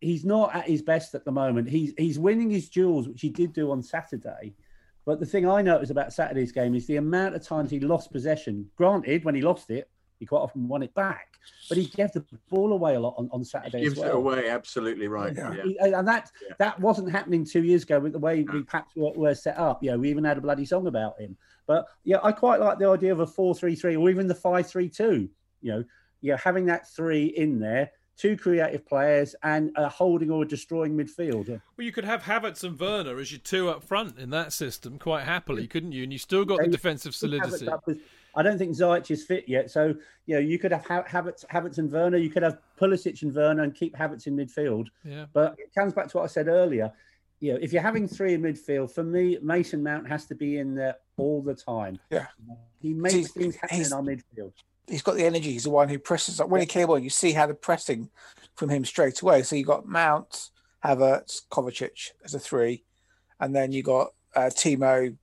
he's 0.00 0.24
not 0.24 0.54
at 0.54 0.66
his 0.66 0.82
best 0.82 1.14
at 1.14 1.24
the 1.24 1.32
moment. 1.32 1.68
He's 1.68 1.92
he's 1.96 2.18
winning 2.18 2.50
his 2.50 2.68
duels, 2.68 3.08
which 3.08 3.20
he 3.20 3.30
did 3.30 3.52
do 3.52 3.70
on 3.70 3.82
Saturday. 3.82 4.54
But 5.04 5.20
the 5.20 5.26
thing 5.26 5.46
I 5.46 5.60
noticed 5.60 5.90
about 5.90 6.12
Saturday's 6.12 6.52
game 6.52 6.74
is 6.74 6.86
the 6.86 6.96
amount 6.96 7.34
of 7.34 7.46
times 7.46 7.70
he 7.70 7.78
lost 7.78 8.10
possession. 8.10 8.70
Granted, 8.76 9.24
when 9.24 9.34
he 9.34 9.42
lost 9.42 9.70
it, 9.70 9.90
he 10.24 10.26
quite 10.26 10.40
often 10.40 10.66
won 10.66 10.82
it 10.82 10.94
back, 10.94 11.38
but 11.68 11.76
he 11.76 11.84
gave 11.86 12.10
the 12.12 12.24
ball 12.48 12.72
away 12.72 12.94
a 12.94 13.00
lot 13.00 13.14
on, 13.18 13.28
on 13.32 13.44
Saturday 13.44 13.82
Gives 13.82 13.94
as 13.94 14.00
well. 14.00 14.08
it 14.08 14.14
away, 14.16 14.48
absolutely 14.48 15.06
right. 15.08 15.34
Yeah. 15.36 15.54
Yeah. 15.54 15.62
He- 15.64 15.78
and 15.78 16.08
that 16.08 16.30
Yeah. 16.42 16.54
that 16.58 16.80
wasn't 16.80 17.10
happening 17.10 17.44
two 17.44 17.62
years 17.62 17.82
ago 17.82 18.00
with 18.00 18.12
the 18.12 18.18
way 18.18 18.42
we 18.42 18.62
perhaps 18.62 18.96
were, 18.96 19.12
were 19.12 19.34
set 19.34 19.58
up. 19.58 19.82
You 19.82 19.90
know, 19.92 19.98
we 19.98 20.08
even 20.10 20.24
had 20.24 20.38
a 20.38 20.40
bloody 20.40 20.64
song 20.64 20.86
about 20.86 21.20
him. 21.20 21.36
But 21.66 21.86
yeah, 22.04 22.18
I 22.22 22.32
quite 22.32 22.60
like 22.60 22.78
the 22.78 22.88
idea 22.88 23.12
of 23.12 23.20
a 23.20 23.26
four-three-three 23.26 23.96
or 23.96 24.10
even 24.10 24.26
the 24.26 24.34
five-three-two. 24.34 25.28
You 25.62 25.70
know, 25.72 25.84
you 26.20 26.30
know, 26.32 26.36
having 26.38 26.66
that 26.66 26.88
three 26.88 27.24
in 27.26 27.58
there, 27.58 27.90
two 28.16 28.36
creative 28.36 28.86
players, 28.86 29.34
and 29.42 29.70
a 29.76 29.88
holding 29.88 30.30
or 30.30 30.42
a 30.42 30.46
destroying 30.46 30.96
midfield. 30.96 31.48
Well, 31.48 31.84
you 31.84 31.90
could 31.92 32.04
have 32.04 32.22
Havertz 32.22 32.62
and 32.64 32.78
Werner 32.78 33.18
as 33.18 33.32
your 33.32 33.40
two 33.40 33.68
up 33.70 33.82
front 33.82 34.18
in 34.18 34.30
that 34.30 34.52
system 34.52 34.98
quite 34.98 35.24
happily, 35.24 35.66
couldn't 35.66 35.92
you? 35.92 36.02
And 36.04 36.12
you 36.12 36.18
still 36.18 36.44
got 36.44 36.60
the 36.60 36.68
defensive 36.68 37.14
solidity. 37.14 37.66
Havertz 37.66 37.72
up 37.72 37.86
with- 37.86 38.00
I 38.36 38.42
don't 38.42 38.58
think 38.58 38.72
Ziyech 38.76 39.10
is 39.10 39.24
fit 39.24 39.44
yet, 39.48 39.70
so 39.70 39.94
you 40.26 40.34
know 40.34 40.40
you 40.40 40.58
could 40.58 40.72
have 40.72 40.84
Ha- 40.86 41.04
Havertz, 41.04 41.44
Havertz 41.46 41.78
and 41.78 41.90
Werner. 41.90 42.18
You 42.18 42.30
could 42.30 42.42
have 42.42 42.58
Pulisic 42.80 43.22
and 43.22 43.34
Werner, 43.34 43.62
and 43.62 43.74
keep 43.74 43.96
Havertz 43.96 44.26
in 44.26 44.36
midfield. 44.36 44.88
Yeah. 45.04 45.26
But 45.32 45.54
it 45.58 45.72
comes 45.74 45.92
back 45.92 46.08
to 46.08 46.18
what 46.18 46.24
I 46.24 46.26
said 46.28 46.48
earlier. 46.48 46.92
You 47.40 47.52
know, 47.54 47.58
if 47.60 47.72
you're 47.72 47.82
having 47.82 48.08
three 48.08 48.34
in 48.34 48.42
midfield, 48.42 48.90
for 48.92 49.02
me, 49.02 49.38
Mason 49.42 49.82
Mount 49.82 50.08
has 50.08 50.24
to 50.26 50.34
be 50.34 50.58
in 50.58 50.74
there 50.74 50.96
all 51.16 51.42
the 51.42 51.54
time. 51.54 51.98
Yeah. 52.10 52.26
he 52.80 52.94
makes 52.94 53.14
He's- 53.14 53.32
things 53.32 53.56
happen 53.56 53.76
he's- 53.76 53.88
in 53.88 53.92
our 53.96 54.02
midfield. 54.02 54.52
He's 54.86 55.00
got 55.02 55.14
the 55.14 55.24
energy. 55.24 55.50
He's 55.52 55.64
the 55.64 55.70
one 55.70 55.88
who 55.88 55.98
presses 55.98 56.38
Like 56.38 56.50
When 56.50 56.60
he 56.60 56.66
came 56.66 56.90
on, 56.90 57.02
you 57.02 57.08
see 57.08 57.32
how 57.32 57.46
the 57.46 57.54
pressing 57.54 58.10
from 58.54 58.68
him 58.68 58.84
straight 58.84 59.22
away. 59.22 59.42
So 59.42 59.56
you 59.56 59.64
got 59.64 59.86
Mount, 59.88 60.50
Havertz, 60.84 61.40
Kovacic 61.50 62.10
as 62.22 62.34
a 62.34 62.38
three, 62.38 62.84
and 63.40 63.56
then 63.56 63.72
you 63.72 63.82
got 63.82 64.12
uh, 64.36 64.50
Timo. 64.54 65.16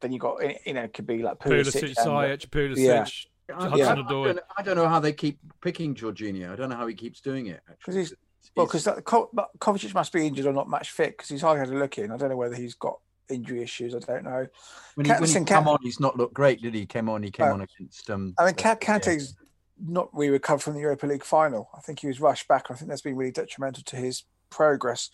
Then 0.00 0.12
you 0.12 0.18
got 0.18 0.38
you 0.66 0.74
know 0.74 0.82
it 0.82 0.92
could 0.92 1.06
be 1.06 1.22
like 1.22 1.38
Pulisic, 1.38 1.82
Pulisic, 1.82 1.82
and- 1.82 1.96
Ziyech, 1.96 2.46
Pulisic, 2.48 2.76
Yeah. 2.76 3.06
I, 3.54 3.68
Hudson 3.68 3.82
I- 3.82 3.90
I 3.92 3.94
don't, 4.08 4.40
I 4.58 4.62
don't 4.62 4.76
know 4.76 4.88
how 4.88 5.00
they 5.00 5.12
keep 5.12 5.38
picking 5.60 5.94
Jorginho. 5.94 6.50
I 6.52 6.56
don't 6.56 6.70
know 6.70 6.76
how 6.76 6.86
he 6.86 6.94
keeps 6.94 7.20
doing 7.20 7.46
it. 7.46 7.60
Actually, 7.68 7.76
Because 7.78 7.94
he's- 7.94 8.14
Well, 8.56 8.66
because 8.66 8.88
Ko- 9.04 9.30
Kovacic 9.58 9.92
must 9.94 10.12
be 10.12 10.26
injured 10.26 10.46
or 10.46 10.52
not 10.52 10.68
match 10.68 10.90
fit 10.92 11.10
because 11.16 11.28
he's 11.28 11.42
hardly 11.42 11.60
had 11.60 11.68
a 11.70 11.78
look 11.78 11.98
in. 11.98 12.10
I 12.10 12.16
don't 12.16 12.30
know 12.30 12.36
whether 12.36 12.54
he's 12.54 12.74
got 12.74 12.98
injury 13.28 13.62
issues. 13.62 13.94
I 13.94 13.98
don't 14.00 14.24
know. 14.24 14.46
when 14.94 15.06
he, 15.06 15.10
when 15.12 15.18
he 15.20 15.26
listen, 15.26 15.44
came 15.44 15.66
on, 15.66 15.78
he's 15.82 15.98
not 16.00 16.16
looked 16.16 16.34
great, 16.34 16.60
did 16.62 16.74
he? 16.74 16.80
He 16.80 16.86
Came 16.86 17.08
on, 17.08 17.22
he 17.22 17.30
came 17.30 17.48
Uh, 17.48 17.52
on 17.54 17.60
against. 17.62 18.08
Um, 18.10 18.34
I 18.38 18.46
mean, 18.46 18.54
Ka- 18.54 18.76
uh, 18.88 18.98
yeah. 19.06 19.18
Not 19.82 20.08
really 20.14 20.30
recovered 20.30 20.62
from 20.62 20.74
the 20.74 20.80
Europa 20.80 21.06
League 21.06 21.24
final. 21.24 21.68
I 21.76 21.80
think 21.80 21.98
he 22.00 22.06
was 22.06 22.20
rushed 22.20 22.46
back. 22.46 22.70
I 22.70 22.74
think 22.74 22.88
that's 22.88 23.02
been 23.02 23.16
really 23.16 23.32
detrimental 23.32 23.82
to 23.86 23.96
his 23.96 24.22
progress 24.48 25.10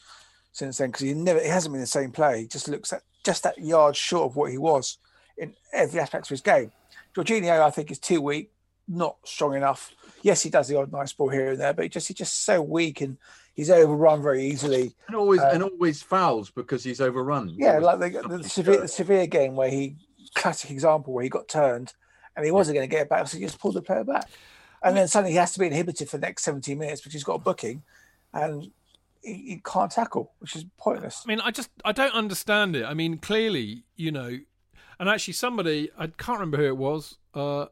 since 0.53 0.77
then 0.79 0.91
because 0.91 1.01
he 1.07 1.15
never, 1.15 1.41
he 1.41 1.49
hasn't 1.49 1.73
been 1.73 1.81
the 1.81 1.87
same 1.87 2.13
player. 2.13 2.37
He 2.37 2.47
just 2.47 2.69
looks 2.69 2.93
at 2.93 3.03
just 3.25 3.43
that 3.43 3.59
yard 3.59 3.97
short 3.97 4.31
of 4.31 4.37
what 4.37 4.51
he 4.51 4.59
was 4.59 4.99
in 5.37 5.55
every 5.73 6.01
aspect 6.01 6.27
of 6.27 6.31
his 6.31 6.41
game. 6.41 6.73
Jorginho, 7.15 7.61
I 7.61 7.71
think, 7.71 7.91
is 7.91 7.99
too 7.99 8.21
weak, 8.21 8.53
not 8.87 9.17
strong 9.25 9.55
enough. 9.55 9.93
Yes, 10.23 10.43
he 10.43 10.51
does 10.51 10.69
the 10.69 10.79
odd 10.79 10.93
nice 10.93 11.13
ball 11.13 11.29
here 11.29 11.53
and 11.53 11.61
there, 11.61 11.73
but 11.73 11.85
he 11.85 11.89
just 11.89 12.09
he's 12.09 12.17
just 12.17 12.45
so 12.45 12.61
weak 12.63 13.01
and 13.01 13.17
he's 13.55 13.71
overrun 13.71 14.23
very 14.23 14.45
easily. 14.45 14.95
and 15.07 15.17
always 15.17 15.41
uh, 15.41 15.51
and 15.53 15.63
always 15.63 16.03
fouls 16.03 16.51
because 16.51 16.85
he's 16.85 17.01
overrun. 17.01 17.55
Yeah, 17.57 17.79
like 17.79 17.99
the, 17.99 18.09
the, 18.09 18.21
something 18.21 18.43
severe, 18.45 18.81
the 18.83 18.89
severe 18.89 19.27
game 19.27 19.57
where 19.57 19.71
he 19.71 19.97
classic 20.35 20.71
example 20.71 21.13
where 21.13 21.25
he 21.25 21.31
got 21.31 21.49
turned 21.49 21.93
and 22.37 22.45
he 22.45 22.53
wasn't 22.53 22.77
going 22.77 22.89
to 22.89 22.91
get 22.91 23.03
it 23.03 23.09
back, 23.09 23.27
so 23.27 23.37
he 23.37 23.45
just 23.45 23.59
pulled 23.59 23.75
the 23.75 23.83
player 23.83 24.05
back, 24.05 24.29
and 24.83 24.97
then 24.97 25.09
suddenly 25.09 25.33
he 25.33 25.37
has 25.37 25.53
to 25.53 25.59
be 25.59 25.67
inhibited 25.67 26.09
for 26.09 26.17
the 26.17 26.27
next 26.27 26.45
17 26.45 26.79
minutes 26.79 27.01
because 27.01 27.13
he's 27.13 27.25
got 27.25 27.35
a 27.35 27.39
booking, 27.39 27.83
and 28.33 28.71
he, 29.23 29.33
he 29.35 29.63
can't 29.65 29.91
tackle, 29.91 30.33
which 30.39 30.57
is 30.57 30.65
pointless. 30.79 31.23
I 31.27 31.29
mean, 31.29 31.41
I 31.41 31.51
just 31.51 31.71
I 31.85 31.93
don't 31.93 32.15
understand 32.15 32.77
it. 32.77 32.85
I 32.85 32.95
mean, 32.95 33.19
clearly, 33.19 33.85
you 33.97 34.13
know, 34.13 34.39
and 34.99 35.09
actually, 35.09 35.35
somebody 35.35 35.91
I 35.99 36.09
can't 36.09 36.39
remember 36.39 36.59
who 36.59 36.67
it 36.67 36.77
was. 36.77 37.19
Uh, 37.35 37.67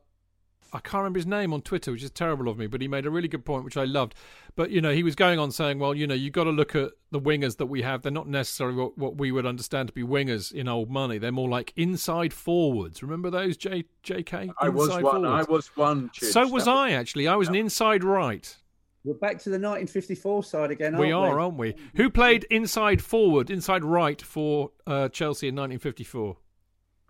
I 0.71 0.81
can't 0.81 1.01
remember 1.01 1.19
his 1.19 1.27
name 1.27 1.55
on 1.55 1.63
Twitter, 1.63 1.93
which 1.93 2.03
is 2.03 2.11
terrible 2.11 2.49
of 2.49 2.59
me. 2.59 2.67
But 2.67 2.83
he 2.83 2.89
made 2.89 3.07
a 3.07 3.11
really 3.11 3.29
good 3.29 3.45
point, 3.45 3.65
which 3.65 3.77
I 3.77 3.85
loved. 3.85 4.15
But 4.55 4.71
you 4.71 4.81
know, 4.81 4.93
he 4.93 5.03
was 5.03 5.15
going 5.15 5.39
on 5.39 5.51
saying, 5.51 5.79
well, 5.79 5.95
you 5.95 6.07
know, 6.07 6.15
you've 6.15 6.33
got 6.33 6.45
to 6.45 6.51
look 6.51 6.75
at 6.75 6.91
the 7.11 7.21
wingers 7.21 7.57
that 7.57 7.67
we 7.67 7.83
have. 7.83 8.03
They're 8.03 8.13
not 8.13 8.29
necessarily 8.29 8.77
what, 8.77 8.99
what 8.99 9.17
we 9.17 9.33
would 9.33 9.47
understand 9.47 9.89
to 9.89 9.95
be 9.95 10.03
wingers 10.03 10.53
in 10.53 10.69
old 10.69 10.91
money. 10.91 11.19
They're 11.19 11.33
more 11.33 11.49
like 11.49 11.73
inside 11.77 12.35
forwards. 12.35 13.03
Remember 13.03 13.31
those, 13.31 13.57
J 13.57 13.85
J.K. 14.03 14.51
I 14.59 14.69
was 14.69 14.89
Inside 14.89 15.05
one. 15.05 15.25
I 15.25 15.43
was 15.45 15.69
one. 15.77 16.11
Chidge. 16.11 16.33
So 16.33 16.47
was 16.49 16.67
That 16.67 16.73
I 16.73 16.91
actually. 16.91 17.29
I 17.29 17.37
was 17.37 17.49
an 17.49 17.55
inside 17.55 18.05
right. 18.05 18.57
We're 19.05 19.15
back 19.15 19.39
to 19.39 19.51
the 19.51 19.55
1954 19.55 20.45
side 20.45 20.71
again. 20.71 20.95
Aren't 20.95 21.01
we 21.01 21.07
We 21.07 21.13
are, 21.13 21.41
aren't 21.41 21.57
we? 21.57 21.75
Who 21.97 22.11
played 22.11 22.45
inside 22.51 23.01
forward, 23.03 23.49
inside 23.51 23.85
right 23.85 24.21
for 24.21 24.71
uh, 24.87 25.09
Chelsea 25.09 25.49
in 25.49 25.55
1954? 25.55 26.37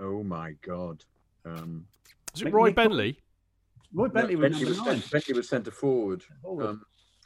Oh 0.01 0.23
my 0.23 0.53
god. 0.63 1.05
Um, 1.45 1.87
Was 2.33 2.43
it 2.43 2.53
Roy 2.53 2.71
McNichol. 2.71 2.75
Bentley? 2.75 3.21
Roy 3.93 4.09
Bentley 4.09 4.37
was 4.37 4.51
Bentley 4.51 4.65
number 4.67 4.83
was, 4.83 4.87
nine. 4.87 5.03
Bentley 5.11 5.35
was 5.35 5.49
centre 5.49 5.71
forward. 5.71 6.23
Forward. 6.43 6.67
Um, 6.67 6.83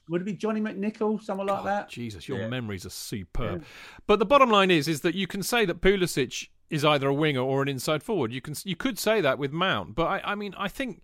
Would 0.08 0.22
it 0.22 0.24
be 0.24 0.32
Johnny 0.34 0.60
McNichol, 0.60 1.20
someone 1.22 1.48
like 1.48 1.58
God, 1.58 1.66
that? 1.66 1.88
Jesus, 1.88 2.28
your 2.28 2.38
Yeah. 2.38 2.48
memories 2.48 2.86
are 2.86 2.90
superb. 2.90 3.64
But 4.06 4.20
the 4.20 4.26
bottom 4.26 4.48
line 4.48 4.70
is, 4.70 4.86
is 4.88 5.00
that 5.02 5.14
you 5.14 5.26
can 5.26 5.42
say 5.42 5.64
that 5.64 5.80
Pulisic 5.80 6.48
is 6.70 6.84
either 6.84 7.08
a 7.08 7.14
winger 7.14 7.40
or 7.40 7.62
an 7.62 7.68
inside 7.68 8.02
forward. 8.02 8.32
You 8.32 8.40
can, 8.40 8.54
you 8.64 8.76
could 8.76 8.98
say 8.98 9.20
that 9.20 9.38
with 9.38 9.52
Mount, 9.52 9.94
but 9.94 10.06
I, 10.06 10.32
I 10.32 10.34
mean, 10.34 10.54
I 10.56 10.68
think 10.68 11.02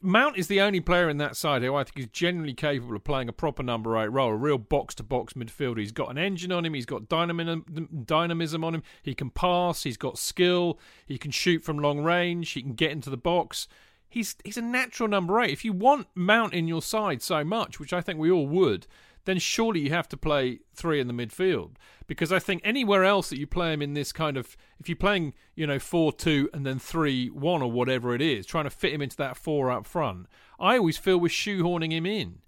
Mount 0.00 0.36
is 0.36 0.46
the 0.46 0.60
only 0.60 0.78
player 0.80 1.08
in 1.08 1.18
that 1.18 1.36
side 1.36 1.62
who 1.62 1.74
I 1.74 1.82
think 1.82 1.98
is 1.98 2.06
genuinely 2.12 2.54
capable 2.54 2.94
of 2.94 3.02
playing 3.02 3.28
a 3.28 3.32
proper 3.32 3.64
number 3.64 3.96
eight 3.98 4.12
role, 4.12 4.30
a 4.30 4.36
real 4.36 4.58
box 4.58 4.94
to 4.96 5.02
box 5.02 5.32
midfielder. 5.32 5.80
He's 5.80 5.90
got 5.90 6.10
an 6.10 6.18
engine 6.18 6.52
on 6.52 6.64
him, 6.64 6.74
he's 6.74 6.86
got 6.86 7.08
dynamism, 7.08 8.64
on 8.64 8.74
him, 8.76 8.82
he 9.02 9.14
can 9.14 9.30
pass, 9.30 9.82
he's 9.82 9.96
got 9.96 10.16
skill, 10.16 10.78
he 11.04 11.18
can 11.18 11.32
shoot 11.32 11.64
from 11.64 11.80
long 11.80 12.04
range, 12.04 12.50
he 12.50 12.62
can 12.62 12.74
get 12.74 12.92
into 12.92 13.10
the 13.10 13.16
box. 13.16 13.66
He's 14.08 14.36
he's 14.44 14.56
a 14.56 14.62
natural 14.62 15.08
number 15.08 15.40
eight. 15.40 15.50
If 15.50 15.64
you 15.64 15.72
want 15.72 16.06
Mount 16.14 16.54
in 16.54 16.68
your 16.68 16.80
side 16.80 17.20
so 17.20 17.42
much, 17.42 17.80
which 17.80 17.92
I 17.92 18.00
think 18.00 18.20
we 18.20 18.30
all 18.30 18.46
would, 18.46 18.86
then 19.28 19.38
surely 19.38 19.80
you 19.80 19.90
have 19.90 20.08
to 20.08 20.16
play 20.16 20.60
three 20.74 21.00
in 21.00 21.06
the 21.06 21.12
midfield. 21.12 21.72
Because 22.06 22.32
I 22.32 22.38
think 22.38 22.62
anywhere 22.64 23.04
else 23.04 23.28
that 23.28 23.38
you 23.38 23.46
play 23.46 23.74
him 23.74 23.82
in 23.82 23.92
this 23.92 24.10
kind 24.10 24.38
of, 24.38 24.56
if 24.80 24.88
you're 24.88 24.96
playing, 24.96 25.34
you 25.54 25.66
know, 25.66 25.78
4 25.78 26.14
2 26.14 26.48
and 26.54 26.64
then 26.64 26.78
3 26.78 27.28
1 27.28 27.62
or 27.62 27.70
whatever 27.70 28.14
it 28.14 28.22
is, 28.22 28.46
trying 28.46 28.64
to 28.64 28.70
fit 28.70 28.94
him 28.94 29.02
into 29.02 29.18
that 29.18 29.36
four 29.36 29.70
up 29.70 29.84
front, 29.84 30.28
I 30.58 30.78
always 30.78 30.96
feel 30.96 31.20
we're 31.20 31.28
shoehorning 31.28 31.92
him 31.92 32.06
in. 32.06 32.38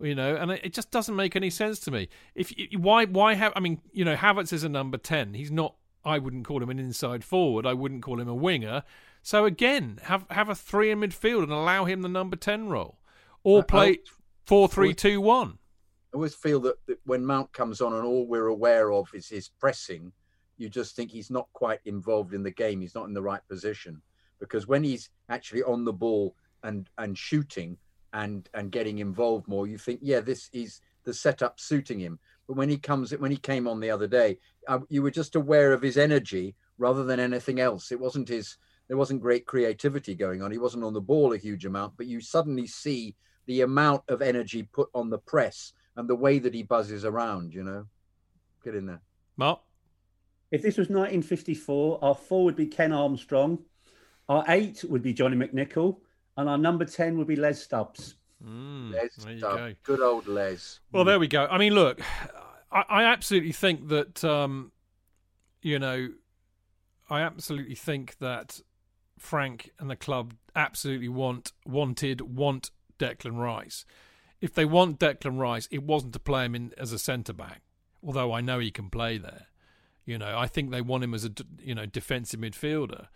You 0.00 0.14
know, 0.14 0.34
and 0.34 0.50
it 0.50 0.72
just 0.72 0.90
doesn't 0.90 1.14
make 1.14 1.36
any 1.36 1.50
sense 1.50 1.78
to 1.80 1.90
me. 1.90 2.08
If 2.34 2.50
why 2.78 3.04
why 3.04 3.34
have 3.34 3.52
I 3.54 3.60
mean, 3.60 3.82
you 3.92 4.04
know, 4.04 4.16
Havertz 4.16 4.54
is 4.54 4.64
a 4.64 4.70
number 4.70 4.96
ten. 4.96 5.34
He's 5.34 5.52
not. 5.52 5.76
I 6.02 6.18
wouldn't 6.18 6.46
call 6.46 6.62
him 6.62 6.70
an 6.70 6.80
inside 6.80 7.22
forward. 7.22 7.66
I 7.66 7.74
wouldn't 7.74 8.02
call 8.02 8.20
him 8.20 8.26
a 8.26 8.34
winger. 8.34 8.82
So 9.22 9.44
again, 9.44 10.00
have 10.04 10.24
have 10.30 10.48
a 10.48 10.54
three 10.54 10.90
in 10.90 11.00
midfield 11.00 11.44
and 11.44 11.52
allow 11.52 11.84
him 11.84 12.00
the 12.02 12.08
number 12.08 12.36
ten 12.36 12.68
role, 12.68 12.98
or 13.44 13.62
play 13.62 13.98
four 14.44 14.66
three 14.66 14.94
two 14.94 15.20
one. 15.20 15.58
I 16.12 16.16
always 16.16 16.34
feel 16.34 16.60
that, 16.60 16.76
that 16.86 16.98
when 17.04 17.24
Mount 17.24 17.52
comes 17.52 17.80
on 17.80 17.94
and 17.94 18.04
all 18.04 18.26
we're 18.26 18.48
aware 18.48 18.92
of 18.92 19.08
is 19.14 19.28
his 19.28 19.48
pressing, 19.48 20.12
you 20.58 20.68
just 20.68 20.94
think 20.94 21.10
he's 21.10 21.30
not 21.30 21.48
quite 21.54 21.80
involved 21.86 22.34
in 22.34 22.42
the 22.42 22.50
game. 22.50 22.80
He's 22.80 22.94
not 22.94 23.06
in 23.06 23.14
the 23.14 23.22
right 23.22 23.40
position 23.48 24.02
because 24.38 24.66
when 24.66 24.84
he's 24.84 25.08
actually 25.28 25.62
on 25.62 25.84
the 25.84 25.92
ball 25.92 26.34
and 26.64 26.90
and 26.98 27.16
shooting 27.16 27.78
and 28.12 28.48
and 28.52 28.70
getting 28.70 28.98
involved 28.98 29.48
more, 29.48 29.66
you 29.66 29.78
think, 29.78 30.00
yeah, 30.02 30.20
this 30.20 30.50
is 30.52 30.80
the 31.04 31.14
setup 31.14 31.58
suiting 31.58 31.98
him. 31.98 32.18
But 32.46 32.56
when 32.56 32.68
he 32.68 32.76
comes, 32.76 33.12
when 33.12 33.30
he 33.30 33.36
came 33.36 33.66
on 33.66 33.80
the 33.80 33.90
other 33.90 34.06
day, 34.06 34.38
uh, 34.68 34.80
you 34.88 35.02
were 35.02 35.10
just 35.10 35.36
aware 35.36 35.72
of 35.72 35.80
his 35.80 35.96
energy 35.96 36.54
rather 36.76 37.04
than 37.04 37.20
anything 37.20 37.60
else. 37.60 37.90
It 37.90 38.00
wasn't 38.00 38.28
his. 38.28 38.58
There 38.88 38.98
wasn't 38.98 39.22
great 39.22 39.46
creativity 39.46 40.14
going 40.14 40.42
on. 40.42 40.50
He 40.50 40.58
wasn't 40.58 40.84
on 40.84 40.92
the 40.92 41.00
ball 41.00 41.32
a 41.32 41.38
huge 41.38 41.64
amount, 41.64 41.96
but 41.96 42.06
you 42.06 42.20
suddenly 42.20 42.66
see 42.66 43.14
the 43.46 43.62
amount 43.62 44.02
of 44.08 44.20
energy 44.20 44.64
put 44.64 44.88
on 44.92 45.08
the 45.08 45.18
press 45.18 45.72
and 45.96 46.08
the 46.08 46.14
way 46.14 46.38
that 46.38 46.54
he 46.54 46.62
buzzes 46.62 47.04
around, 47.04 47.54
you 47.54 47.62
know. 47.62 47.86
Get 48.64 48.74
in 48.74 48.86
there. 48.86 49.02
Mark? 49.36 49.60
If 50.50 50.62
this 50.62 50.76
was 50.76 50.88
1954, 50.88 51.98
our 52.02 52.14
four 52.14 52.44
would 52.44 52.56
be 52.56 52.66
Ken 52.66 52.92
Armstrong, 52.92 53.58
our 54.28 54.44
eight 54.48 54.84
would 54.84 55.02
be 55.02 55.12
Johnny 55.12 55.36
McNichol, 55.36 55.96
and 56.36 56.48
our 56.48 56.58
number 56.58 56.84
10 56.84 57.18
would 57.18 57.26
be 57.26 57.36
Les 57.36 57.60
Stubbs. 57.60 58.16
Mm, 58.44 58.92
Les 58.92 59.08
Stubbs. 59.08 59.40
Go. 59.40 59.74
Good 59.82 60.00
old 60.00 60.26
Les. 60.26 60.80
Well, 60.92 61.04
there 61.04 61.18
we 61.18 61.28
go. 61.28 61.46
I 61.50 61.58
mean, 61.58 61.74
look, 61.74 62.00
I, 62.70 62.84
I 62.88 63.04
absolutely 63.04 63.52
think 63.52 63.88
that, 63.88 64.22
um, 64.24 64.72
you 65.62 65.78
know, 65.78 66.08
I 67.08 67.22
absolutely 67.22 67.74
think 67.74 68.18
that 68.18 68.60
Frank 69.18 69.70
and 69.78 69.90
the 69.90 69.96
club 69.96 70.34
absolutely 70.54 71.08
want, 71.08 71.52
wanted, 71.66 72.20
want 72.20 72.70
Declan 72.98 73.38
Rice 73.38 73.84
if 74.42 74.52
they 74.52 74.66
want 74.66 74.98
Declan 74.98 75.38
Rice, 75.38 75.68
it 75.70 75.84
wasn't 75.84 76.12
to 76.12 76.18
play 76.18 76.44
him 76.44 76.54
in 76.54 76.74
as 76.76 76.92
a 76.92 76.98
centre 76.98 77.32
back. 77.32 77.62
Although 78.04 78.32
I 78.32 78.40
know 78.40 78.58
he 78.58 78.72
can 78.72 78.90
play 78.90 79.16
there, 79.16 79.46
you 80.04 80.18
know, 80.18 80.36
I 80.36 80.48
think 80.48 80.72
they 80.72 80.80
want 80.82 81.04
him 81.04 81.14
as 81.14 81.24
a 81.24 81.30
you 81.60 81.74
know 81.74 81.86
defensive 81.86 82.40
midfielder. 82.40 83.06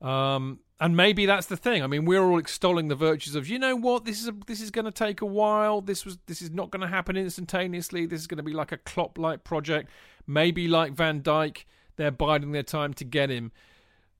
Um, 0.00 0.60
and 0.80 0.96
maybe 0.96 1.26
that's 1.26 1.46
the 1.46 1.56
thing. 1.56 1.82
I 1.82 1.86
mean, 1.86 2.06
we're 2.06 2.22
all 2.22 2.38
extolling 2.38 2.88
the 2.88 2.94
virtues 2.94 3.34
of, 3.34 3.48
you 3.48 3.58
know 3.58 3.76
what, 3.76 4.04
this 4.04 4.20
is 4.20 4.28
a, 4.28 4.34
this 4.46 4.60
is 4.60 4.70
going 4.70 4.84
to 4.84 4.90
take 4.90 5.22
a 5.22 5.26
while. 5.26 5.80
This 5.80 6.04
was 6.04 6.18
this 6.26 6.40
is 6.40 6.50
not 6.50 6.70
going 6.70 6.82
to 6.82 6.88
happen 6.88 7.16
instantaneously. 7.16 8.06
This 8.06 8.20
is 8.20 8.26
going 8.26 8.38
to 8.38 8.42
be 8.42 8.52
like 8.52 8.72
a 8.72 8.78
Klopp-like 8.78 9.44
project. 9.44 9.90
Maybe 10.26 10.68
like 10.68 10.92
Van 10.92 11.22
Dijk, 11.22 11.64
they're 11.96 12.10
biding 12.10 12.52
their 12.52 12.62
time 12.62 12.94
to 12.94 13.04
get 13.04 13.30
him 13.30 13.52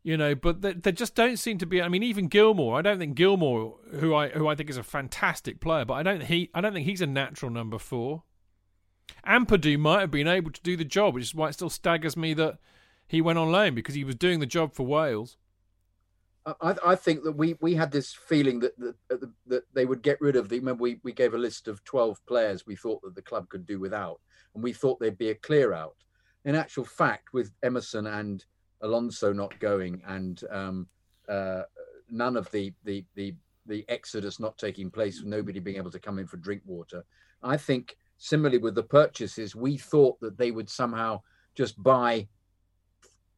you 0.06 0.16
know. 0.16 0.36
But 0.36 0.62
there, 0.62 0.72
there 0.72 0.92
just 0.92 1.16
don't 1.16 1.36
seem 1.36 1.58
to 1.58 1.66
be. 1.66 1.82
I 1.82 1.88
mean, 1.88 2.04
even 2.04 2.28
Gilmour. 2.28 2.78
I 2.78 2.82
don't 2.82 2.98
think 2.98 3.16
Gilmour, 3.16 3.74
who 3.96 4.14
I 4.14 4.28
who 4.28 4.46
I 4.46 4.54
think 4.54 4.70
is 4.70 4.76
a 4.76 4.84
fantastic 4.84 5.60
player, 5.60 5.84
but 5.84 5.94
I 5.94 6.02
don't 6.02 6.22
he 6.22 6.48
I 6.54 6.60
don't 6.60 6.72
think 6.72 6.86
he's 6.86 7.02
a 7.02 7.06
natural 7.06 7.50
number 7.50 7.78
four. 7.78 8.22
Ampadu 9.26 9.78
might 9.78 10.00
have 10.00 10.10
been 10.10 10.28
able 10.28 10.52
to 10.52 10.62
do 10.62 10.76
the 10.76 10.84
job, 10.84 11.14
which 11.14 11.24
is 11.24 11.34
why 11.34 11.48
it 11.48 11.54
still 11.54 11.70
staggers 11.70 12.16
me 12.16 12.34
that 12.34 12.58
he 13.06 13.20
went 13.20 13.38
on 13.38 13.50
loan 13.50 13.74
because 13.74 13.94
he 13.94 14.04
was 14.04 14.14
doing 14.14 14.40
the 14.40 14.46
job 14.46 14.72
for 14.74 14.84
Wales. 14.84 15.36
I, 16.60 16.76
I 16.84 16.94
think 16.94 17.24
that 17.24 17.32
we, 17.32 17.56
we 17.60 17.74
had 17.74 17.90
this 17.90 18.12
feeling 18.12 18.60
that, 18.60 18.78
that 18.78 19.28
that 19.48 19.64
they 19.74 19.84
would 19.84 20.02
get 20.02 20.20
rid 20.20 20.36
of 20.36 20.48
the. 20.48 20.60
Remember, 20.60 20.82
we, 20.82 21.00
we 21.02 21.12
gave 21.12 21.34
a 21.34 21.38
list 21.38 21.66
of 21.66 21.82
twelve 21.82 22.24
players 22.26 22.64
we 22.64 22.76
thought 22.76 23.02
that 23.02 23.16
the 23.16 23.22
club 23.22 23.48
could 23.48 23.66
do 23.66 23.80
without, 23.80 24.20
and 24.54 24.62
we 24.62 24.72
thought 24.72 25.00
there'd 25.00 25.18
be 25.18 25.30
a 25.30 25.34
clear 25.34 25.72
out. 25.72 25.96
In 26.44 26.54
actual 26.54 26.84
fact, 26.84 27.32
with 27.32 27.50
Emerson 27.64 28.06
and 28.06 28.44
Alonso 28.82 29.32
not 29.32 29.58
going 29.60 30.02
and 30.06 30.42
um, 30.50 30.86
uh, 31.28 31.62
none 32.10 32.36
of 32.36 32.50
the, 32.50 32.72
the 32.84 33.04
the 33.14 33.34
the 33.66 33.84
exodus 33.88 34.38
not 34.38 34.56
taking 34.58 34.90
place, 34.90 35.22
nobody 35.24 35.58
being 35.58 35.76
able 35.76 35.90
to 35.90 35.98
come 35.98 36.18
in 36.18 36.26
for 36.26 36.36
Drinkwater. 36.36 37.04
I 37.42 37.56
think 37.56 37.96
similarly 38.18 38.58
with 38.58 38.74
the 38.74 38.82
purchases, 38.82 39.56
we 39.56 39.76
thought 39.76 40.20
that 40.20 40.38
they 40.38 40.50
would 40.50 40.70
somehow 40.70 41.22
just 41.54 41.82
buy 41.82 42.28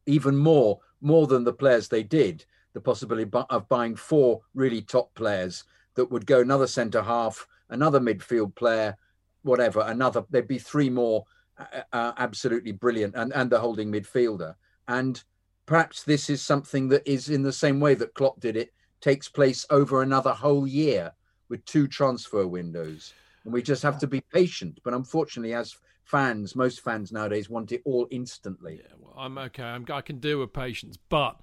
even 0.05 0.35
more, 0.35 0.79
more 1.01 1.27
than 1.27 1.43
the 1.43 1.53
players 1.53 1.87
they 1.87 2.03
did. 2.03 2.45
The 2.73 2.81
possibility 2.81 3.29
of 3.49 3.67
buying 3.69 3.95
four 3.95 4.41
really 4.53 4.81
top 4.81 5.13
players 5.15 5.63
that 5.95 6.11
would 6.11 6.25
go 6.25 6.41
another 6.41 6.67
centre 6.67 7.01
half, 7.01 7.47
another 7.69 7.99
midfield 7.99 8.55
player, 8.55 8.95
whatever, 9.41 9.81
another. 9.81 10.23
There'd 10.29 10.47
be 10.47 10.59
three 10.59 10.89
more 10.89 11.25
uh, 11.57 11.81
uh, 11.91 12.11
absolutely 12.17 12.71
brilliant, 12.71 13.15
and 13.15 13.33
and 13.33 13.49
the 13.49 13.59
holding 13.59 13.91
midfielder. 13.91 14.53
And 14.89 15.23
perhaps 15.67 16.03
this 16.03 16.29
is 16.31 16.41
something 16.41 16.89
that 16.89 17.07
is 17.09 17.29
in 17.29 17.43
the 17.43 17.53
same 17.53 17.79
way 17.79 17.93
that 17.93 18.15
Klopp 18.15 18.39
did 18.39 18.57
it, 18.57 18.73
takes 19.01 19.29
place 19.29 19.65
over 19.69 20.01
another 20.01 20.33
whole 20.33 20.67
year 20.67 21.13
with 21.47 21.63
two 21.65 21.87
transfer 21.87 22.45
windows. 22.47 23.13
And 23.43 23.53
we 23.53 23.61
just 23.61 23.83
have 23.83 23.99
to 23.99 24.07
be 24.07 24.21
patient. 24.33 24.79
But 24.83 24.95
unfortunately, 24.95 25.53
as 25.53 25.77
fans, 26.03 26.55
most 26.55 26.81
fans 26.81 27.11
nowadays 27.11 27.51
want 27.51 27.71
it 27.71 27.83
all 27.85 28.07
instantly. 28.09 28.81
Yeah, 28.83 28.95
well, 28.99 29.13
I'm 29.15 29.37
okay. 29.37 29.63
I'm, 29.63 29.85
I 29.91 30.01
can 30.01 30.19
deal 30.19 30.39
with 30.39 30.53
patience. 30.53 30.97
But 30.97 31.39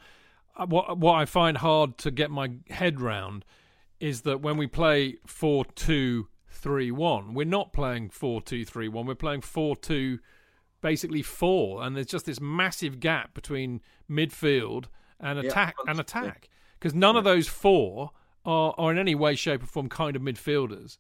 uh, 0.57 0.67
what, 0.67 0.99
what 0.99 1.15
I 1.15 1.25
find 1.25 1.57
hard 1.59 1.97
to 1.99 2.11
get 2.11 2.33
my 2.33 2.51
head 2.69 3.01
round 3.01 3.45
is 4.01 4.23
that 4.23 4.43
when 4.43 4.57
we 4.57 4.67
play 4.67 5.19
4 5.25 5.65
2 5.65 6.27
3 6.51 6.91
1, 6.91 7.33
we're 7.33 7.45
not 7.47 7.73
playing 7.73 8.11
4 8.11 8.43
2 8.43 8.65
3 8.65 8.89
1, 8.89 9.07
we're 9.07 9.15
playing 9.15 9.43
4 9.43 9.77
2 9.77 10.19
basically 10.81 11.23
four, 11.23 11.83
and 11.83 11.97
there's 11.97 12.07
just 12.07 12.27
this 12.27 12.41
massive 12.41 13.01
gap 13.01 13.35
between 13.35 13.81
midfield 14.11 14.87
and 15.21 15.39
attack 15.39 15.75
yeah, 15.85 15.91
and 15.91 16.01
attack 16.01 16.49
because 16.79 16.95
none 16.95 17.15
yeah. 17.15 17.19
of 17.21 17.25
those 17.25 17.49
four 17.49 18.11
are, 18.45 18.75
are 18.79 18.93
in 18.93 18.99
any 18.99 19.15
way, 19.15 19.35
shape, 19.35 19.63
or 19.63 19.67
form 19.67 19.89
kind 19.89 20.17
of 20.17 20.23
midfielders. 20.23 20.99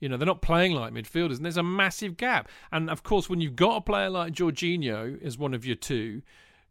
You 0.00 0.08
know, 0.08 0.16
they're 0.16 0.26
not 0.26 0.42
playing 0.42 0.72
like 0.72 0.92
midfielders, 0.92 1.36
and 1.36 1.44
there's 1.44 1.56
a 1.56 1.62
massive 1.62 2.16
gap. 2.16 2.48
And 2.72 2.90
of 2.90 3.02
course, 3.02 3.30
when 3.30 3.40
you've 3.40 3.56
got 3.56 3.76
a 3.76 3.80
player 3.80 4.10
like 4.10 4.32
Jorginho 4.32 5.22
as 5.22 5.38
one 5.38 5.54
of 5.54 5.64
your 5.64 5.76
two, 5.76 6.22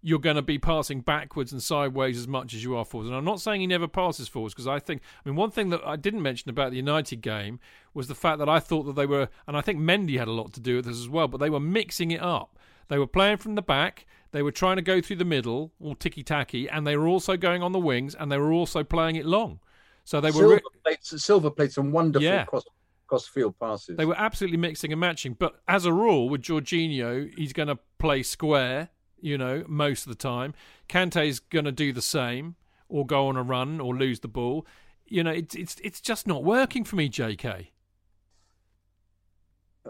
you're 0.02 0.20
going 0.20 0.36
to 0.36 0.42
be 0.42 0.58
passing 0.58 1.02
backwards 1.02 1.52
and 1.52 1.62
sideways 1.62 2.18
as 2.18 2.28
much 2.28 2.54
as 2.54 2.64
you 2.64 2.76
are 2.76 2.84
forwards. 2.84 3.10
And 3.10 3.16
I'm 3.16 3.26
not 3.26 3.40
saying 3.40 3.62
he 3.62 3.68
never 3.68 3.88
passes 3.88 4.28
forwards 4.28 4.54
because 4.54 4.68
I 4.68 4.80
think, 4.80 5.02
I 5.24 5.30
mean, 5.30 5.36
one 5.36 5.52
thing 5.52 5.70
that 5.70 5.82
I 5.86 5.96
didn't 5.96 6.24
mention 6.24 6.50
about 6.50 6.72
the 6.72 6.78
United 6.78 7.22
game 7.22 7.60
was 7.94 8.08
the 8.08 8.16
fact 8.16 8.40
that 8.40 8.50
I 8.50 8.60
thought 8.60 8.84
that 8.84 8.96
they 8.96 9.06
were, 9.06 9.30
and 9.48 9.56
I 9.56 9.62
think 9.62 9.80
Mendy 9.80 10.18
had 10.18 10.28
a 10.28 10.32
lot 10.32 10.54
to 10.54 10.60
do 10.60 10.78
with 10.78 10.86
this 10.86 10.98
as 10.98 11.10
well, 11.10 11.28
but 11.28 11.40
they 11.40 11.50
were 11.50 11.60
mixing 11.60 12.12
it 12.12 12.22
up. 12.22 12.58
They 12.88 12.98
were 12.98 13.08
playing 13.08 13.38
from 13.38 13.56
the 13.56 13.62
back, 13.62 14.06
they 14.32 14.42
were 14.42 14.52
trying 14.52 14.78
to 14.78 14.82
go 14.82 15.02
through 15.02 15.18
the 15.18 15.26
middle, 15.26 15.72
all 15.80 15.96
ticky 15.96 16.24
tacky, 16.24 16.70
and 16.70 16.88
they 16.88 16.98
were 16.98 17.08
also 17.08 17.38
going 17.38 17.62
on 17.62 17.72
the 17.72 17.80
wings, 17.80 18.16
and 18.16 18.32
they 18.32 18.38
were 18.38 18.52
also 18.52 18.84
playing 18.84 19.18
it 19.18 19.26
long. 19.26 19.60
So 20.04 20.20
they 20.20 20.32
Silva 20.32 20.48
were. 20.48 20.54
Re- 20.56 20.62
played, 20.84 20.98
Silva 21.02 21.52
played 21.52 21.72
some 21.72 21.92
wonderful 21.92 22.24
yeah. 22.24 22.46
cross 22.46 22.64
cross 23.08 23.28
field 23.28 23.60
passes. 23.60 23.98
They 23.98 24.06
were 24.06 24.18
absolutely 24.18 24.58
mixing 24.58 24.92
and 24.94 25.00
matching. 25.00 25.36
But 25.38 25.62
as 25.68 25.86
a 25.86 25.94
rule, 25.94 26.30
with 26.30 26.42
Jorginho, 26.42 27.32
he's 27.38 27.54
going 27.54 27.68
to 27.68 27.78
play 28.00 28.24
square 28.24 28.90
you 29.22 29.38
know, 29.38 29.64
most 29.68 30.06
of 30.06 30.10
the 30.10 30.16
time. 30.16 30.54
Kante's 30.88 31.40
going 31.40 31.66
to 31.66 31.72
do 31.72 31.94
the 31.94 32.02
same 32.02 32.56
or 32.90 33.06
go 33.06 33.28
on 33.28 33.38
a 33.38 33.44
run 33.44 33.80
or 33.80 33.96
lose 33.96 34.20
the 34.20 34.28
ball. 34.28 34.66
You 35.06 35.24
know, 35.24 35.32
it's 35.32 35.56
it's 35.56 35.78
it's 35.84 36.02
just 36.02 36.28
not 36.28 36.44
working 36.44 36.84
for 36.84 36.96
me, 36.96 37.10
JK. 37.10 37.68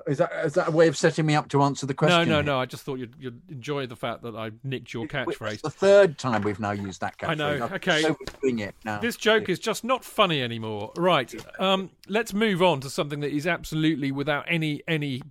Is 0.07 0.19
that 0.19 0.31
is 0.45 0.53
that 0.53 0.69
a 0.69 0.71
way 0.71 0.87
of 0.87 0.95
setting 0.95 1.25
me 1.25 1.35
up 1.35 1.49
to 1.49 1.61
answer 1.61 1.85
the 1.85 1.93
question? 1.93 2.19
No, 2.19 2.23
no, 2.23 2.35
here? 2.35 2.43
no. 2.43 2.59
I 2.59 2.65
just 2.65 2.83
thought 2.83 2.97
you'd, 2.97 3.13
you'd 3.19 3.41
enjoy 3.49 3.87
the 3.87 3.97
fact 3.97 4.23
that 4.23 4.35
I 4.35 4.51
nicked 4.63 4.93
your 4.93 5.05
catchphrase. 5.05 5.53
It's 5.53 5.61
the 5.63 5.69
third 5.69 6.17
time 6.17 6.43
we've 6.43 6.61
now 6.61 6.71
used 6.71 7.01
that 7.01 7.17
catchphrase. 7.17 7.29
I 7.29 7.33
know. 7.35 7.69
Okay. 7.73 8.01
So 8.01 8.15
it 8.43 8.75
now. 8.85 8.99
This 8.99 9.17
joke 9.17 9.49
is 9.49 9.59
just 9.59 9.83
not 9.83 10.05
funny 10.05 10.41
anymore. 10.41 10.93
Right. 10.95 11.33
Um, 11.59 11.89
let's 12.07 12.33
move 12.33 12.63
on 12.63 12.79
to 12.81 12.89
something 12.89 13.19
that 13.19 13.33
is 13.33 13.45
absolutely 13.45 14.13
without 14.13 14.45
any 14.47 14.81
any 14.87 15.21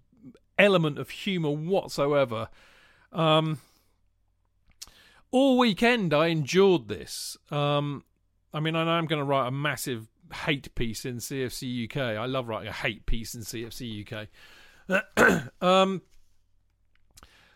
element 0.59 0.99
of 0.99 1.09
humour 1.09 1.51
whatsoever. 1.51 2.49
Um, 3.13 3.59
all 5.33 5.59
weekend 5.59 6.13
I 6.13 6.29
endured 6.29 6.89
this. 6.89 7.37
Um, 7.51 8.05
I 8.53 8.61
mean, 8.61 8.77
I 8.77 8.83
I'm 8.83 9.07
going 9.07 9.21
to 9.21 9.25
write 9.25 9.49
a 9.49 9.53
massive 9.53 10.09
hate 10.33 10.75
piece 10.75 11.05
in 11.05 11.17
CFC 11.17 11.85
UK. 11.85 12.19
I 12.19 12.27
love 12.27 12.49
writing 12.49 12.69
a 12.69 12.73
hate 12.73 13.07
piece 13.07 13.35
in 13.35 13.43
CFC 13.43 14.07
UK. 14.07 14.29
um, 15.61 16.03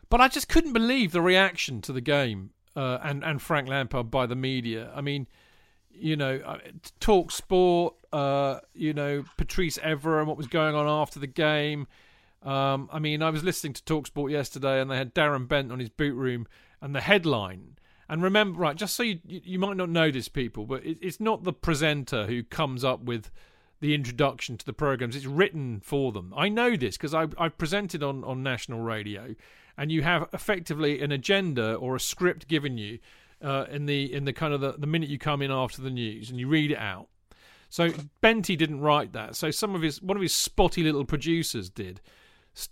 but 0.09 0.21
I 0.21 0.29
just 0.29 0.49
couldn't 0.49 0.73
believe 0.73 1.13
the 1.13 1.23
reaction 1.23 1.81
to 1.83 1.93
the 1.93 2.01
game 2.01 2.51
uh, 2.77 2.99
and 3.03 3.25
and 3.25 3.41
Frank 3.41 3.69
Lampard 3.69 4.11
by 4.11 4.27
the 4.27 4.37
media. 4.37 4.93
I 4.95 5.01
mean, 5.01 5.27
you 5.91 6.17
know, 6.17 6.41
uh, 6.45 6.59
Talk 7.01 7.31
Sport, 7.31 7.95
uh, 8.13 8.61
you 8.75 8.93
know, 8.93 9.25
Patrice 9.37 9.79
Evra 9.79 10.19
and 10.19 10.29
what 10.29 10.37
was 10.37 10.47
going 10.47 10.75
on 10.75 10.87
after 10.87 11.19
the 11.19 11.27
game. 11.27 11.87
Um, 12.43 12.91
I 12.93 12.99
mean, 12.99 13.23
I 13.23 13.31
was 13.31 13.43
listening 13.43 13.73
to 13.73 13.85
Talk 13.85 14.07
Sport 14.07 14.31
yesterday, 14.31 14.81
and 14.81 14.91
they 14.91 14.97
had 14.97 15.15
Darren 15.15 15.49
Bent 15.49 15.73
on 15.73 15.79
his 15.79 15.89
boot 15.89 16.15
room, 16.15 16.47
and 16.85 16.95
the 16.95 17.01
headline. 17.01 17.79
And 18.11 18.23
remember, 18.23 18.61
right, 18.61 18.77
just 18.77 18.95
so 18.95 19.03
you 19.03 19.19
you 19.25 19.59
might 19.59 19.79
not 19.79 19.89
know 19.89 20.11
this, 20.11 20.29
people, 20.29 20.67
but 20.67 20.85
it, 20.85 20.99
it's 21.01 21.19
not 21.19 21.43
the 21.43 21.55
presenter 21.55 22.27
who 22.27 22.43
comes 22.43 22.85
up 22.85 23.03
with 23.03 23.31
the 23.81 23.95
introduction 23.95 24.59
to 24.59 24.67
the 24.67 24.75
programs. 24.75 25.17
It's 25.17 25.25
written 25.25 25.81
for 25.81 26.13
them. 26.13 26.35
I 26.37 26.51
know 26.51 26.77
this 26.77 26.99
because 26.99 27.15
I 27.15 27.27
I 27.39 27.49
presented 27.49 28.03
on 28.03 28.23
on 28.23 28.43
national 28.43 28.81
radio, 28.81 29.35
and 29.79 29.91
you 29.91 30.03
have 30.03 30.29
effectively 30.35 31.01
an 31.01 31.11
agenda 31.11 31.75
or 31.75 31.97
a 31.97 32.01
script 32.01 32.47
given 32.49 32.77
you 32.77 32.99
uh, 33.43 33.65
in 33.71 33.87
the 33.87 34.13
in 34.13 34.27
the 34.27 34.35
kind 34.35 34.53
of 34.53 34.61
the, 34.61 34.73
the 34.73 34.87
minute 34.87 35.09
you 35.09 35.19
come 35.19 35.41
in 35.41 35.51
after 35.51 35.81
the 35.81 35.91
news, 35.91 36.29
and 36.29 36.39
you 36.39 36.49
read 36.49 36.71
it 36.71 36.79
out. 36.79 37.09
So 37.71 37.89
Benty 38.23 38.59
didn't 38.59 38.83
write 38.83 39.15
that. 39.15 39.37
So 39.37 39.51
some 39.51 39.75
of 39.75 39.81
his 39.81 40.03
one 40.03 40.19
of 40.19 40.23
his 40.23 40.35
spotty 40.35 40.83
little 40.83 41.07
producers 41.07 41.71
did. 41.71 42.03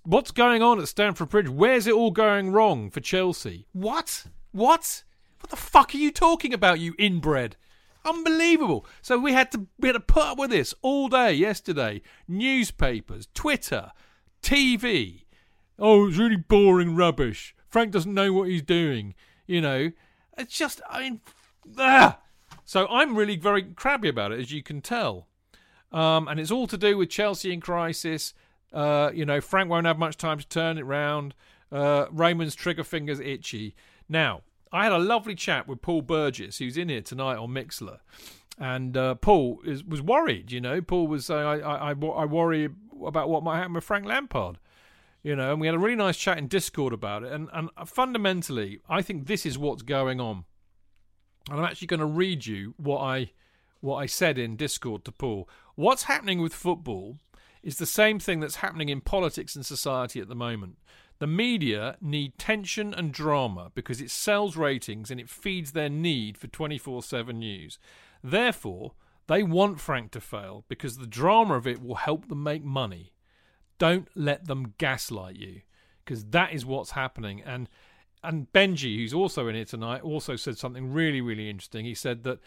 What's 0.04 0.30
going 0.30 0.62
on 0.62 0.80
at 0.80 0.88
Stamford 0.88 1.28
Bridge? 1.28 1.48
Where's 1.48 1.86
it 1.86 1.94
all 1.94 2.12
going 2.12 2.52
wrong 2.52 2.90
for 2.90 3.00
Chelsea? 3.00 3.66
What? 3.72 4.26
What? 4.52 5.02
What 5.40 5.50
the 5.50 5.56
fuck 5.56 5.94
are 5.94 5.98
you 5.98 6.12
talking 6.12 6.54
about, 6.54 6.78
you 6.78 6.94
inbred? 6.98 7.56
Unbelievable. 8.04 8.86
So 9.00 9.18
we 9.18 9.32
had 9.32 9.50
to 9.52 9.66
we 9.78 9.88
had 9.88 9.94
to 9.94 10.00
put 10.00 10.24
up 10.24 10.38
with 10.38 10.50
this 10.50 10.74
all 10.82 11.08
day 11.08 11.32
yesterday. 11.32 12.02
Newspapers, 12.28 13.28
Twitter, 13.34 13.90
TV. 14.42 15.24
Oh, 15.78 16.08
it's 16.08 16.16
really 16.16 16.36
boring 16.36 16.94
rubbish. 16.94 17.54
Frank 17.68 17.92
doesn't 17.92 18.14
know 18.14 18.32
what 18.32 18.48
he's 18.48 18.62
doing. 18.62 19.14
You 19.46 19.60
know, 19.60 19.92
it's 20.38 20.56
just 20.56 20.80
I 20.88 21.00
mean, 21.00 21.20
ah. 21.78 22.18
So 22.64 22.86
I'm 22.88 23.16
really 23.16 23.36
very 23.36 23.62
crabby 23.62 24.08
about 24.08 24.32
it, 24.32 24.38
as 24.38 24.52
you 24.52 24.62
can 24.62 24.80
tell. 24.80 25.26
Um, 25.90 26.28
and 26.28 26.38
it's 26.40 26.50
all 26.50 26.66
to 26.68 26.78
do 26.78 26.96
with 26.96 27.10
Chelsea 27.10 27.52
in 27.52 27.60
crisis. 27.60 28.32
Uh, 28.72 29.10
you 29.12 29.24
know, 29.24 29.40
Frank 29.40 29.68
won't 29.68 29.86
have 29.86 29.98
much 29.98 30.16
time 30.16 30.38
to 30.38 30.48
turn 30.48 30.78
it 30.78 30.86
round. 30.86 31.34
Uh, 31.70 32.06
Roman's 32.10 32.54
trigger 32.54 32.84
fingers 32.84 33.20
itchy. 33.20 33.74
Now, 34.08 34.42
I 34.72 34.84
had 34.84 34.92
a 34.92 34.98
lovely 34.98 35.34
chat 35.34 35.68
with 35.68 35.82
Paul 35.82 36.02
Burgess, 36.02 36.58
who's 36.58 36.76
in 36.76 36.88
here 36.88 37.02
tonight 37.02 37.36
on 37.36 37.50
Mixlr, 37.50 37.98
and 38.58 38.96
uh, 38.96 39.14
Paul 39.16 39.60
is, 39.64 39.84
was 39.84 40.00
worried. 40.00 40.50
You 40.52 40.60
know, 40.60 40.80
Paul 40.80 41.06
was 41.06 41.26
saying, 41.26 41.44
I, 41.44 41.60
I, 41.60 41.90
I, 41.90 41.92
I 41.92 42.24
worry 42.24 42.68
about 43.04 43.28
what 43.28 43.42
might 43.42 43.58
happen 43.58 43.74
with 43.74 43.84
Frank 43.84 44.06
Lampard. 44.06 44.58
You 45.22 45.36
know, 45.36 45.52
and 45.52 45.60
we 45.60 45.68
had 45.68 45.76
a 45.76 45.78
really 45.78 45.96
nice 45.96 46.16
chat 46.16 46.36
in 46.36 46.48
Discord 46.48 46.92
about 46.92 47.22
it. 47.22 47.30
And, 47.32 47.48
and 47.52 47.70
fundamentally, 47.86 48.80
I 48.88 49.02
think 49.02 49.26
this 49.26 49.46
is 49.46 49.56
what's 49.56 49.82
going 49.82 50.20
on. 50.20 50.44
And 51.48 51.60
I'm 51.60 51.64
actually 51.64 51.86
going 51.86 52.00
to 52.00 52.06
read 52.06 52.46
you 52.46 52.74
what 52.76 53.00
I 53.00 53.30
what 53.80 53.96
I 53.96 54.06
said 54.06 54.38
in 54.38 54.56
Discord 54.56 55.04
to 55.04 55.12
Paul. 55.12 55.48
What's 55.74 56.04
happening 56.04 56.40
with 56.40 56.54
football 56.54 57.18
is 57.62 57.76
the 57.76 57.86
same 57.86 58.18
thing 58.18 58.40
that's 58.40 58.56
happening 58.56 58.88
in 58.88 59.00
politics 59.00 59.54
and 59.54 59.64
society 59.64 60.20
at 60.20 60.28
the 60.28 60.34
moment. 60.34 60.78
The 61.18 61.26
media 61.26 61.96
need 62.00 62.36
tension 62.36 62.92
and 62.92 63.12
drama 63.12 63.70
because 63.74 64.00
it 64.00 64.10
sells 64.10 64.56
ratings 64.56 65.10
and 65.10 65.20
it 65.20 65.30
feeds 65.30 65.72
their 65.72 65.88
need 65.88 66.36
for 66.36 66.48
24 66.48 67.02
7 67.02 67.38
news. 67.38 67.78
Therefore, 68.24 68.94
they 69.28 69.42
want 69.42 69.80
Frank 69.80 70.10
to 70.12 70.20
fail 70.20 70.64
because 70.68 70.98
the 70.98 71.06
drama 71.06 71.54
of 71.54 71.66
it 71.66 71.82
will 71.82 71.94
help 71.94 72.28
them 72.28 72.42
make 72.42 72.64
money. 72.64 73.12
Don't 73.78 74.08
let 74.16 74.46
them 74.46 74.74
gaslight 74.78 75.36
you 75.36 75.60
because 76.04 76.24
that 76.26 76.52
is 76.52 76.66
what's 76.66 76.92
happening. 76.92 77.40
And 77.42 77.68
and 78.24 78.52
Benji, 78.52 78.96
who's 78.96 79.14
also 79.14 79.48
in 79.48 79.54
here 79.54 79.64
tonight, 79.64 80.02
also 80.02 80.36
said 80.36 80.56
something 80.56 80.92
really, 80.92 81.20
really 81.20 81.50
interesting. 81.50 81.84
He 81.84 81.94
said 81.94 82.22
that 82.24 82.38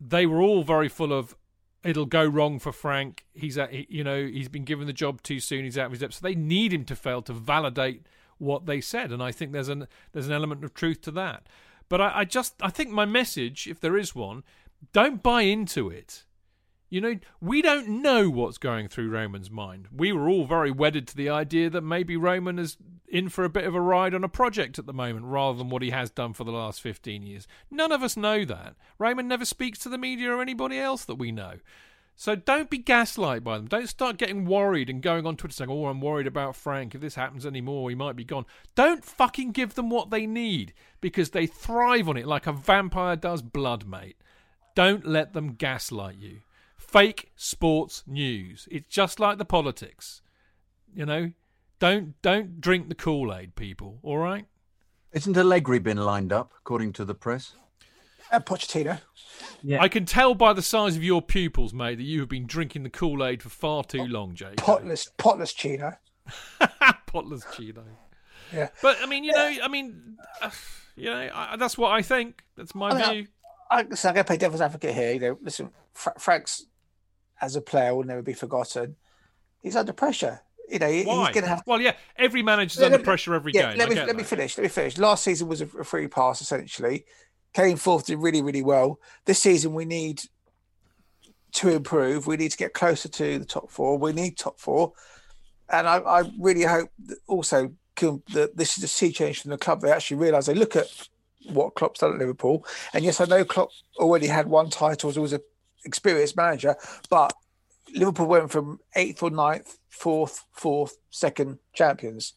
they 0.00 0.24
were 0.24 0.40
all 0.40 0.62
very 0.62 0.88
full 0.88 1.12
of 1.12 1.36
it'll 1.84 2.06
go 2.06 2.24
wrong 2.24 2.58
for 2.58 2.72
Frank. 2.72 3.24
He's 3.32 3.56
at, 3.58 3.90
you 3.90 4.04
know, 4.04 4.26
he's 4.26 4.48
been 4.48 4.64
given 4.64 4.86
the 4.86 4.92
job 4.92 5.22
too 5.22 5.40
soon. 5.40 5.64
He's 5.64 5.78
out 5.78 5.86
of 5.86 5.92
his 5.92 6.00
depth. 6.00 6.14
So 6.14 6.20
they 6.22 6.34
need 6.34 6.72
him 6.72 6.84
to 6.86 6.96
fail 6.96 7.22
to 7.22 7.32
validate 7.32 8.06
what 8.40 8.66
they 8.66 8.80
said, 8.80 9.12
and 9.12 9.22
I 9.22 9.32
think 9.32 9.52
there's 9.52 9.68
an 9.68 9.86
there's 10.12 10.26
an 10.26 10.32
element 10.32 10.64
of 10.64 10.72
truth 10.72 11.02
to 11.02 11.10
that. 11.12 11.46
But 11.88 12.00
I, 12.00 12.20
I 12.20 12.24
just 12.24 12.54
I 12.62 12.70
think 12.70 12.90
my 12.90 13.04
message, 13.04 13.66
if 13.66 13.80
there 13.80 13.96
is 13.96 14.14
one, 14.14 14.42
don't 14.92 15.22
buy 15.22 15.42
into 15.42 15.88
it. 15.90 16.24
You 16.90 17.00
know, 17.00 17.18
we 17.40 17.62
don't 17.62 18.02
know 18.02 18.28
what's 18.28 18.58
going 18.58 18.88
through 18.88 19.10
Roman's 19.10 19.50
mind. 19.50 19.86
We 19.94 20.12
were 20.12 20.28
all 20.28 20.44
very 20.44 20.72
wedded 20.72 21.06
to 21.08 21.16
the 21.16 21.30
idea 21.30 21.70
that 21.70 21.82
maybe 21.82 22.16
Roman 22.16 22.58
is 22.58 22.76
in 23.06 23.28
for 23.28 23.44
a 23.44 23.48
bit 23.48 23.64
of 23.64 23.76
a 23.76 23.80
ride 23.80 24.12
on 24.12 24.24
a 24.24 24.28
project 24.28 24.76
at 24.76 24.86
the 24.86 24.92
moment 24.92 25.26
rather 25.26 25.56
than 25.56 25.70
what 25.70 25.82
he 25.82 25.90
has 25.90 26.10
done 26.10 26.32
for 26.32 26.42
the 26.42 26.50
last 26.50 26.80
15 26.80 27.22
years. 27.22 27.46
None 27.70 27.92
of 27.92 28.02
us 28.02 28.16
know 28.16 28.44
that. 28.44 28.74
Roman 28.98 29.28
never 29.28 29.44
speaks 29.44 29.78
to 29.80 29.88
the 29.88 29.98
media 29.98 30.32
or 30.32 30.42
anybody 30.42 30.78
else 30.78 31.04
that 31.04 31.14
we 31.14 31.30
know. 31.30 31.58
So 32.16 32.34
don't 32.34 32.68
be 32.68 32.80
gaslighted 32.80 33.44
by 33.44 33.56
them. 33.56 33.68
Don't 33.68 33.88
start 33.88 34.18
getting 34.18 34.44
worried 34.44 34.90
and 34.90 35.00
going 35.00 35.26
on 35.26 35.36
Twitter 35.36 35.54
saying, 35.54 35.70
oh, 35.70 35.86
I'm 35.86 36.00
worried 36.00 36.26
about 36.26 36.56
Frank. 36.56 36.96
If 36.96 37.00
this 37.00 37.14
happens 37.14 37.46
anymore, 37.46 37.88
he 37.88 37.96
might 37.96 38.16
be 38.16 38.24
gone. 38.24 38.46
Don't 38.74 39.04
fucking 39.04 39.52
give 39.52 39.74
them 39.74 39.90
what 39.90 40.10
they 40.10 40.26
need 40.26 40.74
because 41.00 41.30
they 41.30 41.46
thrive 41.46 42.08
on 42.08 42.16
it 42.16 42.26
like 42.26 42.48
a 42.48 42.52
vampire 42.52 43.14
does 43.14 43.42
blood, 43.42 43.86
mate. 43.86 44.16
Don't 44.74 45.06
let 45.06 45.34
them 45.34 45.54
gaslight 45.54 46.16
you 46.16 46.40
fake 46.90 47.30
sports 47.36 48.02
news. 48.06 48.68
It's 48.70 48.88
just 48.88 49.20
like 49.20 49.38
the 49.38 49.44
politics. 49.44 50.22
You 50.94 51.06
know, 51.06 51.32
don't 51.78 52.20
don't 52.22 52.60
drink 52.60 52.88
the 52.88 52.94
Kool 52.94 53.34
Aid, 53.34 53.54
people. 53.54 53.98
All 54.02 54.18
right. 54.18 54.46
Isn't 55.12 55.36
Allegri 55.36 55.78
been 55.78 55.98
lined 55.98 56.32
up 56.32 56.52
according 56.58 56.92
to 56.94 57.04
the 57.04 57.14
press? 57.14 57.54
Uh, 58.30 58.38
Pochettino. 58.38 59.00
Yeah. 59.62 59.82
I 59.82 59.88
can 59.88 60.04
tell 60.04 60.34
by 60.34 60.52
the 60.52 60.62
size 60.62 60.96
of 60.96 61.02
your 61.02 61.20
pupils, 61.20 61.72
mate, 61.74 61.96
that 61.96 62.04
you 62.04 62.20
have 62.20 62.28
been 62.28 62.46
drinking 62.46 62.84
the 62.84 62.90
Kool 62.90 63.24
Aid 63.24 63.42
for 63.42 63.48
far 63.48 63.82
too 63.82 64.04
long, 64.04 64.34
Jake. 64.34 64.56
Potless, 64.56 65.10
potless 65.18 65.52
Chino. 65.52 65.94
Potless 67.06 67.44
Chino. 67.56 67.82
Yeah. 68.52 68.68
But 68.82 68.98
I 69.02 69.06
mean, 69.06 69.24
you 69.24 69.32
know, 69.32 69.52
I 69.62 69.68
mean, 69.68 70.16
uh, 70.42 70.50
you 70.96 71.06
know, 71.06 71.28
I, 71.34 71.56
that's 71.56 71.76
what 71.76 71.92
I 71.92 72.02
think. 72.02 72.44
That's 72.56 72.74
my 72.74 72.90
I 72.90 72.94
mean, 72.94 73.10
view. 73.12 73.26
I, 73.70 73.82
listen, 73.82 74.08
I'm 74.08 74.14
going 74.14 74.24
to 74.24 74.26
play 74.28 74.36
devil's 74.36 74.60
advocate 74.60 74.94
here. 74.94 75.12
You 75.12 75.20
know, 75.20 75.38
listen, 75.42 75.70
Fra- 75.92 76.18
Frank's 76.18 76.66
as 77.40 77.56
a 77.56 77.60
player 77.60 77.94
will 77.94 78.04
never 78.04 78.22
be 78.22 78.32
forgotten. 78.34 78.96
He's 79.62 79.76
under 79.76 79.92
pressure. 79.92 80.40
You 80.68 80.78
know, 80.78 80.86
Why? 80.86 81.26
he's 81.26 81.34
going 81.34 81.42
to 81.42 81.48
have. 81.48 81.62
Well, 81.66 81.80
yeah, 81.80 81.94
every 82.16 82.42
manager's 82.42 82.78
Let- 82.80 82.92
under 82.92 83.04
pressure 83.04 83.34
every 83.34 83.52
yeah, 83.52 83.70
game. 83.70 83.78
let 83.78 83.88
me 83.88 83.96
let 83.96 84.16
me 84.16 84.22
finish. 84.22 84.56
Let 84.56 84.62
me 84.62 84.68
finish. 84.68 84.98
Last 84.98 85.24
season 85.24 85.48
was 85.48 85.60
a, 85.60 85.66
a 85.78 85.84
free 85.84 86.06
pass 86.06 86.40
essentially. 86.40 87.04
Came 87.52 87.76
fourth 87.76 88.06
did 88.06 88.18
really 88.18 88.42
really 88.42 88.62
well. 88.62 89.00
This 89.24 89.40
season 89.40 89.74
we 89.74 89.84
need 89.84 90.22
to 91.52 91.68
improve. 91.68 92.28
We 92.28 92.36
need 92.36 92.52
to 92.52 92.56
get 92.56 92.74
closer 92.74 93.08
to 93.08 93.38
the 93.40 93.44
top 93.44 93.70
four. 93.70 93.98
We 93.98 94.12
need 94.12 94.38
top 94.38 94.60
four, 94.60 94.92
and 95.68 95.88
I, 95.88 95.98
I 95.98 96.30
really 96.38 96.62
hope 96.62 96.90
that 97.06 97.18
also 97.26 97.72
that 98.00 98.52
this 98.54 98.78
is 98.78 98.84
a 98.84 98.88
sea 98.88 99.12
change 99.12 99.42
from 99.42 99.50
the 99.50 99.58
club. 99.58 99.80
They 99.82 99.90
actually 99.90 100.16
realise 100.18 100.46
they 100.46 100.54
look 100.54 100.74
at 100.74 100.86
what 101.50 101.74
Klopp's 101.74 102.00
done 102.00 102.12
at 102.12 102.18
Liverpool, 102.18 102.64
and 102.94 103.04
yes, 103.04 103.20
I 103.20 103.24
know 103.24 103.44
Klopp 103.44 103.70
already 103.98 104.28
had 104.28 104.46
one 104.46 104.70
title 104.70 105.10
as 105.10 105.18
was 105.18 105.32
an 105.32 105.40
experienced 105.84 106.36
manager, 106.36 106.76
but 107.08 107.32
Liverpool 107.94 108.26
went 108.26 108.50
from 108.50 108.80
eighth 108.96 109.22
or 109.22 109.30
ninth, 109.30 109.78
fourth, 109.88 110.44
fourth, 110.52 110.96
second 111.10 111.58
champions. 111.72 112.34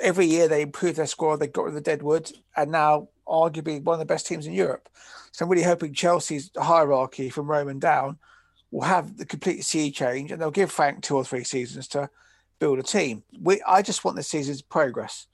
Every 0.00 0.26
year 0.26 0.48
they 0.48 0.62
improved 0.62 0.96
their 0.96 1.06
squad, 1.06 1.36
they 1.36 1.46
got 1.46 1.64
rid 1.64 1.70
of 1.70 1.74
the 1.74 1.80
Deadwood, 1.82 2.32
and 2.56 2.70
now 2.70 3.08
arguably 3.26 3.82
one 3.82 3.94
of 3.94 3.98
the 3.98 4.06
best 4.06 4.26
teams 4.26 4.46
in 4.46 4.52
Europe. 4.52 4.88
So 5.32 5.44
I'm 5.44 5.50
really 5.50 5.64
hoping 5.64 5.94
Chelsea's 5.94 6.50
hierarchy 6.56 7.30
from 7.30 7.50
Roman 7.50 7.78
down 7.78 8.18
will 8.70 8.82
have 8.82 9.16
the 9.16 9.26
complete 9.26 9.64
sea 9.64 9.90
change 9.90 10.32
and 10.32 10.40
they'll 10.40 10.50
give 10.50 10.72
Frank 10.72 11.02
two 11.02 11.16
or 11.16 11.24
three 11.24 11.44
seasons 11.44 11.86
to 11.88 12.08
build 12.58 12.78
a 12.78 12.82
team. 12.82 13.22
We 13.40 13.62
I 13.66 13.82
just 13.82 14.04
want 14.04 14.16
this 14.16 14.28
season's 14.28 14.62
progress. 14.62 15.26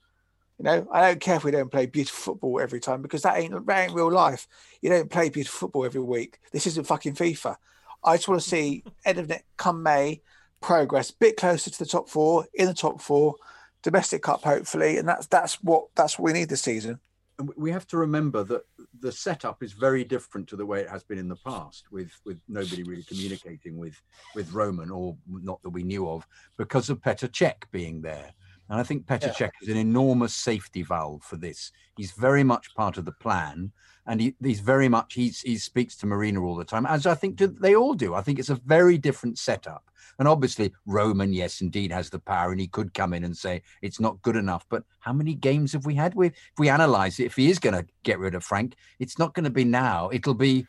You 0.59 0.65
know, 0.65 0.89
I 0.93 1.09
don't 1.09 1.21
care 1.21 1.37
if 1.37 1.45
we 1.45 1.53
don't 1.53 1.71
play 1.71 1.87
beautiful 1.87 2.35
football 2.35 2.61
every 2.61 2.81
time 2.81 3.01
because 3.01 3.23
that 3.23 3.39
ain't 3.39 3.67
that 3.67 3.79
ain't 3.79 3.95
real 3.95 4.11
life. 4.11 4.49
You 4.83 4.91
don't 4.91 5.11
play 5.11 5.29
beautiful 5.29 5.59
football 5.59 5.85
every 5.85 6.01
week. 6.01 6.41
This 6.53 6.67
isn't 6.67 6.87
fucking 6.87 7.15
FIFA. 7.15 7.57
I 8.03 8.17
just 8.17 8.29
want 8.29 8.41
to 8.43 8.49
see 8.49 8.83
end 9.05 9.19
of 9.19 9.29
net 9.29 9.45
come 9.57 9.83
May 9.83 10.21
progress, 10.61 11.11
a 11.11 11.15
bit 11.15 11.37
closer 11.37 11.71
to 11.71 11.79
the 11.79 11.87
top 11.87 12.09
four, 12.09 12.47
in 12.55 12.67
the 12.67 12.75
top 12.75 13.01
four, 13.01 13.37
domestic 13.83 14.23
cup 14.23 14.43
hopefully, 14.43 14.99
and 14.99 15.09
that's 15.09 15.27
that's 15.29 15.63
what 15.63 15.87
that's 15.95 16.19
what 16.19 16.25
we 16.25 16.39
need 16.39 16.49
this 16.49 16.63
season. 16.63 16.99
And 17.39 17.51
we 17.57 17.71
have 17.71 17.87
to 17.89 17.97
remember 17.97 18.43
that 18.43 18.63
the 18.99 19.13
setup 19.13 19.63
is 19.63 19.73
very 19.73 20.03
different 20.03 20.49
to 20.49 20.57
the 20.57 20.67
way 20.67 20.81
it 20.81 20.89
has 20.89 21.05
been 21.05 21.19
in 21.19 21.29
the 21.29 21.37
past, 21.37 21.85
with 21.93 22.11
with 22.25 22.41
nobody 22.49 22.83
really 22.83 23.05
communicating 23.05 23.79
with 23.79 24.01
with 24.35 24.53
Roman, 24.53 24.91
or 24.91 25.17
not 25.29 25.63
that 25.63 25.71
we 25.71 25.85
knew 25.85 26.09
of, 26.09 26.27
because 26.57 26.91
of 26.91 27.01
Petr 27.01 27.29
Cech 27.29 27.71
being 27.71 28.03
there. 28.03 28.33
And 28.69 28.79
I 28.79 28.83
think 28.83 29.07
Petr 29.07 29.35
Cech 29.35 29.51
is 29.63 29.69
an 29.69 29.77
enormous 29.77 30.35
safety 30.35 30.83
valve 30.83 31.23
for 31.23 31.37
this. 31.37 31.73
He's 31.97 32.13
very 32.13 32.45
much 32.45 32.75
part 32.75 32.99
of 32.99 33.05
the 33.05 33.13
plan, 33.13 33.73
and 34.07 34.21
he, 34.21 34.35
he's 34.43 34.61
very 34.61 34.89
much 34.89 35.15
he's, 35.15 35.41
he 35.41 35.57
speaks 35.57 35.97
to 35.97 36.07
Marina 36.07 36.43
all 36.43 36.55
the 36.55 36.65
time, 36.65 36.85
as 36.87 37.07
I 37.07 37.15
think 37.15 37.37
do- 37.37 37.47
they 37.47 37.75
all 37.75 37.95
do. 37.95 38.15
I 38.15 38.21
think 38.21 38.39
it's 38.39 38.51
a 38.51 38.61
very 38.67 38.99
different 38.99 39.39
setup. 39.39 39.85
And 40.19 40.27
obviously, 40.27 40.73
Roman, 40.85 41.33
yes, 41.33 41.61
indeed, 41.61 41.93
has 41.93 42.11
the 42.11 42.19
power, 42.19 42.51
and 42.51 42.61
he 42.61 42.67
could 42.67 42.93
come 42.93 43.15
in 43.15 43.25
and 43.25 43.37
say 43.37 43.63
it's 43.83 44.01
not 44.01 44.21
good 44.23 44.37
enough. 44.37 44.67
But 44.69 44.83
how 45.01 45.13
many 45.13 45.35
games 45.35 45.73
have 45.73 45.87
we 45.87 45.95
had 45.95 46.15
with? 46.15 46.33
If 46.33 46.59
we 46.59 46.69
analyze 46.69 47.21
it, 47.21 47.27
if 47.27 47.37
he 47.37 47.51
is 47.51 47.59
going 47.59 47.75
to 47.75 47.87
get 48.03 48.19
rid 48.19 48.35
of 48.35 48.45
Frank, 48.45 48.75
it's 48.99 49.19
not 49.19 49.35
going 49.35 49.45
to 49.45 49.51
be 49.51 49.65
now. 49.65 50.11
It'll 50.13 50.35
be 50.35 50.67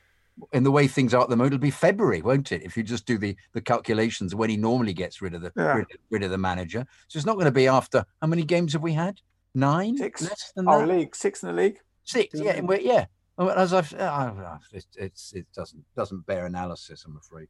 in 0.53 0.63
the 0.63 0.71
way 0.71 0.87
things 0.87 1.13
are 1.13 1.21
at 1.21 1.29
the 1.29 1.35
moment. 1.35 1.53
It'll 1.53 1.61
be 1.61 1.71
February, 1.71 2.21
won't 2.21 2.51
it? 2.51 2.63
If 2.63 2.75
you 2.77 2.83
just 2.83 3.05
do 3.05 3.17
the 3.17 3.35
the 3.53 3.61
calculations 3.61 4.35
when 4.35 4.49
he 4.49 4.57
normally 4.57 4.93
gets 4.93 5.21
rid 5.21 5.33
of 5.33 5.41
the 5.41 5.51
Yeah. 5.55 5.73
rid, 5.73 5.87
rid 6.09 6.23
of 6.23 6.31
the 6.31 6.37
manager, 6.37 6.85
so 7.07 7.17
it's 7.17 7.25
not 7.25 7.33
going 7.35 7.45
to 7.45 7.51
be 7.51 7.67
after 7.67 8.05
how 8.21 8.27
many 8.27 8.43
games 8.43 8.73
have 8.73 8.81
we 8.81 8.93
had? 8.93 9.19
Nine, 9.55 9.97
Six. 9.97 10.21
less 10.21 10.51
than 10.55 10.67
Our 10.67 10.85
that. 10.85 10.93
league, 10.93 11.15
six 11.15 11.41
in 11.43 11.47
the 11.49 11.61
league. 11.61 11.79
Six, 12.03 12.39
yeah, 12.39 12.51
and 12.51 12.67
we're, 12.67 12.79
yeah. 12.79 13.05
As 13.37 13.73
I've, 13.73 13.93
uh, 13.93 13.97
uh, 13.97 14.57
it, 14.73 14.85
it's 14.95 15.31
it 15.33 15.45
doesn't 15.55 15.83
doesn't 15.95 16.25
bear 16.25 16.45
analysis, 16.45 17.05
I'm 17.05 17.17
afraid. 17.17 17.47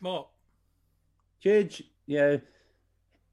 Mark. 0.00 0.26
Chidge, 1.44 1.82
you 2.06 2.18
know, 2.18 2.40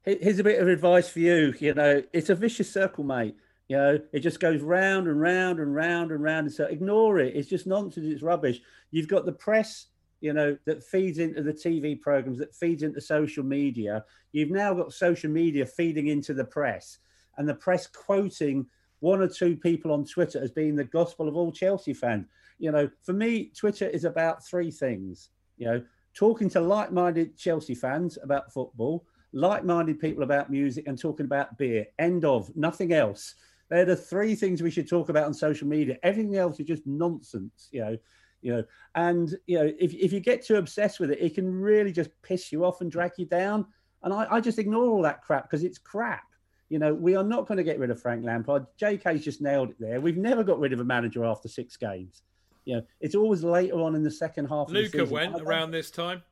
here's 0.04 0.38
a 0.38 0.44
bit 0.44 0.60
of 0.60 0.68
advice 0.68 1.08
for 1.08 1.18
you. 1.20 1.54
You 1.58 1.74
know, 1.74 2.02
it's 2.12 2.30
a 2.30 2.34
vicious 2.34 2.72
circle, 2.72 3.02
mate. 3.04 3.36
You 3.68 3.76
know, 3.78 3.98
it 4.12 4.20
just 4.20 4.40
goes 4.40 4.60
round 4.60 5.08
and 5.08 5.20
round 5.20 5.58
and 5.58 5.74
round 5.74 6.10
and 6.10 6.22
round. 6.22 6.46
And 6.46 6.54
so 6.54 6.64
ignore 6.64 7.18
it. 7.18 7.34
It's 7.34 7.48
just 7.48 7.66
nonsense. 7.66 8.06
It's 8.06 8.22
rubbish. 8.22 8.60
You've 8.90 9.08
got 9.08 9.24
the 9.24 9.32
press, 9.32 9.86
you 10.20 10.32
know, 10.32 10.56
that 10.66 10.84
feeds 10.84 11.18
into 11.18 11.42
the 11.42 11.52
TV 11.52 12.00
programs, 12.00 12.38
that 12.38 12.54
feeds 12.54 12.82
into 12.82 13.00
social 13.00 13.42
media. 13.42 14.04
You've 14.32 14.50
now 14.50 14.74
got 14.74 14.92
social 14.92 15.30
media 15.30 15.64
feeding 15.64 16.08
into 16.08 16.34
the 16.34 16.44
press, 16.44 16.98
and 17.38 17.48
the 17.48 17.54
press 17.54 17.86
quoting 17.86 18.66
one 19.00 19.20
or 19.20 19.28
two 19.28 19.56
people 19.56 19.92
on 19.92 20.04
Twitter 20.04 20.40
as 20.42 20.50
being 20.50 20.76
the 20.76 20.84
gospel 20.84 21.28
of 21.28 21.36
all 21.36 21.52
Chelsea 21.52 21.94
fans. 21.94 22.26
You 22.58 22.70
know, 22.70 22.88
for 23.02 23.12
me, 23.12 23.50
Twitter 23.54 23.86
is 23.86 24.04
about 24.04 24.46
three 24.46 24.70
things. 24.70 25.30
You 25.56 25.66
know, 25.66 25.82
talking 26.14 26.48
to 26.50 26.60
like-minded 26.60 27.36
Chelsea 27.36 27.74
fans 27.74 28.18
about 28.22 28.52
football, 28.52 29.04
like-minded 29.32 29.98
people 29.98 30.22
about 30.22 30.50
music, 30.50 30.86
and 30.86 30.98
talking 30.98 31.26
about 31.26 31.58
beer. 31.58 31.86
End 31.98 32.24
of. 32.24 32.54
Nothing 32.56 32.92
else. 32.92 33.34
They're 33.70 33.84
the 33.84 33.96
three 33.96 34.34
things 34.34 34.62
we 34.62 34.70
should 34.70 34.88
talk 34.88 35.08
about 35.08 35.24
on 35.24 35.34
social 35.34 35.66
media. 35.66 35.98
Everything 36.02 36.36
else 36.36 36.60
is 36.60 36.66
just 36.66 36.86
nonsense. 36.86 37.68
You 37.72 37.80
know, 37.80 37.98
you 38.42 38.52
know, 38.52 38.64
and 38.94 39.34
you 39.46 39.58
know, 39.58 39.72
if 39.78 39.94
if 39.94 40.12
you 40.12 40.20
get 40.20 40.44
too 40.44 40.56
obsessed 40.56 41.00
with 41.00 41.10
it, 41.10 41.20
it 41.20 41.34
can 41.34 41.50
really 41.50 41.92
just 41.92 42.10
piss 42.22 42.52
you 42.52 42.64
off 42.64 42.80
and 42.80 42.90
drag 42.90 43.12
you 43.16 43.26
down. 43.26 43.66
And 44.02 44.12
I, 44.12 44.26
I 44.30 44.40
just 44.40 44.58
ignore 44.58 44.86
all 44.86 45.02
that 45.02 45.22
crap 45.22 45.44
because 45.44 45.64
it's 45.64 45.78
crap. 45.78 46.24
You 46.68 46.78
know, 46.78 46.92
we 46.92 47.16
are 47.16 47.24
not 47.24 47.46
going 47.46 47.58
to 47.58 47.64
get 47.64 47.78
rid 47.78 47.90
of 47.90 48.00
Frank 48.00 48.24
Lampard. 48.24 48.66
JK's 48.80 49.24
just 49.24 49.40
nailed 49.40 49.70
it 49.70 49.76
there. 49.78 50.00
We've 50.00 50.16
never 50.16 50.42
got 50.42 50.58
rid 50.58 50.72
of 50.72 50.80
a 50.80 50.84
manager 50.84 51.24
after 51.24 51.48
six 51.48 51.76
games. 51.76 52.22
You 52.64 52.76
know, 52.76 52.82
it's 53.00 53.14
always 53.14 53.44
later 53.44 53.80
on 53.80 53.94
in 53.94 54.02
the 54.02 54.10
second 54.10 54.46
half. 54.46 54.68
of 54.68 54.72
the 54.72 54.80
Luca 54.80 54.98
season. 54.98 55.10
went 55.10 55.40
around 55.40 55.70
this 55.70 55.90
time. 55.90 56.22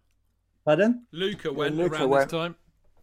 Pardon? 0.64 1.06
Luca 1.12 1.52
went 1.52 1.76
Luka 1.76 1.96
around 1.96 2.10
went. 2.10 2.30
this 2.30 2.38
time. 2.38 2.56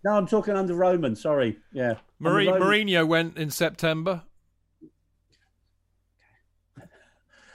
No, 0.03 0.11
I'm 0.11 0.27
talking 0.27 0.55
under 0.55 0.75
Roman. 0.75 1.15
Sorry. 1.15 1.57
Yeah. 1.73 1.95
Mari- 2.19 2.47
Under 2.49 2.65
Mourinho 2.65 3.07
went 3.07 3.37
in 3.37 3.49
September. 3.49 4.23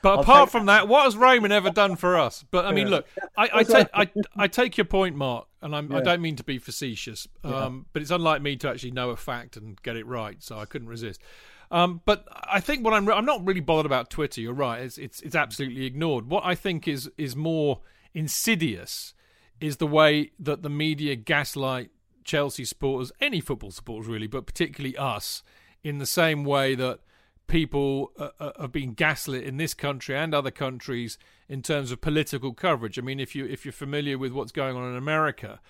But 0.03 0.17
I'll 0.17 0.21
apart 0.21 0.47
take- 0.49 0.53
from 0.53 0.67
that, 0.67 0.87
what 0.87 1.05
has 1.05 1.17
Roman 1.17 1.51
ever 1.51 1.71
done 1.71 1.97
for 1.97 2.19
us? 2.19 2.45
But 2.51 2.67
I 2.67 2.73
mean, 2.73 2.89
Yeah. 2.89 2.97
look, 2.97 3.07
I, 3.39 3.49
I 3.55 3.63
take 3.63 3.89
I. 3.95 4.11
I 4.37 4.49
take 4.49 4.77
your 4.77 4.85
point, 4.85 5.17
Mark, 5.17 5.47
and 5.63 5.75
I'm, 5.75 5.91
I 5.95 6.03
don't 6.03 6.21
mean 6.21 6.37
to 6.37 6.45
be 6.45 6.59
facetious, 6.59 7.27
Yeah. 7.43 7.57
um, 7.65 7.87
but 7.95 8.03
it's 8.03 8.11
unlike 8.11 8.43
me 8.43 8.57
to 8.57 8.69
actually 8.69 8.91
know 8.91 9.11
a 9.11 9.17
fact 9.17 9.57
and 9.57 9.81
get 9.83 9.97
it 9.97 10.05
right, 10.07 10.43
so 10.43 10.59
I 10.59 10.67
couldn't 10.67 10.89
resist. 10.89 11.23
Um, 11.71 12.03
but 12.05 12.29
I 12.31 12.61
think 12.61 12.85
what 12.85 12.93
I'm 12.93 13.09
I'm 13.09 13.25
not 13.25 13.47
really 13.47 13.61
bothered 13.63 13.87
about 13.87 14.11
Twitter. 14.11 14.43
You're 14.43 14.53
right; 14.53 14.83
it's 14.83 14.99
it's 14.99 15.23
it's 15.23 15.35
absolutely 15.35 15.87
ignored. 15.87 16.27
What 16.29 16.45
I 16.45 16.55
think 16.55 16.87
is 16.87 17.11
is 17.17 17.35
more 17.35 17.81
insidious 18.13 19.15
is 19.59 19.79
the 19.79 19.87
way 19.87 20.33
that 20.39 20.61
the 20.63 20.69
media 20.69 21.17
gaslight 21.17 21.91
Chelsea 22.25 22.65
supporters, 22.65 23.13
any 23.21 23.41
football 23.41 23.71
supporters 23.71 24.09
really, 24.09 24.27
but 24.27 24.47
particularly 24.47 24.97
us, 24.97 25.43
in 25.83 25.99
the 25.99 26.07
same 26.07 26.45
way 26.45 26.75
that 26.75 27.01
people 27.47 28.11
uh, 28.19 28.31
uh, 28.41 28.53
have 28.61 28.73
been 28.73 28.95
gaslit 28.95 29.45
in 29.45 29.59
this 29.59 29.75
country 29.75 30.17
and 30.17 30.35
other 30.35 30.51
countries 30.51 31.19
in 31.49 31.63
terms 31.63 31.91
of 31.91 32.01
political 32.01 32.55
coverage. 32.55 32.99
I 32.99 33.03
mean, 33.03 33.21
if 33.21 33.35
you 33.35 33.45
if 33.45 33.65
you're 33.65 33.73
familiar 33.73 34.17
with 34.17 34.33
what's 34.33 34.53
going 34.53 34.77
on 34.77 34.91
in 34.91 34.97
America, 34.97 35.61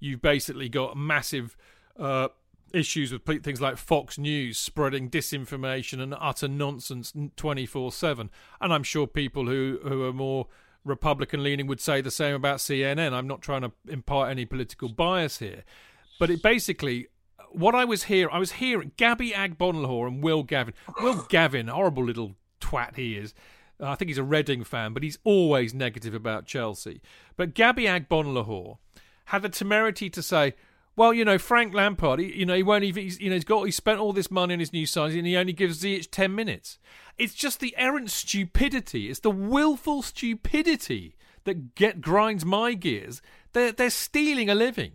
you've 0.00 0.20
basically 0.20 0.68
got 0.68 0.96
massive 0.96 1.56
uh, 1.98 2.28
issues 2.72 3.12
with 3.12 3.24
things 3.42 3.60
like 3.60 3.76
Fox 3.76 4.18
News 4.18 4.58
spreading 4.58 5.08
disinformation 5.08 6.00
and 6.00 6.14
utter 6.18 6.48
nonsense 6.48 7.12
24 7.36 7.92
7. 7.92 8.30
And 8.60 8.72
I'm 8.72 8.82
sure 8.82 9.06
people 9.06 9.46
who, 9.46 9.78
who 9.82 10.04
are 10.04 10.12
more 10.12 10.46
Republican 10.84 11.42
leaning 11.42 11.66
would 11.66 11.80
say 11.80 12.00
the 12.00 12.10
same 12.10 12.34
about 12.34 12.58
CNN. 12.58 13.12
I'm 13.12 13.26
not 13.26 13.42
trying 13.42 13.62
to 13.62 13.72
impart 13.88 14.30
any 14.30 14.44
political 14.46 14.88
bias 14.88 15.38
here. 15.38 15.64
But 16.20 16.28
it 16.28 16.42
basically, 16.42 17.06
what 17.50 17.74
I 17.74 17.86
was 17.86 18.04
here, 18.04 18.28
I 18.30 18.38
was 18.38 18.52
hearing 18.52 18.92
Gabby 18.98 19.30
Agbonlahor 19.30 20.06
and 20.06 20.22
Will 20.22 20.42
Gavin. 20.42 20.74
Will 21.00 21.26
Gavin, 21.30 21.68
horrible 21.68 22.04
little 22.04 22.36
twat 22.60 22.96
he 22.96 23.16
is. 23.16 23.32
I 23.80 23.94
think 23.94 24.10
he's 24.10 24.18
a 24.18 24.22
Reading 24.22 24.62
fan, 24.62 24.92
but 24.92 25.02
he's 25.02 25.18
always 25.24 25.72
negative 25.72 26.12
about 26.12 26.44
Chelsea. 26.44 27.00
But 27.38 27.54
Gabby 27.54 27.84
Agbonlahor 27.84 28.76
had 29.24 29.40
the 29.40 29.48
temerity 29.48 30.10
to 30.10 30.22
say, 30.22 30.52
well, 30.94 31.14
you 31.14 31.24
know, 31.24 31.38
Frank 31.38 31.72
Lampard, 31.72 32.20
he, 32.20 32.36
you 32.40 32.44
know, 32.44 32.54
he 32.54 32.62
won't 32.62 32.84
even, 32.84 33.04
he's, 33.04 33.18
you 33.18 33.30
know, 33.30 33.36
he's 33.36 33.44
got, 33.44 33.64
he 33.64 33.70
spent 33.70 33.98
all 33.98 34.12
this 34.12 34.30
money 34.30 34.52
on 34.52 34.60
his 34.60 34.74
new 34.74 34.84
signs 34.84 35.14
and 35.14 35.26
he 35.26 35.38
only 35.38 35.54
gives 35.54 35.82
Ziyech 35.82 36.10
10 36.10 36.34
minutes. 36.34 36.78
It's 37.16 37.32
just 37.32 37.60
the 37.60 37.74
errant 37.78 38.10
stupidity. 38.10 39.08
It's 39.08 39.20
the 39.20 39.30
willful 39.30 40.02
stupidity 40.02 41.16
that 41.44 41.74
get 41.74 42.02
grinds 42.02 42.44
my 42.44 42.74
gears. 42.74 43.22
They're, 43.54 43.72
they're 43.72 43.88
stealing 43.88 44.50
a 44.50 44.54
living. 44.54 44.92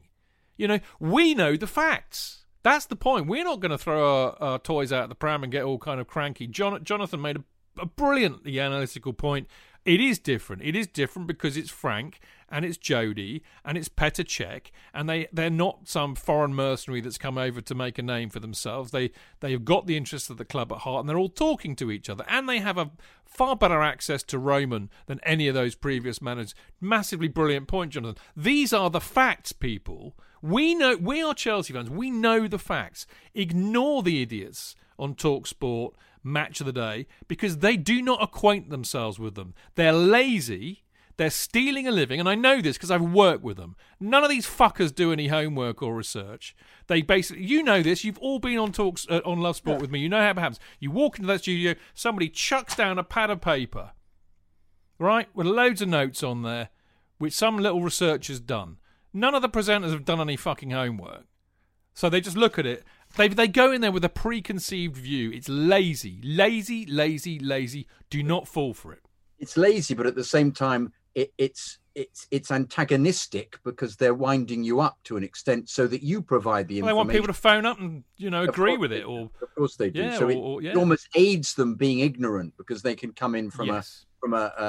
You 0.58 0.68
know, 0.68 0.80
we 1.00 1.34
know 1.34 1.56
the 1.56 1.68
facts. 1.68 2.46
That's 2.64 2.86
the 2.86 2.96
point. 2.96 3.28
We're 3.28 3.44
not 3.44 3.60
going 3.60 3.72
to 3.72 3.78
throw 3.78 4.24
our, 4.24 4.36
our 4.42 4.60
toys 4.60 4.92
out 4.92 5.04
of 5.04 5.10
the 5.10 5.16
pram 5.16 5.44
and 5.44 5.52
get 5.52 5.64
all 5.64 5.78
kind 5.78 6.00
of 6.00 6.08
cranky. 6.08 6.48
John, 6.48 6.84
Jonathan 6.84 7.22
made 7.22 7.38
a, 7.38 7.44
a 7.82 7.86
brilliantly 7.86 8.60
analytical 8.60 9.14
point. 9.14 9.48
It 9.86 10.02
is 10.02 10.18
different. 10.18 10.64
It 10.64 10.76
is 10.76 10.88
different 10.88 11.28
because 11.28 11.58
it's 11.58 11.70
Frank 11.70 12.20
and 12.50 12.66
it's 12.66 12.78
Jody 12.78 13.44
and 13.64 13.78
it's 13.78 13.88
Petr 13.88 14.26
Cech 14.26 14.72
and 14.96 15.08
they 15.08 15.28
they're 15.32 15.52
not 15.52 15.88
some 15.88 16.16
foreign 16.16 16.56
mercenary 16.56 17.02
that's 17.02 17.20
come 17.20 17.38
over 17.38 17.62
to 17.62 17.76
make 17.76 18.00
a 18.00 18.02
name 18.02 18.32
for 18.32 18.40
themselves. 18.40 18.90
They 18.90 19.12
they 19.42 19.52
have 19.52 19.64
got 19.64 19.86
the 19.86 19.96
interests 19.96 20.32
of 20.32 20.38
the 20.38 20.46
club 20.46 20.72
at 20.72 20.80
heart 20.80 21.02
and 21.02 21.10
they're 21.10 21.20
all 21.20 21.30
talking 21.30 21.76
to 21.76 21.92
each 21.92 22.10
other 22.10 22.26
and 22.28 22.50
they 22.50 22.60
have 22.60 22.80
a 22.80 22.92
far 23.26 23.56
better 23.56 23.84
access 23.84 24.24
to 24.24 24.40
Roman 24.40 24.90
than 25.06 25.20
any 25.22 25.48
of 25.48 25.54
those 25.54 25.76
previous 25.76 26.20
managers. 26.20 26.56
Massively 26.82 27.28
brilliant 27.28 27.68
point, 27.68 27.92
Jonathan. 27.92 28.22
These 28.36 28.74
are 28.74 28.90
the 28.90 29.02
facts, 29.02 29.52
people. 29.52 30.16
We 30.46 30.76
know 30.76 30.96
we 30.96 31.24
are 31.24 31.34
Chelsea 31.34 31.74
fans. 31.74 31.90
We 31.90 32.12
know 32.12 32.48
the 32.48 32.60
facts. 32.60 33.08
Ignore 33.34 34.04
the 34.04 34.22
idiots 34.22 34.76
on 35.00 35.16
Talk 35.16 35.48
Sport 35.48 35.96
match 36.24 36.60
of 36.60 36.68
the 36.68 36.72
day 36.72 37.08
because 37.28 37.58
they 37.58 37.76
do 37.76 38.00
not 38.00 38.22
acquaint 38.22 38.70
themselves 38.70 39.18
with 39.18 39.34
them. 39.34 39.56
They're 39.74 39.92
lazy. 39.92 40.84
They're 41.18 41.32
stealing 41.32 41.88
a 41.88 41.92
living, 41.92 42.20
and 42.20 42.30
I 42.30 42.36
know 42.36 42.62
this 42.62 42.78
because 42.78 42.92
I've 42.92 43.02
worked 43.02 43.42
with 43.42 43.58
them. 43.58 43.76
None 44.00 44.24
of 44.24 44.30
these 44.30 44.46
fuckers 44.46 44.94
do 44.94 45.12
any 45.12 45.30
homework 45.30 45.82
or 45.82 45.96
research. 45.96 46.56
They 46.86 47.02
basically, 47.02 47.46
you 47.46 47.64
know 47.64 47.82
this. 47.82 48.04
You've 48.04 48.20
all 48.20 48.38
been 48.38 48.60
on 48.60 48.72
talks 48.72 49.08
uh, 49.10 49.22
on 49.26 49.40
Love 49.40 49.56
Sport 49.56 49.82
with 49.82 49.90
me. 49.90 50.00
You 50.00 50.10
know 50.10 50.22
how 50.22 50.30
it 50.30 50.38
happens. 50.38 50.60
You 50.80 50.92
walk 50.92 51.18
into 51.18 51.28
that 51.28 51.40
studio, 51.40 51.74
somebody 51.96 52.30
chucks 52.30 52.76
down 52.76 53.00
a 53.00 53.04
pad 53.04 53.32
of 53.32 53.42
paper, 53.42 53.94
right, 55.00 55.28
with 55.34 55.48
loads 55.48 55.82
of 55.82 55.88
notes 55.88 56.22
on 56.22 56.44
there, 56.44 56.70
which 57.18 57.34
some 57.34 57.58
little 57.58 57.82
researcher's 57.82 58.42
done. 58.42 58.78
None 59.16 59.34
of 59.34 59.42
the 59.42 59.48
presenters 59.48 59.92
have 59.92 60.04
done 60.04 60.20
any 60.20 60.36
fucking 60.36 60.72
homework. 60.72 61.24
So 61.94 62.10
they 62.10 62.20
just 62.20 62.36
look 62.36 62.60
at 62.60 62.66
it. 62.66 62.84
They 63.16 63.30
they 63.30 63.48
go 63.48 63.72
in 63.72 63.80
there 63.80 63.94
with 63.94 64.04
a 64.04 64.10
preconceived 64.10 64.98
view. 64.98 65.32
It's 65.32 65.48
lazy, 65.48 66.20
lazy, 66.22 66.86
lazy, 66.86 67.40
lazy. 67.40 67.88
Do 68.10 68.22
not 68.22 68.46
fall 68.46 68.74
for 68.74 68.92
it. 68.92 69.00
It's 69.40 69.56
lazy, 69.56 69.94
but 69.94 70.06
at 70.06 70.16
the 70.16 70.24
same 70.24 70.52
time, 70.52 70.92
it, 71.16 71.32
it's 71.38 71.80
it's 71.96 72.28
it's 72.30 72.52
antagonistic 72.52 73.58
because 73.64 73.96
they're 73.96 74.14
winding 74.14 74.66
you 74.66 74.82
up 74.82 74.98
to 75.06 75.16
an 75.16 75.24
extent 75.24 75.70
so 75.70 75.88
that 75.88 76.04
you 76.04 76.22
provide 76.22 76.68
the 76.68 76.82
Well, 76.82 76.88
they 76.88 76.94
want 76.94 77.10
people 77.10 77.28
to 77.28 77.34
phone 77.34 77.66
up 77.66 77.80
and 77.80 78.04
you 78.18 78.30
know 78.30 78.44
agree 78.44 78.76
with 78.76 78.92
it, 78.92 79.06
or 79.06 79.30
of 79.42 79.56
course 79.56 79.78
they 79.78 79.90
do. 79.90 80.02
yeah, 80.02 80.20
so 80.20 80.26
or, 80.26 80.32
it, 80.32 80.36
or- 80.36 80.62
yeah. 80.62 80.72
it 80.72 80.76
almost 80.76 81.08
aids 81.16 81.54
them 81.54 81.76
being 81.76 82.00
ignorant 82.00 82.54
because 82.58 82.82
they 82.82 82.96
can 82.96 83.14
come 83.14 83.34
in 83.34 83.50
from 83.50 83.68
yes. 83.68 84.04
a 84.04 84.20
from 84.20 84.34
a, 84.34 84.52
a, 84.58 84.66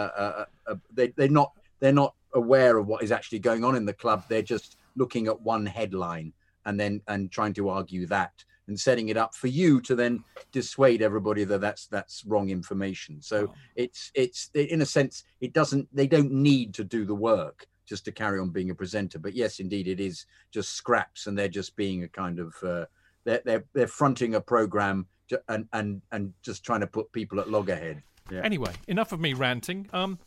a, 0.71 0.73
a 0.73 0.81
they 0.93 1.09
they're 1.17 1.29
not 1.29 1.51
they're 1.81 1.93
not 1.93 2.15
aware 2.35 2.77
of 2.79 2.87
what 2.87 3.03
is 3.03 3.13
actually 3.13 3.39
going 3.39 3.65
on 3.65 3.77
in 3.77 3.85
the 3.87 3.93
club. 3.93 4.25
They're 4.29 4.43
just 4.43 4.77
looking 4.97 5.27
at 5.27 5.41
one 5.41 5.67
headline 5.67 6.33
and 6.65 6.79
then 6.79 7.01
and 7.09 7.31
trying 7.31 7.55
to 7.55 7.69
argue 7.69 8.07
that 8.07 8.33
and 8.69 8.79
setting 8.79 9.09
it 9.11 9.17
up 9.17 9.35
for 9.35 9.47
you 9.47 9.81
to 9.83 9.95
then 9.95 10.25
dissuade 10.53 11.01
everybody 11.03 11.45
that 11.45 11.61
that's 11.61 11.87
that's 11.87 12.25
wrong 12.27 12.51
information. 12.51 13.21
So 13.23 13.47
Oh. 13.49 13.55
it's 13.77 14.11
it's 14.15 14.51
in 14.55 14.83
a 14.83 14.87
sense 14.87 15.25
it 15.41 15.53
doesn't 15.53 15.89
they 15.95 16.07
don't 16.07 16.33
need 16.33 16.75
to 16.75 16.85
do 16.85 17.05
the 17.05 17.15
work 17.15 17.67
just 17.87 18.05
to 18.07 18.13
carry 18.13 18.41
on 18.41 18.51
being 18.51 18.71
a 18.71 18.75
presenter. 18.75 19.19
But 19.21 19.35
yes, 19.35 19.61
indeed, 19.61 19.87
it 19.87 20.01
is 20.01 20.27
just 20.51 20.73
scraps 20.73 21.27
and 21.29 21.39
they're 21.39 21.47
just 21.49 21.77
being 21.77 22.03
a 22.03 22.09
kind 22.09 22.41
of 22.41 22.55
uh, 22.63 22.87
they're 23.25 23.43
they're, 23.45 23.65
they're 23.75 23.87
fronting 23.87 24.35
a 24.35 24.41
program 24.41 25.07
ju- 25.31 25.39
and 25.49 25.69
and 25.73 26.03
and 26.11 26.33
just 26.43 26.65
trying 26.65 26.81
to 26.81 26.87
put 26.89 27.13
people 27.13 27.39
at 27.39 27.49
loggerhead. 27.49 28.03
Yeah. 28.33 28.41
Anyway, 28.43 28.73
enough 28.89 29.13
of 29.13 29.21
me 29.21 29.35
ranting. 29.35 29.89
Um, 29.93 30.19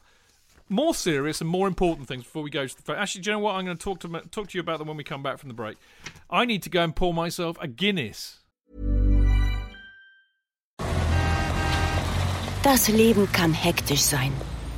more 0.70 0.94
serious 0.94 1.41
and 1.41 1.50
more 1.50 1.68
important 1.68 2.08
things 2.08 2.24
before 2.24 2.44
we 2.44 2.50
go 2.50 2.66
to 2.68 2.76
the. 2.76 2.82
Fa- 2.84 2.98
Actually, 3.00 3.22
do 3.24 3.30
you 3.32 3.36
know 3.36 3.40
what? 3.40 3.56
I'm 3.56 3.66
going 3.66 3.78
to 3.78 3.84
talk 3.84 4.00
to 4.02 4.08
talk 4.30 4.50
to 4.50 4.58
you 4.58 4.62
about 4.62 4.78
them 4.80 4.88
when 4.88 4.98
we 4.98 5.04
come 5.04 5.24
back 5.24 5.38
from 5.40 5.50
the 5.50 5.56
break. 5.56 5.78
I 6.30 6.46
need 6.46 6.64
to 6.64 6.70
go 6.70 6.84
and 6.84 6.96
pour 6.96 7.14
myself 7.14 7.58
a 7.60 7.68
Guinness. 7.68 8.36
Das 12.64 12.88
Leben 12.90 13.32
kann 13.32 13.54
hektisch 13.54 14.02
sein. 14.02 14.32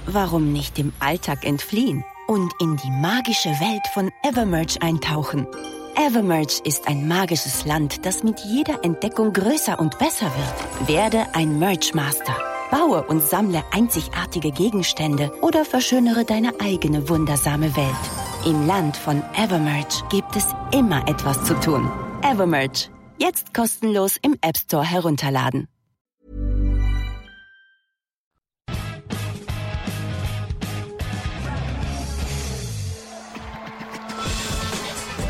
Warum 0.06 0.52
nicht 0.54 0.78
dem 0.78 0.94
Alltag 1.00 1.44
entfliehen 1.46 2.04
und 2.28 2.54
in 2.60 2.78
die 2.78 2.92
magische 2.92 3.50
Welt 3.50 3.82
von 3.94 4.12
Evermerge 4.24 4.82
eintauchen? 4.82 5.48
Evermerge 5.96 6.62
ist 6.64 6.88
ein 6.88 7.08
magisches 7.08 7.66
Land, 7.66 8.06
das 8.06 8.24
mit 8.24 8.40
jeder 8.40 8.84
Entdeckung 8.84 9.34
größer 9.34 9.80
und 9.80 9.98
besser 10.00 10.28
wird. 10.28 10.88
Werde 10.90 11.26
ein 11.36 11.60
Merge 11.60 11.92
Master. 11.94 12.36
Baue 12.72 13.04
und 13.04 13.22
sammle 13.22 13.64
einzigartige 13.72 14.52
Gegenstände 14.52 15.32
oder 15.42 15.66
verschönere 15.66 16.24
deine 16.24 16.54
eigene 16.62 17.10
wundersame 17.10 17.76
Welt. 17.76 18.46
Im 18.46 18.66
Land 18.66 18.96
von 18.96 19.22
Evermerge 19.36 20.04
gibt 20.10 20.36
es 20.38 20.48
immer 20.72 21.06
etwas 21.08 21.44
zu 21.44 21.54
tun. 21.60 21.92
Evermerge. 22.24 22.90
Jetzt 23.18 23.54
kostenlos 23.54 24.18
im 24.22 24.36
App 24.42 24.58
Store 24.58 24.86
herunterladen. 24.86 25.68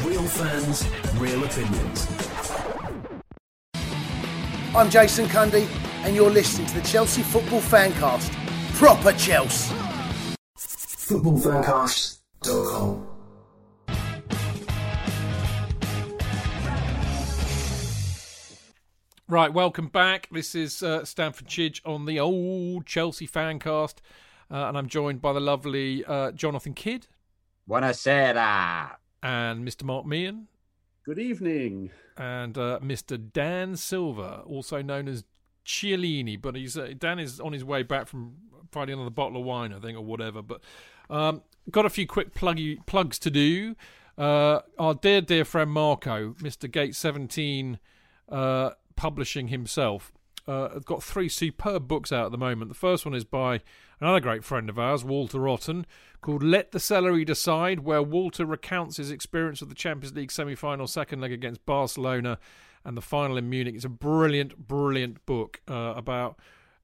Real 0.05 0.27
fans, 0.27 0.85
real 1.19 1.43
opinions. 1.43 2.07
I'm 4.73 4.89
Jason 4.89 5.27
Cundy, 5.27 5.67
and 6.03 6.15
you're 6.15 6.29
listening 6.31 6.67
to 6.67 6.75
the 6.75 6.81
Chelsea 6.87 7.21
Football 7.23 7.61
Fancast. 7.61 8.31
Proper 8.75 9.11
Chelsea. 9.13 9.73
Footballfancast.com. 10.57 13.07
Right, 19.27 19.53
welcome 19.53 19.87
back. 19.87 20.27
This 20.31 20.55
is 20.55 20.83
uh, 20.83 21.05
Stamford 21.05 21.47
Chidge 21.47 21.79
on 21.85 22.05
the 22.05 22.19
old 22.19 22.85
Chelsea 22.85 23.27
Fancast, 23.27 23.95
uh, 24.51 24.67
and 24.67 24.77
I'm 24.77 24.87
joined 24.87 25.21
by 25.21 25.31
the 25.31 25.39
lovely 25.39 26.03
uh, 26.03 26.31
Jonathan 26.33 26.73
Kydd 26.73 27.07
Buonasera. 27.69 28.95
and 29.23 29.65
Mr. 29.65 29.83
Mark 29.83 30.05
Meehan 30.05 30.47
Good 31.05 31.19
evening. 31.19 31.91
and 32.17 32.57
uh, 32.57 32.79
Mr. 32.83 33.17
Dan 33.31 33.77
Silver, 33.77 34.41
also 34.45 34.81
known 34.81 35.07
as 35.07 35.23
Cialini, 35.65 36.41
but 36.41 36.55
he's 36.55 36.77
uh, 36.77 36.93
Dan 36.97 37.19
is 37.19 37.39
on 37.39 37.53
his 37.53 37.63
way 37.63 37.83
back 37.83 38.07
from 38.07 38.35
finding 38.71 38.95
another 38.95 39.09
bottle 39.09 39.39
of 39.39 39.45
wine, 39.45 39.73
I 39.73 39.79
think, 39.79 39.97
or 39.97 40.01
whatever. 40.01 40.41
But 40.41 40.61
um, 41.09 41.41
got 41.69 41.85
a 41.85 41.89
few 41.89 42.07
quick 42.07 42.33
pluggy, 42.33 42.85
plugs 42.85 43.19
to 43.19 43.29
do. 43.31 43.75
Uh, 44.17 44.61
our 44.77 44.93
dear, 44.93 45.21
dear 45.21 45.45
friend 45.45 45.71
Marco, 45.71 46.33
Mr. 46.39 46.69
Gate 46.69 46.95
Seventeen, 46.95 47.79
uh, 48.29 48.71
publishing 48.95 49.47
himself, 49.47 50.11
uh, 50.47 50.79
got 50.79 51.03
three 51.03 51.29
superb 51.29 51.87
books 51.87 52.11
out 52.11 52.25
at 52.25 52.31
the 52.31 52.37
moment. 52.37 52.69
The 52.69 52.75
first 52.75 53.05
one 53.05 53.15
is 53.15 53.23
by 53.23 53.61
another 53.99 54.19
great 54.19 54.43
friend 54.43 54.69
of 54.69 54.79
ours, 54.79 55.03
Walter 55.03 55.39
Otton, 55.39 55.85
called 56.21 56.43
Let 56.43 56.71
the 56.71 56.79
Celery 56.79 57.25
Decide, 57.25 57.81
where 57.81 58.01
Walter 58.01 58.45
recounts 58.45 58.97
his 58.97 59.11
experience 59.11 59.61
of 59.61 59.69
the 59.69 59.75
Champions 59.75 60.15
League 60.15 60.31
semi 60.31 60.55
final 60.55 60.87
second 60.87 61.21
leg 61.21 61.31
against 61.31 61.65
Barcelona 61.65 62.37
and 62.83 62.97
the 62.97 63.01
final 63.01 63.37
in 63.37 63.49
Munich. 63.49 63.75
It's 63.75 63.85
a 63.85 63.89
brilliant, 63.89 64.67
brilliant 64.67 65.25
book 65.25 65.61
uh, 65.67 65.93
about 65.95 66.37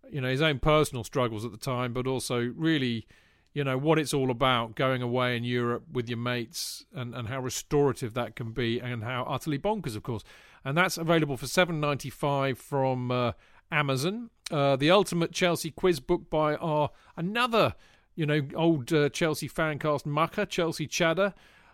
you 0.10 0.22
know 0.22 0.30
his 0.30 0.42
own 0.42 0.60
personal 0.60 1.04
struggles 1.04 1.46
at 1.46 1.52
the 1.52 1.58
time, 1.58 1.94
but 1.94 2.08
also 2.08 2.54
really 2.56 3.08
you 3.54 3.64
know 3.64 3.78
what 3.78 3.98
it's 3.98 4.14
all 4.14 4.30
about 4.30 4.76
going 4.76 5.02
away 5.02 5.36
in 5.36 5.44
Europe 5.44 5.84
with 5.92 6.08
your 6.08 6.18
mates 6.18 6.86
and, 6.94 7.16
and 7.16 7.28
how 7.28 7.40
restorative 7.40 8.14
that 8.14 8.36
can 8.36 8.52
be 8.52 8.80
and 8.80 9.04
how 9.04 9.24
utterly 9.28 9.58
bonkers 9.58 9.96
of 9.96 10.04
course. 10.04 10.24
And 10.64 10.78
that's 10.78 10.98
available 10.98 11.38
for 11.38 11.46
7.95 11.46 12.58
from 12.58 13.10
uh, 13.10 13.32
Amazon. 13.72 14.30
Uh, 14.52 14.76
the 14.76 14.92
ultimate 14.92 15.32
Chelsea 15.32 15.72
quiz 15.72 16.00
book 16.00 16.30
by 16.30 16.56
our 16.56 16.92
another 17.16 17.76
you 18.16 18.26
know 18.26 18.42
old 18.56 18.94
uh, 18.94 19.10
Chelsea 19.10 19.50
fancast 19.50 20.06
mucker 20.06 20.46
Chelsea 20.46 20.88
Chadder 20.88 21.34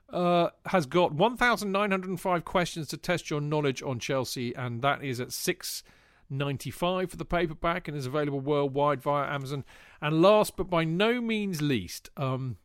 uh, 0.09 0.49
has 0.67 0.85
got 0.85 1.13
1,905 1.13 2.45
questions 2.45 2.87
to 2.89 2.97
test 2.97 3.29
your 3.29 3.41
knowledge 3.41 3.81
on 3.81 3.99
Chelsea, 3.99 4.53
and 4.53 4.81
that 4.81 5.03
is 5.03 5.19
at 5.19 5.31
six 5.31 5.83
ninety 6.29 6.71
five 6.71 7.11
for 7.11 7.17
the 7.17 7.25
paperback, 7.25 7.87
and 7.87 7.95
is 7.95 8.05
available 8.05 8.39
worldwide 8.39 9.01
via 9.01 9.29
Amazon. 9.29 9.63
And 10.01 10.21
last 10.21 10.55
but 10.57 10.69
by 10.69 10.83
no 10.83 11.21
means 11.21 11.61
least, 11.61 12.09
um, 12.17 12.57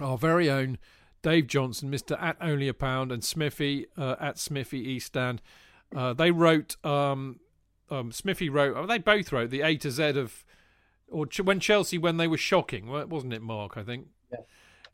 our 0.00 0.18
very 0.18 0.50
own 0.50 0.78
Dave 1.22 1.46
Johnson, 1.46 1.90
Mister 1.90 2.14
at 2.16 2.36
only 2.40 2.68
a 2.68 2.74
pound, 2.74 3.12
and 3.12 3.22
Smithy 3.22 3.86
uh, 3.96 4.16
at 4.20 4.38
Smithy 4.38 4.80
East 4.80 5.06
Stand. 5.06 5.40
Uh, 5.94 6.12
they 6.12 6.30
wrote. 6.30 6.76
Um, 6.84 7.40
um, 7.90 8.10
Smithy 8.12 8.48
wrote. 8.48 8.88
They 8.88 8.98
both 8.98 9.30
wrote 9.32 9.50
the 9.50 9.60
A 9.60 9.76
to 9.76 9.90
Z 9.90 10.02
of, 10.18 10.44
or 11.08 11.26
when 11.42 11.60
Chelsea 11.60 11.98
when 11.98 12.16
they 12.16 12.26
were 12.26 12.38
shocking, 12.38 12.88
wasn't 12.88 13.32
it, 13.32 13.42
Mark? 13.42 13.76
I 13.76 13.82
think. 13.82 14.08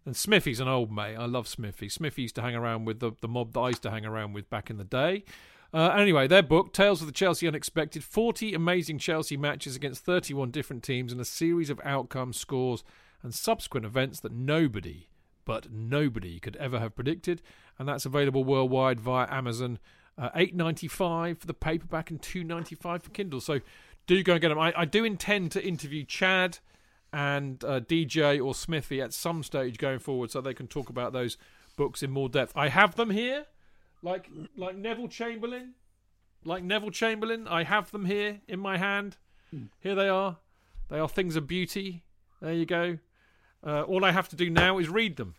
And 0.06 0.16
Smithy's 0.16 0.60
an 0.60 0.68
old 0.68 0.90
mate. 0.90 1.16
I 1.16 1.26
love 1.26 1.46
Smithy. 1.46 1.88
Smithy 1.88 2.22
used 2.22 2.34
to 2.36 2.42
hang 2.42 2.54
around 2.54 2.86
with 2.86 3.00
the, 3.00 3.12
the 3.20 3.28
mob 3.28 3.52
that 3.52 3.60
I 3.60 3.68
used 3.68 3.82
to 3.82 3.90
hang 3.90 4.06
around 4.06 4.32
with 4.32 4.48
back 4.48 4.70
in 4.70 4.78
the 4.78 4.84
day. 4.84 5.24
Uh, 5.72 5.90
anyway, 5.90 6.26
their 6.26 6.42
book, 6.42 6.72
Tales 6.72 7.00
of 7.00 7.06
the 7.06 7.12
Chelsea 7.12 7.46
Unexpected 7.46 8.02
40 8.02 8.54
amazing 8.54 8.98
Chelsea 8.98 9.36
matches 9.36 9.76
against 9.76 10.04
31 10.04 10.50
different 10.50 10.82
teams 10.82 11.12
and 11.12 11.20
a 11.20 11.24
series 11.24 11.70
of 11.70 11.80
outcomes, 11.84 12.36
scores, 12.36 12.82
and 13.22 13.34
subsequent 13.34 13.86
events 13.86 14.20
that 14.20 14.32
nobody, 14.32 15.08
but 15.44 15.70
nobody, 15.70 16.40
could 16.40 16.56
ever 16.56 16.80
have 16.80 16.96
predicted. 16.96 17.40
And 17.78 17.88
that's 17.88 18.06
available 18.06 18.42
worldwide 18.42 19.00
via 19.00 19.28
Amazon. 19.30 19.78
Uh, 20.18 20.30
Eight 20.34 20.54
ninety 20.54 20.88
five 20.88 21.38
for 21.38 21.46
the 21.46 21.54
paperback 21.54 22.10
and 22.10 22.20
two 22.20 22.44
ninety 22.44 22.74
five 22.74 23.02
for 23.02 23.10
Kindle. 23.10 23.40
So 23.40 23.60
do 24.06 24.22
go 24.22 24.32
and 24.32 24.40
get 24.40 24.48
them. 24.48 24.58
I, 24.58 24.72
I 24.76 24.84
do 24.84 25.04
intend 25.04 25.52
to 25.52 25.64
interview 25.64 26.04
Chad 26.04 26.58
and 27.12 27.62
uh, 27.64 27.80
DJ 27.80 28.44
or 28.44 28.54
Smithy 28.54 29.00
at 29.00 29.12
some 29.12 29.42
stage 29.42 29.78
going 29.78 29.98
forward, 29.98 30.30
so 30.30 30.40
they 30.40 30.54
can 30.54 30.66
talk 30.68 30.88
about 30.88 31.12
those 31.12 31.36
books 31.76 32.02
in 32.02 32.10
more 32.10 32.28
depth. 32.28 32.52
I 32.56 32.68
have 32.68 32.94
them 32.96 33.10
here, 33.10 33.46
like 34.02 34.28
like 34.56 34.76
Neville 34.76 35.08
Chamberlain, 35.08 35.74
like 36.44 36.62
Neville 36.62 36.90
Chamberlain. 36.90 37.48
I 37.48 37.64
have 37.64 37.90
them 37.90 38.04
here 38.04 38.40
in 38.48 38.60
my 38.60 38.78
hand. 38.78 39.16
Here 39.80 39.96
they 39.96 40.08
are. 40.08 40.38
They 40.88 40.98
are 41.00 41.08
things 41.08 41.34
of 41.36 41.46
beauty. 41.48 42.04
There 42.40 42.52
you 42.52 42.66
go. 42.66 42.98
Uh, 43.66 43.82
all 43.82 44.04
I 44.04 44.12
have 44.12 44.28
to 44.30 44.36
do 44.36 44.48
now 44.48 44.78
is 44.78 44.88
read 44.88 45.16
them, 45.16 45.34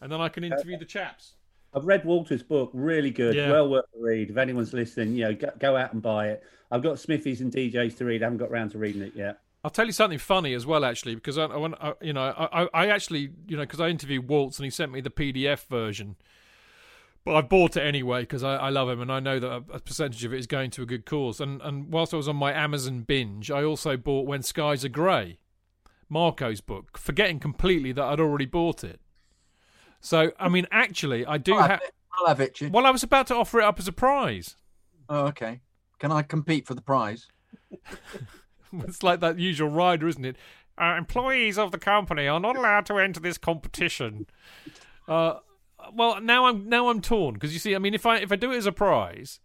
and 0.00 0.10
then 0.12 0.20
I 0.20 0.28
can 0.28 0.44
interview 0.44 0.78
the 0.78 0.84
chaps. 0.84 1.34
I've 1.74 1.84
read 1.86 2.04
Walter's 2.04 2.44
book, 2.44 2.70
really 2.72 3.10
good, 3.10 3.34
Yeah. 3.34 3.50
well 3.50 3.68
worth 3.68 3.86
the 3.92 4.00
read. 4.00 4.30
If 4.30 4.36
anyone's 4.36 4.72
listening, 4.72 5.14
you 5.16 5.24
know, 5.24 5.34
go, 5.34 5.50
go 5.58 5.76
out 5.76 5.92
and 5.92 6.00
buy 6.00 6.28
it. 6.28 6.44
I've 6.70 6.82
got 6.84 7.00
Smithies 7.00 7.40
and 7.40 7.52
DJs 7.52 7.96
to 7.98 8.04
read. 8.04 8.22
I 8.22 8.26
haven't 8.26 8.38
got 8.38 8.50
round 8.52 8.70
to 8.72 8.78
reading 8.78 9.02
it 9.02 9.12
yet. 9.16 9.40
I'll 9.64 9.70
tell 9.70 9.86
you 9.86 9.92
something 9.92 10.18
funny 10.18 10.52
as 10.52 10.66
well, 10.66 10.84
actually, 10.84 11.14
because 11.14 11.38
I, 11.38 11.46
I, 11.46 11.56
want- 11.56 11.76
I 11.80 11.94
you 12.02 12.12
know, 12.12 12.22
I, 12.22 12.62
I- 12.64 12.68
I 12.74 12.86
actually, 12.88 13.30
you 13.48 13.56
know, 13.56 13.62
because 13.62 13.80
I 13.80 13.88
interviewed 13.88 14.28
Waltz 14.28 14.58
and 14.58 14.64
he 14.64 14.70
sent 14.70 14.92
me 14.92 15.00
the 15.00 15.08
PDF 15.10 15.66
version, 15.68 16.16
but 17.24 17.34
I 17.34 17.40
bought 17.40 17.76
it 17.78 17.80
anyway 17.80 18.20
because 18.20 18.44
I, 18.44 18.56
I 18.56 18.68
love 18.68 18.90
him 18.90 19.00
and 19.00 19.10
I 19.10 19.20
know 19.20 19.40
that 19.40 19.50
a, 19.50 19.56
a 19.72 19.80
percentage 19.80 20.22
of 20.24 20.34
it 20.34 20.38
is 20.38 20.46
going 20.46 20.70
to 20.72 20.82
a 20.82 20.86
good 20.86 21.06
cause. 21.06 21.40
And 21.40 21.62
and 21.62 21.90
whilst 21.90 22.12
I 22.12 22.18
was 22.18 22.28
on 22.28 22.36
my 22.36 22.52
Amazon 22.52 23.00
binge, 23.00 23.50
I 23.50 23.64
also 23.64 23.96
bought 23.96 24.26
When 24.26 24.42
Skies 24.42 24.84
Are 24.84 24.90
Grey, 24.90 25.38
Marco's 26.10 26.60
book, 26.60 26.98
forgetting 26.98 27.40
completely 27.40 27.92
that 27.92 28.04
I'd 28.04 28.20
already 28.20 28.44
bought 28.46 28.84
it. 28.84 29.00
So 30.02 30.32
I 30.38 30.50
mean, 30.50 30.66
actually, 30.70 31.24
I 31.24 31.38
do 31.38 31.56
have. 31.56 31.80
I'll 32.20 32.26
have 32.28 32.40
it. 32.40 32.60
Well, 32.70 32.84
I 32.86 32.90
was 32.90 33.02
about 33.02 33.26
to 33.28 33.34
offer 33.34 33.60
it 33.60 33.64
up 33.64 33.78
as 33.78 33.88
a 33.88 33.92
prize. 33.92 34.56
Oh, 35.08 35.24
okay. 35.28 35.62
Can 35.98 36.12
I 36.12 36.20
compete 36.22 36.66
for 36.66 36.74
the 36.74 36.82
prize? 36.82 37.28
It's 38.88 39.02
like 39.02 39.20
that 39.20 39.38
usual 39.38 39.68
rider, 39.68 40.08
isn't 40.08 40.24
it? 40.24 40.36
Uh, 40.76 40.94
employees 40.98 41.56
of 41.58 41.70
the 41.70 41.78
company 41.78 42.26
are 42.26 42.40
not 42.40 42.56
allowed 42.56 42.86
to 42.86 42.98
enter 42.98 43.20
this 43.20 43.38
competition. 43.38 44.26
Uh, 45.06 45.34
well, 45.92 46.20
now 46.20 46.46
I'm 46.46 46.68
now 46.68 46.88
I'm 46.88 47.00
torn 47.00 47.34
because 47.34 47.52
you 47.52 47.58
see, 47.58 47.74
I 47.74 47.78
mean, 47.78 47.94
if 47.94 48.06
I 48.06 48.16
if 48.18 48.32
I 48.32 48.36
do 48.36 48.50
it 48.52 48.56
as 48.56 48.66
a 48.66 48.72
prize, 48.72 49.38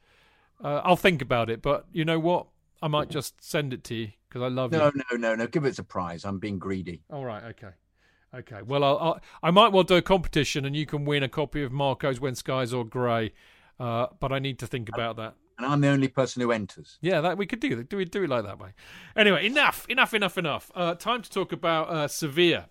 uh, 0.64 0.82
I'll 0.84 0.96
think 0.96 1.22
about 1.22 1.50
it. 1.50 1.62
But 1.62 1.86
you 1.92 2.06
know 2.06 2.20
what? 2.20 2.48
I 2.82 2.88
might 2.88 3.10
just 3.10 3.44
send 3.44 3.74
it 3.74 3.84
to 3.86 3.96
you 3.96 4.08
because 4.28 4.42
I 4.42 4.48
love 4.48 4.72
No, 4.72 4.86
you. 4.86 4.92
no, 4.96 5.04
no, 5.12 5.18
no. 5.18 5.36
No. 5.36 5.48
Give 5.48 5.66
it 5.66 5.70
as 5.70 5.80
a 5.80 5.84
prize. 5.84 6.24
I'm 6.26 6.40
being 6.40 6.58
greedy. 6.60 7.02
All 7.12 7.26
right, 7.26 7.44
okay, 7.44 7.74
okay. 8.34 8.62
Well, 8.66 8.84
I'll, 8.86 8.98
I'll 8.98 9.20
I 9.44 9.52
might 9.52 9.74
well 9.74 9.84
do 9.84 9.96
a 9.96 10.02
competition, 10.02 10.66
and 10.66 10.76
you 10.76 10.86
can 10.86 11.04
win 11.06 11.22
a 11.24 11.30
copy 11.30 11.62
of 11.62 11.72
Marco's 11.72 12.20
When 12.20 12.36
Skies 12.36 12.74
Are 12.74 12.84
Grey. 12.86 13.34
Uh, 13.80 14.08
but 14.20 14.32
I 14.32 14.40
need 14.40 14.60
to 14.60 14.68
think 14.68 14.90
about 14.90 15.16
that. 15.18 15.36
And 15.60 15.68
I'm 15.68 15.82
the 15.82 15.90
only 15.90 16.08
person 16.08 16.42
who 16.42 16.54
enters. 16.54 16.98
Yeah, 17.02 17.20
that 17.20 17.38
we 17.38 17.46
could 17.46 17.60
do. 17.60 17.84
Do 17.84 17.98
we 17.98 18.06
do 18.06 18.24
it 18.24 18.30
like 18.30 18.46
that 18.46 18.60
way? 18.60 18.70
Anyway, 19.18 19.46
enough, 19.46 19.86
enough, 19.90 20.14
enough, 20.14 20.38
enough. 20.38 20.72
Uh, 20.74 20.96
time 20.96 21.22
to 21.22 21.30
talk 21.30 21.52
about 21.52 21.90
uh, 21.90 22.08
Sevilla 22.08 22.70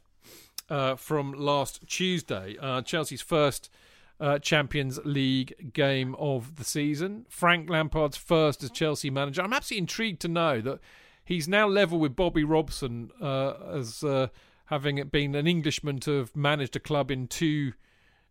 uh, 0.71 0.97
from 0.97 1.33
last 1.33 1.87
Tuesday. 1.87 2.57
Uh, 2.59 2.81
Chelsea's 2.81 3.21
first 3.21 3.69
uh, 4.19 4.39
Champions 4.39 4.99
League 5.05 5.75
game 5.75 6.17
of 6.19 6.57
the 6.57 6.65
season. 6.65 7.27
Frank 7.29 7.69
Lampard's 7.69 8.17
first 8.17 8.63
as 8.63 8.71
Chelsea 8.71 9.11
manager. 9.11 9.43
I'm 9.43 9.53
absolutely 9.53 9.83
intrigued 9.83 10.21
to 10.23 10.29
know 10.29 10.63
that 10.63 10.81
he's 11.27 11.47
now 11.47 11.69
level 11.69 12.01
with 12.01 12.17
Bobby 12.17 12.43
Robson 12.43 13.11
uh, 13.21 13.53
as 13.71 14.03
having 14.67 15.07
been 15.09 15.35
an 15.35 15.47
Englishman 15.47 15.99
to 16.01 16.13
have 16.13 16.35
managed 16.35 16.75
a 16.75 16.81
club 16.81 17.11
in 17.11 17.27
two 17.27 17.75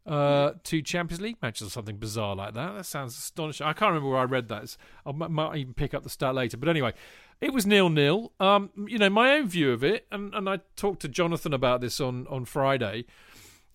uh, 0.08 0.54
two 0.64 0.82
Champions 0.82 1.22
League 1.22 1.38
matches 1.42 1.68
or 1.68 1.70
something 1.70 1.98
bizarre 1.98 2.36
like 2.36 2.54
that. 2.54 2.76
That 2.76 2.86
sounds 2.86 3.18
astonishing. 3.18 3.68
I 3.68 3.74
can't 3.74 3.90
remember 3.90 4.10
where 4.10 4.20
I 4.20 4.24
read 4.24 4.48
that. 4.48 4.78
I 5.06 5.12
might 5.12 5.58
even 5.58 5.74
pick 5.74 5.94
up 5.94 6.04
the 6.04 6.10
stat 6.10 6.34
later. 6.34 6.56
But 6.56 6.70
anyway, 6.70 6.94
it 7.42 7.54
was 7.54 7.66
nil 7.66 7.90
nil. 7.90 8.32
Um, 8.40 8.70
you 8.88 8.98
know, 8.98 9.10
my 9.10 9.34
own 9.34 9.48
view 9.48 9.72
of 9.72 9.84
it, 9.84 10.08
and, 10.12 10.34
and 10.34 10.50
I 10.50 10.60
talked 10.76 11.02
to 11.02 11.10
Jonathan 11.10 11.54
about 11.54 11.82
this 11.82 12.00
on 12.00 12.26
on 12.28 12.46
Friday. 12.46 13.06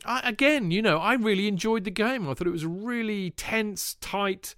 I, 0.04 0.28
again, 0.28 0.70
you 0.70 0.82
know, 0.82 0.98
I 0.98 1.14
really 1.14 1.46
enjoyed 1.46 1.84
the 1.84 1.90
game. 1.90 2.28
I 2.28 2.34
thought 2.34 2.46
it 2.46 2.50
was 2.50 2.64
a 2.64 2.68
really 2.68 3.30
tense, 3.30 3.96
tight, 4.00 4.54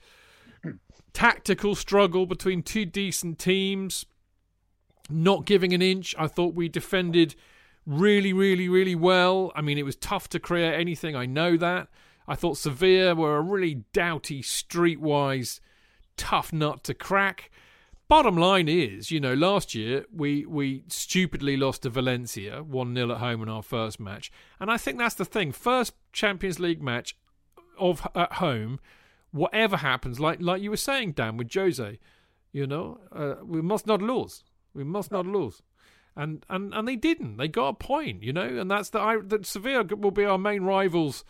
tactical 1.12 1.74
struggle 1.74 2.24
between 2.24 2.62
two 2.62 2.86
decent 2.86 3.38
teams, 3.38 4.06
not 5.10 5.44
giving 5.44 5.74
an 5.74 5.82
inch. 5.82 6.14
I 6.18 6.28
thought 6.28 6.55
we 6.55 6.68
defended 6.68 7.34
really, 7.86 8.32
really, 8.32 8.69
really 8.69 8.94
well. 8.94 9.52
I 9.55 9.61
mean, 9.61 9.78
it 9.78 9.85
was 9.85 9.97
tough 9.97 10.28
to 10.31 10.40
create 10.40 10.74
anything. 10.74 11.15
I 11.16 11.27
know 11.27 11.56
that. 11.56 11.89
I 12.27 12.35
thought 12.35 12.56
Sevilla 12.56 13.15
were 13.15 13.36
a 13.36 13.43
really 13.43 13.85
doughty, 13.93 14.43
streetwise, 14.43 15.61
tough 16.16 16.52
nut 16.52 16.85
to 16.85 16.94
crack. 16.94 17.51
Bottom 18.09 18.36
line 18.36 18.69
is, 18.69 19.11
you 19.11 19.20
know, 19.20 19.35
last 19.35 19.74
year 19.74 20.05
we 20.15 20.44
we 20.47 20.85
stupidly 20.89 21.56
lost 21.56 21.82
to 21.82 21.90
Valencia 21.90 22.62
1 22.62 22.94
0 22.94 23.11
at 23.12 23.19
home 23.19 23.43
in 23.43 23.48
our 23.48 23.62
first 23.62 23.98
match. 23.98 24.31
And 24.61 24.70
I 24.70 24.77
think 24.77 24.98
that's 24.98 25.15
the 25.15 25.24
thing. 25.24 25.52
First 25.52 25.94
Champions 26.12 26.61
League 26.61 26.82
match 26.82 27.16
of 27.78 28.06
at 28.15 28.35
home, 28.35 28.78
whatever 29.32 29.78
happens, 29.78 30.20
like 30.20 30.40
like 30.40 30.62
you 30.62 30.70
were 30.70 30.77
saying, 30.77 31.12
Dan, 31.12 31.36
with 31.39 31.52
Jose, 31.52 31.98
you 32.52 32.66
know, 32.66 33.01
uh, 33.11 33.36
we 33.43 33.62
must 33.62 33.86
not 33.86 34.02
lose. 34.02 34.44
We 34.74 34.85
must 34.85 35.11
not 35.11 35.27
lose 35.27 35.62
and 36.16 36.45
and 36.49 36.73
and 36.74 36.86
they 36.86 36.97
didn't. 36.97 37.36
They 37.36 37.49
got 37.49 37.69
a 37.69 37.74
point, 37.74 38.23
you 38.23 38.32
know, 38.32 38.47
and 38.47 38.70
that's 38.70 38.91
the 38.91 39.01
I 39.01 39.19
that 39.24 39.47
Sevilla 39.47 39.85
will 39.97 40.11
be 40.11 40.24
our 40.24 40.39
main 40.39 40.62
rivals 40.62 41.24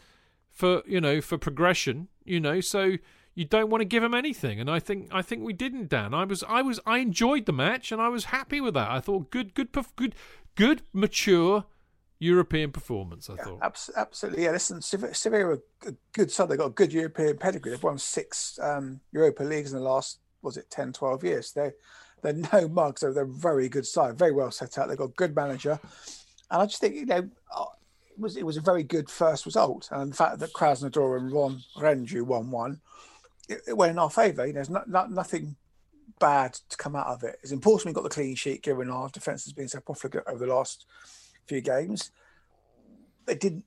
for 0.50 0.82
you 0.86 1.00
know 1.00 1.20
for 1.20 1.38
progression, 1.38 2.08
you 2.24 2.40
know. 2.40 2.60
So 2.60 2.96
you 3.34 3.44
don't 3.44 3.70
want 3.70 3.80
to 3.80 3.86
give 3.86 4.02
them 4.02 4.14
anything, 4.14 4.60
and 4.60 4.70
I 4.70 4.78
think 4.78 5.08
I 5.12 5.22
think 5.22 5.42
we 5.42 5.52
didn't, 5.52 5.88
Dan. 5.88 6.14
I 6.14 6.24
was 6.24 6.44
I 6.48 6.62
was 6.62 6.80
I 6.86 6.98
enjoyed 6.98 7.46
the 7.46 7.52
match, 7.52 7.92
and 7.92 8.00
I 8.00 8.08
was 8.08 8.26
happy 8.26 8.60
with 8.60 8.74
that. 8.74 8.90
I 8.90 9.00
thought 9.00 9.30
good 9.30 9.54
good 9.54 9.70
good 9.96 10.14
good 10.54 10.82
mature. 10.92 11.64
European 12.20 12.70
performance, 12.70 13.28
I 13.28 13.34
yeah, 13.34 13.44
thought. 13.44 13.90
absolutely, 13.96 14.44
yeah. 14.44 14.52
Listen, 14.52 14.80
Sevilla 14.80 15.44
are 15.44 15.60
a 15.86 15.94
good 16.12 16.30
side. 16.30 16.48
They've 16.48 16.56
got 16.56 16.68
a 16.68 16.70
good 16.70 16.92
European 16.92 17.36
pedigree. 17.36 17.72
They've 17.72 17.82
won 17.82 17.98
six 17.98 18.58
um, 18.62 19.00
Europa 19.12 19.42
Leagues 19.42 19.72
in 19.72 19.78
the 19.78 19.84
last, 19.84 20.20
was 20.44 20.56
it 20.56 20.70
10, 20.70 20.92
12 20.92 21.24
years. 21.24 21.52
They 21.52 21.72
they're 22.22 22.32
no 22.52 22.68
mugs. 22.68 23.00
They're, 23.02 23.12
they're 23.12 23.24
a 23.24 23.28
very 23.28 23.68
good 23.68 23.86
side, 23.86 24.18
very 24.18 24.32
well 24.32 24.50
set 24.50 24.78
out. 24.78 24.88
They've 24.88 24.96
got 24.96 25.04
a 25.04 25.16
good 25.16 25.36
manager, 25.36 25.78
and 26.50 26.62
I 26.62 26.66
just 26.66 26.80
think 26.80 26.94
you 26.94 27.06
know 27.06 27.28
uh, 27.54 27.64
it 28.10 28.18
was 28.18 28.36
it 28.36 28.46
was 28.46 28.56
a 28.56 28.62
very 28.62 28.82
good 28.82 29.10
first 29.10 29.44
result. 29.46 29.88
And 29.90 30.12
the 30.12 30.16
fact 30.16 30.38
that 30.38 30.52
Krasnodar 30.52 31.18
and 31.18 31.62
Rennes 31.76 32.08
drew 32.08 32.24
one 32.24 32.50
one, 32.50 32.80
it, 33.48 33.60
it, 33.68 33.76
went 33.76 33.90
in 33.90 33.98
our 33.98 34.10
favour. 34.10 34.46
You 34.46 34.52
know, 34.52 34.58
there's 34.58 34.70
not, 34.70 34.88
not, 34.88 35.10
nothing 35.10 35.56
bad 36.18 36.54
to 36.70 36.76
come 36.76 36.96
out 36.96 37.08
of 37.08 37.22
it. 37.22 37.38
It's 37.42 37.52
important 37.52 37.86
we 37.86 37.92
got 37.92 38.04
the 38.04 38.10
clean 38.10 38.34
sheet 38.34 38.62
given 38.62 38.90
our 38.90 39.08
defence 39.08 39.44
has 39.44 39.52
been 39.52 39.68
so 39.68 39.80
profligate 39.80 40.22
over 40.26 40.46
the 40.46 40.54
last 40.54 40.86
few 41.46 41.60
games. 41.60 42.10
They 43.26 43.34
didn't 43.34 43.64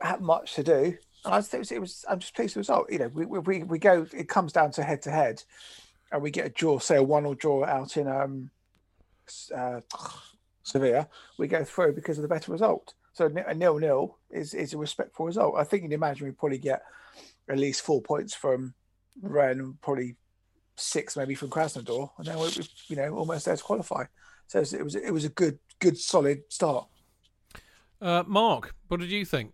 have 0.00 0.20
much 0.20 0.54
to 0.54 0.62
do. 0.62 0.96
And 1.24 1.34
I 1.34 1.40
think 1.40 1.54
it 1.54 1.58
was, 1.58 1.72
it 1.72 1.80
was 1.80 2.04
I'm 2.08 2.18
just 2.18 2.34
pleased 2.34 2.56
with 2.56 2.66
the 2.66 2.72
result. 2.72 2.92
You 2.92 2.98
know, 2.98 3.08
we, 3.08 3.26
we, 3.26 3.62
we 3.62 3.78
go, 3.78 4.06
it 4.12 4.28
comes 4.28 4.52
down 4.52 4.70
to 4.72 4.82
head 4.82 5.02
to 5.02 5.10
head 5.10 5.42
and 6.12 6.22
we 6.22 6.30
get 6.30 6.46
a 6.46 6.50
draw, 6.50 6.78
say 6.78 6.96
a 6.96 7.02
one 7.02 7.26
or 7.26 7.34
draw 7.34 7.64
out 7.64 7.96
in 7.96 8.08
um, 8.08 8.50
uh, 9.56 9.80
Sevilla, 10.62 11.08
we 11.38 11.48
go 11.48 11.64
through 11.64 11.92
because 11.92 12.18
of 12.18 12.22
the 12.22 12.28
better 12.28 12.52
result. 12.52 12.94
So 13.12 13.26
a 13.26 13.54
nil 13.54 13.78
nil 13.78 14.18
is 14.30 14.54
is 14.54 14.72
a 14.72 14.78
respectful 14.78 15.26
result. 15.26 15.56
I 15.56 15.64
think 15.64 15.82
you'd 15.82 15.92
imagine 15.92 16.26
we 16.26 16.32
probably 16.32 16.58
get 16.58 16.82
at 17.48 17.58
least 17.58 17.82
four 17.82 18.00
points 18.00 18.34
from 18.34 18.74
Rennes, 19.20 19.74
probably 19.82 20.16
six 20.76 21.16
maybe 21.16 21.34
from 21.34 21.50
Krasnodar, 21.50 22.10
and 22.18 22.26
then 22.26 22.38
we're 22.38 22.50
you 22.86 22.96
know 22.96 23.14
almost 23.14 23.46
there 23.46 23.56
to 23.56 23.62
qualify. 23.62 24.04
So 24.46 24.60
it 24.60 24.82
was 24.82 24.94
it 24.94 25.12
was 25.12 25.24
a 25.24 25.28
good 25.28 25.58
good 25.80 25.98
solid 25.98 26.42
start. 26.48 26.86
Uh, 28.00 28.22
Mark, 28.26 28.74
what 28.88 29.00
did 29.00 29.10
you 29.10 29.24
think? 29.24 29.52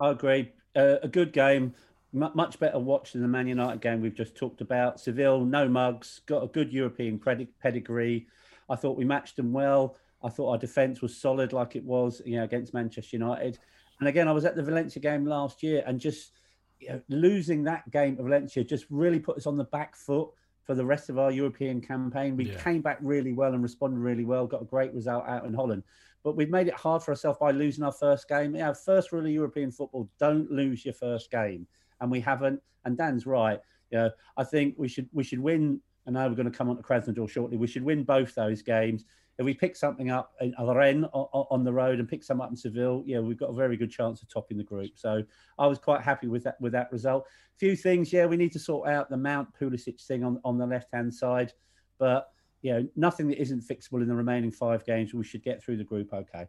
I 0.00 0.10
agree. 0.10 0.52
Uh, 0.76 0.96
a 1.02 1.08
good 1.08 1.32
game 1.32 1.74
much 2.14 2.60
better 2.60 2.78
watch 2.78 3.12
than 3.12 3.22
the 3.22 3.28
Man 3.28 3.48
United 3.48 3.80
game 3.80 4.00
we've 4.00 4.14
just 4.14 4.36
talked 4.36 4.60
about. 4.60 5.00
Seville, 5.00 5.44
no 5.44 5.68
mugs, 5.68 6.20
got 6.26 6.44
a 6.44 6.46
good 6.46 6.72
European 6.72 7.20
pedigree. 7.60 8.26
I 8.70 8.76
thought 8.76 8.96
we 8.96 9.04
matched 9.04 9.36
them 9.36 9.52
well. 9.52 9.96
I 10.22 10.28
thought 10.28 10.50
our 10.50 10.58
defence 10.58 11.02
was 11.02 11.16
solid, 11.16 11.52
like 11.52 11.76
it 11.76 11.84
was, 11.84 12.22
you 12.24 12.36
know, 12.36 12.44
against 12.44 12.72
Manchester 12.72 13.16
United. 13.16 13.58
And 13.98 14.08
again, 14.08 14.28
I 14.28 14.32
was 14.32 14.44
at 14.44 14.56
the 14.56 14.62
Valencia 14.62 15.02
game 15.02 15.26
last 15.26 15.62
year, 15.62 15.82
and 15.86 16.00
just 16.00 16.32
you 16.78 16.88
know, 16.88 17.00
losing 17.08 17.64
that 17.64 17.90
game 17.90 18.18
of 18.18 18.24
Valencia 18.24 18.64
just 18.64 18.86
really 18.90 19.18
put 19.18 19.36
us 19.36 19.46
on 19.46 19.56
the 19.56 19.64
back 19.64 19.96
foot 19.96 20.30
for 20.62 20.74
the 20.74 20.84
rest 20.84 21.10
of 21.10 21.18
our 21.18 21.30
European 21.30 21.80
campaign. 21.80 22.36
We 22.36 22.50
yeah. 22.50 22.58
came 22.58 22.80
back 22.80 22.98
really 23.02 23.32
well 23.32 23.52
and 23.52 23.62
responded 23.62 23.98
really 23.98 24.24
well, 24.24 24.46
got 24.46 24.62
a 24.62 24.66
great 24.66 24.94
result 24.94 25.24
out 25.28 25.44
in 25.44 25.52
Holland. 25.52 25.82
But 26.24 26.36
we've 26.36 26.50
made 26.50 26.66
it 26.66 26.74
hard 26.74 27.02
for 27.02 27.12
ourselves 27.12 27.38
by 27.38 27.52
losing 27.52 27.84
our 27.84 27.92
first 27.92 28.28
game. 28.28 28.56
Yeah, 28.56 28.72
first 28.72 29.12
rule 29.12 29.24
of 29.24 29.30
European 29.30 29.70
football: 29.70 30.10
don't 30.18 30.50
lose 30.50 30.84
your 30.84 30.94
first 30.94 31.30
game 31.30 31.68
and 32.00 32.10
we 32.10 32.20
haven't. 32.20 32.60
And 32.84 32.96
Dan's 32.96 33.26
right. 33.26 33.60
You 33.90 33.98
know, 33.98 34.10
I 34.36 34.44
think 34.44 34.74
we 34.76 34.88
should 34.88 35.08
we 35.12 35.24
should 35.24 35.40
win. 35.40 35.80
And 36.06 36.14
now 36.14 36.28
we're 36.28 36.34
going 36.34 36.50
to 36.50 36.56
come 36.56 36.68
on 36.68 36.76
to 36.76 36.82
Krasnodar 36.82 37.28
shortly. 37.30 37.56
We 37.56 37.66
should 37.66 37.82
win 37.82 38.04
both 38.04 38.34
those 38.34 38.60
games. 38.60 39.04
If 39.38 39.44
we 39.46 39.54
pick 39.54 39.74
something 39.74 40.10
up 40.10 40.32
in 40.40 40.54
Rennes 40.60 41.06
on 41.12 41.64
the 41.64 41.72
road 41.72 41.98
and 41.98 42.08
pick 42.08 42.22
some 42.22 42.42
up 42.42 42.50
in 42.50 42.56
Seville, 42.56 43.02
yeah, 43.06 43.20
we've 43.20 43.38
got 43.38 43.48
a 43.48 43.54
very 43.54 43.76
good 43.76 43.90
chance 43.90 44.22
of 44.22 44.28
topping 44.28 44.58
the 44.58 44.64
group. 44.64 44.92
So 44.96 45.22
I 45.58 45.66
was 45.66 45.78
quite 45.78 46.02
happy 46.02 46.28
with 46.28 46.44
that 46.44 46.60
with 46.60 46.72
that 46.72 46.92
result. 46.92 47.26
Few 47.56 47.74
things, 47.74 48.12
yeah, 48.12 48.26
we 48.26 48.36
need 48.36 48.52
to 48.52 48.58
sort 48.58 48.88
out 48.88 49.08
the 49.08 49.16
Mount 49.16 49.48
Pulisic 49.58 50.00
thing 50.06 50.24
on, 50.24 50.40
on 50.44 50.58
the 50.58 50.66
left 50.66 50.88
hand 50.92 51.12
side, 51.12 51.52
but 51.98 52.28
you 52.64 52.72
know, 52.72 52.88
nothing 52.96 53.28
that 53.28 53.38
isn't 53.38 53.62
fixable 53.62 54.00
in 54.00 54.08
the 54.08 54.14
remaining 54.14 54.50
five 54.50 54.86
games. 54.86 55.12
We 55.12 55.22
should 55.22 55.44
get 55.44 55.62
through 55.62 55.76
the 55.76 55.84
group 55.84 56.14
okay. 56.14 56.46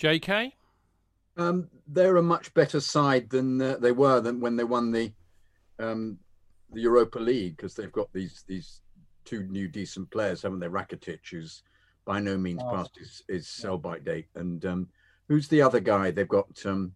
JK. 0.00 0.52
Um, 1.36 1.68
they're 1.88 2.18
a 2.18 2.22
much 2.22 2.54
better 2.54 2.78
side 2.78 3.28
than 3.30 3.60
uh, 3.60 3.76
they 3.80 3.90
were 3.90 4.20
than 4.20 4.38
when 4.40 4.54
they 4.54 4.62
won 4.62 4.92
the 4.92 5.12
um, 5.80 6.18
the 6.72 6.82
Europa 6.82 7.18
League 7.18 7.56
because 7.56 7.74
they've 7.74 7.90
got 7.90 8.12
these 8.12 8.44
these 8.46 8.82
two 9.24 9.42
new 9.42 9.66
decent 9.66 10.08
players, 10.12 10.42
haven't 10.42 10.60
they? 10.60 10.68
Rakitic, 10.68 11.28
who's 11.28 11.64
by 12.04 12.20
no 12.20 12.38
means 12.38 12.62
oh. 12.64 12.70
past 12.70 12.96
his, 12.96 13.24
his 13.26 13.48
sell 13.48 13.76
by 13.76 13.98
date, 13.98 14.28
and 14.36 14.64
um, 14.64 14.88
who's 15.26 15.48
the 15.48 15.62
other 15.62 15.80
guy 15.80 16.12
they've 16.12 16.28
got? 16.28 16.46
Um, 16.64 16.92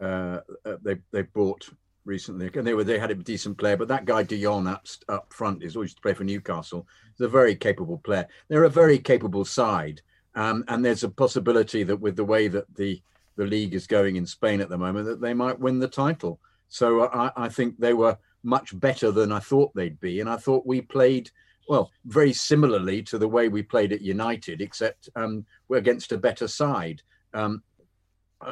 uh, 0.00 0.40
uh, 0.66 0.78
they 0.82 0.96
they 1.12 1.22
bought 1.22 1.68
recently, 2.04 2.50
and 2.54 2.66
they 2.66 2.74
were 2.74 2.84
they 2.84 2.98
had 2.98 3.10
a 3.10 3.14
decent 3.14 3.58
player, 3.58 3.76
but 3.76 3.88
that 3.88 4.04
guy 4.04 4.22
Dion 4.22 4.66
up 4.66 4.86
up 5.08 5.32
front 5.32 5.62
is 5.62 5.76
always 5.76 5.94
to 5.94 6.00
play 6.00 6.14
for 6.14 6.24
Newcastle. 6.24 6.86
He's 7.16 7.26
a 7.26 7.28
very 7.28 7.54
capable 7.54 7.98
player. 7.98 8.26
They're 8.48 8.64
a 8.64 8.70
very 8.70 8.98
capable 8.98 9.44
side, 9.44 10.00
um, 10.34 10.64
and 10.68 10.84
there's 10.84 11.04
a 11.04 11.08
possibility 11.08 11.82
that 11.84 11.96
with 11.96 12.16
the 12.16 12.24
way 12.24 12.48
that 12.48 12.74
the 12.74 13.02
the 13.36 13.44
league 13.44 13.74
is 13.74 13.86
going 13.86 14.16
in 14.16 14.26
Spain 14.26 14.60
at 14.60 14.68
the 14.68 14.78
moment, 14.78 15.06
that 15.06 15.20
they 15.20 15.34
might 15.34 15.58
win 15.58 15.78
the 15.78 15.88
title. 15.88 16.38
So 16.68 17.08
I, 17.08 17.30
I 17.36 17.48
think 17.48 17.78
they 17.78 17.94
were 17.94 18.18
much 18.42 18.78
better 18.78 19.10
than 19.10 19.32
I 19.32 19.38
thought 19.38 19.74
they'd 19.74 20.00
be. 20.00 20.20
And 20.20 20.28
I 20.28 20.36
thought 20.36 20.66
we 20.66 20.80
played, 20.80 21.30
well, 21.68 21.90
very 22.04 22.32
similarly 22.32 23.02
to 23.04 23.18
the 23.18 23.28
way 23.28 23.48
we 23.48 23.62
played 23.62 23.92
at 23.92 24.02
United, 24.02 24.60
except 24.60 25.08
um, 25.16 25.44
we're 25.68 25.78
against 25.78 26.12
a 26.12 26.18
better 26.18 26.48
side 26.48 27.02
um, 27.34 27.62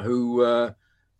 who 0.03 0.43
uh, 0.43 0.71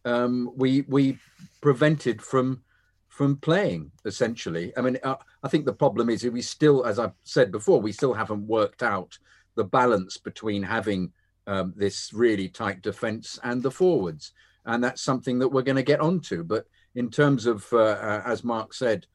um, 0.06 0.52
we, 0.56 0.82
we 0.88 1.18
prevented 1.62 2.22
from 2.22 2.64
from 3.12 3.36
playing 3.36 3.92
essentially. 4.06 4.72
I 4.78 4.82
mean, 4.82 4.98
uh, 5.04 5.16
I 5.44 5.50
think 5.50 5.66
the 5.66 5.74
problem 5.74 6.10
is 6.10 6.24
we 6.24 6.42
still, 6.42 6.86
as 6.86 6.98
I've 6.98 7.14
said 7.26 7.52
before, 7.52 7.82
we 7.82 7.92
still 7.92 8.14
haven't 8.14 8.48
worked 8.48 8.82
out 8.82 9.18
the 9.56 9.66
balance 9.66 10.18
between 10.18 10.64
having 10.64 11.12
um, 11.46 11.74
this 11.76 12.14
really 12.14 12.48
tight 12.48 12.82
defence 12.82 13.38
and 13.44 13.62
the 13.62 13.70
forwards. 13.70 14.32
And 14.66 14.82
that's 14.82 15.02
something 15.02 15.40
that 15.40 15.50
we're 15.50 15.62
going 15.62 15.76
to 15.76 15.84
get 15.84 16.00
onto. 16.00 16.44
But 16.44 16.66
in 16.96 17.10
terms 17.10 17.46
of, 17.46 17.68
uh, 17.74 17.78
uh, 17.78 18.24
as 18.26 18.46
Mark 18.46 18.74
said, 18.74 19.06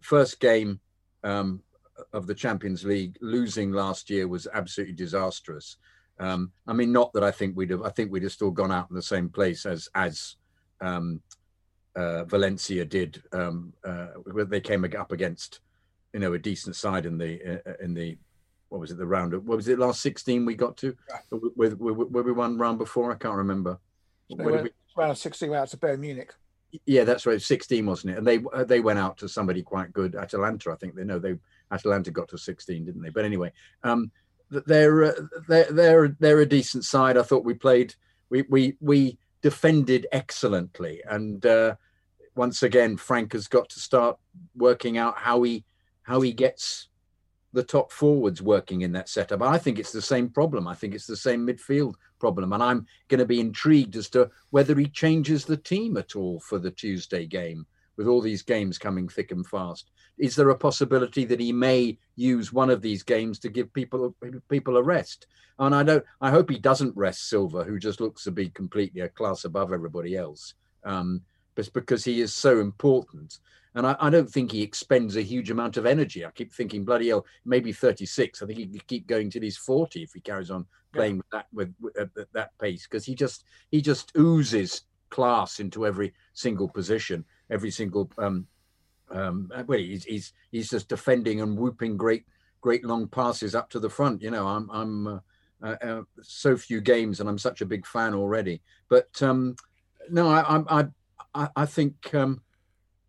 first 0.00 0.40
game 0.40 0.80
um, 1.22 1.62
of 2.12 2.26
the 2.26 2.34
Champions 2.34 2.84
League, 2.84 3.16
losing 3.20 3.72
last 3.72 4.08
year 4.08 4.26
was 4.26 4.48
absolutely 4.54 4.94
disastrous. 4.94 5.76
Um, 6.18 6.52
I 6.66 6.72
mean, 6.72 6.92
not 6.92 7.12
that 7.14 7.24
I 7.24 7.30
think 7.30 7.56
we'd 7.56 7.70
have. 7.70 7.82
I 7.82 7.90
think 7.90 8.10
we'd 8.10 8.22
have 8.22 8.32
still 8.32 8.50
gone 8.50 8.72
out 8.72 8.88
in 8.90 8.96
the 8.96 9.02
same 9.02 9.28
place 9.28 9.66
as 9.66 9.88
as 9.94 10.36
um, 10.80 11.20
uh, 11.96 12.24
Valencia 12.24 12.84
did. 12.84 13.22
Um, 13.32 13.72
uh, 13.84 14.08
they 14.46 14.60
came 14.60 14.84
up 14.84 15.12
against, 15.12 15.60
you 16.12 16.20
know, 16.20 16.34
a 16.34 16.38
decent 16.38 16.76
side 16.76 17.06
in 17.06 17.18
the 17.18 17.60
uh, 17.66 17.72
in 17.82 17.94
the 17.94 18.16
what 18.68 18.80
was 18.80 18.90
it 18.90 18.98
the 18.98 19.06
round 19.06 19.34
of 19.34 19.46
what 19.46 19.56
was 19.56 19.68
it 19.68 19.78
last 19.78 20.00
16 20.00 20.44
we 20.44 20.56
got 20.56 20.76
to 20.78 20.96
with, 21.54 21.78
with, 21.78 21.96
we 21.96 22.32
won 22.32 22.58
round 22.58 22.76
before 22.76 23.12
i 23.12 23.14
can't 23.14 23.36
remember 23.36 23.78
we, 24.28 24.70
round 24.96 25.16
16 25.16 25.54
out 25.54 25.68
to 25.68 25.76
bayern 25.76 26.00
munich 26.00 26.34
Yeah, 26.86 27.04
that's 27.04 27.26
right. 27.26 27.40
Sixteen, 27.40 27.86
wasn't 27.86 28.14
it? 28.14 28.18
And 28.18 28.26
they 28.26 28.42
uh, 28.52 28.64
they 28.64 28.80
went 28.80 28.98
out 28.98 29.16
to 29.18 29.28
somebody 29.28 29.62
quite 29.62 29.92
good, 29.92 30.16
Atalanta. 30.16 30.72
I 30.72 30.76
think 30.76 30.94
they 30.94 31.04
know 31.04 31.18
they 31.18 31.38
Atalanta 31.70 32.10
got 32.10 32.28
to 32.30 32.38
sixteen, 32.38 32.84
didn't 32.84 33.02
they? 33.02 33.10
But 33.10 33.24
anyway, 33.24 33.52
um, 33.84 34.10
they're 34.66 35.04
uh, 35.04 35.12
they're 35.48 35.72
they're 35.72 36.16
they're 36.18 36.40
a 36.40 36.46
decent 36.46 36.84
side. 36.84 37.16
I 37.16 37.22
thought 37.22 37.44
we 37.44 37.54
played 37.54 37.94
we 38.30 38.42
we 38.42 38.76
we 38.80 39.18
defended 39.42 40.06
excellently, 40.12 41.02
and 41.08 41.44
uh, 41.44 41.76
once 42.34 42.62
again, 42.62 42.96
Frank 42.96 43.32
has 43.32 43.48
got 43.48 43.68
to 43.70 43.80
start 43.80 44.18
working 44.56 44.98
out 44.98 45.18
how 45.18 45.42
he 45.42 45.64
how 46.02 46.20
he 46.20 46.32
gets 46.32 46.88
the 47.54 47.62
top 47.62 47.92
forwards 47.92 48.42
working 48.42 48.82
in 48.82 48.92
that 48.92 49.08
setup. 49.08 49.40
I 49.40 49.58
think 49.58 49.78
it's 49.78 49.92
the 49.92 50.02
same 50.02 50.28
problem. 50.28 50.66
I 50.66 50.74
think 50.74 50.92
it's 50.92 51.06
the 51.06 51.16
same 51.16 51.46
midfield 51.46 51.94
problem. 52.18 52.52
And 52.52 52.62
I'm 52.62 52.86
going 53.08 53.20
to 53.20 53.24
be 53.24 53.38
intrigued 53.38 53.94
as 53.96 54.10
to 54.10 54.28
whether 54.50 54.74
he 54.74 54.88
changes 54.88 55.44
the 55.44 55.56
team 55.56 55.96
at 55.96 56.16
all 56.16 56.40
for 56.40 56.58
the 56.58 56.72
Tuesday 56.72 57.26
game 57.26 57.64
with 57.96 58.06
all 58.06 58.20
these 58.20 58.42
games 58.42 58.78
coming 58.78 59.08
thick 59.08 59.30
and 59.32 59.46
fast. 59.46 59.90
Is 60.18 60.36
there 60.36 60.50
a 60.50 60.56
possibility 60.56 61.24
that 61.24 61.40
he 61.40 61.52
may 61.52 61.98
use 62.16 62.52
one 62.52 62.70
of 62.70 62.82
these 62.82 63.02
games 63.02 63.38
to 63.40 63.48
give 63.48 63.72
people 63.72 64.14
people 64.48 64.76
a 64.76 64.82
rest? 64.82 65.26
And 65.58 65.74
I 65.74 65.82
don't. 65.82 66.04
I 66.20 66.30
hope 66.30 66.50
he 66.50 66.58
doesn't 66.58 66.96
rest 66.96 67.28
Silva, 67.28 67.64
who 67.64 67.78
just 67.78 68.00
looks 68.00 68.24
to 68.24 68.30
be 68.30 68.48
completely 68.50 69.02
a 69.02 69.08
class 69.08 69.44
above 69.44 69.72
everybody 69.72 70.16
else. 70.16 70.54
Um, 70.84 71.22
just 71.56 71.72
because 71.72 72.04
he 72.04 72.20
is 72.20 72.34
so 72.34 72.60
important. 72.60 73.38
And 73.76 73.86
I, 73.86 73.96
I, 74.00 74.10
don't 74.10 74.28
think 74.28 74.52
he 74.52 74.62
expends 74.62 75.16
a 75.16 75.22
huge 75.22 75.50
amount 75.50 75.76
of 75.76 75.86
energy. 75.86 76.24
I 76.24 76.30
keep 76.30 76.52
thinking, 76.52 76.84
bloody 76.84 77.08
hell, 77.08 77.26
maybe 77.44 77.72
36. 77.72 78.42
I 78.42 78.46
think 78.46 78.58
he 78.58 78.66
could 78.66 78.86
keep 78.86 79.06
going 79.06 79.30
till 79.30 79.42
he's 79.42 79.56
40 79.56 80.02
if 80.02 80.12
he 80.12 80.20
carries 80.20 80.50
on 80.50 80.66
playing 80.92 81.16
yeah. 81.16 81.18
with 81.18 81.30
that 81.30 81.46
with, 81.52 81.74
with 81.80 82.28
that 82.32 82.56
pace 82.58 82.86
because 82.86 83.04
he 83.04 83.14
just 83.14 83.44
he 83.70 83.82
just 83.82 84.12
oozes 84.16 84.82
class 85.10 85.60
into 85.60 85.86
every 85.86 86.12
single 86.32 86.68
position, 86.68 87.24
every 87.50 87.70
single 87.70 88.10
um 88.18 88.46
um 89.10 89.50
well 89.66 89.78
he's 89.78 90.04
he's 90.04 90.32
he's 90.50 90.70
just 90.70 90.88
defending 90.88 91.40
and 91.40 91.56
whooping 91.56 91.96
great 91.96 92.24
great 92.64 92.84
long 92.84 93.06
passes 93.06 93.54
up 93.54 93.68
to 93.68 93.78
the 93.78 93.90
front. 93.90 94.22
You 94.22 94.30
know, 94.30 94.46
I'm 94.46 94.70
I'm 94.70 95.06
uh, 95.06 95.18
uh, 95.62 95.76
uh, 95.82 96.02
so 96.22 96.56
few 96.56 96.80
games 96.80 97.20
and 97.20 97.28
I'm 97.28 97.38
such 97.38 97.60
a 97.60 97.66
big 97.66 97.86
fan 97.86 98.14
already. 98.14 98.62
But 98.88 99.22
um 99.22 99.56
no, 100.08 100.28
I 100.28 100.62
I 100.68 100.86
I, 101.34 101.48
I 101.54 101.66
think 101.66 102.14
um 102.14 102.40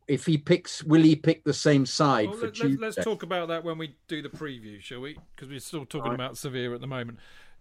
if 0.07 0.25
he 0.25 0.37
picks, 0.37 0.83
will 0.83 1.01
he 1.01 1.15
pick 1.15 1.43
the 1.43 1.53
same 1.53 1.85
side 1.85 2.29
well, 2.29 2.37
for 2.37 2.45
let, 2.45 2.53
Tuesday? 2.55 2.77
Let's 2.79 2.95
talk 2.97 3.23
about 3.23 3.47
that 3.47 3.63
when 3.63 3.77
we 3.77 3.95
do 4.07 4.21
the 4.21 4.29
preview, 4.29 4.79
shall 4.79 4.99
we? 4.99 5.17
Because 5.35 5.49
we're 5.49 5.59
still 5.59 5.85
talking 5.85 6.11
right. 6.11 6.15
about 6.15 6.37
Sevilla 6.37 6.75
at 6.75 6.81
the 6.81 6.87
moment. 6.87 7.17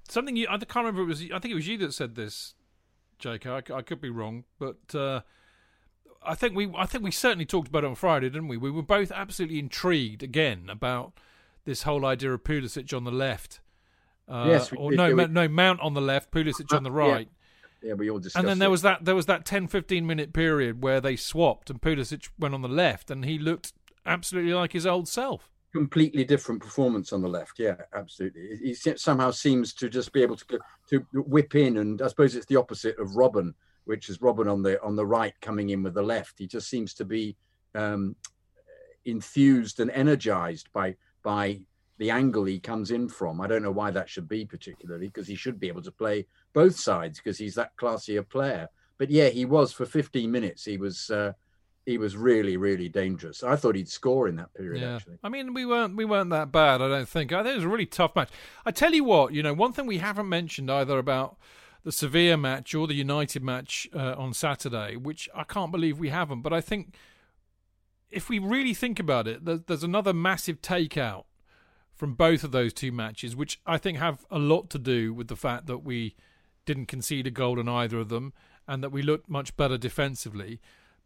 Something 0.09 0.37
you, 0.37 0.47
I 0.51 0.59
can't 0.59 0.85
remember. 0.85 1.03
It 1.03 1.07
was 1.07 1.23
I 1.23 1.39
think 1.39 1.53
it 1.53 1.55
was 1.55 1.69
you 1.69 1.79
that 1.79 1.95
said 1.95 2.17
this, 2.17 2.55
Jake. 3.19 3.47
I, 3.47 3.63
I 3.73 3.83
could 3.83 4.01
be 4.01 4.11
wrong, 4.11 4.45
but 4.59 4.95
uh, 4.95 5.21
I 6.27 6.35
think 6.35 6.55
we 6.55 6.73
I 6.77 6.87
think 6.87 7.05
we 7.05 7.11
certainly 7.11 7.47
talked 7.47 7.69
about 7.69 7.85
it 7.85 7.89
on 7.89 7.95
Friday, 7.95 8.29
didn't 8.29 8.49
we? 8.49 8.57
We 8.57 8.71
were 8.71 8.83
both 8.83 9.13
absolutely 9.13 9.59
intrigued 9.59 10.23
again 10.23 10.69
about 10.69 11.13
this 11.65 11.83
whole 11.83 12.05
idea 12.05 12.33
of 12.33 12.45
Pulisic 12.45 12.95
on 12.97 13.05
the 13.05 13.13
left. 13.13 13.61
Uh, 14.29 14.47
yes, 14.49 14.73
or 14.73 14.93
no, 14.93 15.15
we... 15.15 15.27
no 15.27 15.49
Mount 15.49 15.81
on 15.81 15.95
the 15.95 16.01
left, 16.01 16.31
Pulisic 16.31 16.75
on 16.75 16.83
the 16.83 16.91
right. 16.91 17.29
Yeah 17.31 17.39
yeah, 17.85 17.93
we 17.93 18.11
all 18.11 18.19
discussed. 18.19 18.41
And 18.41 18.49
then 18.49 18.57
it. 18.57 18.61
there 18.61 18.71
was 18.71 18.83
that 18.83 19.05
there 19.05 19.15
was 19.15 19.27
that 19.27 19.45
10, 19.45 19.69
15 19.69 20.07
minute 20.07 20.33
period 20.33 20.83
where 20.83 21.01
they 21.01 21.17
swapped, 21.17 21.71
and 21.71 21.81
Pulisic 21.81 22.31
went 22.39 22.55
on 22.55 22.63
the 22.63 22.69
left, 22.69 23.11
and 23.11 23.25
he 23.25 23.39
looked 23.39 23.73
absolutely 24.07 24.55
like 24.55 24.73
his 24.73 24.87
old 24.87 25.07
self. 25.07 25.51
Completely 25.73 26.25
different 26.25 26.63
performance 26.63 27.13
on 27.13 27.21
the 27.21 27.29
left. 27.29 27.59
Yeah, 27.59 27.77
absolutely. 27.95 28.57
He 28.63 28.75
somehow 28.75 29.31
seems 29.33 29.75
to 29.75 29.89
just 29.89 30.13
be 30.13 30.23
able 30.23 30.37
to 30.37 30.59
to 30.91 31.07
whip 31.13 31.55
in, 31.55 31.77
and 31.77 32.01
I 32.01 32.09
suppose 32.09 32.35
it's 32.35 32.47
the 32.47 32.57
opposite 32.57 32.99
of 32.99 33.09
Robben, 33.11 33.55
which 33.85 34.09
is 34.09 34.19
Robben 34.19 34.51
on 34.51 34.63
the 34.63 34.83
on 34.83 34.97
the 34.97 35.07
right 35.07 35.35
coming 35.41 35.71
in 35.71 35.83
with 35.83 35.95
the 35.95 36.03
left. 36.03 36.39
He 36.39 36.47
just 36.47 36.69
seems 36.69 36.95
to 36.95 37.05
be 37.05 37.37
um, 37.75 38.17
enthused 39.05 39.81
and 39.81 39.91
energized 39.91 40.73
by 40.73 40.97
by 41.23 41.61
the 41.99 42.11
angle 42.11 42.45
he 42.45 42.59
comes 42.59 42.91
in 42.91 43.09
from. 43.09 43.41
I 43.41 43.47
don't 43.47 43.63
know 43.63 43.71
why 43.71 43.91
that 43.93 44.09
should 44.09 44.29
be 44.29 44.45
particularly, 44.45 45.07
because 45.07 45.29
he 45.29 45.37
should 45.37 45.61
be 45.61 45.69
able 45.69 45.83
to 45.83 45.93
play 45.93 46.27
both 46.53 46.77
sides 46.77 47.19
because 47.19 47.39
he's 47.39 47.55
that 47.55 47.77
classier 47.77 48.29
player. 48.29 48.69
But 48.99 49.11
yeah, 49.11 49.29
he 49.29 49.45
was 49.45 49.73
for 49.73 49.87
15 49.87 50.31
minutes. 50.31 50.65
He 50.65 50.77
was 50.77 51.11
uh, 51.11 51.33
he 51.87 51.99
was 51.99 52.17
really 52.17 52.57
really 52.57 52.89
dangerous. 52.89 53.43
I 53.43 53.57
thought 53.57 53.77
he'd 53.77 53.89
score 53.89 54.29
in 54.29 54.37
that 54.37 54.55
period. 54.55 54.83
Yeah. 54.83 54.97
Actually, 54.97 55.19
I 55.23 55.29
mean 55.29 55.55
we 55.55 55.67
weren't 55.67 55.97
we 55.97 56.05
weren't 56.05 56.31
that 56.31 56.51
bad. 56.53 56.81
I 56.81 56.89
don't 56.89 57.09
think. 57.09 57.33
I 57.33 57.43
think 57.43 57.53
it 57.53 57.57
was 57.57 57.65
a 57.65 57.69
really 57.69 57.87
tough 57.87 58.17
match. 58.17 58.31
I 58.65 58.71
tell 58.71 58.93
you 58.93 59.05
what, 59.05 59.33
you 59.33 59.43
know, 59.43 59.53
one 59.53 59.73
thing 59.73 59.87
we 59.87 59.99
haven't 59.99 60.29
mentioned 60.29 60.71
either 60.71 60.99
about 60.99 61.37
the 61.85 61.93
Sevilla 61.93 62.37
match 62.37 62.75
or 62.75 62.87
the 62.87 62.95
United 62.95 63.43
match 63.43 63.87
uh, 63.95 64.15
on 64.17 64.33
Saturday, 64.33 64.97
which 64.97 65.29
I 65.35 65.45
can't 65.45 65.71
believe 65.71 65.99
we 65.99 66.09
haven't. 66.09 66.41
But 66.41 66.53
I 66.53 66.61
think 66.61 66.95
if 68.11 68.29
we 68.29 68.39
really 68.39 68.75
think 68.75 68.99
about 68.99 69.29
it, 69.29 69.45
there's, 69.45 69.61
there's 69.67 69.85
another 69.85 70.13
massive 70.13 70.61
takeout 70.63 71.25
from 71.95 72.15
both 72.15 72.43
of 72.43 72.53
those 72.53 72.73
two 72.73 72.91
matches, 72.91 73.37
which 73.37 73.61
I 73.67 73.79
think 73.79 73.99
have 73.99 74.25
a 74.31 74.39
lot 74.39 74.71
to 74.71 74.79
do 74.79 75.13
with 75.13 75.29
the 75.29 75.37
fact 75.37 75.67
that 75.67 75.79
we 75.79 76.17
didn't 76.65 76.87
concede 76.87 77.27
a 77.27 77.31
goal 77.31 77.61
in 77.61 77.69
either 77.69 77.99
of 77.99 78.09
them 78.09 78.33
and 78.67 78.83
that 78.83 78.91
we 78.91 79.03
looked 79.03 79.29
much 79.29 79.57
better 79.57 79.77
defensively. 79.77 80.61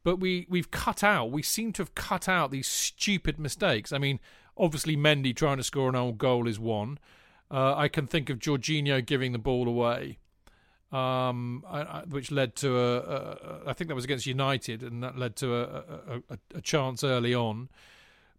But 0.05 0.21
we, 0.21 0.47
we've 0.49 0.71
cut 0.71 1.03
out, 1.03 1.33
we 1.33 1.43
seem 1.43 1.73
to 1.75 1.83
have 1.83 1.95
cut 1.95 2.29
out 2.29 2.51
these 2.51 2.69
stupid 2.69 3.39
mistakes. 3.39 3.93
I 3.93 3.99
mean, 3.99 4.21
obviously, 4.57 4.97
Mendy 4.97 5.35
trying 5.35 5.57
to 5.57 5.65
score 5.65 5.89
an 5.89 5.97
old 5.97 6.19
goal 6.19 6.47
is 6.47 6.61
one. 6.61 6.99
Uh, 7.51 7.75
I 7.75 7.89
can 7.89 8.07
think 8.07 8.31
of 8.31 8.39
Jorginho 8.39 9.05
giving 9.05 9.33
the 9.33 9.39
ball 9.39 9.67
away, 9.67 10.19
um, 10.93 11.65
which 12.09 12.31
led 12.31 12.57
to 12.57 12.79
a. 12.79 13.61
I 13.67 13.73
think 13.73 13.89
that 13.89 13.95
was 13.95 14.05
against 14.05 14.27
United, 14.27 14.83
and 14.83 15.03
that 15.03 15.19
led 15.19 15.37
to 15.37 15.55
a, 15.55 16.21
a, 16.31 16.39
a 16.55 16.61
chance 16.61 17.05
early 17.05 17.35
on. 17.35 17.69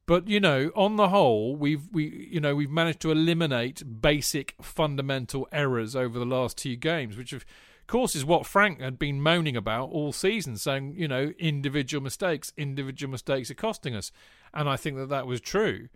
But 0.09 0.27
you 0.27 0.39
know, 0.39 0.71
on 0.75 0.95
the 0.95 1.09
whole, 1.09 1.55
we've 1.55 1.87
we 1.91 2.27
you 2.31 2.39
know 2.39 2.55
we've 2.55 2.71
managed 2.71 2.99
to 3.01 3.11
eliminate 3.11 4.01
basic 4.01 4.55
fundamental 4.59 5.47
errors 5.51 5.95
over 5.95 6.17
the 6.17 6.25
last 6.25 6.57
two 6.57 6.75
games, 6.75 7.15
which 7.15 7.31
of 7.31 7.45
course 7.85 8.15
is 8.15 8.25
what 8.25 8.47
Frank 8.47 8.81
had 8.81 8.97
been 8.97 9.21
moaning 9.21 9.55
about 9.55 9.91
all 9.91 10.11
season, 10.11 10.57
saying 10.57 10.95
you 10.97 11.07
know 11.07 11.33
individual 11.37 12.01
mistakes, 12.01 12.51
individual 12.57 13.11
mistakes 13.11 13.51
are 13.51 13.55
costing 13.55 13.93
us, 13.93 14.11
and 14.51 14.67
I 14.67 14.77
think 14.77 14.97
that 14.97 15.09
that 15.09 15.27
was 15.27 15.39
true. 15.39 15.89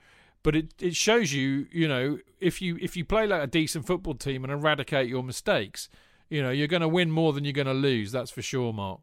But 0.43 0.55
it 0.55 0.75
it 0.79 0.95
shows 0.95 1.33
you 1.33 1.65
you 1.71 1.87
know 1.87 2.19
if 2.39 2.61
you 2.61 2.77
if 2.79 2.95
you 2.95 3.03
play 3.03 3.25
like 3.25 3.41
a 3.41 3.47
decent 3.47 3.87
football 3.87 4.13
team 4.13 4.43
and 4.43 4.53
eradicate 4.53 5.09
your 5.09 5.23
mistakes, 5.23 5.89
you 6.29 6.41
know 6.41 6.51
you're 6.51 6.67
going 6.67 6.81
to 6.81 6.87
win 6.87 7.11
more 7.11 7.33
than 7.33 7.43
you're 7.43 7.53
going 7.53 7.67
to 7.67 7.73
lose. 7.73 8.11
That's 8.11 8.31
for 8.31 8.41
sure, 8.41 8.73
Mark. 8.73 9.01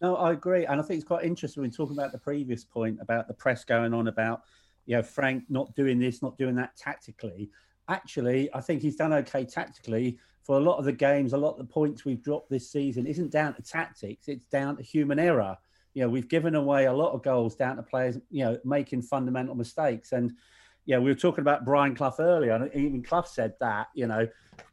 No, 0.00 0.16
I 0.16 0.32
agree, 0.32 0.64
and 0.64 0.80
I 0.80 0.82
think 0.82 0.98
it's 0.98 1.06
quite 1.06 1.24
interesting 1.24 1.62
when 1.62 1.70
talking 1.70 1.96
about 1.96 2.12
the 2.12 2.18
previous 2.18 2.64
point 2.64 2.98
about 3.00 3.28
the 3.28 3.34
press 3.34 3.64
going 3.64 3.92
on 3.92 4.08
about, 4.08 4.42
you 4.86 4.96
know, 4.96 5.02
Frank 5.02 5.44
not 5.50 5.74
doing 5.74 5.98
this, 5.98 6.22
not 6.22 6.38
doing 6.38 6.54
that 6.54 6.74
tactically. 6.76 7.50
Actually, 7.88 8.48
I 8.54 8.60
think 8.60 8.80
he's 8.80 8.96
done 8.96 9.12
okay 9.12 9.44
tactically 9.44 10.18
for 10.42 10.56
a 10.56 10.60
lot 10.60 10.78
of 10.78 10.86
the 10.86 10.92
games. 10.92 11.34
A 11.34 11.36
lot 11.36 11.52
of 11.52 11.58
the 11.58 11.64
points 11.64 12.04
we've 12.04 12.22
dropped 12.22 12.48
this 12.48 12.70
season 12.70 13.06
isn't 13.06 13.30
down 13.30 13.54
to 13.54 13.62
tactics; 13.62 14.28
it's 14.28 14.46
down 14.46 14.76
to 14.76 14.82
human 14.82 15.18
error. 15.18 15.56
You 15.92 16.02
know, 16.02 16.08
we've 16.08 16.28
given 16.28 16.54
away 16.54 16.86
a 16.86 16.92
lot 16.92 17.12
of 17.12 17.22
goals 17.22 17.56
down 17.56 17.76
to 17.76 17.82
players, 17.82 18.16
you 18.30 18.44
know, 18.44 18.56
making 18.64 19.02
fundamental 19.02 19.54
mistakes. 19.54 20.12
And 20.12 20.32
yeah, 20.90 20.98
we 20.98 21.08
were 21.08 21.14
talking 21.14 21.42
about 21.42 21.64
Brian 21.64 21.94
Clough 21.94 22.16
earlier, 22.18 22.50
and 22.50 22.68
even 22.74 23.00
Clough 23.00 23.22
said 23.22 23.54
that. 23.60 23.86
You 23.94 24.08
know, 24.08 24.26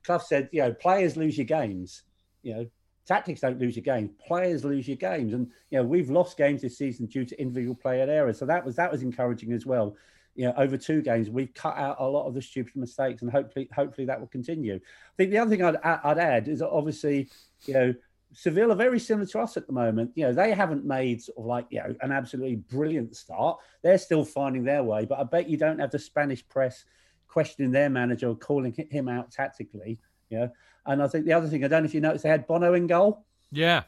Clough 0.03 0.17
said, 0.17 0.49
you 0.51 0.63
know, 0.63 0.73
players 0.73 1.15
lose 1.15 1.37
your 1.37 1.45
games. 1.45 2.01
You 2.41 2.55
know, 2.55 2.67
tactics 3.05 3.41
don't 3.41 3.59
lose 3.59 3.75
your 3.75 3.83
games. 3.83 4.09
Players 4.25 4.65
lose 4.65 4.87
your 4.87 4.97
games. 4.97 5.35
And 5.35 5.51
you 5.69 5.77
know 5.77 5.83
we've 5.83 6.09
lost 6.09 6.35
games 6.35 6.63
this 6.63 6.75
season 6.75 7.05
due 7.05 7.23
to 7.23 7.39
individual 7.39 7.75
player 7.75 8.09
errors. 8.09 8.39
So 8.39 8.47
that 8.47 8.65
was 8.65 8.75
that 8.77 8.91
was 8.91 9.03
encouraging 9.03 9.53
as 9.53 9.67
well. 9.67 9.95
You 10.33 10.45
know 10.45 10.53
over 10.57 10.75
two 10.75 11.03
games 11.03 11.29
we've 11.29 11.53
cut 11.53 11.77
out 11.77 11.97
a 11.99 12.07
lot 12.07 12.25
of 12.25 12.33
the 12.33 12.41
stupid 12.41 12.75
mistakes 12.75 13.21
and 13.21 13.29
hopefully 13.29 13.69
hopefully 13.75 14.07
that 14.07 14.19
will 14.19 14.25
continue. 14.25 14.73
I 14.75 15.15
think 15.17 15.29
the 15.29 15.37
other 15.37 15.51
thing 15.51 15.63
i'd, 15.63 15.77
I'd 15.83 16.17
add 16.17 16.47
is 16.47 16.63
obviously 16.63 17.29
you 17.65 17.73
know 17.75 17.93
Seville 18.33 18.71
are 18.71 18.75
very 18.75 18.99
similar 18.99 19.25
to 19.27 19.39
us 19.39 19.57
at 19.57 19.67
the 19.67 19.73
moment. 19.73 20.11
You 20.15 20.25
know, 20.25 20.33
they 20.33 20.53
haven't 20.53 20.85
made 20.85 21.21
sort 21.21 21.37
of 21.37 21.45
like, 21.45 21.65
you 21.69 21.79
know, 21.79 21.95
an 22.01 22.11
absolutely 22.11 22.57
brilliant 22.57 23.15
start. 23.15 23.57
They're 23.83 23.97
still 23.97 24.25
finding 24.25 24.63
their 24.63 24.83
way, 24.83 25.05
but 25.05 25.19
I 25.19 25.23
bet 25.23 25.49
you 25.49 25.57
don't 25.57 25.79
have 25.79 25.91
the 25.91 25.99
Spanish 25.99 26.47
press 26.47 26.85
questioning 27.27 27.71
their 27.71 27.89
manager 27.89 28.29
or 28.29 28.35
calling 28.35 28.73
him 28.89 29.07
out 29.07 29.31
tactically. 29.31 29.99
You 30.29 30.39
know, 30.39 30.51
and 30.85 31.01
I 31.01 31.07
think 31.07 31.25
the 31.25 31.33
other 31.33 31.47
thing 31.47 31.63
I 31.63 31.67
don't 31.67 31.83
know 31.83 31.87
if 31.87 31.93
you 31.93 32.01
noticed 32.01 32.23
they 32.23 32.29
had 32.29 32.47
Bono 32.47 32.73
in 32.73 32.87
goal. 32.87 33.25
Yeah, 33.51 33.83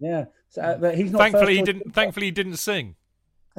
yeah. 0.00 0.24
So, 0.48 0.62
uh, 0.62 0.76
but 0.76 0.96
he's 0.96 1.12
not. 1.12 1.18
Thankfully, 1.18 1.56
he 1.56 1.62
didn't. 1.62 1.94
Thankfully, 1.94 2.26
he 2.26 2.32
didn't 2.32 2.56
sing. 2.56 2.96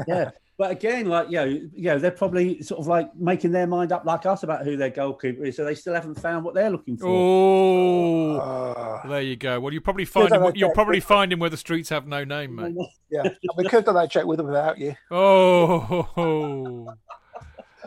Yeah, 0.07 0.31
but 0.59 0.71
again, 0.71 1.05
like 1.05 1.29
you 1.29 1.37
know, 1.37 1.45
you 1.45 1.69
know, 1.83 1.97
they're 1.97 2.11
probably 2.11 2.61
sort 2.61 2.81
of 2.81 2.87
like 2.87 3.15
making 3.15 3.53
their 3.53 3.65
mind 3.65 3.93
up 3.93 4.03
like 4.03 4.25
us 4.25 4.43
about 4.43 4.65
who 4.65 4.75
their 4.75 4.89
goalkeeper 4.89 5.45
is, 5.45 5.55
so 5.55 5.63
they 5.63 5.73
still 5.73 5.93
haven't 5.93 6.19
found 6.19 6.43
what 6.43 6.53
they're 6.53 6.69
looking 6.69 6.97
for. 6.97 7.07
Oh, 7.07 8.35
uh, 8.35 9.07
there 9.07 9.21
you 9.21 9.37
go. 9.37 9.61
Well, 9.61 9.71
you 9.71 9.79
probably 9.79 10.03
find 10.03 10.29
him. 10.29 10.51
You'll 10.55 10.73
probably 10.73 10.99
find 10.99 11.31
him 11.31 11.39
where 11.39 11.49
the 11.49 11.55
streets 11.55 11.87
have 11.89 12.07
no 12.07 12.25
name, 12.25 12.55
mate. 12.55 12.75
Yeah, 13.11 13.23
we 13.57 13.63
could 13.63 13.71
have 13.71 13.85
done 13.85 13.95
that 13.95 14.11
check 14.11 14.25
with 14.25 14.39
him 14.39 14.45
without 14.45 14.77
you. 14.77 14.95
Oh. 15.09 16.93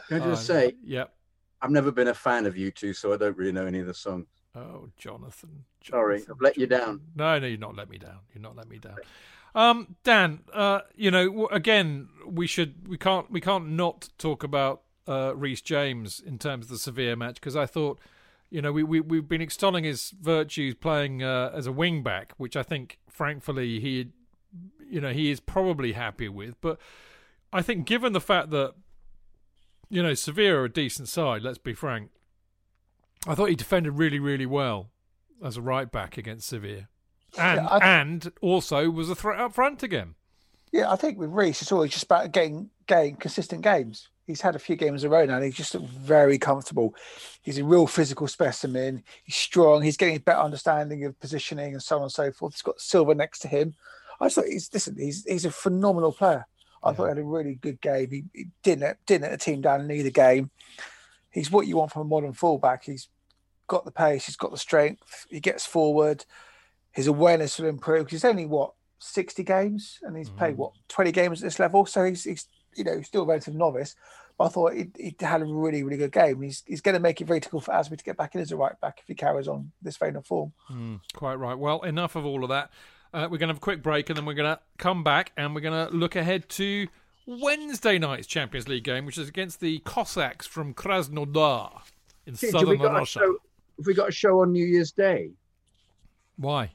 Can 0.09 0.21
I 0.21 0.25
just 0.25 0.51
uh, 0.51 0.55
say? 0.55 0.73
Yep. 0.83 1.15
I've 1.61 1.71
never 1.71 1.93
been 1.93 2.09
a 2.09 2.15
fan 2.15 2.45
of 2.45 2.55
U2, 2.55 2.97
so 2.97 3.13
I 3.13 3.17
don't 3.19 3.37
really 3.37 3.53
know 3.53 3.65
any 3.65 3.79
of 3.79 3.87
the 3.87 3.95
songs. 3.95 4.27
Oh, 4.57 4.89
Jonathan. 4.99 5.65
Jonathan 5.81 5.93
Sorry, 5.93 6.23
I've 6.29 6.41
let 6.41 6.59
you 6.59 6.67
down. 6.67 7.03
No, 7.15 7.39
no, 7.39 7.47
you're 7.47 7.57
not 7.57 7.77
let 7.77 7.89
me 7.89 7.99
down. 7.99 8.19
You're 8.35 8.43
not 8.43 8.57
let 8.57 8.69
me 8.69 8.79
down. 8.79 8.97
Um, 9.55 9.97
Dan, 10.03 10.41
uh, 10.53 10.81
you 10.95 11.11
know, 11.11 11.47
again, 11.49 12.09
we 12.27 12.47
should 12.47 12.89
we 12.89 12.97
can't 12.97 13.31
we 13.31 13.41
can't 13.41 13.71
not 13.71 14.09
talk 14.19 14.43
about 14.43 14.83
uh, 15.07 15.35
Reece 15.37 15.61
James 15.61 16.21
in 16.21 16.39
terms 16.39 16.67
of 16.67 16.71
the 16.71 16.79
Sevilla 16.79 17.17
match 17.17 17.35
because 17.35 17.57
I 17.57 17.67
thought, 17.67 17.99
you 18.51 18.63
know, 18.63 18.73
we 18.73 18.83
we 18.83 19.01
we've 19.01 19.29
been 19.29 19.43
extolling 19.43 19.85
his 19.85 20.11
virtues 20.21 20.75
playing 20.75 21.23
uh, 21.23 21.51
as 21.55 21.67
a 21.67 21.73
wing 21.73 22.03
back, 22.03 22.33
which 22.39 22.57
I 22.57 22.63
think, 22.63 22.99
frankly, 23.09 23.81
he, 23.81 24.09
you 24.89 25.01
know, 25.01 25.13
he 25.13 25.31
is 25.31 25.41
probably 25.41 25.93
happy 25.93 26.29
with. 26.29 26.59
But 26.61 26.79
I 27.53 27.61
think, 27.61 27.87
given 27.87 28.15
the 28.15 28.21
fact 28.21 28.51
that, 28.51 28.75
you 29.91 30.03
know, 30.03 30.15
Sevilla 30.15 30.61
are 30.61 30.65
a 30.65 30.73
decent 30.73 31.09
side, 31.09 31.43
let's 31.43 31.59
be 31.59 31.75
frank, 31.75 32.11
I 33.27 33.35
thought 33.35 33.51
he 33.51 33.57
defended 33.57 33.99
really 33.99 34.19
really 34.19 34.47
well 34.47 34.91
as 35.45 35.59
a 35.59 35.63
right 35.63 35.91
back 35.91 36.17
against 36.17 36.49
Sevilla. 36.49 36.89
And 37.39 37.61
Yeah, 37.63 37.69
I- 37.69 38.01
and 38.01 38.33
also 38.41 38.91
was 38.91 39.09
a 39.11 39.15
threat 39.15 39.41
up 39.41 39.55
front 39.55 39.83
again. 39.83 40.15
Yeah, 40.71 40.91
I 40.91 40.97
think 40.97 41.19
with 41.19 41.31
Reece, 41.31 41.61
it's 41.63 41.73
always 41.73 41.91
just 41.91 42.05
about 42.05 42.33
getting 42.33 42.71
getting 42.87 43.17
consistent 43.17 43.63
games. 43.63 44.09
He's 44.27 44.41
had 44.41 44.55
a 44.57 44.59
few 44.59 44.77
games 44.77 45.03
in 45.05 45.09
a 45.09 45.13
row 45.13 45.25
now, 45.25 45.35
and 45.37 45.45
he's 45.45 45.55
just 45.55 45.75
very 45.75 46.39
comfortable. 46.39 46.95
He's 47.43 47.59
a 47.59 47.65
real 47.65 47.87
physical 47.87 48.27
specimen. 48.29 49.03
He's 49.25 49.35
strong. 49.37 49.83
He's 49.83 49.97
getting 49.97 50.17
a 50.17 50.21
better 50.21 50.41
understanding 50.41 51.05
of 51.05 51.19
positioning 51.21 51.73
and 51.73 51.83
so 51.83 51.97
on 51.97 52.03
and 52.03 52.13
so 52.13 52.31
forth. 52.33 52.55
He's 52.55 52.63
got 52.63 52.81
Silva 52.81 53.15
next 53.15 53.41
to 53.41 53.49
him. 53.49 53.75
I 54.21 54.27
just 54.27 54.37
thought 54.37 54.47
he's 54.47 54.71
listen. 54.73 54.97
He's 54.99 55.25
he's 55.25 55.45
a 55.45 55.51
phenomenal 55.51 56.13
player. 56.13 56.47
I 56.83 56.93
thought 56.93 57.05
he 57.05 57.09
had 57.11 57.19
a 57.19 57.23
really 57.25 57.55
good 57.57 57.81
game. 57.81 58.11
He, 58.11 58.25
he 58.33 58.47
didn't 58.63 58.97
didn't 59.07 59.23
let 59.23 59.33
the 59.33 59.39
team 59.39 59.61
down 59.61 59.81
in 59.83 59.91
either 59.91 60.11
game. 60.11 60.51
He's 61.31 61.51
what 61.51 61.67
you 61.67 61.77
want 61.77 61.93
from 61.93 62.03
a 62.03 62.07
modern 62.07 62.33
fullback. 62.33 62.85
He's 62.85 63.09
got 63.67 63.85
the 63.85 63.91
pace. 63.91 64.27
He's 64.27 64.37
got 64.37 64.51
the 64.51 64.59
strength. 64.59 65.27
He 65.31 65.41
gets 65.41 65.65
forward. 65.67 66.25
His 66.93 67.07
awareness 67.07 67.59
will 67.59 67.69
improve. 67.69 68.05
Because 68.05 68.23
he's 68.23 68.25
only 68.25 68.47
what 68.47 68.73
sixty 68.99 69.43
games, 69.43 69.99
and 70.03 70.17
he's 70.17 70.31
played 70.31 70.57
what 70.57 70.73
twenty 70.89 71.13
games 71.13 71.43
at 71.43 71.47
this 71.47 71.59
level. 71.59 71.87
So 71.87 72.05
he's 72.05 72.25
he's 72.25 72.47
you 72.75 72.85
know 72.85 73.03
still 73.03 73.23
a 73.23 73.27
relative 73.27 73.55
novice. 73.55 73.97
But 74.39 74.45
I 74.45 74.49
thought 74.49 74.73
he, 74.75 74.91
he 74.97 75.17
had 75.21 75.43
a 75.43 75.45
really 75.45 75.83
really 75.83 75.99
good 75.99 76.13
game. 76.13 76.41
He's 76.43 76.63
he's 76.67 76.81
going 76.81 76.95
to 76.95 77.01
make 77.01 77.21
it 77.21 77.27
very 77.27 77.41
difficult 77.41 77.65
for 77.65 77.73
Azpi 77.73 77.99
to 77.99 78.05
get 78.05 78.17
back 78.17 78.35
in 78.35 78.41
as 78.41 78.53
a 78.53 78.57
right 78.57 78.79
back 78.81 78.99
if 79.01 79.07
he 79.07 79.15
carries 79.15 79.49
on 79.49 79.73
this 79.83 79.97
vein 79.97 80.17
of 80.17 80.27
form. 80.27 80.53
Quite 81.15 81.35
right. 81.35 81.59
Well, 81.59 81.83
enough 81.83 82.17
of 82.17 82.25
all 82.25 82.43
of 82.43 82.49
that. 82.51 82.71
Uh, 83.15 83.29
we're 83.31 83.37
going 83.37 83.49
to 83.49 83.49
have 83.49 83.59
a 83.59 83.61
quick 83.61 83.83
break 83.83 84.09
and 84.09 84.17
then 84.17 84.25
we're 84.25 84.33
going 84.33 84.57
to 84.57 84.59
come 84.79 85.05
back 85.05 85.33
and 85.37 85.55
we're 85.55 85.61
going 85.61 85.87
to 85.87 85.95
look 85.95 86.17
ahead 86.17 86.49
to 86.49 86.89
Wednesday 87.27 87.99
night's 87.99 88.27
Champions 88.27 88.69
League 88.69 88.85
game, 88.85 89.05
which 89.05 89.19
is 89.19 89.29
against 89.29 89.61
the 89.61 89.81
Cossacks 89.81 90.47
from 90.47 90.73
Krasnodar 90.73 91.83
in 92.25 92.33
Have 92.33 92.51
southern 92.51 92.79
got 92.79 92.95
Russia. 92.95 93.19
show? 93.19 93.37
Have 93.77 93.87
we 93.87 93.93
got 93.93 94.09
a 94.09 94.13
show 94.13 94.41
on 94.41 94.53
New 94.53 94.65
Year's 94.65 94.93
Day? 94.93 95.33
Why? 96.39 96.71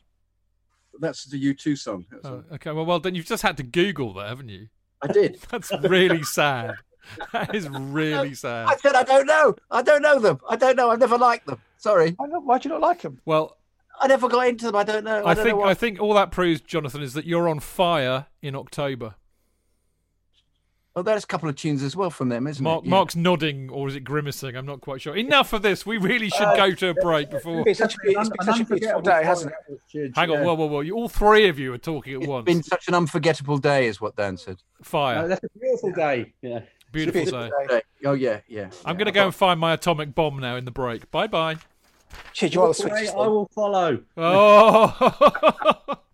That's 1.00 1.26
the 1.26 1.54
U2 1.54 1.78
song. 1.78 2.06
Oh, 2.24 2.44
okay, 2.54 2.72
well, 2.72 2.86
well, 2.86 3.00
then 3.00 3.16
you've 3.16 3.26
just 3.26 3.44
had 3.44 3.58
to 3.58 3.64
Google 3.64 4.14
that, 4.14 4.30
haven't 4.30 4.50
you? 4.50 4.68
I 5.02 5.08
did. 5.12 5.40
That's 5.50 5.72
really 5.84 6.24
sad. 6.24 6.76
That 7.32 7.56
is 7.56 7.70
really 7.70 8.30
I 8.30 8.34
sad. 8.34 8.68
I 8.68 8.76
said 8.78 8.96
I 8.96 9.04
don't 9.04 9.28
know. 9.28 9.56
I 9.72 9.82
don't 9.82 10.02
know 10.02 10.20
them. 10.20 10.40
I 10.50 10.56
don't 10.56 10.76
know. 10.76 10.90
I've 10.90 11.00
never 11.00 11.18
liked 11.18 11.46
them. 11.48 11.62
Sorry, 11.78 12.12
Why, 12.18 12.28
not, 12.28 12.44
why 12.44 12.58
do 12.58 12.68
you 12.68 12.74
not 12.74 12.82
like 12.82 13.02
them? 13.02 13.22
Well, 13.26 13.56
I 14.00 14.08
never 14.08 14.28
got 14.28 14.48
into 14.48 14.66
them. 14.66 14.76
I 14.76 14.84
don't 14.84 15.04
know. 15.04 15.24
I, 15.24 15.32
I 15.32 15.34
don't 15.34 15.44
think 15.46 15.58
know 15.58 15.64
I 15.64 15.74
think 15.74 16.02
all 16.02 16.14
that 16.16 16.32
proves, 16.32 16.60
Jonathan, 16.62 17.02
is 17.02 17.14
that 17.14 17.26
you're 17.26 17.48
on 17.48 17.60
fire 17.60 18.26
in 18.42 18.56
October. 18.56 19.16
Oh, 20.98 21.04
there's 21.04 21.24
a 21.24 21.28
couple 21.28 21.48
of 21.48 21.56
tunes 21.56 21.84
as 21.84 21.96
well 21.96 22.10
from 22.10 22.30
them, 22.30 22.48
isn't 22.48 22.64
Mark, 22.64 22.82
it? 22.82 22.86
Yeah. 22.86 22.90
Mark's 22.90 23.16
nodding, 23.16 23.70
or 23.70 23.88
is 23.88 23.96
it 23.96 24.00
grimacing? 24.00 24.56
I'm 24.56 24.66
not 24.66 24.82
quite 24.82 25.00
sure. 25.00 25.16
Enough 25.16 25.54
of 25.54 25.62
this. 25.62 25.86
We 25.86 25.98
really 25.98 26.28
should 26.30 26.48
Uh, 26.48 26.56
go 26.56 26.72
to 26.74 26.90
a 26.90 26.94
break 26.96 27.30
before. 27.30 27.64
It's 27.68 27.78
such, 27.78 27.94
a- 27.94 27.98
it's 28.04 28.30
been 28.30 28.46
such 28.46 28.60
a 28.62 28.66
beautiful 28.66 29.02
day, 29.02 29.24
hasn't 29.24 29.54
it? 29.94 30.12
Hang 30.16 30.32
on, 30.32 30.44
whoa, 30.44 30.56
whoa, 30.56 30.66
whoa! 30.66 30.80
You, 30.80 30.96
all 30.96 31.08
three 31.08 31.48
of 31.50 31.60
you 31.60 31.72
are 31.74 31.78
talking 31.78 32.16
at 32.16 32.22
It's 32.22 32.28
once. 32.28 32.48
It's 32.48 32.56
been 32.56 32.64
such 32.64 32.88
an 32.88 32.96
unforgettable 32.96 33.60
day, 33.60 33.86
is 33.86 34.02
what 34.02 34.16
Dan 34.16 34.38
said. 34.38 34.58
Fire, 34.82 35.20
Uh, 35.20 35.28
that's 35.28 35.44
a 35.44 35.60
beautiful 35.60 35.92
day. 35.92 36.34
Yeah. 36.42 36.62
beautiful 36.92 37.22
Beautiful 37.22 37.50
day. 37.68 37.68
day. 37.76 37.82
Oh 38.04 38.14
yeah, 38.14 38.40
yeah. 38.48 38.64
I'm 38.64 38.72
yeah. 38.86 38.94
going 38.94 39.06
to 39.06 39.12
go 39.12 39.26
and 39.26 39.36
find 39.36 39.60
my 39.60 39.74
atomic 39.74 40.16
bomb 40.16 40.40
now 40.40 40.56
in 40.56 40.66
the 40.66 40.72
break. 40.72 41.12
Bye 41.12 41.28
bye. 41.28 41.58
Chid, 42.34 42.56
you 42.56 42.62
want 42.62 42.76
to 42.76 42.88
Walk 42.88 42.98
switch? 42.98 43.10
I 43.10 43.28
will 43.28 43.48
follow. 43.54 44.00
Oh, 44.18 45.98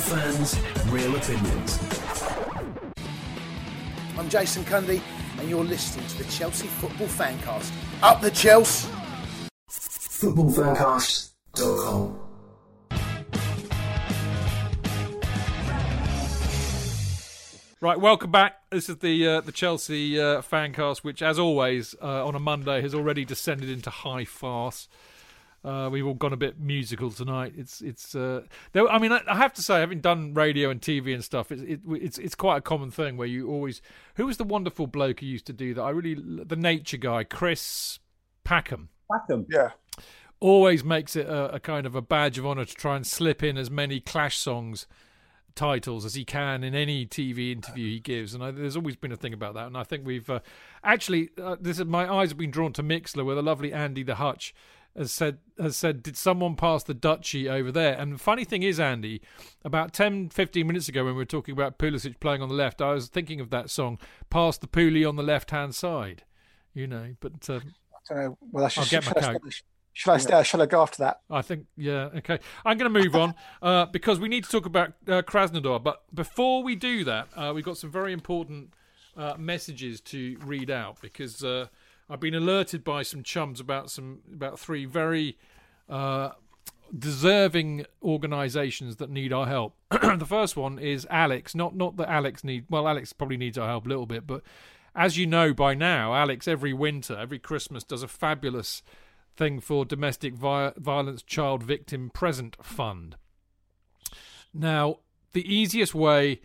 fans, 0.00 0.58
real 0.88 1.14
opinions. 1.16 1.78
I'm 4.18 4.28
Jason 4.28 4.64
Cundy, 4.64 5.00
and 5.38 5.48
you're 5.48 5.64
listening 5.64 6.06
to 6.08 6.18
the 6.18 6.24
Chelsea 6.24 6.66
Football 6.66 7.08
Fancast. 7.08 7.72
Up 8.02 8.20
the 8.20 8.30
Chelsea! 8.30 8.88
Footballfancast.com. 9.68 12.20
right. 17.80 17.98
Welcome 17.98 18.30
back. 18.30 18.56
This 18.70 18.88
is 18.88 18.98
the 18.98 19.26
uh, 19.26 19.40
the 19.40 19.52
Chelsea 19.52 20.20
uh, 20.20 20.42
fancast, 20.42 20.98
which, 20.98 21.22
as 21.22 21.38
always, 21.38 21.94
uh, 22.02 22.26
on 22.26 22.34
a 22.34 22.38
Monday 22.38 22.82
has 22.82 22.94
already 22.94 23.24
descended 23.24 23.70
into 23.70 23.90
high 23.90 24.24
farce. 24.24 24.88
Uh, 25.62 25.90
we've 25.92 26.06
all 26.06 26.14
gone 26.14 26.32
a 26.32 26.38
bit 26.38 26.58
musical 26.58 27.10
tonight. 27.10 27.52
It's 27.56 27.82
it's. 27.82 28.14
Uh, 28.14 28.42
there, 28.72 28.88
I 28.88 28.98
mean, 28.98 29.12
I, 29.12 29.20
I 29.28 29.36
have 29.36 29.52
to 29.54 29.62
say, 29.62 29.80
having 29.80 30.00
done 30.00 30.32
radio 30.32 30.70
and 30.70 30.80
TV 30.80 31.12
and 31.12 31.22
stuff, 31.22 31.52
it's 31.52 31.62
it, 31.62 31.80
it's 31.86 32.18
it's 32.18 32.34
quite 32.34 32.56
a 32.56 32.60
common 32.62 32.90
thing 32.90 33.16
where 33.16 33.26
you 33.26 33.50
always. 33.50 33.82
Who 34.14 34.26
was 34.26 34.38
the 34.38 34.44
wonderful 34.44 34.86
bloke 34.86 35.20
who 35.20 35.26
used 35.26 35.46
to 35.46 35.52
do 35.52 35.74
that? 35.74 35.82
I 35.82 35.90
really 35.90 36.14
the 36.14 36.56
nature 36.56 36.96
guy, 36.96 37.24
Chris 37.24 37.98
Packham. 38.44 38.88
Packham. 39.12 39.46
Yeah. 39.50 39.70
always 40.40 40.82
makes 40.82 41.14
it 41.14 41.26
a, 41.26 41.54
a 41.56 41.60
kind 41.60 41.84
of 41.84 41.94
a 41.94 42.00
badge 42.00 42.38
of 42.38 42.46
honor 42.46 42.64
to 42.64 42.74
try 42.74 42.96
and 42.96 43.06
slip 43.06 43.42
in 43.42 43.58
as 43.58 43.70
many 43.70 44.00
Clash 44.00 44.38
songs 44.38 44.86
titles 45.54 46.04
as 46.06 46.14
he 46.14 46.24
can 46.24 46.64
in 46.64 46.74
any 46.74 47.04
TV 47.04 47.52
interview 47.52 47.88
he 47.88 48.00
gives, 48.00 48.32
and 48.32 48.42
I, 48.42 48.50
there's 48.50 48.76
always 48.76 48.96
been 48.96 49.12
a 49.12 49.16
thing 49.16 49.34
about 49.34 49.54
that. 49.54 49.66
And 49.66 49.76
I 49.76 49.82
think 49.82 50.06
we've 50.06 50.30
uh, 50.30 50.40
actually 50.82 51.28
uh, 51.42 51.56
this 51.60 51.78
is 51.78 51.84
my 51.84 52.10
eyes 52.10 52.30
have 52.30 52.38
been 52.38 52.50
drawn 52.50 52.72
to 52.74 52.82
Mixlr, 52.82 53.26
with 53.26 53.36
a 53.36 53.42
lovely 53.42 53.72
Andy 53.72 54.02
the 54.02 54.14
Hutch 54.14 54.54
has 54.96 55.12
said 55.12 55.38
has 55.58 55.76
said, 55.76 56.02
"Did 56.02 56.16
someone 56.16 56.56
pass 56.56 56.82
the 56.82 56.94
duchy 56.94 57.48
over 57.48 57.70
there?" 57.70 57.94
And 57.98 58.14
the 58.14 58.18
funny 58.18 58.44
thing 58.44 58.62
is, 58.62 58.80
Andy, 58.80 59.20
about 59.64 59.92
10, 59.92 60.30
15 60.30 60.66
minutes 60.66 60.88
ago 60.88 61.04
when 61.04 61.14
we 61.14 61.18
were 61.18 61.24
talking 61.24 61.52
about 61.52 61.78
Pulisic 61.78 62.20
playing 62.20 62.42
on 62.42 62.48
the 62.48 62.54
left, 62.54 62.80
I 62.80 62.92
was 62.92 63.08
thinking 63.08 63.40
of 63.40 63.50
that 63.50 63.70
song, 63.70 63.98
"Pass 64.30 64.58
the 64.58 64.66
Poolie 64.66 65.08
on 65.08 65.16
the 65.16 65.22
left 65.22 65.50
hand 65.50 65.74
side." 65.74 66.24
You 66.74 66.86
know, 66.86 67.14
but. 67.20 67.48
Um, 67.48 67.74
I 68.10 68.14
don't 68.14 68.24
know. 68.24 68.38
Well, 68.52 68.64
I 68.64 68.68
should, 68.68 68.80
I'll 68.80 68.88
get 68.88 69.06
my 69.06 69.20
shall, 69.20 69.30
I, 69.30 69.32
coat. 69.34 69.62
shall 69.92 70.14
I 70.14 70.16
stay? 70.18 70.42
Shall 70.42 70.62
I 70.62 70.66
go 70.66 70.82
after 70.82 71.02
that? 71.04 71.20
I 71.30 71.42
think, 71.42 71.66
yeah, 71.76 72.08
okay. 72.16 72.38
I'm 72.64 72.78
going 72.78 72.92
to 72.92 73.00
move 73.02 73.14
on 73.14 73.34
uh, 73.62 73.86
because 73.86 74.18
we 74.18 74.28
need 74.28 74.44
to 74.44 74.50
talk 74.50 74.66
about 74.66 74.94
uh, 75.06 75.22
Krasnodar. 75.22 75.82
But 75.82 76.02
before 76.14 76.62
we 76.62 76.76
do 76.76 77.04
that, 77.04 77.28
uh, 77.36 77.52
we've 77.54 77.64
got 77.64 77.76
some 77.76 77.90
very 77.90 78.12
important 78.12 78.72
uh, 79.16 79.34
messages 79.38 80.00
to 80.00 80.38
read 80.44 80.70
out 80.70 81.00
because 81.00 81.44
uh, 81.44 81.66
I've 82.10 82.20
been 82.20 82.34
alerted 82.34 82.82
by 82.82 83.02
some 83.02 83.22
chums 83.22 83.60
about 83.60 83.88
some 83.90 84.20
about 84.32 84.58
three 84.58 84.84
very 84.84 85.38
uh, 85.88 86.30
deserving 86.96 87.86
organisations 88.02 88.96
that 88.96 89.10
need 89.10 89.32
our 89.32 89.46
help. 89.46 89.76
the 89.90 90.26
first 90.26 90.56
one 90.56 90.80
is 90.80 91.06
Alex. 91.08 91.54
Not 91.54 91.76
not 91.76 91.96
that 91.98 92.08
Alex 92.10 92.42
need. 92.42 92.64
Well, 92.68 92.88
Alex 92.88 93.12
probably 93.12 93.36
needs 93.36 93.56
our 93.56 93.68
help 93.68 93.86
a 93.86 93.88
little 93.88 94.06
bit, 94.06 94.26
but 94.26 94.42
as 94.94 95.16
you 95.16 95.26
know 95.26 95.54
by 95.54 95.74
now, 95.74 96.14
Alex 96.14 96.48
every 96.48 96.72
winter, 96.72 97.16
every 97.16 97.38
Christmas 97.38 97.84
does 97.84 98.02
a 98.02 98.08
fabulous 98.08 98.82
thing 99.36 99.60
for 99.60 99.84
domestic 99.84 100.34
vi- 100.34 100.72
violence 100.76 101.22
child 101.22 101.62
victim 101.62 102.10
present 102.10 102.56
fund. 102.60 103.14
Now, 104.52 104.96
the 105.32 105.46
easiest 105.52 105.94
way 105.94 106.40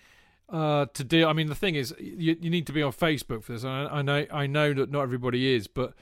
uh, 0.50 0.86
to 0.94 1.04
deal. 1.04 1.28
I 1.28 1.34
mean, 1.34 1.48
the 1.48 1.56
thing 1.56 1.76
is, 1.76 1.94
you, 2.00 2.36
you 2.40 2.50
need 2.50 2.68
to 2.68 2.74
be 2.74 2.84
on 2.84 2.92
Facebook 2.92 3.44
for 3.44 3.54
this. 3.54 3.66
I, 3.66 3.86
I 3.86 4.02
know, 4.02 4.26
I 4.32 4.48
know 4.48 4.74
that 4.74 4.92
not 4.92 5.02
everybody 5.02 5.54
is, 5.54 5.68
but 5.68 5.94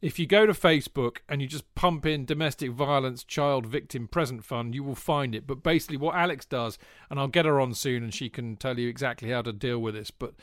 if 0.00 0.18
you 0.18 0.26
go 0.26 0.46
to 0.46 0.52
Facebook 0.52 1.18
and 1.28 1.42
you 1.42 1.48
just 1.48 1.74
pump 1.74 2.06
in 2.06 2.24
domestic 2.24 2.70
violence 2.70 3.24
child 3.24 3.66
victim 3.66 4.06
present 4.06 4.44
fund, 4.44 4.74
you 4.74 4.84
will 4.84 4.94
find 4.94 5.34
it. 5.34 5.46
But 5.46 5.62
basically, 5.62 5.96
what 5.96 6.14
Alex 6.14 6.46
does, 6.46 6.78
and 7.10 7.18
I'll 7.18 7.28
get 7.28 7.44
her 7.44 7.60
on 7.60 7.74
soon, 7.74 8.02
and 8.04 8.14
she 8.14 8.28
can 8.28 8.56
tell 8.56 8.78
you 8.78 8.88
exactly 8.88 9.30
how 9.30 9.42
to 9.42 9.52
deal 9.52 9.80
with 9.80 9.94
this. 9.94 10.10
But 10.10 10.34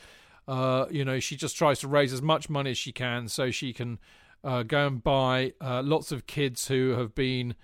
uh, 0.46 0.86
you 0.90 1.04
know, 1.04 1.18
she 1.18 1.36
just 1.36 1.56
tries 1.56 1.80
to 1.80 1.88
raise 1.88 2.12
as 2.12 2.22
much 2.22 2.50
money 2.50 2.70
as 2.70 2.78
she 2.78 2.92
can 2.92 3.28
so 3.28 3.50
she 3.50 3.72
can 3.72 3.98
uh, 4.44 4.62
go 4.62 4.86
and 4.86 5.02
buy 5.02 5.54
uh, 5.60 5.82
lots 5.82 6.12
of 6.12 6.26
kids 6.26 6.68
who 6.68 6.90
have 6.90 7.14
been 7.14 7.54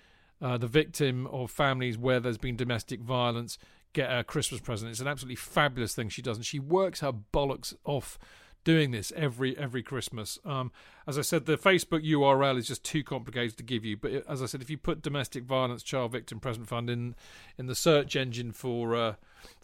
uh, 0.41 0.57
the 0.57 0.67
victim 0.67 1.27
of 1.27 1.49
families 1.49 1.97
where 1.97 2.19
there's 2.19 2.37
been 2.37 2.57
domestic 2.57 2.99
violence 2.99 3.57
get 3.93 4.09
a 4.15 4.23
Christmas 4.23 4.59
present. 4.61 4.91
It's 4.91 4.99
an 4.99 5.07
absolutely 5.07 5.35
fabulous 5.37 5.93
thing 5.95 6.09
she 6.09 6.21
does, 6.21 6.37
and 6.37 6.45
she 6.45 6.59
works 6.59 6.99
her 7.01 7.13
bollocks 7.13 7.73
off 7.85 8.17
doing 8.63 8.91
this 8.91 9.11
every 9.15 9.57
every 9.57 9.83
Christmas. 9.83 10.39
Um, 10.45 10.71
as 11.05 11.17
I 11.17 11.21
said, 11.21 11.45
the 11.45 11.57
Facebook 11.57 12.03
URL 12.09 12.57
is 12.57 12.67
just 12.67 12.83
too 12.83 13.03
complicated 13.03 13.57
to 13.57 13.63
give 13.63 13.83
you. 13.83 13.97
But 13.97 14.11
it- 14.11 14.25
as 14.27 14.41
I 14.41 14.45
said, 14.45 14.61
if 14.61 14.69
you 14.69 14.77
put 14.77 15.01
domestic 15.01 15.43
violence 15.43 15.83
child 15.83 16.11
victim 16.13 16.39
present 16.39 16.67
fund 16.67 16.89
in 16.89 17.15
in 17.57 17.65
the 17.67 17.75
search 17.75 18.15
engine 18.15 18.51
for 18.53 18.95
uh, 18.95 19.13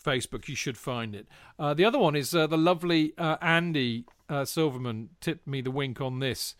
Facebook, 0.03 0.47
you 0.49 0.55
should 0.55 0.77
find 0.77 1.15
it. 1.15 1.27
Uh, 1.57 1.73
the 1.73 1.85
other 1.85 1.97
one 1.99 2.15
is 2.15 2.35
uh, 2.35 2.45
the 2.47 2.57
lovely 2.57 3.13
uh, 3.17 3.37
Andy 3.41 4.05
uh, 4.27 4.43
Silverman 4.45 5.09
tipped 5.21 5.47
me 5.47 5.61
the 5.61 5.71
wink 5.71 6.01
on 6.01 6.19
this. 6.19 6.55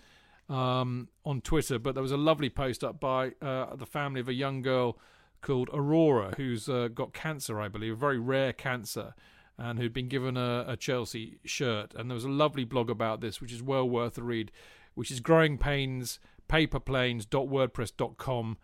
um, 0.50 1.10
on 1.26 1.42
Twitter, 1.42 1.78
but 1.78 1.94
there 1.94 2.02
was 2.02 2.12
a 2.12 2.18
lovely 2.18 2.50
post 2.50 2.84
up 2.84 3.00
by 3.00 3.34
uh, 3.42 3.76
the 3.76 3.86
family 3.86 4.20
of 4.20 4.28
a 4.28 4.34
young 4.34 4.64
girl 4.64 4.98
called 5.42 5.70
Aurora, 5.74 6.34
who's 6.38 6.70
uh, 6.70 6.90
got 6.94 7.14
cancer, 7.14 7.60
I 7.60 7.68
believe, 7.68 7.94
a 7.94 7.96
very 7.96 8.20
rare 8.20 8.54
cancer, 8.54 9.14
and 9.58 9.80
who'd 9.80 9.94
been 9.94 10.08
given 10.08 10.38
a, 10.38 10.66
a 10.68 10.78
Chelsea 10.78 11.40
shirt. 11.46 11.94
And 11.96 12.10
there 12.10 12.16
was 12.16 12.24
a 12.24 12.30
lovely 12.30 12.64
blog 12.64 12.90
about 12.90 13.22
this, 13.22 13.42
which 13.42 13.52
is 13.52 13.62
well 13.62 13.88
worth 13.88 14.18
a 14.18 14.24
read, 14.24 14.52
which 14.96 15.12
is 15.12 15.20
Growing 15.20 15.58
Pains 15.58 16.20
paperplanes.wordpress.com. 16.50 18.58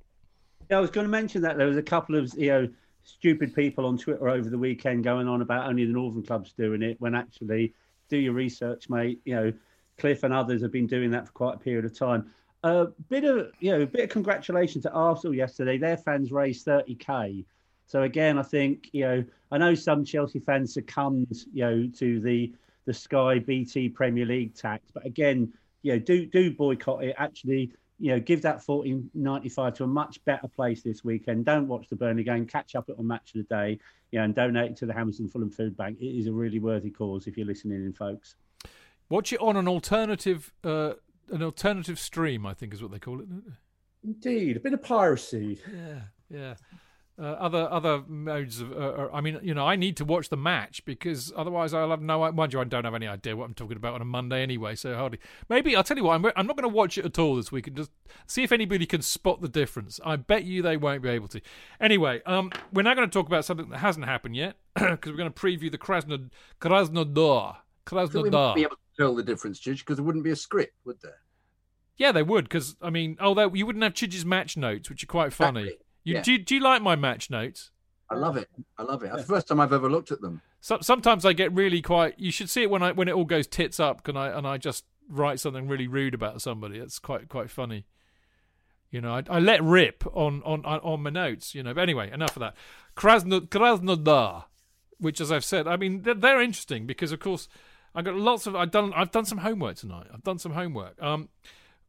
Yeah, 0.70 0.78
I 0.78 0.80
was 0.80 0.90
going 0.90 1.06
to 1.06 1.10
mention 1.10 1.42
that 1.42 1.56
there 1.56 1.66
was 1.66 1.76
a 1.76 1.82
couple 1.82 2.16
of 2.16 2.32
you 2.36 2.48
know 2.48 2.68
stupid 3.04 3.54
people 3.54 3.86
on 3.86 3.96
Twitter 3.96 4.28
over 4.28 4.48
the 4.48 4.58
weekend 4.58 5.04
going 5.04 5.28
on 5.28 5.42
about 5.42 5.68
only 5.68 5.84
the 5.84 5.92
Northern 5.92 6.22
clubs 6.22 6.52
doing 6.52 6.82
it 6.82 7.00
when 7.00 7.14
actually 7.14 7.72
do 8.08 8.16
your 8.16 8.32
research, 8.32 8.88
mate. 8.88 9.20
You 9.24 9.34
know, 9.34 9.52
Cliff 9.98 10.22
and 10.24 10.34
others 10.34 10.62
have 10.62 10.72
been 10.72 10.86
doing 10.86 11.10
that 11.12 11.26
for 11.26 11.32
quite 11.32 11.54
a 11.56 11.58
period 11.58 11.84
of 11.84 11.96
time. 11.96 12.30
A 12.64 12.68
uh, 12.68 12.86
bit 13.08 13.24
of 13.24 13.52
you 13.60 13.70
know, 13.70 13.82
a 13.82 13.86
bit 13.86 14.04
of 14.04 14.10
congratulations 14.10 14.82
to 14.84 14.92
Arsenal 14.92 15.34
yesterday. 15.34 15.78
Their 15.78 15.96
fans 15.96 16.32
raised 16.32 16.66
30k. 16.66 17.44
So 17.86 18.02
again, 18.02 18.38
I 18.38 18.42
think 18.42 18.90
you 18.92 19.04
know, 19.04 19.24
I 19.52 19.58
know 19.58 19.74
some 19.74 20.04
Chelsea 20.04 20.40
fans 20.40 20.74
succumbed, 20.74 21.36
you 21.52 21.64
know, 21.64 21.90
to 21.98 22.20
the 22.20 22.52
the 22.86 22.94
Sky 22.94 23.38
BT 23.38 23.88
Premier 23.88 24.26
League 24.26 24.54
tax, 24.54 24.90
but 24.92 25.04
again, 25.04 25.52
you 25.82 25.92
know, 25.92 25.98
do 25.98 26.26
do 26.26 26.52
boycott 26.52 27.04
it. 27.04 27.14
Actually, 27.18 27.72
you 27.98 28.12
know, 28.12 28.20
give 28.20 28.42
that 28.42 28.64
14.95 28.64 29.74
to 29.76 29.84
a 29.84 29.86
much 29.86 30.24
better 30.24 30.48
place 30.48 30.82
this 30.82 31.04
weekend. 31.04 31.44
Don't 31.44 31.66
watch 31.66 31.88
the 31.88 31.96
Burnley 31.96 32.24
game. 32.24 32.46
Catch 32.46 32.74
up 32.74 32.88
it 32.88 32.96
on 32.98 33.06
Match 33.06 33.34
of 33.34 33.46
the 33.46 33.54
Day, 33.54 33.78
you 34.12 34.18
know, 34.18 34.24
and 34.24 34.34
donate 34.34 34.72
it 34.72 34.76
to 34.78 34.86
the 34.86 34.92
Hamilton 34.92 35.28
Fulham 35.28 35.50
Food 35.50 35.76
Bank. 35.76 35.98
It 36.00 36.18
is 36.18 36.26
a 36.26 36.32
really 36.32 36.58
worthy 36.58 36.90
cause 36.90 37.26
if 37.26 37.36
you're 37.36 37.46
listening 37.46 37.84
in, 37.84 37.92
folks. 37.92 38.36
Watch 39.08 39.32
it 39.32 39.40
on 39.40 39.56
an 39.56 39.68
alternative, 39.68 40.52
uh, 40.64 40.94
an 41.30 41.42
alternative 41.42 41.98
stream. 41.98 42.44
I 42.44 42.54
think 42.54 42.74
is 42.74 42.82
what 42.82 42.90
they 42.90 42.98
call 42.98 43.20
it. 43.20 43.28
Indeed, 44.04 44.56
a 44.56 44.60
bit 44.60 44.74
of 44.74 44.82
piracy. 44.82 45.60
Yeah, 45.72 46.00
yeah 46.28 46.54
uh, 47.18 47.22
other 47.22 47.68
other 47.70 48.02
modes 48.06 48.60
of. 48.60 48.72
Uh, 48.72 48.76
uh, 48.76 49.10
I 49.12 49.20
mean, 49.20 49.38
you 49.42 49.54
know, 49.54 49.66
I 49.66 49.76
need 49.76 49.96
to 49.98 50.04
watch 50.04 50.28
the 50.28 50.36
match 50.36 50.84
because 50.84 51.32
otherwise 51.36 51.72
I'll 51.72 51.90
have 51.90 52.02
no. 52.02 52.30
Mind 52.32 52.52
you, 52.52 52.60
I 52.60 52.64
don't 52.64 52.84
have 52.84 52.94
any 52.94 53.06
idea 53.06 53.36
what 53.36 53.46
I'm 53.46 53.54
talking 53.54 53.76
about 53.76 53.94
on 53.94 54.02
a 54.02 54.04
Monday 54.04 54.42
anyway. 54.42 54.74
So 54.74 54.94
hardly. 54.94 55.18
Maybe 55.48 55.74
I'll 55.74 55.84
tell 55.84 55.96
you 55.96 56.04
what. 56.04 56.14
I'm 56.14 56.26
I'm 56.36 56.46
not 56.46 56.56
going 56.56 56.68
to 56.68 56.74
watch 56.74 56.98
it 56.98 57.04
at 57.06 57.18
all 57.18 57.36
this 57.36 57.50
week 57.50 57.66
and 57.68 57.76
just 57.76 57.90
see 58.26 58.42
if 58.42 58.52
anybody 58.52 58.84
can 58.84 59.02
spot 59.02 59.40
the 59.40 59.48
difference. 59.48 59.98
I 60.04 60.16
bet 60.16 60.44
you 60.44 60.60
they 60.60 60.76
won't 60.76 61.02
be 61.02 61.08
able 61.08 61.28
to. 61.28 61.40
Anyway, 61.80 62.20
um, 62.26 62.52
we're 62.72 62.82
now 62.82 62.94
going 62.94 63.08
to 63.08 63.12
talk 63.12 63.26
about 63.26 63.44
something 63.44 63.70
that 63.70 63.78
hasn't 63.78 64.04
happened 64.04 64.36
yet 64.36 64.56
because 64.74 65.10
we're 65.10 65.16
going 65.16 65.32
to 65.32 65.40
preview 65.40 65.70
the 65.70 65.78
Krasnod 65.78 66.30
Krasnodar. 66.60 67.56
Krasnodar. 67.86 68.22
We 68.24 68.30
might 68.30 68.54
be 68.56 68.62
able 68.62 68.76
to 68.76 68.96
tell 68.98 69.14
the 69.14 69.22
difference, 69.22 69.58
Chidge, 69.60 69.78
because 69.78 69.96
there 69.96 70.04
wouldn't 70.04 70.24
be 70.24 70.32
a 70.32 70.36
script, 70.36 70.74
would 70.84 71.00
there? 71.02 71.20
Yeah, 71.96 72.12
they 72.12 72.22
would. 72.22 72.44
Because 72.44 72.76
I 72.82 72.90
mean, 72.90 73.16
although 73.20 73.54
you 73.54 73.64
wouldn't 73.64 73.84
have 73.84 73.94
Chidge's 73.94 74.26
match 74.26 74.56
notes, 74.56 74.90
which 74.90 75.02
are 75.02 75.06
quite 75.06 75.32
funny. 75.32 75.62
Exactly. 75.62 75.85
You, 76.06 76.14
Yeah. 76.14 76.22
do, 76.22 76.32
you- 76.32 76.38
do 76.38 76.54
you 76.54 76.60
like 76.62 76.80
my 76.82 76.94
match 76.96 77.28
notes? 77.30 77.70
I 78.08 78.14
love 78.14 78.36
it. 78.36 78.48
I 78.78 78.84
love 78.84 79.02
it. 79.02 79.10
That's 79.10 79.22
the 79.22 79.34
first 79.34 79.48
time 79.48 79.58
I've 79.58 79.72
ever 79.72 79.90
looked 79.90 80.12
at 80.12 80.20
them. 80.20 80.40
So, 80.60 80.78
sometimes 80.80 81.24
I 81.26 81.32
get 81.32 81.52
really 81.52 81.82
quite. 81.82 82.14
You 82.18 82.30
should 82.30 82.48
see 82.48 82.62
it 82.62 82.70
when 82.70 82.82
I 82.82 82.92
when 82.92 83.08
it 83.08 83.14
all 83.14 83.24
goes 83.24 83.46
tits 83.48 83.80
up, 83.80 84.04
can 84.04 84.16
I 84.16 84.28
and 84.28 84.46
I 84.46 84.56
just 84.58 84.84
write 85.08 85.40
something 85.40 85.66
really 85.68 85.88
rude 85.88 86.14
about 86.14 86.40
somebody. 86.40 86.78
It's 86.78 87.00
quite 87.00 87.28
quite 87.28 87.50
funny. 87.50 87.84
You 88.92 89.00
know, 89.00 89.12
I, 89.12 89.24
I 89.28 89.40
let 89.40 89.62
rip 89.62 90.04
on, 90.16 90.40
on 90.44 90.64
on 90.64 90.78
on 90.80 91.02
my 91.02 91.10
notes. 91.10 91.54
You 91.54 91.64
know, 91.64 91.74
but 91.74 91.80
anyway, 91.80 92.10
enough 92.12 92.36
of 92.36 92.40
that. 92.40 92.54
Krasno, 92.96 93.40
Krasnodar, 93.40 94.44
which, 94.98 95.20
as 95.20 95.32
I've 95.32 95.44
said, 95.44 95.66
I 95.66 95.76
mean 95.76 96.02
they're, 96.02 96.14
they're 96.14 96.40
interesting 96.40 96.86
because, 96.86 97.10
of 97.10 97.18
course, 97.18 97.48
I 97.94 98.02
got 98.02 98.14
lots 98.14 98.46
of. 98.46 98.54
I've 98.54 98.70
done 98.70 98.92
I've 98.94 99.10
done 99.10 99.24
some 99.24 99.38
homework 99.38 99.76
tonight. 99.76 100.06
I've 100.14 100.22
done 100.22 100.38
some 100.38 100.52
homework. 100.52 101.00
Um, 101.02 101.28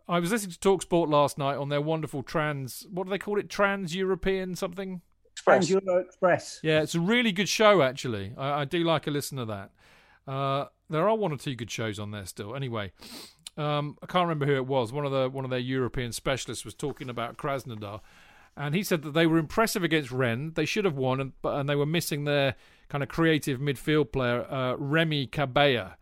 I 0.10 0.20
was 0.20 0.32
listening 0.32 0.56
to 0.56 0.60
Talksport 0.60 1.10
last 1.10 1.38
night 1.38 1.58
on 1.58 1.70
their 1.70 1.82
wonderful 1.82 2.24
trans. 2.24 2.88
What 2.90 3.06
do 3.06 3.10
they 3.10 3.18
call 3.18 3.38
it? 3.38 3.50
Trans 3.50 3.96
European 3.96 4.56
something. 4.56 5.02
Express. 5.32 5.70
And 5.70 5.82
Euro 5.86 6.00
Express. 6.00 6.60
Yeah, 6.64 6.82
it's 6.82 6.96
a 6.96 7.00
really 7.00 7.32
good 7.32 7.50
show, 7.50 7.82
actually. 7.82 8.34
I, 8.38 8.62
I 8.62 8.66
do 8.66 8.84
like 8.84 9.06
a 9.08 9.12
listen 9.12 9.38
to 9.38 9.46
that. 9.46 9.72
Uh, 10.28 10.66
there 10.90 11.08
are 11.08 11.16
one 11.16 11.32
or 11.32 11.38
two 11.38 11.56
good 11.56 11.70
shows 11.70 12.00
on 12.00 12.12
there 12.12 12.26
still. 12.26 12.56
Anyway, 12.56 12.92
um, 13.58 13.98
I 14.02 14.06
can't 14.08 14.24
remember 14.24 14.46
who 14.46 14.56
it 14.56 14.66
was. 14.66 14.92
One 14.92 15.06
of 15.06 15.12
the 15.12 15.30
one 15.30 15.46
of 15.46 15.52
their 15.52 15.60
European 15.60 16.12
specialists 16.12 16.66
was 16.66 16.74
talking 16.74 17.10
about 17.10 17.38
Krasnodar, 17.38 18.02
and 18.56 18.76
he 18.76 18.84
said 18.84 19.04
that 19.04 19.12
they 19.12 19.28
were 19.28 19.38
impressive 19.38 19.84
against 19.84 20.12
Rennes. 20.12 20.54
They 20.56 20.66
should 20.66 20.86
have 20.86 20.96
won, 20.96 21.20
and, 21.20 21.34
and 21.44 21.70
they 21.70 21.76
were 21.76 21.86
missing 21.86 22.24
their 22.24 22.56
kind 22.90 23.04
of 23.04 23.10
creative 23.10 23.60
midfield 23.60 24.12
player 24.12 24.46
uh, 24.52 24.76
Remy 24.78 25.28
Cabella, 25.28 25.98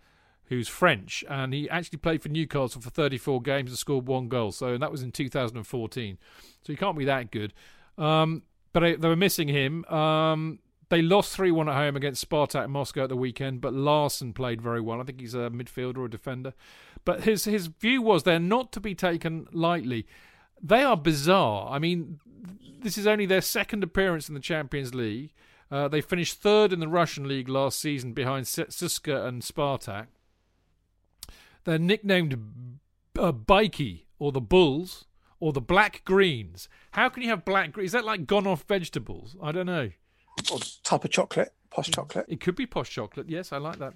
who's 0.48 0.68
French, 0.68 1.24
and 1.30 1.54
he 1.54 1.70
actually 1.70 1.98
played 1.98 2.22
for 2.22 2.30
Newcastle 2.30 2.82
for 2.82 2.90
34 2.90 3.42
games 3.42 3.72
and 3.72 3.78
scored 3.78 4.08
one 4.08 4.28
goal. 4.28 4.52
So 4.52 4.74
and 4.74 4.82
that 4.84 4.92
was 4.92 5.02
in 5.02 5.12
2014. 5.12 6.18
So 6.64 6.74
he 6.74 6.78
can't 6.78 6.98
be 6.98 7.06
that 7.06 7.32
good. 7.32 7.54
Um, 7.98 8.44
but 8.74 8.82
they, 8.82 8.96
they 8.96 9.08
were 9.08 9.16
missing 9.16 9.48
him. 9.48 9.86
Um, 9.86 10.60
they 10.90 11.02
lost 11.02 11.36
3 11.36 11.52
1 11.52 11.70
at 11.70 11.76
home 11.76 11.96
against 11.96 12.28
Spartak 12.28 12.70
Moscow 12.70 13.04
at 13.04 13.10
the 13.10 13.16
weekend, 13.16 13.62
but 13.62 13.74
Larson 13.74 14.34
played 14.34 14.62
very 14.62 14.82
well. 14.82 15.02
I 15.02 15.04
think 15.04 15.20
he's 15.20 15.34
a 15.34 15.50
midfielder 15.50 15.98
or 15.98 16.06
a 16.06 16.10
defender. 16.10 16.54
But 17.06 17.24
his, 17.24 17.46
his 17.46 17.68
view 17.68 18.02
was 18.02 18.24
they're 18.24 18.40
not 18.40 18.72
to 18.74 18.80
be 18.80 18.94
taken 18.94 19.48
lightly. 19.52 20.06
They 20.62 20.84
are 20.84 20.98
bizarre. 20.98 21.70
I 21.72 21.80
mean, 21.80 22.20
this 22.80 22.98
is 22.98 23.08
only 23.08 23.26
their 23.26 23.42
second 23.42 23.84
appearance 23.84 24.28
in 24.28 24.36
the 24.36 24.42
Champions 24.42 24.94
League. 24.94 25.34
Uh, 25.72 25.88
they 25.88 26.02
finished 26.02 26.42
third 26.42 26.72
in 26.72 26.80
the 26.80 26.88
Russian 26.88 27.28
league 27.28 27.50
last 27.50 27.80
season 27.80 28.14
behind 28.14 28.46
Siska 28.46 29.26
and 29.26 29.42
Spartak. 29.42 30.08
They're 31.66 31.78
nicknamed 31.80 32.80
uh, 33.20 33.32
Bikey 33.32 34.08
or 34.18 34.32
the 34.32 34.42
Bulls 34.42 35.06
or 35.40 35.52
the 35.52 35.62
Black 35.62 36.04
Greens. 36.06 36.70
How 36.92 37.10
can 37.10 37.24
you 37.24 37.30
have 37.30 37.44
black 37.44 37.74
greens? 37.74 37.90
Is 37.90 37.92
that 37.94 38.06
like 38.06 38.26
gone 38.26 38.48
off 38.48 38.64
vegetables? 38.68 39.36
I 39.44 39.52
don't 39.52 39.66
know. 39.66 39.92
Or 40.52 40.60
type 40.84 41.04
of 41.04 41.12
chocolate, 41.12 41.54
posh 41.70 41.92
chocolate. 41.92 42.26
It 42.30 42.40
could 42.40 42.56
be 42.56 42.66
posh 42.66 42.90
chocolate. 42.90 43.30
Yes, 43.30 43.52
I 43.52 43.58
like 43.58 43.80
that. 43.80 43.94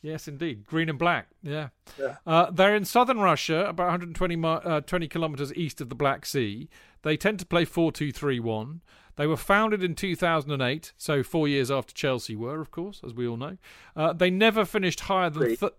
Yes, 0.00 0.26
indeed. 0.26 0.66
Green 0.66 0.88
and 0.88 0.98
black. 0.98 1.28
Yeah. 1.42 1.68
Yeah. 1.98 2.16
Uh, 2.26 2.50
they're 2.50 2.74
in 2.74 2.84
southern 2.84 3.20
Russia, 3.20 3.66
about 3.66 3.84
120 3.84 4.34
mi- 4.34 4.48
uh, 4.48 4.80
20 4.80 5.06
kilometers 5.08 5.54
east 5.54 5.80
of 5.80 5.88
the 5.90 5.94
Black 5.94 6.26
Sea. 6.26 6.68
They 7.02 7.16
tend 7.16 7.38
to 7.38 7.46
play 7.46 7.64
4 7.64 7.92
2 7.92 8.10
3 8.10 8.40
1. 8.40 8.80
They 9.16 9.26
were 9.26 9.36
founded 9.36 9.82
in 9.84 9.94
2008, 9.94 10.92
so 10.96 11.22
four 11.22 11.46
years 11.46 11.70
after 11.70 11.92
Chelsea 11.94 12.34
were, 12.34 12.60
of 12.60 12.70
course, 12.70 13.00
as 13.04 13.12
we 13.12 13.28
all 13.28 13.36
know. 13.36 13.58
Uh, 13.94 14.12
they 14.14 14.30
never 14.30 14.64
finished 14.64 15.00
higher 15.00 15.28
than. 15.30 15.54
Th- 15.56 15.72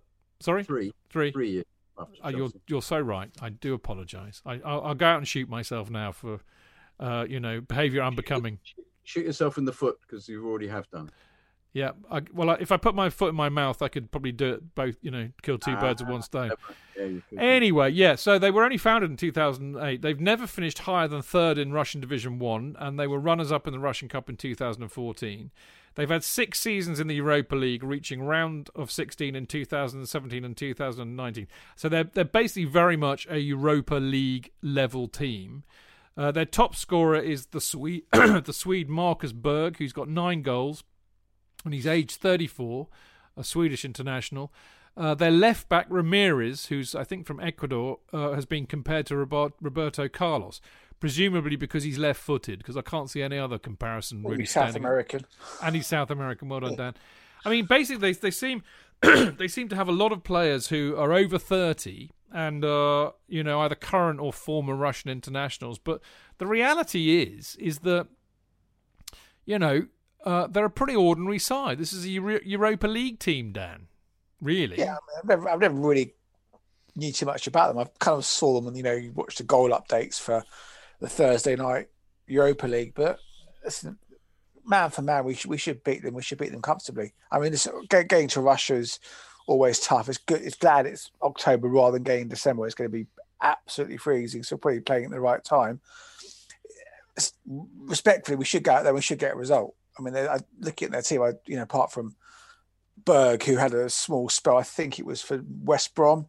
Sorry? 0.44 0.64
Three, 0.64 0.94
Three. 1.10 1.32
three 1.32 1.52
years. 1.52 1.66
Oh, 1.98 2.30
you're 2.30 2.50
you're 2.68 2.82
so 2.82 3.00
right. 3.00 3.30
I 3.40 3.50
do 3.50 3.74
apologise. 3.74 4.42
I 4.46 4.60
I'll, 4.66 4.82
I'll 4.82 4.96
go 4.96 5.06
out 5.06 5.18
and 5.20 5.28
shoot 5.28 5.48
myself 5.48 5.90
now 5.92 6.12
for, 6.12 6.40
uh, 7.00 7.26
you 7.30 7.40
know, 7.40 7.62
behaviour 7.62 8.02
unbecoming. 8.02 8.60
Shoot 9.04 9.26
yourself 9.26 9.58
in 9.58 9.66
the 9.66 9.72
foot 9.74 10.00
because 10.02 10.28
you 10.28 10.46
already 10.48 10.68
have 10.68 10.90
done. 10.90 11.12
Yeah. 11.74 11.92
I, 12.10 12.22
well, 12.34 12.52
I, 12.52 12.58
if 12.60 12.72
I 12.72 12.78
put 12.78 12.96
my 12.96 13.10
foot 13.10 13.30
in 13.30 13.36
my 13.36 13.50
mouth, 13.50 13.82
I 13.82 13.88
could 13.88 14.12
probably 14.12 14.32
do 14.32 14.54
it 14.54 14.76
both. 14.76 14.96
You 15.02 15.12
know, 15.12 15.30
kill 15.42 15.58
two 15.58 15.76
birds 15.78 16.02
with 16.02 16.10
one 16.10 16.22
stone. 16.22 16.52
Yeah. 16.98 17.20
Anyway, 17.38 17.92
yeah. 17.92 18.16
So 18.16 18.40
they 18.40 18.52
were 18.52 18.64
only 18.64 18.78
founded 18.78 19.10
in 19.12 19.18
2008. 19.18 20.02
They've 20.02 20.20
never 20.20 20.48
finished 20.48 20.80
higher 20.80 21.08
than 21.08 21.22
third 21.22 21.58
in 21.58 21.74
Russian 21.74 22.02
Division 22.02 22.40
One, 22.40 22.76
and 22.80 23.00
they 23.00 23.08
were 23.08 23.20
runners-up 23.20 23.68
in 23.68 23.74
the 23.74 23.80
Russian 23.80 24.08
Cup 24.08 24.30
in 24.30 24.38
2014. 24.38 25.52
They've 25.96 26.10
had 26.10 26.24
six 26.24 26.60
seasons 26.60 27.00
in 27.00 27.08
the 27.08 27.16
Europa 27.16 27.56
League, 27.56 27.84
reaching 27.84 28.24
round 28.24 28.70
of 28.76 28.92
16 28.92 29.36
in 29.36 29.46
2017 29.46 30.44
and 30.44 30.58
2019. 30.58 31.48
So 31.76 31.90
they're 31.90 32.04
they're 32.04 32.26
basically 32.26 32.66
very 32.66 32.98
much 32.98 33.28
a 33.30 33.40
Europa 33.40 33.96
League 33.96 34.52
level 34.62 35.08
team. 35.08 35.64
Uh, 36.16 36.32
their 36.32 36.46
top 36.46 36.76
scorer 36.76 37.20
is 37.20 37.48
the 37.48 37.62
Swede, 37.62 38.04
the 38.12 38.54
Swede 38.54 38.90
Marcus 38.90 39.34
Berg, 39.34 39.78
who's 39.78 39.94
got 39.94 40.08
nine 40.08 40.42
goals, 40.42 40.84
and 41.66 41.74
he's 41.74 41.88
aged 41.88 42.20
34, 42.22 42.88
a 43.36 43.44
Swedish 43.44 43.84
international. 43.84 44.54
Uh, 44.96 45.16
their 45.16 45.32
left 45.32 45.68
back 45.70 45.88
Ramirez, 45.90 46.68
who's 46.68 46.94
I 46.94 47.04
think 47.04 47.26
from 47.26 47.40
Ecuador, 47.40 48.00
uh, 48.12 48.34
has 48.34 48.46
been 48.46 48.68
compared 48.68 49.08
to 49.08 49.18
Robert, 49.18 49.54
Roberto 49.60 50.08
Carlos, 50.08 50.62
presumably 51.04 51.58
because 51.58 51.84
he's 51.84 51.98
left-footed. 51.98 52.60
Because 52.60 52.78
I 52.78 52.82
can't 52.82 53.10
see 53.10 53.22
any 53.22 53.38
other 53.38 53.60
comparison 53.60 54.24
really 54.24 54.46
South 54.46 54.70
standing. 54.70 54.84
American. 54.84 55.26
And 55.62 55.76
he's 55.76 55.86
South 55.86 56.10
American. 56.10 56.48
Well 56.48 56.62
done, 56.62 56.78
Dan. 56.78 56.94
I 57.44 57.50
mean, 57.50 57.66
basically, 57.66 58.14
they, 58.14 58.18
they 58.18 58.32
seem 58.32 58.64
they 59.02 59.50
seem 59.50 59.68
to 59.68 59.76
have 59.76 59.90
a 59.90 59.92
lot 59.92 60.14
of 60.14 60.24
players 60.24 60.68
who 60.70 60.96
are 60.96 61.12
over 61.12 61.38
thirty 61.38 62.12
and 62.32 62.64
uh, 62.64 63.12
you 63.28 63.44
know 63.44 63.60
either 63.60 63.76
current 63.76 64.22
or 64.22 64.32
former 64.32 64.76
Russian 64.76 65.12
internationals. 65.12 65.78
But 65.78 66.00
the 66.38 66.48
reality 66.48 67.22
is, 67.22 67.58
is 67.58 67.80
that 67.80 68.08
you 69.44 69.60
know 69.60 69.88
uh, 70.24 70.48
they're 70.48 70.64
a 70.64 70.70
pretty 70.70 70.96
ordinary 70.96 71.40
side. 71.40 71.80
This 71.80 71.92
is 71.92 72.06
a 72.06 72.10
Euro- 72.12 72.40
Europa 72.46 72.88
League 72.88 73.20
team, 73.20 73.52
Dan. 73.52 73.88
Really? 74.40 74.78
Yeah, 74.78 74.86
I 74.86 74.88
mean, 74.88 75.18
I've 75.18 75.28
never, 75.28 75.50
I've 75.50 75.60
never 75.60 75.76
really 75.76 76.14
knew 76.96 77.12
too 77.12 77.26
much 77.26 77.46
about 77.46 77.74
them. 77.74 77.80
I've 77.80 78.00
kind 78.00 78.18
of 78.18 78.24
saw 78.24 78.56
them 78.56 78.68
and 78.68 78.78
you 78.78 78.84
know 78.84 78.94
you 78.94 79.12
watch 79.12 79.36
the 79.36 79.44
goal 79.44 79.72
updates 79.72 80.18
for 80.18 80.46
the 81.04 81.10
Thursday 81.10 81.58
night 81.58 81.90
Europa 82.28 82.66
League, 82.66 82.94
but 82.96 83.20
listen, 83.62 84.00
man 84.66 84.90
for 84.90 85.02
man, 85.02 85.26
we 85.26 85.34
should 85.34 85.50
we 85.50 85.58
should 85.58 85.84
beat 85.84 86.02
them. 86.02 86.14
We 86.14 86.24
should 86.24 86.38
beat 86.38 86.54
them 86.54 86.62
comfortably. 86.62 87.12
I 87.30 87.40
mean, 87.40 87.52
this, 87.52 87.68
going 87.90 88.30
to 88.30 88.40
Russia 88.40 88.76
is 88.76 89.00
always 89.46 89.82
tough. 89.82 90.08
It's 90.08 90.18
good. 90.18 90.42
It's 90.42 90.56
glad 90.56 90.86
it's 90.86 91.12
October 91.22 91.68
rather 91.68 91.98
than 91.98 92.04
getting 92.04 92.30
December. 92.30 92.66
It's 92.66 92.74
going 92.74 92.90
to 92.90 92.98
be 92.98 93.08
absolutely 93.42 93.98
freezing. 93.98 94.44
So 94.44 94.56
probably 94.56 94.80
playing 94.80 95.06
at 95.06 95.12
the 95.12 95.20
right 95.20 95.44
time. 95.44 95.82
Respectfully, 97.46 98.38
we 98.38 98.46
should 98.46 98.64
go 98.64 98.72
out 98.72 98.86
there. 98.86 98.94
We 98.94 99.02
should 99.02 99.20
get 99.20 99.34
a 99.34 99.38
result. 99.38 99.76
I 100.00 100.04
mean, 100.04 100.16
I 100.16 100.40
looking 100.62 100.86
at 100.86 100.92
their 100.94 101.02
team. 101.02 101.22
I 101.22 101.34
you 101.46 101.58
know 101.58 101.64
apart 101.64 101.92
from 101.92 102.16
Berg, 103.04 103.44
who 103.44 103.58
had 103.58 103.74
a 103.74 103.90
small 103.90 104.30
spell, 104.30 104.56
I 104.58 104.64
think 104.64 105.00
it 105.00 105.06
was 105.06 105.22
for 105.22 105.44
West 105.66 105.96
Brom. 105.96 106.28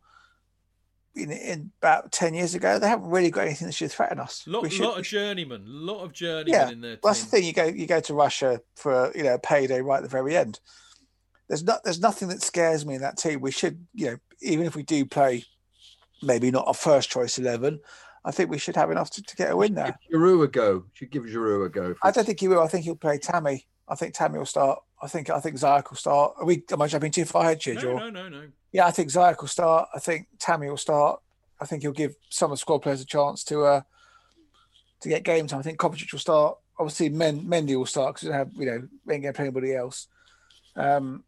In, 1.17 1.31
in 1.31 1.71
about 1.81 2.11
ten 2.11 2.35
years 2.35 2.57
ago, 2.57 2.81
they 2.81 2.89
haven't 2.89 3.09
really 3.09 3.31
got 3.31 3.43
anything 3.43 3.69
that 3.69 3.73
should 3.73 3.93
threaten 3.93 4.19
us. 4.19 4.43
Lot, 4.49 4.65
We 4.65 4.71
should- 4.71 4.85
lot 4.85 4.99
of 4.99 5.05
journeymen, 5.05 5.63
lot 5.65 6.03
of 6.03 6.13
journeymen 6.13 6.53
Yeah, 6.53 6.71
in 6.71 6.81
their 6.81 6.99
well, 7.03 7.13
that's 7.13 7.25
the 7.25 7.31
thing. 7.31 7.45
You 7.45 7.53
go 7.53 7.67
you 7.67 7.87
go 7.87 8.01
to 8.01 8.15
Russia 8.15 8.61
for 8.75 9.13
you 9.15 9.23
know 9.23 9.35
a 9.35 9.39
payday 9.39 9.81
right 9.81 9.99
at 9.99 10.03
the 10.03 10.09
very 10.09 10.37
end. 10.37 10.59
There's 11.49 11.63
not 11.63 11.85
there's 11.85 12.01
nothing 12.01 12.29
that 12.29 12.43
scares 12.43 12.85
me 12.85 12.97
in 12.97 13.03
that 13.03 13.17
team. 13.17 13.41
We 13.41 13.53
should 13.53 13.87
you 13.95 14.07
know 14.07 14.17
even 14.41 14.67
if 14.67 14.75
we 14.75 14.83
do 14.83 15.07
play 15.07 15.45
maybe 16.21 16.51
not 16.51 16.65
a 16.67 16.75
first 16.75 17.11
choice 17.11 17.39
eleven, 17.39 17.79
I 18.25 18.33
think 18.33 18.51
we 18.51 18.59
should 18.59 18.75
have 18.75 18.91
enough 18.91 19.11
to, 19.11 19.23
to 19.23 19.37
get 19.37 19.53
a 19.53 19.57
win 19.57 19.75
there. 19.75 19.97
Give 20.11 20.21
Giroud 20.21 20.43
a 20.43 20.49
go. 20.49 20.85
Should 20.95 21.11
give 21.13 21.23
Giroud 21.25 21.67
a 21.67 21.69
go. 21.69 21.95
I 22.03 22.11
don't 22.11 22.25
think 22.25 22.41
he 22.41 22.49
will. 22.49 22.61
I 22.63 22.67
think 22.67 22.85
he'll 22.85 22.97
play 22.97 23.19
Tammy. 23.19 23.67
I 23.87 23.95
think 23.95 24.15
Tammy 24.15 24.39
will 24.39 24.47
start. 24.47 24.81
I 25.03 25.07
think 25.09 25.29
I 25.31 25.41
think 25.41 25.57
Ziyech 25.57 25.91
will 25.91 25.97
start. 25.97 26.35
Are 26.39 26.45
we 26.45 26.63
am 26.71 26.81
I 26.83 26.87
jumping 26.87 27.13
too 27.13 27.25
far 27.25 27.43
ahead, 27.43 27.61
Chidge? 27.61 27.83
No, 27.83 27.91
or- 27.91 28.01
no, 28.01 28.11
no, 28.11 28.29
no. 28.29 28.49
Yeah, 28.73 28.87
I 28.87 28.91
think 28.91 29.11
Ziyech 29.11 29.41
will 29.41 29.49
start. 29.49 29.89
I 29.95 29.99
think 29.99 30.27
Tammy 30.39 30.69
will 30.69 30.77
start. 30.77 31.21
I 31.61 31.67
think 31.67 31.83
he'll 31.83 31.93
give 31.93 32.17
some 32.31 32.51
of 32.51 32.57
the 32.59 32.61
squad 32.61 32.79
players 32.79 33.01
a 33.01 33.05
chance 33.07 33.45
to 33.45 33.65
uh 33.65 33.81
to 35.01 35.09
get 35.09 35.23
game 35.25 35.47
time. 35.47 35.61
I 35.61 35.63
think 35.63 35.79
Kovacic 35.79 36.11
will 36.13 36.19
start. 36.19 36.59
Obviously, 36.79 37.09
Men, 37.09 37.43
Mendy 37.43 37.77
will 37.77 37.87
start 37.87 38.15
because 38.17 38.31
have 38.31 38.51
you 38.55 38.67
know 38.67 38.89
we 39.05 39.15
ain't 39.15 39.23
going 39.23 39.33
to 39.33 39.37
play 39.37 39.45
anybody 39.47 39.75
else. 39.75 40.09
Um, 40.77 41.23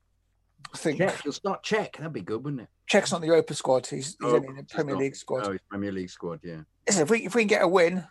I 0.74 0.76
think 0.78 0.98
Cech. 0.98 1.24
You'll 1.24 1.32
start 1.34 1.62
Cech. 1.64 1.96
That'd 1.98 2.12
be 2.12 2.20
good, 2.22 2.42
wouldn't 2.42 2.62
it? 2.62 2.68
Cech's 2.90 3.12
not 3.12 3.20
the 3.20 3.28
Europa 3.28 3.54
squad. 3.54 3.86
He's, 3.86 4.06
he's 4.06 4.16
Oh, 4.22 4.36
only 4.36 4.48
in 4.48 4.56
the 4.56 4.62
Premier 4.64 4.94
not. 4.94 5.00
League 5.00 5.16
squad. 5.16 5.46
Oh, 5.46 5.52
he's 5.52 5.60
Premier 5.68 5.92
League 5.92 6.10
squad. 6.10 6.40
Yeah. 6.42 6.62
Listen, 6.86 7.02
if 7.02 7.10
we 7.10 7.24
if 7.26 7.34
we 7.34 7.42
can 7.42 7.48
get 7.48 7.62
a 7.62 7.68
win 7.68 8.04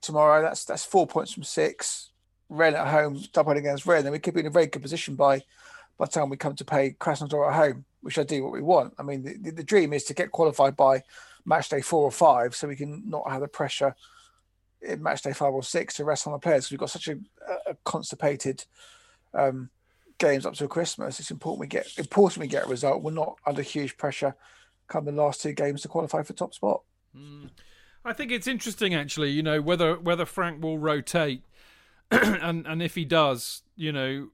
tomorrow, 0.00 0.42
that's 0.42 0.64
that's 0.64 0.84
four 0.84 1.06
points 1.06 1.32
from 1.32 1.44
six. 1.44 2.10
Rennes 2.48 2.76
at 2.76 2.88
home, 2.88 3.22
double 3.32 3.52
against 3.52 3.86
Rennes, 3.86 4.04
then 4.04 4.12
we 4.12 4.18
could 4.18 4.34
be 4.34 4.40
in 4.40 4.46
a 4.46 4.50
very 4.50 4.66
good 4.66 4.82
position 4.82 5.14
by 5.14 5.42
by 5.98 6.04
the 6.04 6.12
time 6.12 6.28
we 6.28 6.36
come 6.36 6.54
to 6.54 6.64
play 6.64 6.94
Krasnodar 7.00 7.48
at 7.48 7.56
home, 7.56 7.84
which 8.02 8.18
I 8.18 8.22
do 8.22 8.44
what 8.44 8.52
we 8.52 8.62
want. 8.62 8.94
I 8.98 9.02
mean, 9.02 9.42
the, 9.42 9.50
the, 9.50 9.64
dream 9.64 9.92
is 9.92 10.04
to 10.04 10.14
get 10.14 10.30
qualified 10.30 10.76
by 10.76 11.02
match 11.44 11.70
day 11.70 11.80
four 11.80 12.04
or 12.04 12.12
five, 12.12 12.54
so 12.54 12.68
we 12.68 12.76
can 12.76 13.02
not 13.04 13.28
have 13.28 13.40
the 13.40 13.48
pressure 13.48 13.96
in 14.80 15.02
match 15.02 15.22
day 15.22 15.32
five 15.32 15.52
or 15.52 15.62
six 15.64 15.94
to 15.96 16.04
rest 16.04 16.26
on 16.28 16.32
the 16.32 16.38
players 16.38 16.70
we've 16.70 16.78
got 16.78 16.90
such 16.90 17.08
a, 17.08 17.18
a 17.66 17.74
constipated 17.84 18.64
um, 19.34 19.70
games 20.18 20.46
up 20.46 20.54
to 20.54 20.68
Christmas. 20.68 21.18
It's 21.18 21.32
important 21.32 21.60
we 21.60 21.66
get 21.66 21.98
important 21.98 22.40
we 22.40 22.46
get 22.46 22.66
a 22.66 22.68
result. 22.68 23.02
We're 23.02 23.10
not 23.10 23.36
under 23.44 23.62
huge 23.62 23.96
pressure 23.96 24.36
come 24.88 25.04
the 25.04 25.12
last 25.12 25.42
two 25.42 25.52
games 25.52 25.82
to 25.82 25.88
qualify 25.88 26.22
for 26.22 26.32
top 26.32 26.54
spot. 26.54 26.82
I 28.04 28.12
think 28.12 28.32
it's 28.32 28.46
interesting, 28.46 28.94
actually. 28.94 29.30
You 29.30 29.42
know 29.42 29.60
whether 29.60 29.98
whether 29.98 30.24
Frank 30.24 30.62
will 30.62 30.78
rotate, 30.78 31.42
and 32.10 32.66
and 32.66 32.82
if 32.82 32.94
he 32.94 33.04
does, 33.04 33.62
you 33.76 33.92
know, 33.92 34.28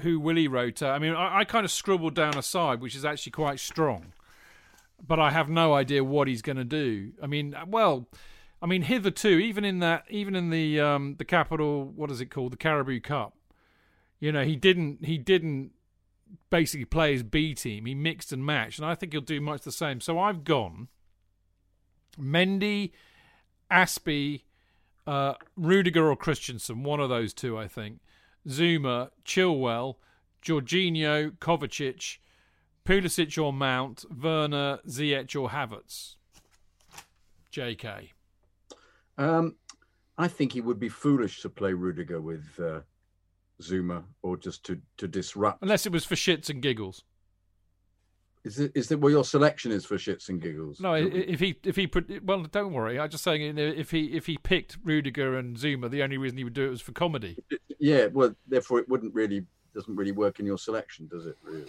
who 0.00 0.18
will 0.18 0.36
he 0.36 0.48
rotate? 0.48 0.88
I 0.88 0.98
mean, 0.98 1.14
I, 1.14 1.38
I 1.38 1.44
kind 1.44 1.64
of 1.64 1.70
scribbled 1.70 2.14
down 2.14 2.36
a 2.36 2.42
side 2.42 2.80
which 2.80 2.96
is 2.96 3.04
actually 3.04 3.32
quite 3.32 3.60
strong, 3.60 4.12
but 5.06 5.20
I 5.20 5.30
have 5.30 5.48
no 5.48 5.74
idea 5.74 6.02
what 6.02 6.28
he's 6.28 6.42
going 6.42 6.56
to 6.56 6.64
do. 6.64 7.12
I 7.22 7.26
mean, 7.26 7.54
well, 7.66 8.08
I 8.62 8.66
mean, 8.66 8.82
hitherto, 8.82 9.28
even 9.28 9.64
in 9.64 9.78
that, 9.78 10.04
even 10.10 10.34
in 10.34 10.50
the 10.50 10.80
um 10.80 11.16
the 11.18 11.24
capital, 11.24 11.86
what 11.86 12.10
is 12.10 12.20
it 12.20 12.26
called, 12.26 12.52
the 12.52 12.56
Carabao 12.56 12.98
Cup, 13.02 13.34
you 14.18 14.32
know, 14.32 14.44
he 14.44 14.56
didn't 14.56 15.04
he 15.04 15.16
didn't 15.18 15.72
basically 16.50 16.84
play 16.84 17.12
his 17.12 17.22
B 17.22 17.54
team. 17.54 17.86
He 17.86 17.94
mixed 17.94 18.32
and 18.32 18.44
matched, 18.44 18.78
and 18.78 18.86
I 18.86 18.94
think 18.94 19.12
he'll 19.12 19.20
do 19.20 19.40
much 19.40 19.62
the 19.62 19.72
same. 19.72 20.00
So 20.00 20.18
I've 20.18 20.44
gone 20.44 20.88
Mendy, 22.18 22.92
Azpi, 23.70 24.42
uh, 25.06 25.34
Rudiger 25.56 26.10
or 26.10 26.16
Christensen, 26.16 26.82
one 26.82 27.00
of 27.00 27.08
those 27.08 27.32
two, 27.32 27.58
I 27.58 27.68
think. 27.68 28.00
Zouma, 28.48 29.10
Chilwell, 29.24 29.96
Jorginho, 30.42 31.32
Kovacic, 31.38 32.18
Pulisic 32.84 33.42
or 33.42 33.52
Mount, 33.52 34.04
Werner, 34.10 34.78
Ziyech 34.86 35.40
or 35.40 35.50
Havertz. 35.50 36.16
JK. 37.52 38.10
Um, 39.18 39.56
I 40.16 40.28
think 40.28 40.56
it 40.56 40.60
would 40.62 40.78
be 40.78 40.88
foolish 40.88 41.42
to 41.42 41.48
play 41.48 41.72
Rudiger 41.72 42.20
with 42.20 42.46
uh, 42.58 42.80
Zouma 43.60 44.04
or 44.22 44.36
just 44.36 44.64
to 44.66 44.80
to 44.96 45.08
disrupt. 45.08 45.62
Unless 45.62 45.86
it 45.86 45.92
was 45.92 46.04
for 46.04 46.14
shits 46.14 46.48
and 46.48 46.62
giggles. 46.62 47.04
Is 48.42 48.58
it 48.58 48.72
is 48.74 48.88
that 48.88 48.98
what 48.98 49.10
your 49.10 49.24
selection 49.24 49.70
is 49.70 49.84
for 49.84 49.96
shits 49.96 50.30
and 50.30 50.40
giggles? 50.40 50.80
No, 50.80 50.94
if 50.94 51.40
he 51.40 51.56
if 51.62 51.76
he 51.76 51.86
put 51.86 52.24
well, 52.24 52.42
don't 52.44 52.72
worry. 52.72 52.98
I'm 52.98 53.10
just 53.10 53.22
saying 53.22 53.58
if 53.58 53.90
he 53.90 54.06
if 54.16 54.24
he 54.26 54.38
picked 54.38 54.78
Rudiger 54.82 55.36
and 55.36 55.56
Zouma, 55.56 55.90
the 55.90 56.02
only 56.02 56.16
reason 56.16 56.38
he 56.38 56.44
would 56.44 56.54
do 56.54 56.64
it 56.66 56.70
was 56.70 56.80
for 56.80 56.92
comedy. 56.92 57.36
Yeah, 57.78 58.06
well, 58.06 58.34
therefore 58.48 58.78
it 58.78 58.88
wouldn't 58.88 59.14
really 59.14 59.44
doesn't 59.74 59.94
really 59.94 60.12
work 60.12 60.40
in 60.40 60.46
your 60.46 60.56
selection, 60.58 61.06
does 61.06 61.26
it? 61.26 61.36
Really? 61.42 61.66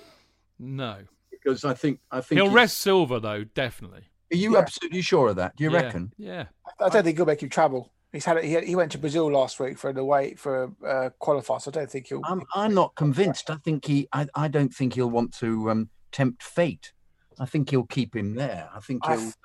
No, 0.60 1.00
Because 1.30 1.66
I 1.66 1.74
think 1.74 2.00
I 2.10 2.22
think 2.22 2.38
he'll 2.38 2.46
he's- 2.46 2.56
rest 2.56 2.78
Silva 2.78 3.20
though, 3.20 3.44
definitely. 3.44 4.04
Are 4.32 4.38
you 4.38 4.54
Yeah. 4.54 4.60
absolutely 4.60 5.02
sure 5.02 5.28
of 5.30 5.36
that? 5.36 5.58
Do 5.58 5.66
you 5.66 5.72
Yeah, 5.72 5.82
reckon? 5.82 6.14
Yeah. 6.18 6.46
I 6.80 6.88
don't 6.88 7.04
think 7.04 7.18
he'll 7.18 7.26
make 7.26 7.44
him 7.44 7.50
travel. 7.50 7.92
He's 8.14 8.24
had. 8.26 8.42
He, 8.44 8.58
he 8.62 8.76
went 8.78 8.92
to 8.94 8.98
Brazil 8.98 9.30
last 9.32 9.60
week 9.60 9.78
for 9.78 9.92
the 9.94 10.04
way 10.06 10.36
for 10.36 10.72
uh, 10.86 11.10
qualifier. 11.22 11.62
So 11.62 11.70
I 11.70 11.74
don't 11.74 11.92
think 11.92 12.08
he'll. 12.08 12.22
I'm 12.26 12.44
I'm 12.56 12.74
not 12.74 12.96
convinced. 12.96 13.50
I 13.50 13.56
think 13.58 13.86
he 13.86 14.08
I, 14.14 14.28
I 14.36 14.48
don't 14.48 14.74
think 14.74 14.94
he'll 14.96 15.10
want 15.10 15.34
to 15.40 15.70
um, 15.70 15.90
tempt 16.12 16.44
fate. 16.44 16.94
I 17.40 17.46
think 17.46 17.70
he'll 17.70 17.84
keep 17.84 18.16
him 18.16 18.36
there. 18.36 18.70
I 18.74 18.80
think 18.80 19.02
I 19.06 19.14
he'll. 19.14 19.22
th- 19.22 19.36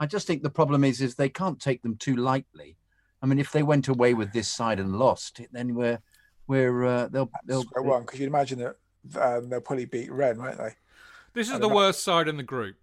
I 0.00 0.06
just 0.06 0.26
think 0.26 0.42
the 0.42 0.50
problem 0.50 0.84
is 0.84 1.00
is 1.00 1.14
they 1.14 1.28
can't 1.28 1.60
take 1.60 1.82
them 1.82 1.96
too 1.96 2.16
lightly. 2.16 2.76
I 3.22 3.26
mean, 3.26 3.38
if 3.38 3.52
they 3.52 3.62
went 3.62 3.88
away 3.88 4.14
with 4.14 4.32
this 4.32 4.48
side 4.48 4.80
and 4.80 4.96
lost, 4.96 5.40
then 5.52 5.74
we're 5.74 6.00
we're 6.46 6.84
uh, 6.84 7.08
they'll 7.08 7.30
they'll 7.46 7.62
square 7.62 7.84
one 7.84 8.02
because 8.02 8.18
you'd 8.18 8.26
imagine 8.26 8.58
that 8.58 8.76
um, 9.20 9.48
they'll 9.48 9.60
probably 9.60 9.84
beat 9.84 10.10
Rennes, 10.10 10.38
won't 10.38 10.58
they? 10.58 10.74
This 11.34 11.48
is 11.48 11.60
the 11.60 11.68
know. 11.68 11.74
worst 11.74 12.02
side 12.02 12.28
in 12.28 12.36
the 12.36 12.42
group. 12.42 12.76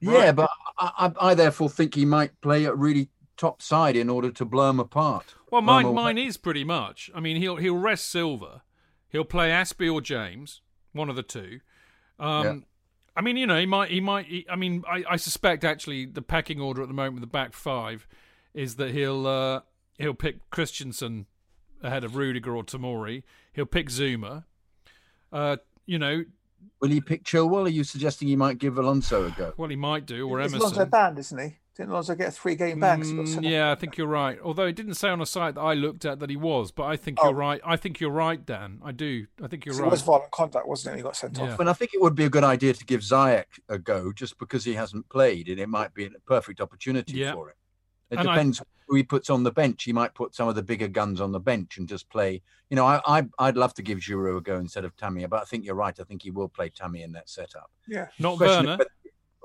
Yeah, 0.00 0.32
but 0.32 0.50
I, 0.78 0.90
I, 0.98 1.30
I 1.30 1.34
therefore 1.34 1.70
think 1.70 1.94
he 1.94 2.04
might 2.04 2.38
play 2.42 2.64
a 2.64 2.74
really 2.74 3.08
top 3.36 3.62
side 3.62 3.96
in 3.96 4.10
order 4.10 4.30
to 4.30 4.44
blow 4.44 4.66
them 4.66 4.80
apart. 4.80 5.34
Well, 5.50 5.62
mine, 5.62 5.86
away. 5.86 5.94
mine 5.94 6.18
is 6.18 6.36
pretty 6.36 6.64
much. 6.64 7.10
I 7.14 7.20
mean, 7.20 7.36
he'll 7.36 7.56
he'll 7.56 7.78
rest 7.78 8.10
Silva. 8.10 8.62
He'll 9.08 9.24
play 9.24 9.50
Azpi 9.50 9.92
or 9.92 10.00
James, 10.00 10.60
one 10.92 11.08
of 11.08 11.16
the 11.16 11.22
two. 11.22 11.60
Um, 12.18 12.44
Yeah. 12.44 12.54
I 13.16 13.20
mean, 13.20 13.36
you 13.36 13.46
know, 13.46 13.58
he 13.58 13.66
might. 13.66 13.90
He 13.90 14.00
might. 14.00 14.26
He, 14.26 14.44
I 14.50 14.56
mean, 14.56 14.82
I, 14.90 15.04
I 15.10 15.16
suspect 15.16 15.62
actually 15.64 16.04
the 16.04 16.22
pecking 16.22 16.60
order 16.60 16.82
at 16.82 16.88
the 16.88 16.94
moment 16.94 17.14
with 17.14 17.20
the 17.22 17.28
back 17.28 17.52
five 17.52 18.08
is 18.54 18.74
that 18.76 18.90
he'll 18.90 19.26
uh, 19.26 19.60
he'll 19.98 20.14
pick 20.14 20.50
Christensen 20.50 21.26
ahead 21.80 22.02
of 22.02 22.16
Rudiger 22.16 22.56
or 22.56 22.64
Tamori. 22.64 23.22
He'll 23.52 23.66
pick 23.66 23.88
Zouma. 23.88 24.44
Uh, 25.32 25.58
you 25.86 25.98
know, 25.98 26.24
Will 26.80 26.88
he 26.90 27.00
pick 27.00 27.24
Chilwell? 27.24 27.66
Are 27.66 27.68
you 27.68 27.84
suggesting 27.84 28.28
he 28.28 28.36
might 28.36 28.58
give 28.58 28.78
Alonso 28.78 29.26
a 29.26 29.30
go? 29.30 29.54
well, 29.56 29.70
he 29.70 29.76
might 29.76 30.06
do 30.06 30.28
or 30.28 30.40
Is 30.40 30.52
Emerson. 30.52 30.60
Lonzo 30.60 30.84
banned, 30.86 31.18
isn't 31.18 31.38
he? 31.38 31.56
Didn't 31.76 31.90
Lonzo 31.92 32.14
get 32.14 32.28
a 32.28 32.30
three 32.30 32.54
game 32.54 32.78
ban? 32.78 33.00
'cause 33.00 33.10
he 33.10 33.16
got 33.16 33.26
Mm, 33.26 33.50
yeah, 33.50 33.72
I 33.72 33.74
think 33.74 33.96
you're 33.96 34.06
right. 34.06 34.38
Although 34.42 34.66
it 34.66 34.76
didn't 34.76 34.94
say 34.94 35.08
on 35.08 35.20
a 35.20 35.26
site 35.26 35.56
that 35.56 35.60
I 35.60 35.74
looked 35.74 36.04
at 36.04 36.20
that 36.20 36.30
he 36.30 36.36
was, 36.36 36.70
but 36.70 36.84
I 36.84 36.96
think 36.96 37.18
Oh. 37.20 37.26
you're 37.26 37.34
right. 37.34 37.60
I 37.64 37.76
think 37.76 37.98
you're 38.00 38.10
right, 38.12 38.44
Dan. 38.44 38.80
I 38.84 38.92
do. 38.92 39.26
I 39.42 39.48
think 39.48 39.64
you're 39.66 39.72
'Cause 39.74 39.80
right. 39.80 39.88
It 39.88 39.90
was 39.90 40.02
violent 40.02 40.30
conduct, 40.30 40.68
wasn't 40.68 40.94
it? 40.94 40.98
He 40.98 41.02
got 41.02 41.16
sent 41.16 41.36
Yeah. 41.36 41.50
off. 41.52 41.58
But 41.58 41.66
I 41.66 41.72
think 41.72 41.92
it 41.92 42.00
would 42.00 42.14
be 42.14 42.24
a 42.24 42.30
good 42.30 42.44
idea 42.44 42.74
to 42.74 42.84
give 42.84 43.00
Ziyech 43.00 43.58
a 43.68 43.78
go 43.78 44.12
just 44.12 44.38
because 44.38 44.64
he 44.64 44.74
hasn't 44.74 45.08
played, 45.08 45.48
and 45.48 45.58
it 45.58 45.68
might 45.68 45.92
be 45.94 46.04
a 46.06 46.10
perfect 46.26 46.60
opportunity 46.60 47.14
Yeah. 47.14 47.32
for 47.34 47.48
him. 47.50 47.56
It 48.10 48.18
And 48.18 48.28
I- 48.28 48.34
depends 48.34 48.62
who 48.86 48.94
he 48.96 49.02
puts 49.02 49.28
on 49.28 49.42
the 49.42 49.50
bench. 49.50 49.82
He 49.82 49.92
might 49.92 50.14
put 50.14 50.34
some 50.34 50.46
of 50.46 50.54
the 50.54 50.62
bigger 50.62 50.86
guns 50.86 51.20
on 51.20 51.32
the 51.32 51.40
bench 51.40 51.78
and 51.78 51.88
just 51.88 52.08
play. 52.08 52.42
You 52.70 52.76
know, 52.76 52.84
I, 52.86 53.00
I 53.06 53.26
I'd 53.40 53.56
love 53.56 53.74
to 53.74 53.82
give 53.82 53.98
Giroud 53.98 54.36
a 54.38 54.40
go 54.42 54.58
instead 54.58 54.84
of 54.84 54.94
Tammy, 54.96 55.26
but 55.26 55.40
I 55.42 55.44
think 55.44 55.64
you're 55.64 55.74
right. 55.74 55.98
I 55.98 56.04
think 56.04 56.22
he 56.22 56.30
will 56.30 56.48
play 56.48 56.68
Tammy 56.68 57.02
in 57.02 57.10
that 57.12 57.28
setup. 57.28 57.70
Yeah. 57.88 58.08
Not 58.20 58.36
Question 58.36 58.66
Werner. 58.66 58.82
is- 58.82 59.03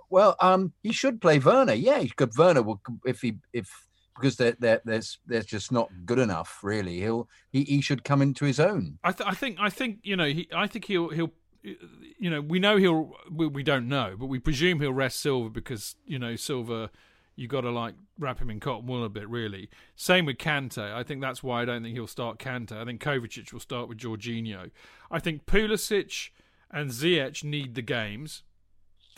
Well, 0.09 0.35
um, 0.39 0.73
he 0.81 0.91
should 0.91 1.21
play 1.21 1.39
Werner. 1.39 1.73
Yeah, 1.73 2.03
could. 2.15 2.35
Werner 2.37 2.61
will 2.61 2.81
if 3.05 3.21
he 3.21 3.37
if 3.53 3.69
because 4.15 4.35
they're, 4.37 4.55
they're, 4.59 4.81
there's 4.83 5.19
there's 5.25 5.45
just 5.45 5.71
not 5.71 5.89
good 6.05 6.19
enough 6.19 6.59
really. 6.63 6.99
He'll 6.99 7.29
he, 7.51 7.63
he 7.63 7.81
should 7.81 8.03
come 8.03 8.21
into 8.21 8.45
his 8.45 8.59
own. 8.59 8.99
I, 9.03 9.11
th- 9.11 9.27
I 9.29 9.33
think. 9.33 9.57
I 9.59 9.69
think. 9.69 9.99
You 10.03 10.15
know. 10.15 10.27
He. 10.27 10.47
I 10.53 10.67
think 10.67 10.85
he'll. 10.85 11.09
He'll. 11.09 11.31
You 11.63 12.29
know. 12.29 12.41
We 12.41 12.59
know 12.59 12.77
he'll. 12.77 13.13
We, 13.31 13.47
we 13.47 13.63
don't 13.63 13.87
know, 13.87 14.15
but 14.17 14.27
we 14.27 14.39
presume 14.39 14.79
he'll 14.79 14.93
rest 14.93 15.19
Silva 15.19 15.49
because 15.49 15.95
you 16.05 16.19
know 16.19 16.35
Silva. 16.35 16.89
You 17.35 17.47
got 17.47 17.61
to 17.61 17.71
like 17.71 17.95
wrap 18.17 18.39
him 18.39 18.49
in 18.49 18.59
cotton 18.59 18.85
wool 18.85 19.05
a 19.05 19.09
bit, 19.09 19.29
really. 19.29 19.69
Same 19.95 20.25
with 20.25 20.37
Kante. 20.37 20.93
I 20.93 21.03
think 21.03 21.21
that's 21.21 21.41
why 21.41 21.61
I 21.61 21.65
don't 21.65 21.83
think 21.83 21.95
he'll 21.95 22.05
start 22.05 22.37
Kante. 22.37 22.73
I 22.73 22.83
think 22.83 23.01
Kovacic 23.01 23.53
will 23.53 23.61
start 23.61 23.87
with 23.87 23.97
Jorginho. 23.97 24.71
I 25.09 25.19
think 25.19 25.45
Pulisic 25.45 26.31
and 26.69 26.89
Ziyech 26.89 27.45
need 27.45 27.75
the 27.75 27.81
games 27.81 28.43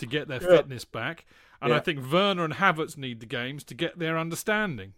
to 0.02 0.06
get 0.06 0.28
their 0.28 0.42
Yeah. 0.42 0.58
fitness 0.58 0.86
back, 0.86 1.26
and 1.62 1.74
I 1.74 1.80
think 1.80 2.12
Werner 2.12 2.44
and 2.44 2.56
Havertz 2.56 2.98
need 2.98 3.20
the 3.20 3.26
games 3.26 3.64
to 3.66 3.74
get 3.74 3.98
their 4.00 4.18
understanding. 4.18 4.94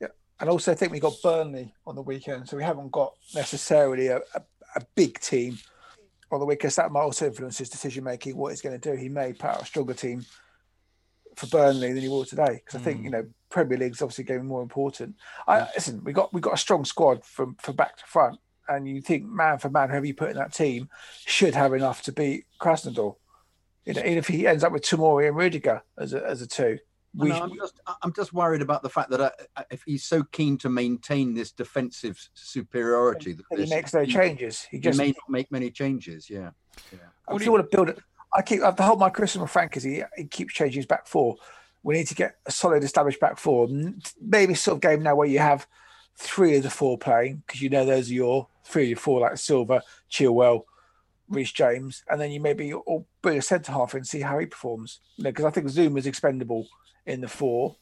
Yeah. 0.00 0.08
And 0.40 0.48
also, 0.48 0.72
I 0.72 0.74
think 0.74 0.92
we 0.92 1.00
got 1.00 1.14
Burnley 1.22 1.74
on 1.86 1.94
the 1.96 2.02
weekend, 2.02 2.48
so 2.48 2.56
we 2.56 2.62
haven't 2.62 2.92
got 2.92 3.14
necessarily 3.34 4.06
a, 4.06 4.18
a, 4.34 4.42
a 4.76 4.80
big 4.94 5.20
team 5.20 5.58
on 6.30 6.40
the 6.40 6.46
weekend. 6.46 6.72
That 6.74 6.92
might 6.92 7.00
also 7.00 7.26
influence 7.26 7.58
his 7.58 7.68
decision 7.68 8.04
making, 8.04 8.36
what 8.36 8.50
he's 8.50 8.62
going 8.62 8.78
to 8.78 8.90
do. 8.90 8.96
He 8.96 9.08
may 9.08 9.32
put 9.32 9.50
out 9.50 9.62
a 9.62 9.66
stronger 9.66 9.94
team 9.94 10.24
for 11.34 11.46
Burnley 11.46 11.92
than 11.92 12.02
he 12.02 12.08
will 12.08 12.24
today, 12.24 12.62
because 12.64 12.80
I 12.80 12.84
think 12.84 12.98
hmm. 12.98 13.04
you 13.04 13.10
know 13.10 13.26
Premier 13.50 13.78
League's 13.78 14.02
obviously 14.02 14.24
getting 14.24 14.46
more 14.46 14.62
important. 14.62 15.16
I 15.46 15.60
hmm. 15.60 15.66
listen, 15.74 16.04
we 16.04 16.12
got 16.12 16.32
we 16.32 16.40
got 16.40 16.54
a 16.54 16.58
strong 16.58 16.84
squad 16.84 17.24
from 17.24 17.56
from 17.56 17.76
back 17.76 17.96
to 17.96 18.04
front, 18.06 18.38
and 18.68 18.88
you 18.88 19.00
think 19.00 19.24
man 19.24 19.58
for 19.58 19.70
man, 19.70 19.88
whoever 19.88 20.06
you 20.06 20.14
put 20.14 20.30
in 20.30 20.36
that 20.36 20.52
team 20.52 20.88
should 21.26 21.54
have 21.54 21.72
enough 21.72 22.02
to 22.02 22.12
beat 22.12 22.44
Krasnodar. 22.60 23.16
You 23.88 23.94
know, 23.94 24.00
even 24.00 24.18
if 24.18 24.28
he 24.28 24.46
ends 24.46 24.62
up 24.64 24.72
with 24.72 24.82
Tamori 24.82 25.28
and 25.28 25.36
Rudiger 25.36 25.82
as 25.96 26.12
a 26.12 26.22
as 26.24 26.42
a 26.42 26.46
two, 26.46 26.78
I 27.18 27.24
we 27.24 27.32
I'm 27.32 27.56
just 27.56 27.80
I'm 28.02 28.12
just 28.12 28.34
worried 28.34 28.60
about 28.60 28.82
the 28.82 28.90
fact 28.90 29.10
that 29.10 29.20
uh, 29.20 29.62
if 29.70 29.82
he's 29.86 30.04
so 30.04 30.22
keen 30.24 30.58
to 30.58 30.68
maintain 30.68 31.32
this 31.32 31.52
defensive 31.52 32.28
superiority, 32.34 33.32
that 33.32 33.58
he 33.58 33.66
makes 33.66 33.94
no 33.94 34.04
changes. 34.04 34.66
He 34.70 34.76
He 34.76 34.82
just 34.82 34.98
may 34.98 35.08
not 35.08 35.30
make 35.30 35.50
many 35.50 35.70
changes. 35.70 36.28
Yeah. 36.28 36.50
I 37.26 37.34
if 37.34 37.44
you 37.44 37.50
want 37.50 37.70
to 37.70 37.76
build 37.76 37.88
it, 37.88 37.98
I 38.36 38.42
keep 38.42 38.60
the 38.60 38.82
whole 38.82 38.96
my 38.96 39.08
criticism 39.08 39.42
of 39.42 39.50
Frank 39.50 39.76
is 39.78 39.84
he, 39.84 40.02
he 40.16 40.24
keeps 40.24 40.52
changing 40.52 40.80
his 40.80 40.86
back 40.86 41.06
four. 41.06 41.36
We 41.82 41.94
need 41.94 42.08
to 42.08 42.14
get 42.14 42.36
a 42.44 42.50
solid 42.50 42.84
established 42.84 43.20
back 43.20 43.38
four. 43.38 43.68
Maybe 44.20 44.52
sort 44.52 44.76
of 44.76 44.80
game 44.82 45.02
now 45.02 45.16
where 45.16 45.28
you 45.28 45.38
have 45.38 45.66
three 46.16 46.56
of 46.56 46.62
the 46.62 46.70
four 46.70 46.98
playing 46.98 47.42
because 47.46 47.62
you 47.62 47.70
know 47.70 47.86
those 47.86 48.10
are 48.10 48.14
your 48.14 48.48
three 48.64 48.82
of 48.84 48.88
your 48.90 48.98
four 48.98 49.20
like 49.20 49.38
Silva, 49.38 49.82
Chilwell, 50.10 50.64
Reece 51.28 51.52
James, 51.52 52.02
and 52.10 52.20
then 52.20 52.30
you 52.30 52.40
maybe 52.40 52.72
or 52.72 53.04
bring 53.22 53.38
a 53.38 53.42
centre 53.42 53.72
half 53.72 53.94
and 53.94 54.06
see 54.06 54.20
how 54.20 54.38
he 54.38 54.46
performs. 54.46 55.00
You 55.16 55.24
know, 55.24 55.30
because 55.30 55.44
I 55.44 55.50
think 55.50 55.68
Zoom 55.68 55.96
is 55.96 56.06
expendable 56.06 56.66
in 57.06 57.20
the 57.20 57.28
four. 57.28 57.76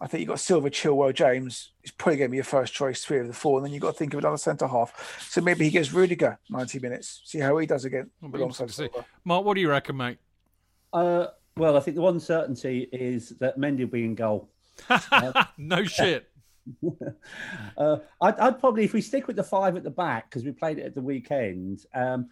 I 0.00 0.06
think 0.06 0.20
you've 0.20 0.28
got 0.28 0.40
Silva, 0.40 0.70
Chilwell, 0.70 1.14
James. 1.14 1.70
He's 1.80 1.92
probably 1.92 2.18
going 2.18 2.28
to 2.28 2.32
be 2.32 2.36
your 2.36 2.44
first 2.44 2.74
choice, 2.74 3.04
three 3.04 3.20
of 3.20 3.26
the 3.26 3.32
four. 3.32 3.58
And 3.58 3.64
then 3.64 3.72
you've 3.72 3.80
got 3.80 3.92
to 3.92 3.98
think 3.98 4.12
of 4.12 4.18
another 4.18 4.36
centre 4.36 4.66
half. 4.66 5.26
So 5.30 5.40
maybe 5.40 5.64
he 5.64 5.70
gives 5.70 5.94
Rudiger 5.94 6.38
90 6.50 6.80
minutes, 6.80 7.22
see 7.24 7.38
how 7.38 7.56
he 7.58 7.66
does 7.66 7.84
again. 7.84 8.10
Alongside 8.22 8.64
interesting 8.64 8.88
to 8.88 8.94
see. 8.94 9.04
Mark, 9.24 9.44
what 9.44 9.54
do 9.54 9.60
you 9.60 9.70
reckon, 9.70 9.96
mate? 9.96 10.18
Uh, 10.92 11.28
well, 11.56 11.76
I 11.76 11.80
think 11.80 11.94
the 11.94 12.02
one 12.02 12.18
certainty 12.20 12.88
is 12.92 13.30
that 13.40 13.58
Mendy 13.58 13.80
will 13.80 13.86
be 13.86 14.04
in 14.04 14.14
goal. 14.14 14.50
no 15.56 15.84
shit. 15.84 16.28
uh, 17.78 17.98
I'd, 18.20 18.38
I'd 18.38 18.58
probably, 18.58 18.84
if 18.84 18.92
we 18.92 19.00
stick 19.00 19.26
with 19.26 19.36
the 19.36 19.44
five 19.44 19.76
at 19.76 19.84
the 19.84 19.90
back, 19.90 20.28
because 20.28 20.44
we 20.44 20.52
played 20.52 20.78
it 20.78 20.86
at 20.86 20.94
the 20.94 21.02
weekend, 21.02 21.86
um, 21.94 22.28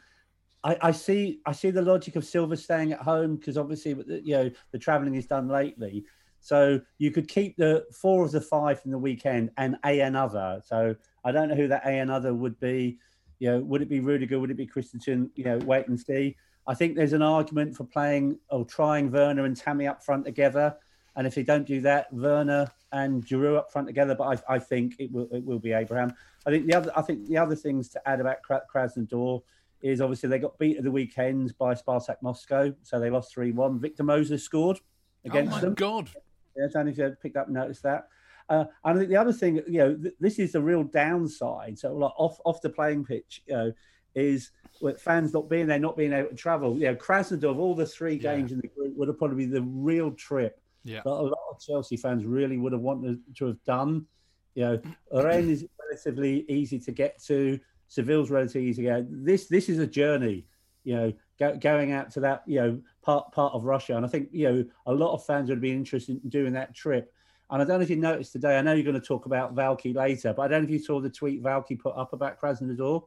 I, 0.65 0.77
I 0.81 0.91
see, 0.93 1.41
I 1.47 1.53
see 1.53 1.71
the 1.71 1.83
logic 1.83 2.17
of 2.17 2.25
Silva 2.25 2.57
staying 2.57 2.93
at 2.93 3.01
home 3.01 3.37
because 3.37 3.59
obviously, 3.59 3.97
you 4.23 4.37
know, 4.37 4.51
the 4.71 4.79
travelling 4.79 5.15
is 5.15 5.27
done 5.27 5.49
lately. 5.49 6.05
So 6.41 6.81
you 6.99 7.11
could 7.11 7.29
keep 7.29 7.57
the 7.57 7.87
four 7.93 8.25
of 8.25 8.33
the 8.33 8.41
five 8.41 8.81
from 8.81 8.91
the 8.91 8.99
weekend 8.99 9.51
and 9.57 9.77
a 9.85 10.01
another. 10.01 10.61
So 10.65 10.95
I 11.25 11.33
don't 11.33 11.49
know 11.49 11.55
who 11.55 11.69
that 11.69 11.87
a 11.87 11.99
another 11.99 12.35
would 12.35 12.59
be. 12.59 12.99
You 13.39 13.51
know, 13.51 13.61
would 13.61 13.83
it 13.83 13.89
be 13.89 14.01
Rudiger? 14.01 14.39
Would 14.39 14.51
it 14.51 14.57
be 14.57 14.67
Christensen? 14.67 15.31
You 15.35 15.45
know, 15.45 15.59
wait 15.59 15.89
and 15.89 15.99
see. 15.99 16.37
I 16.67 16.75
think 16.75 16.97
there's 16.97 17.13
an 17.13 17.23
argument 17.23 17.77
for 17.77 17.85
playing 17.85 18.39
or 18.51 18.65
trying 18.65 19.11
Werner 19.11 19.45
and 19.45 19.57
Tammy 19.57 19.87
up 19.87 20.05
front 20.05 20.25
together. 20.25 20.77
And 21.17 21.27
if 21.27 21.35
they 21.35 21.43
don't 21.43 21.67
do 21.67 21.81
that, 21.83 22.13
Werner 22.13 22.71
and 22.93 23.25
Giroud 23.25 23.59
up 23.59 23.73
front 23.73 23.87
together. 23.87 24.15
But 24.15 24.45
I, 24.49 24.55
I 24.55 24.59
think 24.59 24.95
it 24.99 25.13
will 25.13 25.29
it 25.33 25.45
will 25.45 25.59
be 25.59 25.73
Abraham. 25.73 26.15
I 26.47 26.51
think 26.51 26.67
the 26.67 26.75
other 26.75 26.93
I 26.97 27.03
think 27.03 27.27
the 27.27 27.39
other 27.39 27.57
things 27.57 27.89
to 27.91 28.09
add 28.09 28.21
about 28.21 28.39
Kra- 28.49 28.63
Krasnodar 28.73 29.43
is 29.83 30.01
obviously 30.01 30.29
they 30.29 30.39
got 30.39 30.59
beat 30.59 30.79
at 30.79 30.85
the 30.85 30.91
weekend 30.91 31.57
by 31.59 31.75
Spartak 31.75 32.17
Moscow, 32.23 32.73
so 32.83 33.01
they 33.01 33.11
lost 33.11 33.33
three 33.33 33.53
one. 33.53 33.79
Victor 33.81 34.05
Moses 34.05 34.43
scored 34.45 34.79
against 35.25 35.51
them. 35.51 35.53
oh 35.53 35.57
my 35.57 35.61
them. 35.61 35.75
god! 35.75 36.11
Yeah, 36.57 36.83
know 36.83 36.91
if 36.91 36.99
you 36.99 37.17
picked 37.23 37.37
up 37.37 37.47
and 37.47 37.55
noticed 37.55 37.83
that. 37.83 38.09
Uh, 38.49 38.65
and 38.85 38.97
I 38.97 38.99
think 38.99 39.09
the 39.09 39.17
other 39.17 39.33
thing, 39.33 39.57
you 39.69 39.79
know, 39.79 39.95
th- 39.97 40.15
this 40.21 40.39
is 40.39 40.53
the 40.53 40.61
real 40.61 40.83
downside. 40.83 41.79
So, 41.79 41.95
like 41.95 42.13
off 42.17 42.39
off 42.45 42.61
the 42.61 42.71
playing 42.71 43.05
pitch, 43.05 43.43
you 43.47 43.55
know, 43.55 43.73
is 44.15 44.51
with 44.81 45.01
fans 45.01 45.33
not 45.33 45.49
being 45.49 45.67
there, 45.67 45.79
not 45.79 45.97
being 45.97 46.13
able 46.13 46.29
to 46.31 46.35
travel. 46.35 46.75
You 46.77 46.87
know, 46.87 46.95
Krasnodar 46.97 47.45
of 47.51 47.59
all 47.59 47.75
the 47.75 47.87
three 47.87 48.15
Yeah. 48.15 48.37
games 48.37 48.53
in 48.53 48.61
the 48.61 48.69
group 48.69 48.95
would 48.97 49.09
have 49.09 49.17
probably 49.19 49.47
been 49.47 49.55
the 49.55 49.63
real 49.63 50.11
trip 50.13 50.61
Yeah. 50.85 51.01
that 51.05 51.11
a 51.11 51.11
lot 51.11 51.39
of 51.53 51.61
Chelsea 51.61 51.97
fans 51.97 52.27
really 52.27 52.59
would 52.59 52.73
have 52.73 52.83
wanted 52.83 53.21
to 53.37 53.47
have 53.47 53.63
done. 53.65 54.07
You 54.55 54.63
know, 54.65 54.83
Rennes 55.15 55.49
is 55.63 55.67
relatively 55.89 56.45
easy 56.51 56.79
to 56.81 56.93
get 56.93 57.23
to. 57.25 57.59
Seville's 57.93 58.31
relatively 58.31 58.69
easy 58.69 58.85
get. 58.85 59.05
This 59.11 59.49
this 59.49 59.69
is 59.69 59.79
a 59.79 59.87
journey. 59.87 60.47
You 60.83 60.97
know, 60.97 61.13
go, 61.39 61.57
going 61.59 61.93
out 61.93 62.11
to 62.13 62.21
that 62.21 62.43
you 62.47 62.59
know 62.59 62.81
part 63.03 63.31
part 63.33 63.53
of 63.53 63.65
Russia, 63.65 63.97
and 63.97 64.07
I 64.07 64.09
think 64.09 64.31
you 64.33 64.49
know 64.49 64.65
a 64.87 64.95
lot 64.95 65.13
of 65.13 65.27
fans 65.27 65.51
would 65.51 65.61
be 65.61 65.73
interested 65.73 66.19
in 66.25 66.31
doing 66.31 66.55
that 66.55 66.75
trip. 66.75 67.13
And 67.51 67.61
I 67.61 67.67
don't 67.67 67.79
know 67.79 67.83
if 67.83 67.91
you 67.91 67.97
noticed 67.97 68.33
today. 68.33 68.57
I 68.57 68.63
know 68.63 68.73
you're 68.73 68.83
going 68.83 68.99
to 68.99 69.07
talk 69.07 69.27
about 69.27 69.55
Valky 69.55 69.95
later, 69.95 70.33
but 70.33 70.41
I 70.41 70.49
don't 70.49 70.63
know 70.63 70.69
if 70.69 70.71
you 70.71 70.79
saw 70.79 71.01
the 71.01 71.11
tweet 71.11 71.43
Valky 71.43 71.79
put 71.79 71.95
up 71.95 72.15
about 72.15 72.41
Krasnodar. 72.41 73.03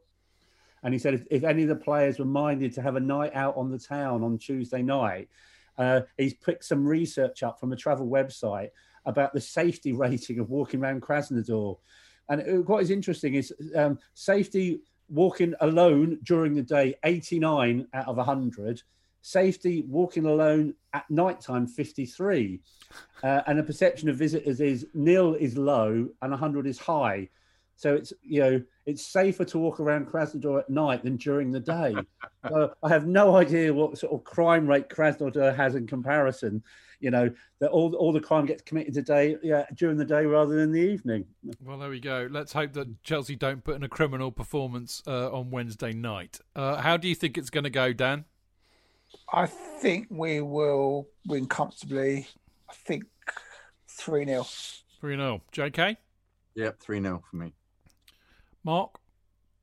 And 0.83 0.93
he 0.93 0.99
said 0.99 1.15
if, 1.15 1.23
if 1.31 1.43
any 1.43 1.63
of 1.63 1.69
the 1.69 1.75
players 1.75 2.19
were 2.19 2.25
minded 2.25 2.71
to 2.73 2.81
have 2.83 2.95
a 2.95 2.99
night 2.99 3.31
out 3.33 3.57
on 3.57 3.71
the 3.71 3.79
town 3.79 4.21
on 4.21 4.37
Tuesday 4.37 4.83
night, 4.83 5.29
uh, 5.79 6.01
he's 6.15 6.35
picked 6.35 6.63
some 6.63 6.85
research 6.85 7.41
up 7.41 7.59
from 7.59 7.73
a 7.73 7.75
travel 7.75 8.07
website 8.07 8.69
about 9.07 9.33
the 9.33 9.41
safety 9.41 9.93
rating 10.03 10.37
of 10.37 10.51
walking 10.51 10.79
around 10.79 11.01
Krasnodar. 11.01 11.79
And 12.29 12.41
it- 12.41 12.67
what 12.67 12.81
is 12.83 12.89
interesting 12.91 13.35
is 13.35 13.53
um, 13.75 13.99
safety 14.13 14.81
walking 15.09 15.53
alone 15.61 16.19
during 16.23 16.55
the 16.55 16.61
day, 16.63 16.95
89 17.03 17.87
out 17.93 18.07
of 18.07 18.17
100. 18.17 18.81
Safety 19.21 19.83
walking 19.87 20.25
alone 20.25 20.75
at 20.93 21.09
nighttime, 21.09 21.67
53. 21.67 22.59
Uh, 23.23 23.41
and 23.47 23.57
the 23.57 23.63
perception 23.63 24.07
of 24.09 24.15
visitors 24.17 24.61
is 24.61 24.85
nil 24.93 25.33
is 25.35 25.57
low 25.57 26.07
and 26.21 26.31
100 26.31 26.67
is 26.67 26.77
high. 26.77 27.29
So 27.75 27.93
it's 27.95 28.13
you 28.21 28.39
know 28.39 28.61
it's 28.85 29.05
safer 29.05 29.43
to 29.45 29.57
walk 29.59 29.79
around 29.79 30.07
Krasnodar 30.07 30.59
at 30.59 30.69
night 30.69 31.03
than 31.03 31.17
during 31.17 31.51
the 31.51 31.59
day. 31.59 31.95
so 32.47 32.73
I 32.83 32.89
have 32.89 33.05
no 33.07 33.35
idea 33.35 33.73
what 33.73 33.97
sort 33.97 34.13
of 34.13 34.23
crime 34.23 34.67
rate 34.67 34.89
Krasnodar 34.89 35.55
has 35.55 35.75
in 35.75 35.87
comparison. 35.87 36.63
You 36.99 37.11
know 37.11 37.29
that 37.59 37.69
all 37.69 37.93
all 37.95 38.13
the 38.13 38.19
crime 38.19 38.45
gets 38.45 38.61
committed 38.61 38.93
today 38.93 39.37
yeah, 39.43 39.65
during 39.75 39.97
the 39.97 40.05
day 40.05 40.25
rather 40.25 40.55
than 40.55 40.71
the 40.71 40.81
evening. 40.81 41.25
Well, 41.63 41.77
there 41.77 41.89
we 41.89 41.99
go. 41.99 42.27
Let's 42.29 42.53
hope 42.53 42.73
that 42.73 43.03
Chelsea 43.03 43.35
don't 43.35 43.63
put 43.63 43.75
in 43.75 43.83
a 43.83 43.89
criminal 43.89 44.31
performance 44.31 45.01
uh, 45.07 45.31
on 45.31 45.51
Wednesday 45.51 45.93
night. 45.93 46.39
Uh, 46.55 46.77
how 46.77 46.97
do 46.97 47.07
you 47.07 47.15
think 47.15 47.37
it's 47.37 47.49
going 47.49 47.63
to 47.63 47.69
go, 47.69 47.93
Dan? 47.93 48.25
I 49.31 49.45
think 49.45 50.07
we 50.09 50.41
will 50.41 51.07
win 51.25 51.47
comfortably. 51.47 52.27
I 52.69 52.73
think 52.73 53.05
3 53.87 54.25
0. 54.25 54.45
3 54.99 55.15
0. 55.15 55.41
JK? 55.51 55.97
Yep, 56.55 56.79
3 56.79 57.01
0 57.01 57.23
for 57.29 57.37
me. 57.37 57.53
Mark? 58.63 58.97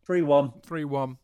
3 0.06 0.22
1. 0.22 0.52
3 0.62 0.84
1. 0.84 1.16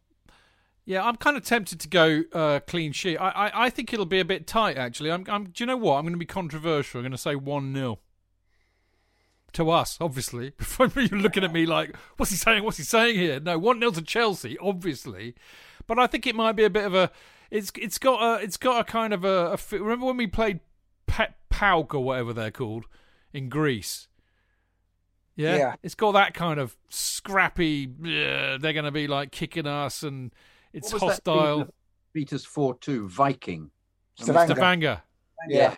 Yeah, 0.88 1.04
I'm 1.04 1.16
kind 1.16 1.36
of 1.36 1.44
tempted 1.44 1.80
to 1.80 1.88
go 1.88 2.22
uh, 2.32 2.60
clean 2.60 2.92
sheet. 2.92 3.18
I, 3.18 3.28
I, 3.28 3.66
I 3.66 3.70
think 3.70 3.92
it'll 3.92 4.06
be 4.06 4.20
a 4.20 4.24
bit 4.24 4.46
tight, 4.46 4.78
actually. 4.78 5.12
I'm, 5.12 5.22
I'm, 5.28 5.44
do 5.44 5.62
you 5.62 5.66
know 5.66 5.76
what? 5.76 5.96
I'm 5.96 6.04
going 6.04 6.14
to 6.14 6.18
be 6.18 6.24
controversial. 6.24 7.00
I'm 7.00 7.02
going 7.02 7.12
to 7.12 7.18
say 7.18 7.34
1 7.34 7.74
0. 7.74 7.98
To 9.52 9.70
us, 9.70 9.98
obviously. 10.00 10.50
Before 10.56 10.90
you're 10.96 11.20
looking 11.20 11.44
at 11.44 11.52
me 11.52 11.66
like, 11.66 11.94
what's 12.16 12.30
he 12.30 12.38
saying? 12.38 12.64
What's 12.64 12.78
he 12.78 12.84
saying 12.84 13.16
here? 13.16 13.38
No, 13.38 13.58
1 13.58 13.80
0 13.80 13.90
to 13.92 14.02
Chelsea, 14.02 14.56
obviously. 14.62 15.34
But 15.86 15.98
I 15.98 16.06
think 16.06 16.26
it 16.26 16.34
might 16.34 16.52
be 16.52 16.64
a 16.64 16.70
bit 16.70 16.86
of 16.86 16.94
a. 16.94 17.10
It's 17.50 17.70
it's 17.76 17.98
got 17.98 18.22
a 18.22 18.42
it's 18.42 18.56
got 18.56 18.80
a 18.80 18.84
kind 18.84 19.12
of 19.12 19.26
a, 19.26 19.58
a 19.72 19.78
remember 19.78 20.06
when 20.06 20.16
we 20.16 20.26
played 20.26 20.60
Pet 21.06 21.34
Pauk 21.50 21.94
or 21.94 22.02
whatever 22.02 22.32
they're 22.32 22.50
called 22.50 22.86
in 23.34 23.50
Greece. 23.50 24.08
Yeah? 25.36 25.56
Yeah. 25.56 25.74
it's 25.82 25.94
got 25.94 26.12
that 26.12 26.32
kind 26.32 26.58
of 26.58 26.78
scrappy. 26.88 27.86
"Ugh, 27.86 28.58
they're 28.58 28.72
going 28.72 28.86
to 28.86 28.90
be 28.90 29.06
like 29.06 29.32
kicking 29.32 29.66
us, 29.66 30.02
and 30.02 30.32
it's 30.72 30.92
What 30.92 31.02
was 31.02 31.12
hostile. 31.12 31.58
beat- 31.64 31.74
Beat 32.14 32.32
us 32.32 32.44
4 32.44 32.74
2, 32.78 33.08
Viking. 33.08 33.70
Stavanger. 34.16 34.54
Stavanger. 34.54 35.02
Yeah. 35.48 35.76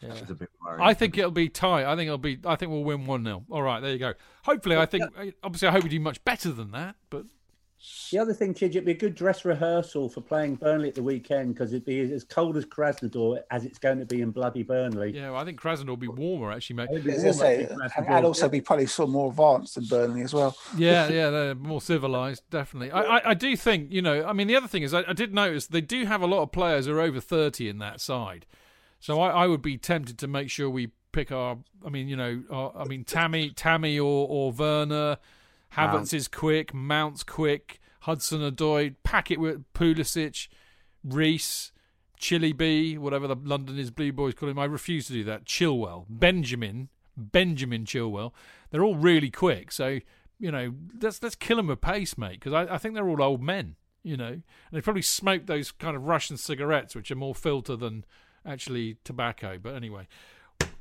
Yeah. 0.00 0.08
That 0.08 0.20
was 0.22 0.30
a 0.30 0.34
bit 0.34 0.50
worrying. 0.64 0.80
I 0.80 0.94
think 0.94 1.18
it'll 1.18 1.30
be 1.30 1.48
tight. 1.48 1.84
I 1.84 1.94
think 1.96 2.06
it'll 2.06 2.18
be. 2.18 2.38
I 2.44 2.56
think 2.56 2.70
we'll 2.70 2.84
win 2.84 3.06
one 3.06 3.24
0 3.24 3.44
All 3.50 3.62
right, 3.62 3.80
there 3.80 3.92
you 3.92 3.98
go. 3.98 4.14
Hopefully, 4.44 4.76
I 4.76 4.86
think. 4.86 5.04
Obviously, 5.42 5.68
I 5.68 5.72
hope 5.72 5.82
we 5.84 5.90
do 5.90 6.00
much 6.00 6.22
better 6.24 6.52
than 6.52 6.70
that. 6.70 6.96
But 7.10 7.24
The 8.10 8.18
other 8.18 8.34
thing, 8.34 8.52
Chidge, 8.52 8.70
it'd 8.70 8.84
be 8.84 8.90
a 8.90 8.94
good 8.94 9.14
dress 9.14 9.44
rehearsal 9.44 10.10
for 10.10 10.20
playing 10.20 10.56
Burnley 10.56 10.88
at 10.88 10.94
the 10.94 11.02
weekend 11.02 11.54
because 11.54 11.72
it'd 11.72 11.86
be 11.86 12.00
as 12.12 12.24
cold 12.24 12.58
as 12.58 12.66
Krasnodar 12.66 13.40
as 13.50 13.64
it's 13.64 13.78
going 13.78 13.98
to 14.00 14.04
be 14.04 14.20
in 14.20 14.32
bloody 14.32 14.62
Burnley. 14.62 15.12
yeah, 15.12 15.30
well, 15.30 15.40
I 15.40 15.44
think 15.46 15.58
Krasnodar 15.58 15.88
will 15.88 15.96
be 15.96 16.08
warmer 16.08 16.52
actually, 16.52 16.76
mate. 16.76 16.88
It'd 16.90 17.04
be 17.04 17.12
I 17.12 17.14
was 17.14 17.22
gonna 17.22 17.36
warm, 17.36 17.46
I 17.46 17.56
say, 17.56 17.64
and 17.64 17.80
Krasnodar. 17.80 18.16
and 18.16 18.26
also 18.26 18.48
be 18.50 18.60
probably 18.60 18.86
sort 18.86 19.08
of 19.08 19.12
more 19.12 19.30
advanced 19.30 19.76
than 19.76 19.84
Burnley 19.86 20.22
as 20.22 20.34
well. 20.34 20.56
Yeah, 20.76 21.08
yeah, 21.08 21.30
they're 21.30 21.54
more 21.54 21.80
civilized, 21.80 22.42
definitely. 22.50 22.90
I, 22.90 23.00
I, 23.00 23.30
I 23.30 23.34
do 23.34 23.56
think, 23.56 23.90
you 23.92 24.02
know, 24.02 24.24
I 24.24 24.32
mean, 24.32 24.46
the 24.46 24.56
other 24.56 24.68
thing 24.68 24.82
is, 24.82 24.92
I, 24.92 25.04
I 25.08 25.12
did 25.12 25.34
notice 25.34 25.66
they 25.66 25.80
do 25.80 26.04
have 26.04 26.22
a 26.22 26.26
lot 26.26 26.42
of 26.42 26.52
players 26.52 26.86
who 26.86 26.92
are 26.96 27.00
over 27.00 27.20
30 27.20 27.68
in 27.68 27.78
that 27.78 28.00
side. 28.00 28.46
So 28.98 29.20
I, 29.20 29.30
I 29.30 29.46
would 29.46 29.62
be 29.62 29.78
tempted 29.78 30.18
to 30.18 30.28
make 30.28 30.50
sure 30.50 30.68
we 30.68 30.90
pick 31.12 31.32
our, 31.32 31.58
I 31.84 31.88
mean, 31.88 32.08
you 32.08 32.16
know, 32.16 32.42
our, 32.50 32.72
I 32.76 32.84
mean, 32.84 33.04
Tammy, 33.04 33.50
Tammy 33.50 33.98
or, 33.98 34.26
or 34.28 34.52
Werner, 34.52 35.18
Havertz 35.76 36.12
is 36.12 36.28
quick, 36.28 36.74
Mount's 36.74 37.22
quick, 37.22 37.80
Hudson 38.02 38.40
Odoi, 38.40 38.94
pack 39.02 39.30
it 39.30 39.38
with 39.38 39.64
Pulisic, 39.72 40.48
Reece, 41.04 41.72
Chili 42.18 42.52
B, 42.52 42.98
whatever 42.98 43.26
the 43.26 43.36
London 43.36 43.78
is 43.78 43.90
Blue 43.90 44.12
Boys 44.12 44.34
call 44.34 44.48
him. 44.48 44.58
I 44.58 44.66
refuse 44.66 45.06
to 45.06 45.12
do 45.12 45.24
that. 45.24 45.44
Chilwell, 45.44 46.04
Benjamin, 46.08 46.88
Benjamin 47.16 47.84
Chilwell. 47.84 48.32
They're 48.70 48.84
all 48.84 48.96
really 48.96 49.30
quick. 49.30 49.72
So, 49.72 50.00
you 50.38 50.50
know, 50.50 50.74
let's 51.00 51.22
let's 51.22 51.34
kill 51.34 51.56
them 51.56 51.68
with 51.68 51.80
pace, 51.80 52.18
mate, 52.18 52.40
because 52.40 52.52
I, 52.52 52.74
I 52.74 52.78
think 52.78 52.94
they're 52.94 53.08
all 53.08 53.22
old 53.22 53.42
men, 53.42 53.76
you 54.02 54.16
know. 54.16 54.26
And 54.26 54.42
they 54.72 54.80
probably 54.80 55.02
smoke 55.02 55.46
those 55.46 55.72
kind 55.72 55.96
of 55.96 56.04
Russian 56.04 56.36
cigarettes, 56.36 56.94
which 56.94 57.10
are 57.10 57.16
more 57.16 57.34
filter 57.34 57.76
than 57.76 58.04
actually 58.44 58.98
tobacco. 59.04 59.58
But 59.58 59.74
anyway, 59.74 60.06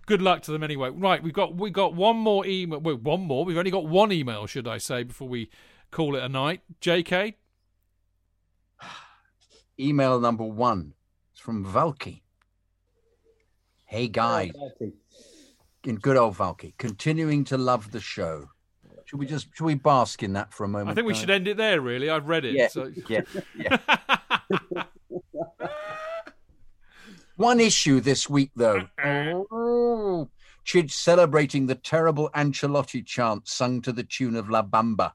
good 0.09 0.21
luck 0.21 0.41
to 0.41 0.51
them 0.51 0.63
anyway. 0.63 0.89
Right, 0.89 1.23
we've 1.23 1.31
got 1.33 1.55
we 1.55 1.69
got 1.69 1.93
one 1.93 2.17
more 2.17 2.45
email. 2.45 2.79
Well, 2.79 2.97
one 2.97 3.21
more. 3.21 3.45
We've 3.45 3.57
only 3.57 3.71
got 3.71 3.85
one 3.87 4.11
email, 4.11 4.45
should 4.47 4.67
I 4.67 4.79
say, 4.79 5.03
before 5.03 5.29
we 5.29 5.49
call 5.91 6.15
it 6.15 6.23
a 6.23 6.27
night. 6.27 6.61
JK, 6.81 7.35
Email 9.79 10.19
number 10.19 10.43
one 10.43 10.93
is 11.33 11.39
from 11.39 11.63
Valky. 11.65 12.21
Hey 13.85 14.07
guys, 14.07 14.51
in 15.85 15.95
good 15.95 16.17
old 16.17 16.35
Valky, 16.35 16.73
continuing 16.77 17.43
to 17.45 17.57
love 17.57 17.91
the 17.91 18.01
show. 18.01 18.49
Should 19.05 19.19
we 19.19 19.25
just 19.25 19.47
should 19.55 19.65
we 19.65 19.75
bask 19.75 20.21
in 20.21 20.33
that 20.33 20.53
for 20.53 20.63
a 20.63 20.67
moment? 20.67 20.89
I 20.89 20.93
think 20.95 21.07
we 21.07 21.13
guys? 21.13 21.21
should 21.21 21.29
end 21.31 21.47
it 21.47 21.57
there. 21.57 21.81
Really, 21.81 22.09
I've 22.09 22.27
read 22.27 22.45
it. 22.45 22.53
Yeah, 22.55 22.67
So. 22.67 22.91
yeah, 23.07 23.21
yeah. 23.55 23.77
One 27.39 27.61
issue 27.61 28.01
this 28.01 28.29
week, 28.29 28.51
though. 28.53 28.81
Uh-uh. 29.01 29.43
Oh, 29.49 30.29
Chidge 30.65 30.91
celebrating 30.91 31.67
the 31.67 31.75
terrible 31.75 32.29
Ancelotti 32.35 33.05
chant 33.05 33.47
sung 33.47 33.81
to 33.83 33.93
the 33.93 34.03
tune 34.03 34.35
of 34.35 34.49
La 34.49 34.61
Bamba. 34.61 35.13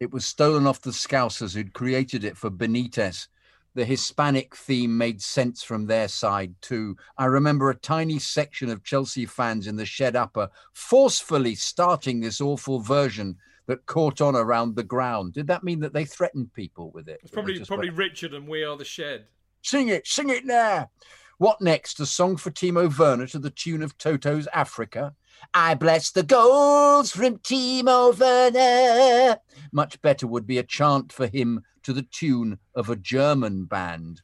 It 0.00 0.10
was 0.10 0.26
stolen 0.26 0.66
off 0.66 0.80
the 0.80 0.90
Scousers 0.90 1.54
who'd 1.54 1.72
created 1.72 2.24
it 2.24 2.36
for 2.36 2.50
Benitez. 2.50 3.28
The 3.76 3.84
Hispanic 3.84 4.56
theme 4.56 4.98
made 4.98 5.22
sense 5.22 5.62
from 5.62 5.86
their 5.86 6.08
side 6.08 6.56
too. 6.62 6.96
I 7.16 7.26
remember 7.26 7.70
a 7.70 7.76
tiny 7.76 8.18
section 8.18 8.68
of 8.68 8.82
Chelsea 8.82 9.24
fans 9.24 9.68
in 9.68 9.76
the 9.76 9.86
shed 9.86 10.16
upper 10.16 10.48
forcefully 10.72 11.54
starting 11.54 12.18
this 12.18 12.40
awful 12.40 12.80
version 12.80 13.36
that 13.68 13.86
caught 13.86 14.20
on 14.20 14.34
around 14.34 14.74
the 14.74 14.82
ground. 14.82 15.34
Did 15.34 15.46
that 15.46 15.62
mean 15.62 15.78
that 15.78 15.92
they 15.92 16.06
threatened 16.06 16.52
people 16.54 16.90
with 16.90 17.08
it? 17.08 17.20
It's 17.22 17.30
probably 17.30 17.64
probably 17.64 17.90
went, 17.90 17.98
Richard 17.98 18.34
and 18.34 18.48
We 18.48 18.64
Are 18.64 18.76
the 18.76 18.84
Shed. 18.84 19.26
Sing 19.62 19.90
it, 19.90 20.08
sing 20.08 20.30
it 20.30 20.44
now. 20.44 20.90
What 21.38 21.60
next? 21.60 22.00
A 22.00 22.06
song 22.06 22.36
for 22.36 22.50
Timo 22.50 22.96
Werner 22.98 23.26
to 23.28 23.38
the 23.38 23.50
tune 23.50 23.82
of 23.82 23.96
Toto's 23.98 24.48
Africa. 24.54 25.14
I 25.52 25.74
bless 25.74 26.10
the 26.10 26.22
goals 26.22 27.12
from 27.12 27.38
Timo 27.38 28.18
Werner. 28.18 29.38
Much 29.70 30.00
better 30.00 30.26
would 30.26 30.46
be 30.46 30.58
a 30.58 30.62
chant 30.62 31.12
for 31.12 31.26
him 31.26 31.62
to 31.82 31.92
the 31.92 32.02
tune 32.02 32.58
of 32.74 32.88
a 32.88 32.96
German 32.96 33.64
band. 33.64 34.22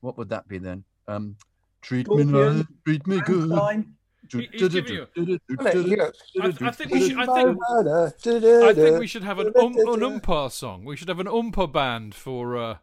What 0.00 0.16
would 0.18 0.28
that 0.28 0.46
be 0.46 0.58
then? 0.58 0.84
Um, 1.08 1.36
treat 1.80 2.06
me 2.08 2.22
Scorpions, 2.22 2.56
nice, 2.58 2.66
treat 2.84 3.06
me 3.08 3.20
good. 3.20 3.48
Rammstein. 3.50 3.86
He- 4.40 4.58
you- 4.94 5.08
Look, 5.50 5.74
you 5.86 5.96
know, 5.96 6.12
I, 6.40 6.46
I 6.68 6.70
think 6.70 6.90
we 6.92 7.08
should. 7.08 7.18
I 7.18 7.26
think. 7.42 7.58
I 8.64 8.72
think 8.72 8.98
we 9.00 9.06
should 9.08 9.24
have 9.24 9.38
an 9.40 9.52
um, 9.58 9.72
an 9.94 10.02
umpire 10.04 10.48
song. 10.50 10.84
We 10.84 10.96
should 10.96 11.08
have 11.08 11.18
an 11.20 11.28
umpire 11.28 11.66
band 11.66 12.14
for 12.14 12.56
uh, 12.56 12.76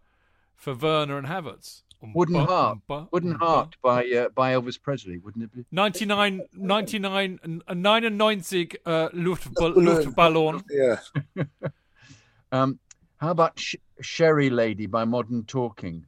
for 0.56 0.76
Werner 0.76 1.18
and 1.18 1.28
Havertz. 1.28 1.84
Wooden 2.16 2.36
Umpa, 2.36 2.48
Heart. 2.48 2.78
umpa, 2.90 3.08
Wooden 3.12 3.34
umpa. 3.34 3.40
Heart 3.40 3.76
by 3.82 4.06
uh, 4.06 4.30
by 4.30 4.54
Elvis 4.54 4.82
Presley, 4.82 5.18
wouldn't 5.18 5.44
it 5.44 5.54
be? 5.54 5.66
99, 5.72 6.42
99, 6.54 7.62
uh, 7.68 7.74
99 7.74 8.40
uh, 8.86 9.10
Luftball- 9.14 9.76
Luftballon. 9.76 10.64
Yeah. 10.70 11.00
Um, 12.52 12.80
how 13.18 13.30
about 13.30 13.60
Sh- 13.60 13.76
Sherry 14.02 14.50
Lady 14.50 14.88
by 14.88 15.06
Modern 15.06 15.44
Talking? 15.44 16.06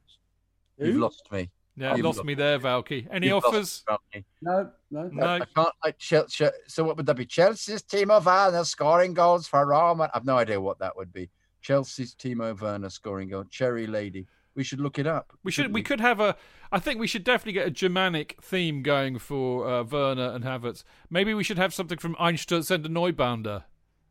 You've 0.76 0.96
lost 0.96 1.22
me. 1.30 1.50
Yeah, 1.76 1.94
You've 1.94 2.04
lost 2.04 2.18
lost- 2.18 2.26
me 2.26 2.34
there, 2.34 2.58
Valky. 2.58 3.06
Any 3.12 3.28
You've 3.28 3.44
lost 3.44 3.46
offers? 3.46 3.84
me, 3.88 3.94
Valky. 4.20 4.24
No, 4.42 4.70
no. 4.90 5.08
No. 5.12 5.26
I 5.26 5.38
can't. 5.54 5.68
I, 5.84 5.90
Chel- 5.92 6.26
Chel- 6.26 6.50
so 6.66 6.82
what 6.84 6.96
would 6.96 7.06
that 7.06 7.14
be? 7.16 7.24
Chelsea's 7.26 7.82
Timo 7.82 8.22
Werner 8.24 8.64
scoring 8.64 9.14
goals 9.14 9.46
for 9.46 9.64
Roma. 9.64 10.10
I've 10.12 10.24
no 10.24 10.36
idea 10.36 10.60
what 10.60 10.80
that 10.80 10.96
would 10.96 11.12
be. 11.12 11.30
Chelsea's 11.60 12.14
Timo 12.16 12.60
Werner 12.60 12.90
scoring 12.90 13.28
goal. 13.28 13.44
Cherry 13.50 13.86
Lady. 13.86 14.26
We 14.54 14.64
should 14.64 14.80
look 14.80 14.98
it 14.98 15.06
up. 15.06 15.32
We 15.42 15.50
should. 15.50 15.62
shouldn't 15.62 15.74
We 15.74 15.82
could 15.82 16.00
have 16.00 16.20
a. 16.20 16.36
I 16.70 16.78
think 16.78 17.00
we 17.00 17.06
should 17.06 17.24
definitely 17.24 17.54
get 17.54 17.66
a 17.66 17.70
Germanic 17.70 18.36
theme 18.42 18.82
going 18.82 19.18
for 19.18 19.68
uh, 19.68 19.82
Werner 19.82 20.30
and 20.30 20.44
Havertz. 20.44 20.84
Maybe 21.10 21.32
we 21.34 21.44
should 21.44 21.58
have 21.58 21.72
something 21.72 21.98
from 21.98 22.14
Einstürzende 22.16 22.86
Neubauten, 22.86 23.62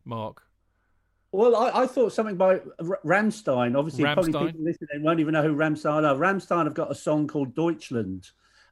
Mark. 0.03 0.43
Well, 1.31 1.55
I, 1.55 1.83
I 1.83 1.87
thought 1.87 2.11
something 2.11 2.35
by 2.35 2.59
R- 2.79 2.99
Rammstein. 3.05 3.77
Obviously, 3.77 4.03
probably 4.03 4.31
people 4.33 4.63
listening 4.63 5.03
won't 5.03 5.19
even 5.19 5.33
know 5.33 5.43
who 5.43 5.55
Rammstein 5.55 6.03
are. 6.03 6.15
Rammstein 6.15 6.65
have 6.65 6.73
got 6.73 6.91
a 6.91 6.95
song 6.95 7.27
called 7.27 7.55
Deutschland. 7.55 8.29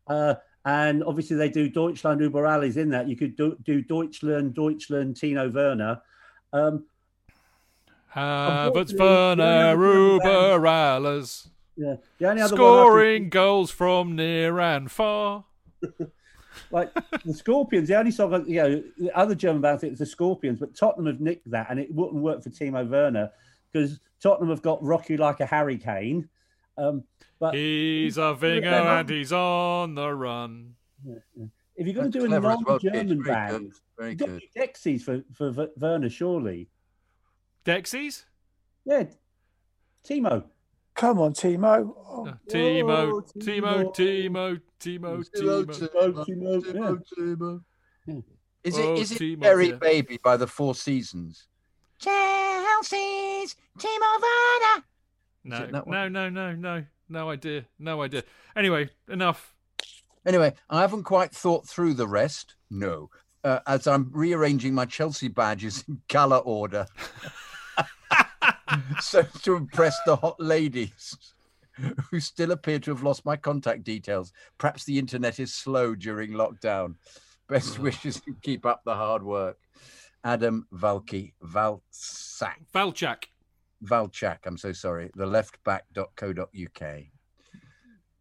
Uh, 0.08 0.36
and 0.66 1.04
obviously, 1.04 1.38
they 1.38 1.50
do 1.50 1.70
Deutschland 1.70 2.20
über 2.22 2.46
alles 2.46 2.76
in 2.78 2.90
that. 2.90 3.08
You 3.08 3.16
could 3.16 3.38
do, 3.38 3.56
do 3.64 3.82
Deutschland, 3.82 4.56
Deutschland, 4.56 5.16
Timo 5.16 5.54
Werner. 5.54 6.02
Um, 6.52 6.86
Havertz, 8.14 8.98
Werner, 8.98 9.76
the 9.76 10.26
only 10.26 10.68
Alles. 10.68 11.50
Yeah. 11.80 11.96
The 12.18 12.30
only 12.30 12.42
other 12.42 12.56
one 12.56 12.60
could- 12.60 12.82
Scoring 12.90 13.30
goals 13.30 13.72
from 13.72 14.16
near 14.18 14.60
and 14.60 14.92
far. 14.92 15.46
like 16.72 16.94
the 17.24 17.34
Scorpions, 17.34 17.88
the 17.88 17.96
only 17.98 18.12
song, 18.12 18.44
you 18.48 18.56
know, 18.62 18.84
the 18.98 19.18
other 19.18 19.34
German 19.34 19.62
band, 19.62 19.76
I 19.76 19.80
think 19.80 19.92
it's 19.92 20.00
the 20.00 20.06
Scorpions, 20.06 20.60
but 20.60 20.76
Tottenham 20.76 21.08
have 21.08 21.22
nicked 21.22 21.50
that 21.52 21.68
and 21.70 21.80
it 21.80 21.94
wouldn't 21.94 22.22
work 22.22 22.44
for 22.44 22.50
Timo 22.50 22.88
Werner 22.88 23.32
because 23.72 24.00
Tottenham 24.22 24.50
have 24.50 24.62
got 24.62 24.84
Rocky 24.84 25.16
Like 25.16 25.40
a 25.40 25.46
Hurricane. 25.46 26.28
Um, 26.78 27.04
but 27.40 27.56
He's 27.56 28.18
a 28.18 28.34
winger 28.34 28.68
and 28.68 29.10
he's 29.10 29.32
on 29.32 29.96
the 29.96 30.14
run. 30.14 30.76
if 31.06 31.88
you're 31.88 31.94
going 31.94 32.12
That's 32.12 32.14
to 32.14 32.20
do 32.20 32.26
a 32.26 32.28
clever 32.28 32.50
as 32.52 32.58
well, 32.66 32.80
non-German 32.84 33.24
Very 33.24 33.36
band, 33.36 33.52
good. 33.72 33.74
Very 33.98 34.10
you've 34.12 34.20
got 34.20 34.28
good. 34.28 34.42
Dexys 34.58 35.02
for, 35.02 35.24
for 35.34 35.52
Ver- 35.52 35.72
Werner, 35.78 36.10
surely. 36.10 36.68
Dexys? 37.66 38.26
Yeah, 38.84 39.04
Timo. 40.06 40.44
Come 40.96 41.20
on, 41.20 41.34
Timo. 41.34 41.94
Oh, 41.98 42.28
Uh, 42.28 42.34
Timo, 42.50 42.90
Oh, 42.90 43.22
Timo, 43.40 43.94
Timo, 43.96 44.60
Timo, 44.80 45.24
Timo, 45.30 45.66
Timo. 45.66 46.26
Timo, 46.26 46.62
Timo, 46.62 47.62
Timo. 48.08 48.24
Is 48.64 48.78
it 48.78 48.86
Oh, 48.86 48.96
is 48.96 49.12
it 49.14 49.20
Timo, 49.20 49.40
Berry 49.40 49.70
yeah. 49.70 49.76
Baby 49.76 50.20
by 50.24 50.36
the 50.36 50.48
Four 50.48 50.76
Seasons? 50.76 51.48
Chelsea's 52.00 53.56
Timo 53.78 54.22
Werner. 54.22 54.84
No, 55.46 55.66
no, 55.86 56.08
no, 56.10 56.30
no, 56.30 56.56
no, 56.56 56.86
No 57.08 57.30
idea. 57.30 57.66
No 57.80 58.02
idea. 58.02 58.24
Anyway, 58.56 58.90
enough. 59.08 59.56
Anyway, 60.26 60.54
I 60.70 60.82
haven't 60.82 61.04
quite 61.04 61.32
thought 61.32 61.66
through 61.68 61.94
the 61.94 62.08
rest. 62.08 62.56
No. 62.70 63.10
Uh, 63.44 63.60
as 63.66 63.88
I'm 63.88 64.10
rearranging 64.12 64.74
my 64.74 64.86
Chelsea 64.86 65.30
badges 65.30 65.84
in 65.88 66.02
colour 66.10 66.38
order. 66.38 66.86
so 69.02 69.24
to 69.44 69.56
impress 69.56 69.98
the 70.06 70.16
hot 70.16 70.40
ladies 70.40 71.16
who 72.12 72.20
still 72.20 72.52
appear 72.52 72.80
to 72.80 72.92
have 72.92 73.04
lost 73.04 73.26
my 73.26 73.36
contact 73.36 73.84
details. 73.84 74.34
Perhaps 74.58 74.84
the 74.84 75.00
internet 75.00 75.40
is 75.40 75.54
slow 75.54 75.96
during 75.96 76.32
lockdown. 76.32 76.96
Best 77.48 77.80
wishes 77.80 78.22
and 78.28 78.42
keep 78.42 78.66
up 78.66 78.82
the 78.86 78.96
hard 78.96 79.24
work. 79.24 79.58
Adam 80.24 80.68
Valky 80.74 81.34
Valsak. 81.44 82.56
Valchak. 82.74 83.24
Valchak, 83.84 84.40
I'm 84.46 84.58
so 84.58 84.74
sorry. 84.74 85.10
The 85.16 85.26
leftback.co.uk. 85.26 87.04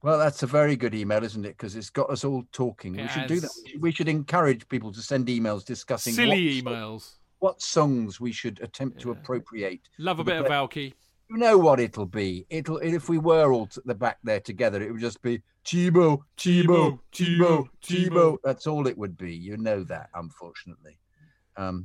Well, 0.00 0.18
that's 0.18 0.44
a 0.44 0.46
very 0.46 0.76
good 0.76 0.94
email, 0.94 1.24
isn't 1.24 1.44
it? 1.44 1.56
Because 1.56 1.74
it's 1.74 1.90
got 1.90 2.08
us 2.08 2.24
all 2.24 2.44
talking. 2.52 2.96
We 2.96 3.08
should 3.08 3.26
do 3.26 3.40
that. 3.40 3.50
We 3.80 3.90
should 3.90 4.08
encourage 4.08 4.68
people 4.68 4.92
to 4.92 5.02
send 5.02 5.26
emails 5.26 5.64
discussing 5.64 6.14
Silly 6.14 6.62
emails. 6.62 7.14
What 7.40 7.62
songs 7.62 8.20
we 8.20 8.32
should 8.32 8.60
attempt 8.62 9.00
to 9.00 9.10
appropriate. 9.10 9.80
Love 9.98 10.18
a 10.18 10.24
bit 10.24 10.36
of 10.38 10.46
play- 10.46 10.56
Valky. 10.56 10.94
You 11.30 11.36
know 11.36 11.58
what 11.58 11.78
it'll 11.78 12.06
be. 12.06 12.46
It'll 12.48 12.78
if 12.78 13.10
we 13.10 13.18
were 13.18 13.52
all 13.52 13.68
at 13.76 13.84
the 13.84 13.94
back 13.94 14.18
there 14.24 14.40
together, 14.40 14.82
it 14.82 14.90
would 14.90 15.00
just 15.00 15.20
be 15.20 15.42
Chibo, 15.62 16.20
Chibo, 16.38 16.98
Chibo, 17.12 17.68
Chibo. 17.82 18.38
That's 18.42 18.66
all 18.66 18.86
it 18.86 18.96
would 18.96 19.18
be. 19.18 19.34
You 19.36 19.58
know 19.58 19.84
that, 19.84 20.08
unfortunately. 20.14 20.98
Um, 21.58 21.84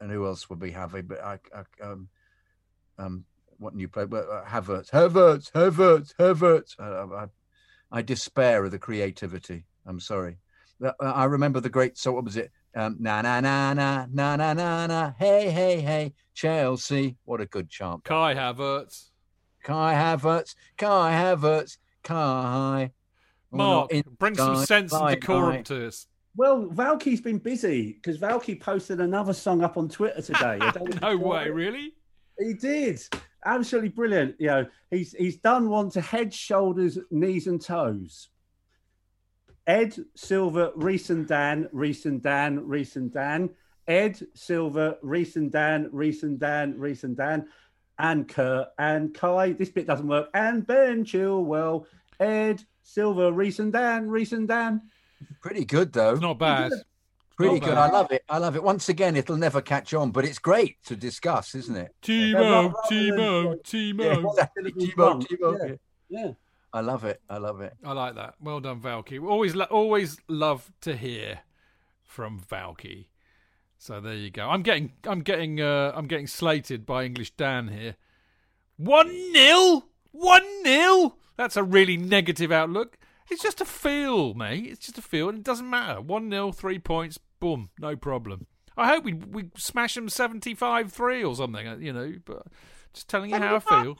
and 0.00 0.10
who 0.10 0.26
else 0.26 0.50
would 0.50 0.60
we 0.60 0.70
have? 0.72 0.94
But 1.08 1.24
I, 1.24 1.38
I 1.54 1.84
um, 1.84 2.08
um, 2.98 3.24
what 3.56 3.74
new 3.74 3.88
play? 3.88 4.04
Well, 4.04 4.30
uh, 4.30 4.44
Havertz, 4.44 4.90
Havertz, 4.90 5.50
Havertz, 5.52 6.14
Havertz. 6.18 6.78
Uh, 6.78 7.16
I, 7.16 7.98
I 7.98 8.02
despair 8.02 8.64
of 8.66 8.70
the 8.70 8.78
creativity. 8.78 9.64
I'm 9.86 10.00
sorry. 10.00 10.36
Uh, 10.84 10.92
I 11.00 11.24
remember 11.24 11.60
the 11.60 11.70
great. 11.70 11.96
So 11.96 12.12
what 12.12 12.24
was 12.24 12.36
it? 12.36 12.52
Um, 12.74 12.96
na 13.00 13.22
na 13.22 13.40
na 13.40 13.72
na 13.74 14.06
na 14.12 14.36
na 14.36 14.52
na 14.52 14.86
na. 14.86 15.12
Hey 15.18 15.50
hey 15.50 15.80
hey, 15.80 16.12
Chelsea. 16.34 17.16
What 17.24 17.40
a 17.40 17.46
good 17.46 17.68
chant. 17.68 18.04
Kai. 18.04 18.34
Havertz. 18.34 19.10
Kai 19.64 19.92
Havertz, 19.94 20.54
Kai 20.78 21.12
Havertz, 21.12 21.78
Kai. 22.02 22.90
Mark, 23.50 23.90
in 23.92 24.02
bring 24.18 24.34
some 24.36 24.54
Kai, 24.54 24.64
sense 24.64 24.92
and 24.92 25.08
decorum 25.08 25.56
Kai. 25.56 25.62
to 25.62 25.88
us. 25.88 26.06
Well, 26.36 26.68
Valky's 26.68 27.20
been 27.20 27.38
busy 27.38 27.94
because 27.94 28.18
Valky 28.18 28.58
posted 28.60 29.00
another 29.00 29.32
song 29.32 29.62
up 29.64 29.76
on 29.76 29.88
Twitter 29.88 30.22
today. 30.22 30.58
I 30.60 30.70
don't 30.70 31.00
know 31.02 31.08
No 31.08 31.08
if 31.08 31.18
you 31.18 31.20
saw 31.24 31.28
way, 31.30 31.46
it. 31.46 31.54
really? 31.54 31.94
He 32.38 32.54
did. 32.54 33.00
Absolutely 33.44 33.88
brilliant. 33.90 34.36
You 34.38 34.46
know, 34.46 34.66
he's 34.90 35.12
he's 35.12 35.36
done 35.38 35.68
one 35.68 35.90
to 35.90 36.00
head, 36.00 36.32
shoulders, 36.32 36.98
knees, 37.10 37.46
and 37.48 37.60
toes. 37.60 38.28
Ed, 39.68 39.94
Silva, 40.16 40.72
Reece 40.74 41.10
and 41.10 41.28
Dan, 41.28 41.68
Reece 41.72 42.06
and 42.06 42.22
Dan, 42.22 42.66
Reece 42.66 42.96
and 42.96 43.12
Dan. 43.12 43.50
Ed, 43.86 44.18
Silva, 44.34 44.96
Reece 45.02 45.36
and 45.36 45.52
Dan, 45.52 45.90
Reece 45.92 46.22
and 46.22 46.40
Dan, 46.40 46.74
Reece 46.78 47.04
and 47.04 47.16
Dan. 47.16 47.46
And 47.98 48.26
Kurt 48.26 48.68
and 48.78 49.12
Kai. 49.14 49.52
This 49.52 49.68
bit 49.68 49.86
doesn't 49.86 50.08
work. 50.08 50.30
And 50.32 50.66
Ben 50.66 51.04
Chilwell. 51.04 51.84
Ed, 52.18 52.64
Silva, 52.82 53.30
Reece 53.30 53.58
and 53.58 53.72
Dan, 53.72 54.08
Reece 54.08 54.32
and 54.32 54.48
Dan. 54.48 54.82
Pretty 55.42 55.64
good 55.64 55.92
though. 55.92 56.12
It's 56.12 56.22
not 56.22 56.38
bad. 56.38 56.72
Pretty 57.36 57.54
not 57.60 57.64
good. 57.64 57.74
bad. 57.74 57.78
I 57.78 57.92
love 57.92 58.10
it. 58.12 58.24
I 58.28 58.38
love 58.38 58.56
it. 58.56 58.62
Once 58.62 58.88
again, 58.88 59.16
it'll 59.16 59.36
never 59.36 59.60
catch 59.60 59.92
on, 59.92 60.12
but 60.12 60.24
it's 60.24 60.38
great 60.38 60.82
to 60.84 60.96
discuss, 60.96 61.54
isn't 61.54 61.76
it? 61.76 61.94
Timo, 62.02 62.34
rather 62.72 62.74
Timo, 62.90 63.50
than- 63.50 63.58
Timo. 63.58 64.30
Exactly. 64.30 64.62
Syllables 64.72 64.88
Timo, 64.88 64.96
wrong. 64.96 65.22
Timo. 65.22 65.78
Yeah. 66.08 66.30
I 66.72 66.80
love 66.80 67.04
it. 67.04 67.20
I 67.28 67.38
love 67.38 67.60
it. 67.60 67.74
I 67.84 67.92
like 67.92 68.14
that. 68.16 68.34
Well 68.40 68.60
done, 68.60 68.80
Valky. 68.80 69.22
Always, 69.22 69.54
lo- 69.54 69.66
always 69.70 70.18
love 70.28 70.70
to 70.82 70.96
hear 70.96 71.40
from 72.04 72.40
Valky. 72.40 73.06
So 73.78 74.00
there 74.00 74.14
you 74.14 74.30
go. 74.30 74.48
I'm 74.48 74.62
getting, 74.62 74.92
I'm 75.04 75.20
getting, 75.20 75.60
uh, 75.60 75.92
I'm 75.94 76.06
getting 76.06 76.26
slated 76.26 76.84
by 76.84 77.04
English 77.04 77.30
Dan 77.32 77.68
here. 77.68 77.96
One 78.76 79.32
nil, 79.32 79.88
one 80.10 80.62
nil. 80.62 81.16
That's 81.36 81.56
a 81.56 81.62
really 81.62 81.96
negative 81.96 82.50
outlook. 82.52 82.98
It's 83.30 83.42
just 83.42 83.60
a 83.60 83.64
feel, 83.64 84.34
mate. 84.34 84.66
It's 84.66 84.86
just 84.86 84.98
a 84.98 85.02
feel, 85.02 85.28
and 85.28 85.38
it 85.38 85.44
doesn't 85.44 85.68
matter. 85.68 86.00
One 86.00 86.28
nil, 86.28 86.52
three 86.52 86.78
points, 86.78 87.18
boom, 87.40 87.70
no 87.78 87.94
problem. 87.94 88.46
I 88.76 88.88
hope 88.88 89.04
we 89.04 89.14
we 89.14 89.50
smash 89.56 89.94
them 89.94 90.08
75-3 90.08 91.28
or 91.28 91.34
something, 91.34 91.66
uh, 91.66 91.76
you 91.78 91.92
know. 91.92 92.14
But 92.24 92.46
just 92.98 93.08
telling 93.08 93.30
you 93.30 93.36
how 93.36 93.56
I 93.56 93.60
feel. 93.60 93.96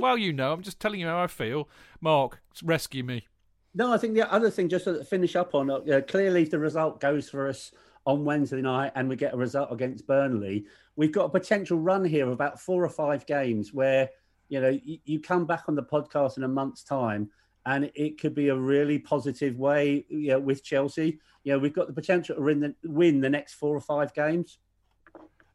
Well, 0.00 0.18
you 0.18 0.32
know, 0.32 0.52
I'm 0.52 0.62
just 0.62 0.78
telling 0.78 1.00
you 1.00 1.06
how 1.06 1.22
I 1.22 1.26
feel. 1.26 1.68
Mark, 2.00 2.42
rescue 2.62 3.02
me. 3.02 3.26
No, 3.74 3.92
I 3.92 3.96
think 3.96 4.14
the 4.14 4.30
other 4.30 4.50
thing, 4.50 4.68
just 4.68 4.84
to 4.84 5.02
finish 5.04 5.34
up 5.36 5.54
on, 5.54 5.70
uh, 5.70 6.02
clearly 6.06 6.42
if 6.42 6.50
the 6.50 6.58
result 6.58 7.00
goes 7.00 7.30
for 7.30 7.48
us 7.48 7.72
on 8.04 8.24
Wednesday 8.24 8.60
night 8.60 8.92
and 8.94 9.08
we 9.08 9.16
get 9.16 9.32
a 9.32 9.36
result 9.36 9.72
against 9.72 10.06
Burnley, 10.06 10.66
we've 10.96 11.12
got 11.12 11.24
a 11.24 11.30
potential 11.30 11.78
run 11.78 12.04
here 12.04 12.26
of 12.26 12.32
about 12.32 12.60
four 12.60 12.84
or 12.84 12.90
five 12.90 13.24
games 13.24 13.72
where, 13.72 14.10
you 14.50 14.60
know, 14.60 14.78
you, 14.84 14.98
you 15.04 15.20
come 15.20 15.46
back 15.46 15.64
on 15.68 15.74
the 15.74 15.82
podcast 15.82 16.36
in 16.36 16.44
a 16.44 16.48
month's 16.48 16.82
time 16.82 17.30
and 17.64 17.90
it 17.94 18.20
could 18.20 18.34
be 18.34 18.48
a 18.48 18.54
really 18.54 18.98
positive 18.98 19.56
way 19.56 20.04
you 20.10 20.32
know, 20.32 20.40
with 20.40 20.62
Chelsea. 20.62 21.18
You 21.44 21.54
know, 21.54 21.58
we've 21.58 21.72
got 21.72 21.86
the 21.86 21.94
potential 21.94 22.36
to 22.36 22.42
win 22.42 22.60
the, 22.60 22.74
win 22.84 23.22
the 23.22 23.30
next 23.30 23.54
four 23.54 23.74
or 23.74 23.80
five 23.80 24.12
games. 24.12 24.58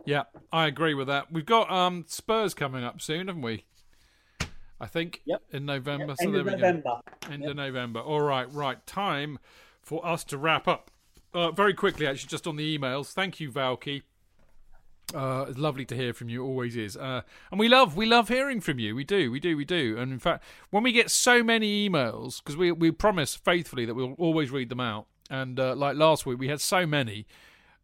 Yeah, 0.07 0.23
I 0.51 0.67
agree 0.67 0.93
with 0.93 1.07
that. 1.07 1.31
We've 1.31 1.45
got 1.45 1.69
um 1.71 2.05
Spurs 2.07 2.53
coming 2.53 2.83
up 2.83 3.01
soon, 3.01 3.27
haven't 3.27 3.41
we? 3.43 3.65
I 4.79 4.85
think 4.87 5.21
Yep. 5.25 5.41
in 5.51 5.65
November. 5.65 6.15
so 6.19 6.25
End 6.25 6.33
there 6.33 6.41
of 6.41 6.45
we 6.47 6.51
November. 6.53 6.81
go. 7.25 7.31
End 7.33 7.45
of 7.45 7.55
November. 7.55 7.99
All 7.99 8.21
right, 8.21 8.51
right. 8.53 8.85
Time 8.87 9.37
for 9.81 10.05
us 10.05 10.23
to 10.25 10.37
wrap 10.37 10.67
up. 10.67 10.91
Uh, 11.33 11.51
very 11.51 11.73
quickly, 11.73 12.07
actually, 12.07 12.29
just 12.29 12.47
on 12.47 12.55
the 12.55 12.77
emails. 12.77 13.11
Thank 13.11 13.39
you, 13.39 13.51
Valky. 13.51 14.03
Uh, 15.15 15.45
it's 15.49 15.57
lovely 15.57 15.85
to 15.85 15.95
hear 15.95 16.13
from 16.13 16.27
you. 16.29 16.43
Always 16.43 16.75
is, 16.75 16.97
uh, 16.97 17.21
and 17.49 17.59
we 17.59 17.69
love 17.69 17.95
we 17.95 18.05
love 18.05 18.27
hearing 18.27 18.59
from 18.59 18.77
you. 18.77 18.93
We 18.95 19.03
do, 19.05 19.31
we 19.31 19.39
do, 19.39 19.55
we 19.55 19.63
do. 19.65 19.97
And 19.97 20.11
in 20.11 20.19
fact, 20.19 20.43
when 20.69 20.83
we 20.83 20.91
get 20.91 21.09
so 21.09 21.43
many 21.43 21.87
emails, 21.89 22.39
because 22.39 22.57
we 22.57 22.71
we 22.73 22.91
promise 22.91 23.33
faithfully 23.35 23.85
that 23.85 23.93
we'll 23.93 24.13
always 24.17 24.51
read 24.51 24.69
them 24.69 24.79
out. 24.81 25.07
And 25.29 25.59
uh, 25.59 25.75
like 25.75 25.95
last 25.95 26.25
week, 26.25 26.39
we 26.39 26.49
had 26.49 26.59
so 26.61 26.85
many, 26.85 27.25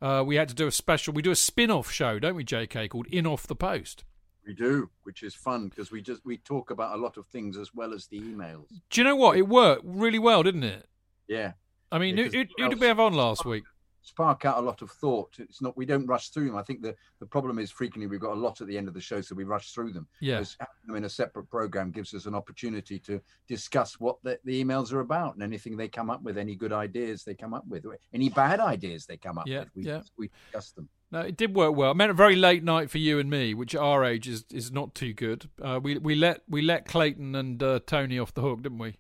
uh, 0.04 0.22
we 0.24 0.36
had 0.36 0.50
to 0.50 0.54
do 0.54 0.68
a 0.68 0.72
special. 0.72 1.14
We 1.14 1.22
do 1.22 1.32
a 1.32 1.36
spin-off 1.36 1.90
show, 1.90 2.20
don't 2.20 2.36
we, 2.36 2.44
J.K. 2.44 2.90
called 2.90 3.08
In 3.08 3.26
Off 3.26 3.48
the 3.48 3.56
Post. 3.56 4.04
We 4.46 4.54
do, 4.54 4.90
which 5.04 5.24
is 5.24 5.34
fun 5.34 5.70
because 5.70 5.90
we 5.90 6.02
just 6.02 6.26
we 6.26 6.38
talk 6.38 6.70
about 6.70 6.94
a 6.94 7.02
lot 7.02 7.16
of 7.16 7.26
things 7.28 7.58
as 7.58 7.74
well 7.74 7.94
as 7.94 8.08
the 8.08 8.20
emails. 8.20 8.66
Do 8.90 9.00
you 9.00 9.06
know 9.06 9.16
what? 9.16 9.38
It 9.38 9.48
worked 9.48 9.84
really 9.86 10.20
well, 10.20 10.44
didn't 10.44 10.66
it? 10.66 10.90
Yeah, 11.30 11.54
I 11.90 12.00
mean, 12.00 12.18
who, 12.18 12.24
who, 12.24 12.46
who 12.58 12.70
did 12.70 12.82
we 12.82 12.88
have 12.88 13.00
on 13.00 13.14
last 13.14 13.46
week? 13.46 13.64
Spark 14.04 14.46
out 14.46 14.58
a 14.58 14.62
lot 14.62 14.82
of 14.82 14.92
thought. 14.92 15.34
It's 15.40 15.62
not 15.62 15.76
we 15.76 15.86
don't 15.86 16.06
rush 16.06 16.30
through 16.30 16.46
them. 16.48 16.56
I 16.56 16.62
think 16.62 16.82
the 16.82 16.96
the 17.20 17.26
problem 17.26 17.58
is 17.58 17.72
frequently 17.72 18.08
we've 18.08 18.20
got 18.20 18.34
a 18.34 18.40
lot 18.40 18.62
at 18.62 18.68
the 18.68 18.78
end 18.78 18.88
of 18.88 18.94
the 18.94 19.02
show, 19.02 19.22
so 19.22 19.34
we 19.34 19.46
rush 19.46 19.72
through 19.72 19.94
them. 19.94 20.08
Yeah. 20.22 20.36
Having 20.36 20.68
them 20.86 20.96
in 20.98 21.04
a 21.06 21.10
separate 21.10 21.50
program 21.50 21.90
gives 21.90 22.14
us 22.14 22.26
an 22.26 22.36
opportunity 22.36 23.00
to 23.00 23.20
discuss 23.48 24.00
what 24.00 24.18
the, 24.24 24.38
the 24.44 24.64
emails 24.64 24.94
are 24.94 25.00
about 25.00 25.34
and 25.34 25.42
anything 25.44 25.78
they 25.78 25.88
come 25.88 26.10
up 26.10 26.22
with, 26.22 26.38
any 26.38 26.56
good 26.56 26.74
ideas 26.74 27.24
they 27.24 27.34
come 27.34 27.54
up 27.54 27.66
with, 27.68 27.86
any 28.14 28.30
bad 28.30 28.60
ideas 28.60 29.06
they 29.06 29.18
come 29.18 29.38
up 29.38 29.48
Yeah, 29.48 29.60
with. 29.60 29.70
We, 29.76 29.86
yeah. 29.86 30.02
we 30.18 30.30
discuss 30.52 30.72
them. 30.72 30.90
No, 31.12 31.22
it 31.22 31.38
did 31.38 31.56
work 31.56 31.76
well. 31.76 31.92
It 31.92 31.96
meant 31.96 32.12
a 32.12 32.16
very 32.16 32.36
late 32.36 32.64
night 32.64 32.90
for 32.90 32.98
you 32.98 33.20
and 33.20 33.30
me, 33.30 33.54
which 33.54 33.76
at 33.76 33.82
our 33.82 34.04
age 34.04 34.28
is, 34.28 34.46
is 34.52 34.72
not 34.72 34.96
too 34.96 35.14
good. 35.14 35.48
Uh, 35.62 35.80
we 35.82 35.98
we 36.00 36.16
let 36.16 36.42
we 36.50 36.64
let 36.64 36.88
Clayton 36.88 37.36
and 37.36 37.62
uh, 37.62 37.80
Tony 37.86 38.18
off 38.18 38.34
the 38.34 38.42
hook, 38.42 38.64
didn't 38.64 38.80
we? 38.80 38.98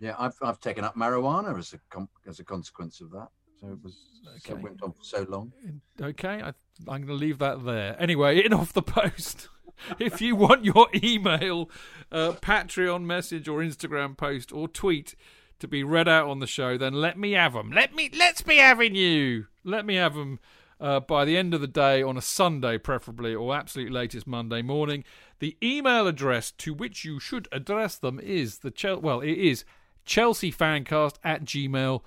Yeah, 0.00 0.16
I've 0.18 0.36
I've 0.42 0.58
taken 0.60 0.82
up 0.84 0.96
marijuana 0.96 1.56
as 1.56 1.72
a 1.74 1.80
com- 1.90 2.08
as 2.26 2.40
a 2.40 2.44
consequence 2.44 3.00
of 3.00 3.10
that. 3.12 3.28
So 3.60 3.68
it 3.68 3.82
was 3.82 3.96
so 4.24 4.30
Okay. 4.52 4.58
it 4.58 4.62
went 4.62 4.82
on 4.82 4.92
for 4.92 5.02
so 5.04 5.26
long. 5.28 5.52
Okay, 6.00 6.40
I, 6.42 6.48
I'm 6.86 7.04
going 7.04 7.06
to 7.06 7.14
leave 7.14 7.38
that 7.38 7.64
there. 7.64 7.96
Anyway, 8.00 8.44
in 8.44 8.52
off 8.52 8.72
the 8.72 8.82
post. 8.82 9.48
if 9.98 10.20
you 10.20 10.36
want 10.36 10.64
your 10.64 10.88
email, 10.94 11.70
uh, 12.12 12.32
Patreon 12.40 13.04
message 13.04 13.48
or 13.48 13.60
Instagram 13.60 14.16
post 14.16 14.52
or 14.52 14.68
tweet 14.68 15.14
to 15.58 15.66
be 15.68 15.82
read 15.82 16.08
out 16.08 16.28
on 16.28 16.38
the 16.40 16.46
show, 16.46 16.78
then 16.78 16.94
let 16.94 17.18
me 17.18 17.32
have 17.32 17.52
them. 17.54 17.72
Let 17.72 17.94
me 17.94 18.10
let's 18.16 18.42
be 18.42 18.56
having 18.56 18.94
you. 18.94 19.46
Let 19.64 19.84
me 19.84 19.96
have 19.96 20.14
them 20.14 20.38
uh, 20.80 21.00
by 21.00 21.24
the 21.24 21.36
end 21.36 21.52
of 21.54 21.60
the 21.60 21.66
day 21.66 22.00
on 22.02 22.16
a 22.16 22.22
Sunday, 22.22 22.78
preferably, 22.78 23.34
or 23.34 23.54
absolute 23.56 23.90
latest 23.90 24.26
Monday 24.26 24.62
morning. 24.62 25.02
The 25.40 25.56
email 25.62 26.06
address 26.06 26.52
to 26.52 26.72
which 26.74 27.04
you 27.04 27.18
should 27.18 27.48
address 27.50 27.96
them 27.96 28.20
is 28.20 28.58
the 28.58 28.70
Chel- 28.70 29.00
well, 29.00 29.20
it 29.20 29.32
is 29.36 29.64
chelseafancast 30.06 31.14
at 31.24 31.44
gmail.com. 31.44 32.00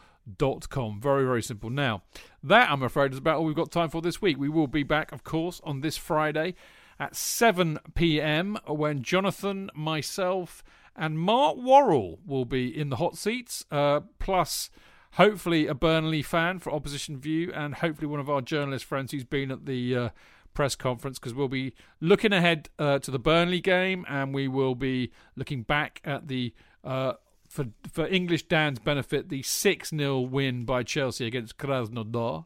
Very, 0.99 1.25
very 1.25 1.41
simple. 1.41 1.69
Now, 1.69 2.03
that 2.43 2.69
I'm 2.69 2.83
afraid 2.83 3.11
is 3.11 3.17
about 3.17 3.37
all 3.37 3.45
we've 3.45 3.55
got 3.55 3.71
time 3.71 3.89
for 3.89 4.01
this 4.01 4.21
week. 4.21 4.37
We 4.37 4.49
will 4.49 4.67
be 4.67 4.83
back, 4.83 5.11
of 5.11 5.23
course, 5.23 5.61
on 5.63 5.81
this 5.81 5.97
Friday 5.97 6.55
at 6.99 7.15
7 7.15 7.79
p.m. 7.95 8.57
when 8.67 9.01
Jonathan, 9.01 9.69
myself, 9.73 10.63
and 10.95 11.17
Mark 11.17 11.57
Worrall 11.57 12.19
will 12.25 12.45
be 12.45 12.67
in 12.75 12.89
the 12.89 12.97
hot 12.97 13.17
seats, 13.17 13.65
uh, 13.71 14.01
plus 14.19 14.69
hopefully 15.13 15.67
a 15.67 15.73
Burnley 15.73 16.21
fan 16.21 16.59
for 16.59 16.71
Opposition 16.71 17.17
View, 17.17 17.51
and 17.53 17.75
hopefully 17.75 18.07
one 18.07 18.19
of 18.19 18.29
our 18.29 18.41
journalist 18.41 18.85
friends 18.85 19.11
who's 19.11 19.23
been 19.23 19.51
at 19.51 19.65
the 19.65 19.95
uh, 19.95 20.09
press 20.53 20.75
conference 20.75 21.17
because 21.17 21.33
we'll 21.33 21.47
be 21.47 21.73
looking 21.99 22.33
ahead 22.33 22.69
uh, 22.77 22.99
to 22.99 23.11
the 23.11 23.19
Burnley 23.19 23.61
game 23.61 24.05
and 24.07 24.33
we 24.33 24.47
will 24.47 24.75
be 24.75 25.11
looking 25.35 25.63
back 25.63 26.01
at 26.03 26.27
the. 26.27 26.53
Uh, 26.83 27.13
for 27.51 27.65
for 27.91 28.07
English 28.07 28.43
Dan's 28.43 28.79
benefit, 28.79 29.29
the 29.29 29.43
6 29.43 29.89
0 29.89 30.19
win 30.21 30.63
by 30.63 30.83
Chelsea 30.83 31.27
against 31.27 31.57
Krasnodar. 31.57 32.45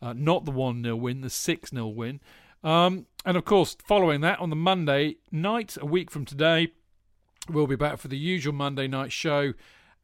Uh, 0.00 0.12
not 0.12 0.44
the 0.44 0.50
1 0.50 0.82
0 0.82 0.96
win, 0.96 1.22
the 1.22 1.30
6 1.30 1.70
0 1.70 1.86
win. 1.88 2.20
Um, 2.62 3.06
and 3.24 3.36
of 3.36 3.44
course, 3.44 3.76
following 3.84 4.20
that, 4.20 4.38
on 4.40 4.50
the 4.50 4.56
Monday 4.56 5.16
night, 5.30 5.78
a 5.80 5.86
week 5.86 6.10
from 6.10 6.26
today, 6.26 6.68
we'll 7.48 7.66
be 7.66 7.76
back 7.76 7.98
for 7.98 8.08
the 8.08 8.18
usual 8.18 8.52
Monday 8.52 8.86
night 8.86 9.10
show. 9.10 9.54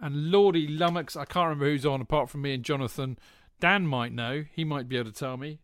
And 0.01 0.31
Lordy 0.31 0.67
Lummox, 0.67 1.15
I 1.15 1.25
can't 1.25 1.49
remember 1.49 1.67
who's 1.67 1.85
on 1.85 2.01
apart 2.01 2.31
from 2.31 2.43
me 2.43 2.55
and 2.55 2.65
Jonathan. 2.65 3.19
Dan 3.61 3.87
might 3.87 4.13
know. 4.13 4.45
He 4.53 4.65
might 4.65 4.89
be 4.89 4.97
able 4.97 5.11
to 5.11 5.17
tell 5.17 5.37
me. 5.37 5.59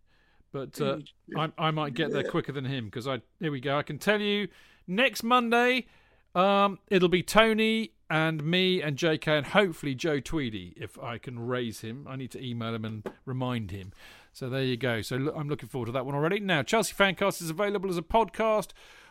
But 0.52 0.81
uh, 0.81 0.98
I, 1.36 1.51
I 1.56 1.70
might 1.70 1.94
get 1.94 2.12
there 2.12 2.24
quicker 2.24 2.52
than 2.52 2.65
him 2.65 2.85
because 2.86 3.09
I. 3.09 3.23
Here 3.40 3.51
we 3.51 3.61
go. 3.61 3.78
I 3.78 3.82
can 3.82 3.98
tell 3.98 4.20
you 4.20 4.48
next 4.86 5.23
Monday, 5.23 5.86
um, 6.35 6.78
it'll 6.89 7.09
be 7.09 7.23
Tony 7.23 7.93
and 8.15 8.45
me 8.45 8.81
and 8.81 8.97
JK 8.97 9.27
and 9.27 9.47
hopefully 9.47 9.93
Joe 9.93 10.20
Tweedy 10.20 10.73
if 10.77 10.97
I 11.03 11.19
can 11.19 11.36
raise 11.41 11.81
him. 11.81 12.07
I 12.09 12.15
need 12.15 12.31
to 12.31 12.41
email 12.41 12.73
him 12.73 12.85
and 12.85 13.05
remind 13.27 13.73
him. 13.73 13.93
So 14.32 14.49
there 14.49 14.62
you 14.62 14.77
go. 14.77 15.03
So 15.03 15.32
I'm 15.35 15.49
looking 15.49 15.69
forward 15.69 15.86
to 15.86 15.93
that 15.93 16.07
one 16.07 16.15
already. 16.15 16.39
Now, 16.39 16.62
Chelsea 16.62 16.95
Fancast 16.95 17.43
is 17.43 17.51
available 17.51 17.91
as 17.91 17.99
a 17.99 18.03
podcast 18.03 18.69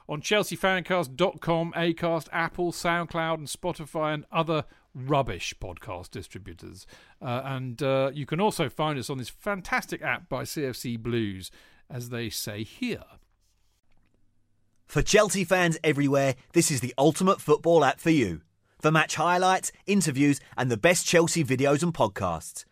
on 0.07 0.21
chelseafancast.com, 0.21 1.73
Acast, 1.73 2.29
Apple, 2.31 2.71
SoundCloud, 2.71 3.33
and 3.33 3.47
Spotify, 3.47 4.13
and 4.13 4.25
other 4.31 4.63
rubbish 4.95 5.53
podcast 5.61 6.11
distributors. 6.11 6.87
Uh, 7.21 7.41
and 7.43 7.83
uh, 7.83 8.09
you 8.13 8.25
can 8.25 8.39
also 8.39 8.69
find 8.69 8.97
us 8.97 9.09
on 9.09 9.17
this 9.17 9.29
fantastic 9.29 10.01
app 10.01 10.29
by 10.29 10.43
CFC 10.43 10.97
Blues, 10.97 11.51
as 11.89 12.07
they 12.07 12.29
say 12.29 12.63
here. 12.63 13.03
For 14.87 15.01
Chelsea 15.01 15.43
fans 15.43 15.77
everywhere, 15.83 16.35
this 16.53 16.71
is 16.71 16.79
the 16.79 16.93
ultimate 16.97 17.41
football 17.41 17.83
app 17.83 17.99
for 17.99 18.09
you. 18.09 18.41
For 18.83 18.91
match 18.91 19.15
highlights, 19.15 19.71
interviews, 19.85 20.41
and 20.57 20.69
the 20.69 20.75
best 20.75 21.05
Chelsea 21.05 21.41
videos 21.41 21.83
and 21.83 21.93
podcasts. 21.93 22.65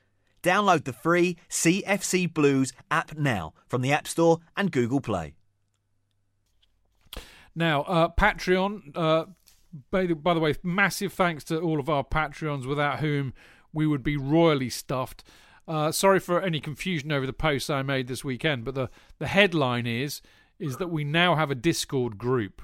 Download 0.44 0.84
the 0.84 0.92
free 0.92 1.38
CFC 1.50 2.32
Blues 2.32 2.74
app 2.92 3.18
now 3.18 3.54
from 3.66 3.82
the 3.82 3.94
App 3.94 4.10
Store 4.10 4.40
and 4.58 4.74
Google 4.74 5.00
Play. 5.00 5.36
Now, 7.56 7.84
uh, 7.84 8.10
Patreon. 8.10 8.92
Uh, 8.94 9.26
by, 9.90 10.06
the, 10.06 10.16
way, 10.16 10.54
massive 10.64 11.14
thanks 11.14 11.46
to 11.46 11.62
all 11.62 11.80
of 11.80 11.90
our 11.90 12.04
Patreons, 12.04 12.66
without 12.66 13.00
whom 13.00 13.34
we 13.72 13.88
would 13.88 14.04
be 14.04 14.18
royally 14.18 14.70
stuffed. 14.70 15.24
Uh, 15.66 15.94
sorry 15.94 16.20
for 16.20 16.42
any 16.42 16.60
confusion 16.60 17.14
over 17.14 17.26
the 17.26 17.32
posts 17.32 17.70
I 17.70 17.84
made 17.84 18.10
this 18.10 18.26
weekend, 18.26 18.66
but 18.66 18.76
the, 18.76 18.90
the 19.18 19.28
headline 19.28 19.88
is 19.88 20.22
is 20.60 20.78
that 20.78 20.90
we 20.90 21.04
now 21.04 21.36
have 21.36 21.50
a 21.50 21.56
Discord 21.56 22.18
group, 22.18 22.62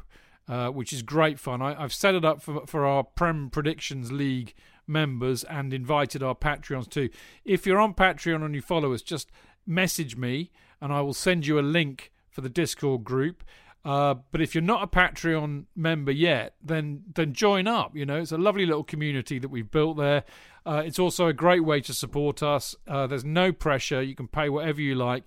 uh, 0.47 0.69
which 0.69 0.93
is 0.93 1.01
great 1.01 1.39
fun. 1.39 1.61
I, 1.61 1.81
I've 1.81 1.93
set 1.93 2.15
it 2.15 2.25
up 2.25 2.41
for 2.41 2.65
for 2.65 2.85
our 2.85 3.03
Prem 3.03 3.49
Predictions 3.49 4.11
League 4.11 4.53
members 4.87 5.43
and 5.43 5.73
invited 5.73 6.23
our 6.23 6.35
Patreons 6.35 6.89
too. 6.89 7.09
If 7.43 7.65
you're 7.65 7.79
on 7.79 7.93
Patreon 7.93 8.43
and 8.43 8.55
you 8.55 8.61
follow 8.61 8.93
us, 8.93 9.01
just 9.01 9.29
message 9.65 10.15
me 10.15 10.51
and 10.81 10.93
I 10.93 11.01
will 11.01 11.13
send 11.13 11.45
you 11.45 11.59
a 11.59 11.61
link 11.61 12.11
for 12.29 12.41
the 12.41 12.49
Discord 12.49 13.03
group. 13.03 13.43
Uh, 13.83 14.15
but 14.31 14.41
if 14.41 14.53
you're 14.53 14.61
not 14.61 14.83
a 14.83 14.87
Patreon 14.87 15.65
member 15.75 16.11
yet, 16.11 16.55
then 16.61 17.03
then 17.15 17.33
join 17.33 17.67
up. 17.67 17.95
You 17.95 18.05
know, 18.05 18.17
it's 18.17 18.31
a 18.31 18.37
lovely 18.37 18.65
little 18.65 18.83
community 18.83 19.39
that 19.39 19.47
we've 19.49 19.71
built 19.71 19.97
there. 19.97 20.23
Uh, 20.65 20.83
it's 20.85 20.99
also 20.99 21.27
a 21.27 21.33
great 21.33 21.63
way 21.63 21.79
to 21.81 21.93
support 21.93 22.43
us. 22.43 22.75
Uh, 22.85 23.07
there's 23.07 23.23
no 23.23 23.53
pressure. 23.53 24.01
You 24.01 24.15
can 24.15 24.27
pay 24.27 24.49
whatever 24.49 24.81
you 24.81 24.95
like. 24.95 25.23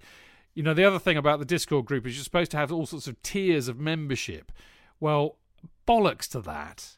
You 0.55 0.63
know, 0.63 0.75
the 0.75 0.85
other 0.85 0.99
thing 0.99 1.17
about 1.17 1.39
the 1.39 1.47
Discord 1.47 1.87
group 1.87 2.07
is 2.07 2.17
you're 2.17 2.25
supposed 2.25 2.51
to 2.51 2.59
have 2.59 2.71
all 2.71 2.85
sorts 2.85 3.07
of 3.07 3.23
tiers 3.23 3.67
of 3.67 3.79
membership. 3.79 4.53
Well, 5.01 5.39
bollocks 5.89 6.29
to 6.29 6.41
that. 6.43 6.97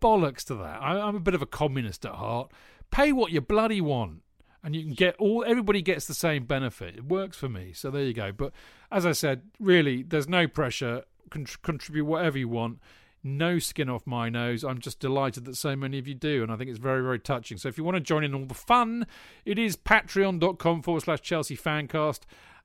Bollocks 0.00 0.44
to 0.46 0.54
that. 0.56 0.82
I, 0.82 0.98
I'm 0.98 1.16
a 1.16 1.20
bit 1.20 1.34
of 1.34 1.42
a 1.42 1.46
communist 1.46 2.04
at 2.04 2.12
heart. 2.12 2.50
Pay 2.90 3.12
what 3.12 3.32
you 3.32 3.40
bloody 3.40 3.80
want 3.80 4.22
and 4.64 4.74
you 4.74 4.82
can 4.82 4.94
get 4.94 5.14
all 5.16 5.44
everybody 5.46 5.82
gets 5.82 6.06
the 6.06 6.14
same 6.14 6.46
benefit. 6.46 6.96
It 6.96 7.04
works 7.04 7.36
for 7.36 7.48
me 7.48 7.72
so 7.72 7.90
there 7.90 8.02
you 8.02 8.14
go. 8.14 8.32
But 8.32 8.52
as 8.90 9.04
i 9.04 9.12
said 9.12 9.42
really 9.60 10.02
there's 10.02 10.28
no 10.28 10.48
pressure. 10.48 11.04
Con- 11.30 11.46
contribute 11.62 12.06
whatever 12.06 12.38
you 12.38 12.48
want. 12.48 12.80
No 13.22 13.58
skin 13.58 13.88
off 13.88 14.06
my 14.06 14.28
nose. 14.28 14.64
I'm 14.64 14.80
just 14.80 15.00
delighted 15.00 15.44
that 15.46 15.56
so 15.56 15.74
many 15.74 15.98
of 15.98 16.08
you 16.08 16.14
do 16.14 16.42
and 16.42 16.50
i 16.50 16.56
think 16.56 16.70
it's 16.70 16.78
very 16.78 17.02
very 17.02 17.20
touching. 17.20 17.58
So 17.58 17.68
if 17.68 17.78
you 17.78 17.84
want 17.84 17.96
to 17.96 18.00
join 18.00 18.24
in 18.24 18.34
all 18.34 18.46
the 18.46 18.54
fun 18.54 19.06
it 19.44 19.58
is 19.58 19.76
patreon.com 19.76 20.82
forward 20.82 21.02
slash 21.02 21.20
chelsea 21.20 21.56
fancast 21.56 22.20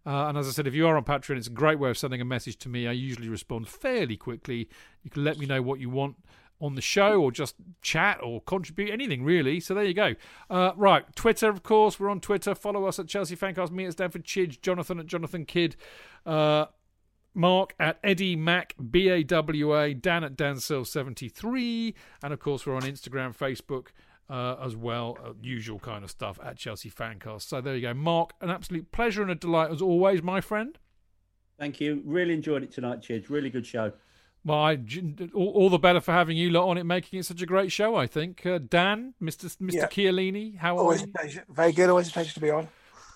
uh, 0.06 0.28
and 0.28 0.38
as 0.38 0.48
I 0.48 0.52
said, 0.52 0.68
if 0.68 0.74
you 0.74 0.88
are 0.88 0.98
on 0.98 1.04
Patreon, 1.04 1.38
it's 1.38 1.48
a 1.48 1.52
great 1.52 1.80
way 1.80 1.90
of 1.90 1.98
sending 1.98 2.22
a 2.22 2.26
message 2.26 2.58
to 2.60 2.70
me. 2.70 2.88
I 2.88 2.92
usually 2.92 3.30
respond 3.30 3.68
fairly 3.68 4.18
quickly. 4.18 4.70
You 5.04 5.12
can 5.12 5.24
let 5.24 5.38
me 5.38 5.46
know 5.46 5.62
what 5.62 5.80
you 5.80 5.90
want 5.90 6.16
on 6.62 6.76
the 6.76 6.82
show 6.82 7.22
or 7.22 7.32
just 7.32 7.56
chat 7.82 8.20
or 8.22 8.42
contribute 8.42 8.92
anything 8.92 9.24
really. 9.24 9.60
So 9.60 9.74
there 9.74 9.84
you 9.84 9.94
go. 9.94 10.16
Uh, 10.50 10.72
right, 10.76 11.06
Twitter, 11.16 11.50
of 11.50 11.64
course. 11.64 12.00
We're 12.00 12.10
on 12.10 12.20
Twitter. 12.20 12.54
Follow 12.56 12.86
us 12.86 13.00
at 13.00 13.08
Chelsea 13.08 13.36
Fancast. 13.36 13.72
Me 13.72 13.86
at 13.86 13.94
Stamford 13.94 14.26
Chidge. 14.26 14.62
Jonathan 14.62 15.00
at 15.00 15.06
Jonathan 15.06 15.46
Kydd. 15.46 15.76
Uh, 16.26 16.66
Mark 17.34 17.76
at 17.80 18.00
Eddie 18.04 18.36
Mac 18.36 18.76
BAWA. 18.78 19.94
Dan 19.94 20.24
at 20.24 20.36
DanSil73. 20.36 21.94
And 22.24 22.34
of 22.34 22.40
course, 22.40 22.66
we're 22.66 22.76
on 22.76 22.82
Instagram, 22.82 23.36
Facebook. 23.36 23.88
Uh, 24.30 24.56
as 24.64 24.76
well, 24.76 25.18
uh, 25.26 25.34
usual 25.41 25.80
kind 25.80 26.03
of 26.03 26.11
stuff 26.11 26.39
at 26.43 26.56
Chelsea 26.56 26.88
Fancast. 26.88 27.41
So 27.49 27.61
there 27.61 27.76
you 27.76 27.81
go, 27.81 27.95
Mark. 27.95 28.34
An 28.41 28.51
absolute 28.51 28.91
pleasure 28.91 29.23
and 29.23 29.31
a 29.31 29.34
delight 29.34 29.72
as 29.72 29.81
always, 29.81 30.22
my 30.22 30.39
friend. 30.39 30.77
Thank 31.57 31.81
you. 31.81 32.03
Really 32.06 32.35
enjoyed 32.35 32.61
it 32.61 32.72
tonight, 32.72 33.01
Chidge. 33.01 33.31
Really 33.31 33.49
good 33.49 33.65
show. 33.65 33.91
Well, 34.45 34.60
I, 34.60 34.77
all, 35.34 35.49
all, 35.49 35.69
the 35.72 35.80
better 35.80 35.99
for 35.99 36.11
having 36.11 36.38
you 36.38 36.51
lot 36.51 36.69
on 36.69 36.77
it, 36.77 36.84
making 36.84 37.18
it 37.18 37.26
such 37.26 37.41
a 37.41 37.47
great 37.47 37.72
show. 37.72 37.95
I 37.95 38.06
think 38.06 38.45
uh, 38.45 38.60
Dan, 38.60 39.15
Mister 39.19 39.49
Mister 39.60 39.81
yeah. 39.81 39.88
Chiellini, 39.88 40.57
how 40.57 40.77
always 40.77 41.01
are 41.01 41.07
you? 41.07 41.11
Pleasure. 41.11 41.45
Very 41.49 41.72
good. 41.72 41.89
Always 41.89 42.10
a 42.10 42.11
pleasure 42.11 42.34
to 42.35 42.39
be 42.39 42.51
on. 42.51 42.68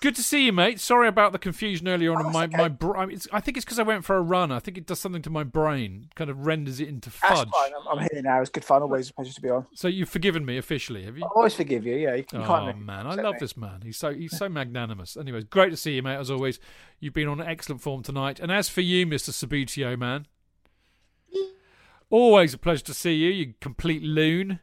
Good 0.03 0.17
to 0.17 0.21
see 0.21 0.47
you, 0.47 0.51
mate. 0.51 0.81
Sorry 0.81 1.07
about 1.07 1.31
the 1.31 1.39
confusion 1.39 1.87
earlier 1.87 2.13
on. 2.13 2.25
Oh, 2.25 2.29
my 2.29 2.43
okay. 2.43 2.57
my 2.57 2.67
br- 2.67 2.97
I, 2.97 3.05
mean, 3.05 3.17
I 3.31 3.39
think 3.39 3.55
it's 3.55 3.63
because 3.63 3.79
I 3.79 3.83
went 3.83 4.03
for 4.03 4.17
a 4.17 4.21
run. 4.21 4.51
I 4.51 4.59
think 4.59 4.77
it 4.77 4.85
does 4.85 4.99
something 4.99 5.21
to 5.21 5.29
my 5.29 5.45
brain, 5.45 6.09
kind 6.15 6.29
of 6.29 6.45
renders 6.45 6.81
it 6.81 6.89
into 6.89 7.09
fudge. 7.09 7.29
That's 7.37 7.51
fine. 7.51 7.71
I'm, 7.79 7.99
I'm 7.99 8.07
here 8.11 8.21
now. 8.21 8.41
It's 8.41 8.49
good 8.49 8.65
fun. 8.65 8.81
Always 8.81 9.11
a 9.11 9.13
pleasure 9.13 9.31
to 9.31 9.41
be 9.41 9.49
on. 9.49 9.65
So 9.73 9.87
you've 9.87 10.09
forgiven 10.09 10.43
me 10.43 10.57
officially, 10.57 11.05
have 11.05 11.17
you? 11.17 11.23
I 11.23 11.29
always 11.33 11.55
forgive 11.55 11.85
you. 11.85 11.95
Yeah. 11.95 12.15
You, 12.15 12.25
you 12.33 12.39
oh 12.39 12.45
can't 12.45 12.81
man, 12.81 13.07
I 13.07 13.15
love 13.15 13.35
me. 13.35 13.39
this 13.39 13.55
man. 13.55 13.79
He's 13.81 13.95
so 13.95 14.13
he's 14.13 14.37
so 14.37 14.49
magnanimous. 14.49 15.15
Anyways, 15.15 15.45
great 15.45 15.69
to 15.69 15.77
see 15.77 15.95
you, 15.95 16.03
mate. 16.03 16.17
As 16.17 16.29
always, 16.29 16.59
you've 16.99 17.13
been 17.13 17.29
on 17.29 17.39
excellent 17.39 17.79
form 17.79 18.03
tonight. 18.03 18.41
And 18.41 18.51
as 18.51 18.67
for 18.67 18.81
you, 18.81 19.07
Mister 19.07 19.31
Subbuteo, 19.31 19.97
man, 19.97 20.27
always 22.09 22.53
a 22.53 22.57
pleasure 22.57 22.83
to 22.83 22.93
see 22.93 23.13
you. 23.13 23.29
You 23.29 23.53
complete 23.61 24.03
loon. 24.03 24.59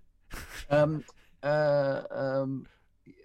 Um. 0.69 1.03
Uh. 1.43 2.03
Um. 2.11 2.67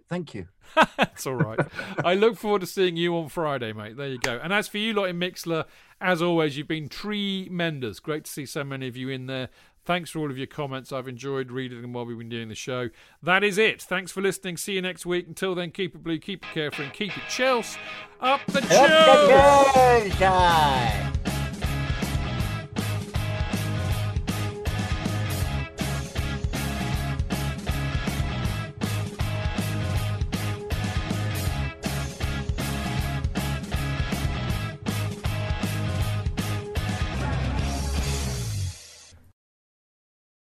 Thank 0.07 0.35
you. 0.35 0.47
That's 0.97 1.25
all 1.25 1.35
right. 1.35 1.59
I 2.03 2.13
look 2.13 2.37
forward 2.37 2.61
to 2.61 2.67
seeing 2.67 2.95
you 2.95 3.15
on 3.17 3.29
Friday, 3.29 3.73
mate. 3.73 3.97
There 3.97 4.07
you 4.07 4.19
go. 4.19 4.39
And 4.41 4.53
as 4.53 4.67
for 4.67 4.77
you 4.77 4.93
lot 4.93 5.05
in 5.05 5.19
Mixlr, 5.19 5.65
as 5.99 6.21
always, 6.21 6.57
you've 6.57 6.67
been 6.67 6.89
tremendous. 6.89 7.99
Great 7.99 8.25
to 8.25 8.31
see 8.31 8.45
so 8.45 8.63
many 8.63 8.87
of 8.87 8.95
you 8.95 9.09
in 9.09 9.25
there. 9.25 9.49
Thanks 9.83 10.09
for 10.09 10.19
all 10.19 10.31
of 10.31 10.37
your 10.37 10.47
comments. 10.47 10.91
I've 10.91 11.07
enjoyed 11.07 11.51
reading 11.51 11.81
them 11.83 11.93
while 11.93 12.05
we've 12.05 12.17
been 12.17 12.29
doing 12.29 12.49
the 12.49 12.55
show. 12.55 12.89
That 13.21 13.43
is 13.43 13.59
it. 13.59 13.81
Thanks 13.83 14.11
for 14.11 14.21
listening. 14.21 14.57
See 14.57 14.73
you 14.73 14.81
next 14.81 15.05
week. 15.05 15.27
Until 15.27 15.53
then, 15.53 15.69
keep 15.71 15.93
it 15.93 16.03
blue, 16.03 16.17
keep 16.17 16.43
it 16.43 16.51
carefree, 16.51 16.85
and 16.85 16.93
keep 16.93 17.15
it 17.15 17.23
Chelsea. 17.29 17.79
Up 18.19 18.41
the 18.47 18.61
Chelsea! 18.61 20.15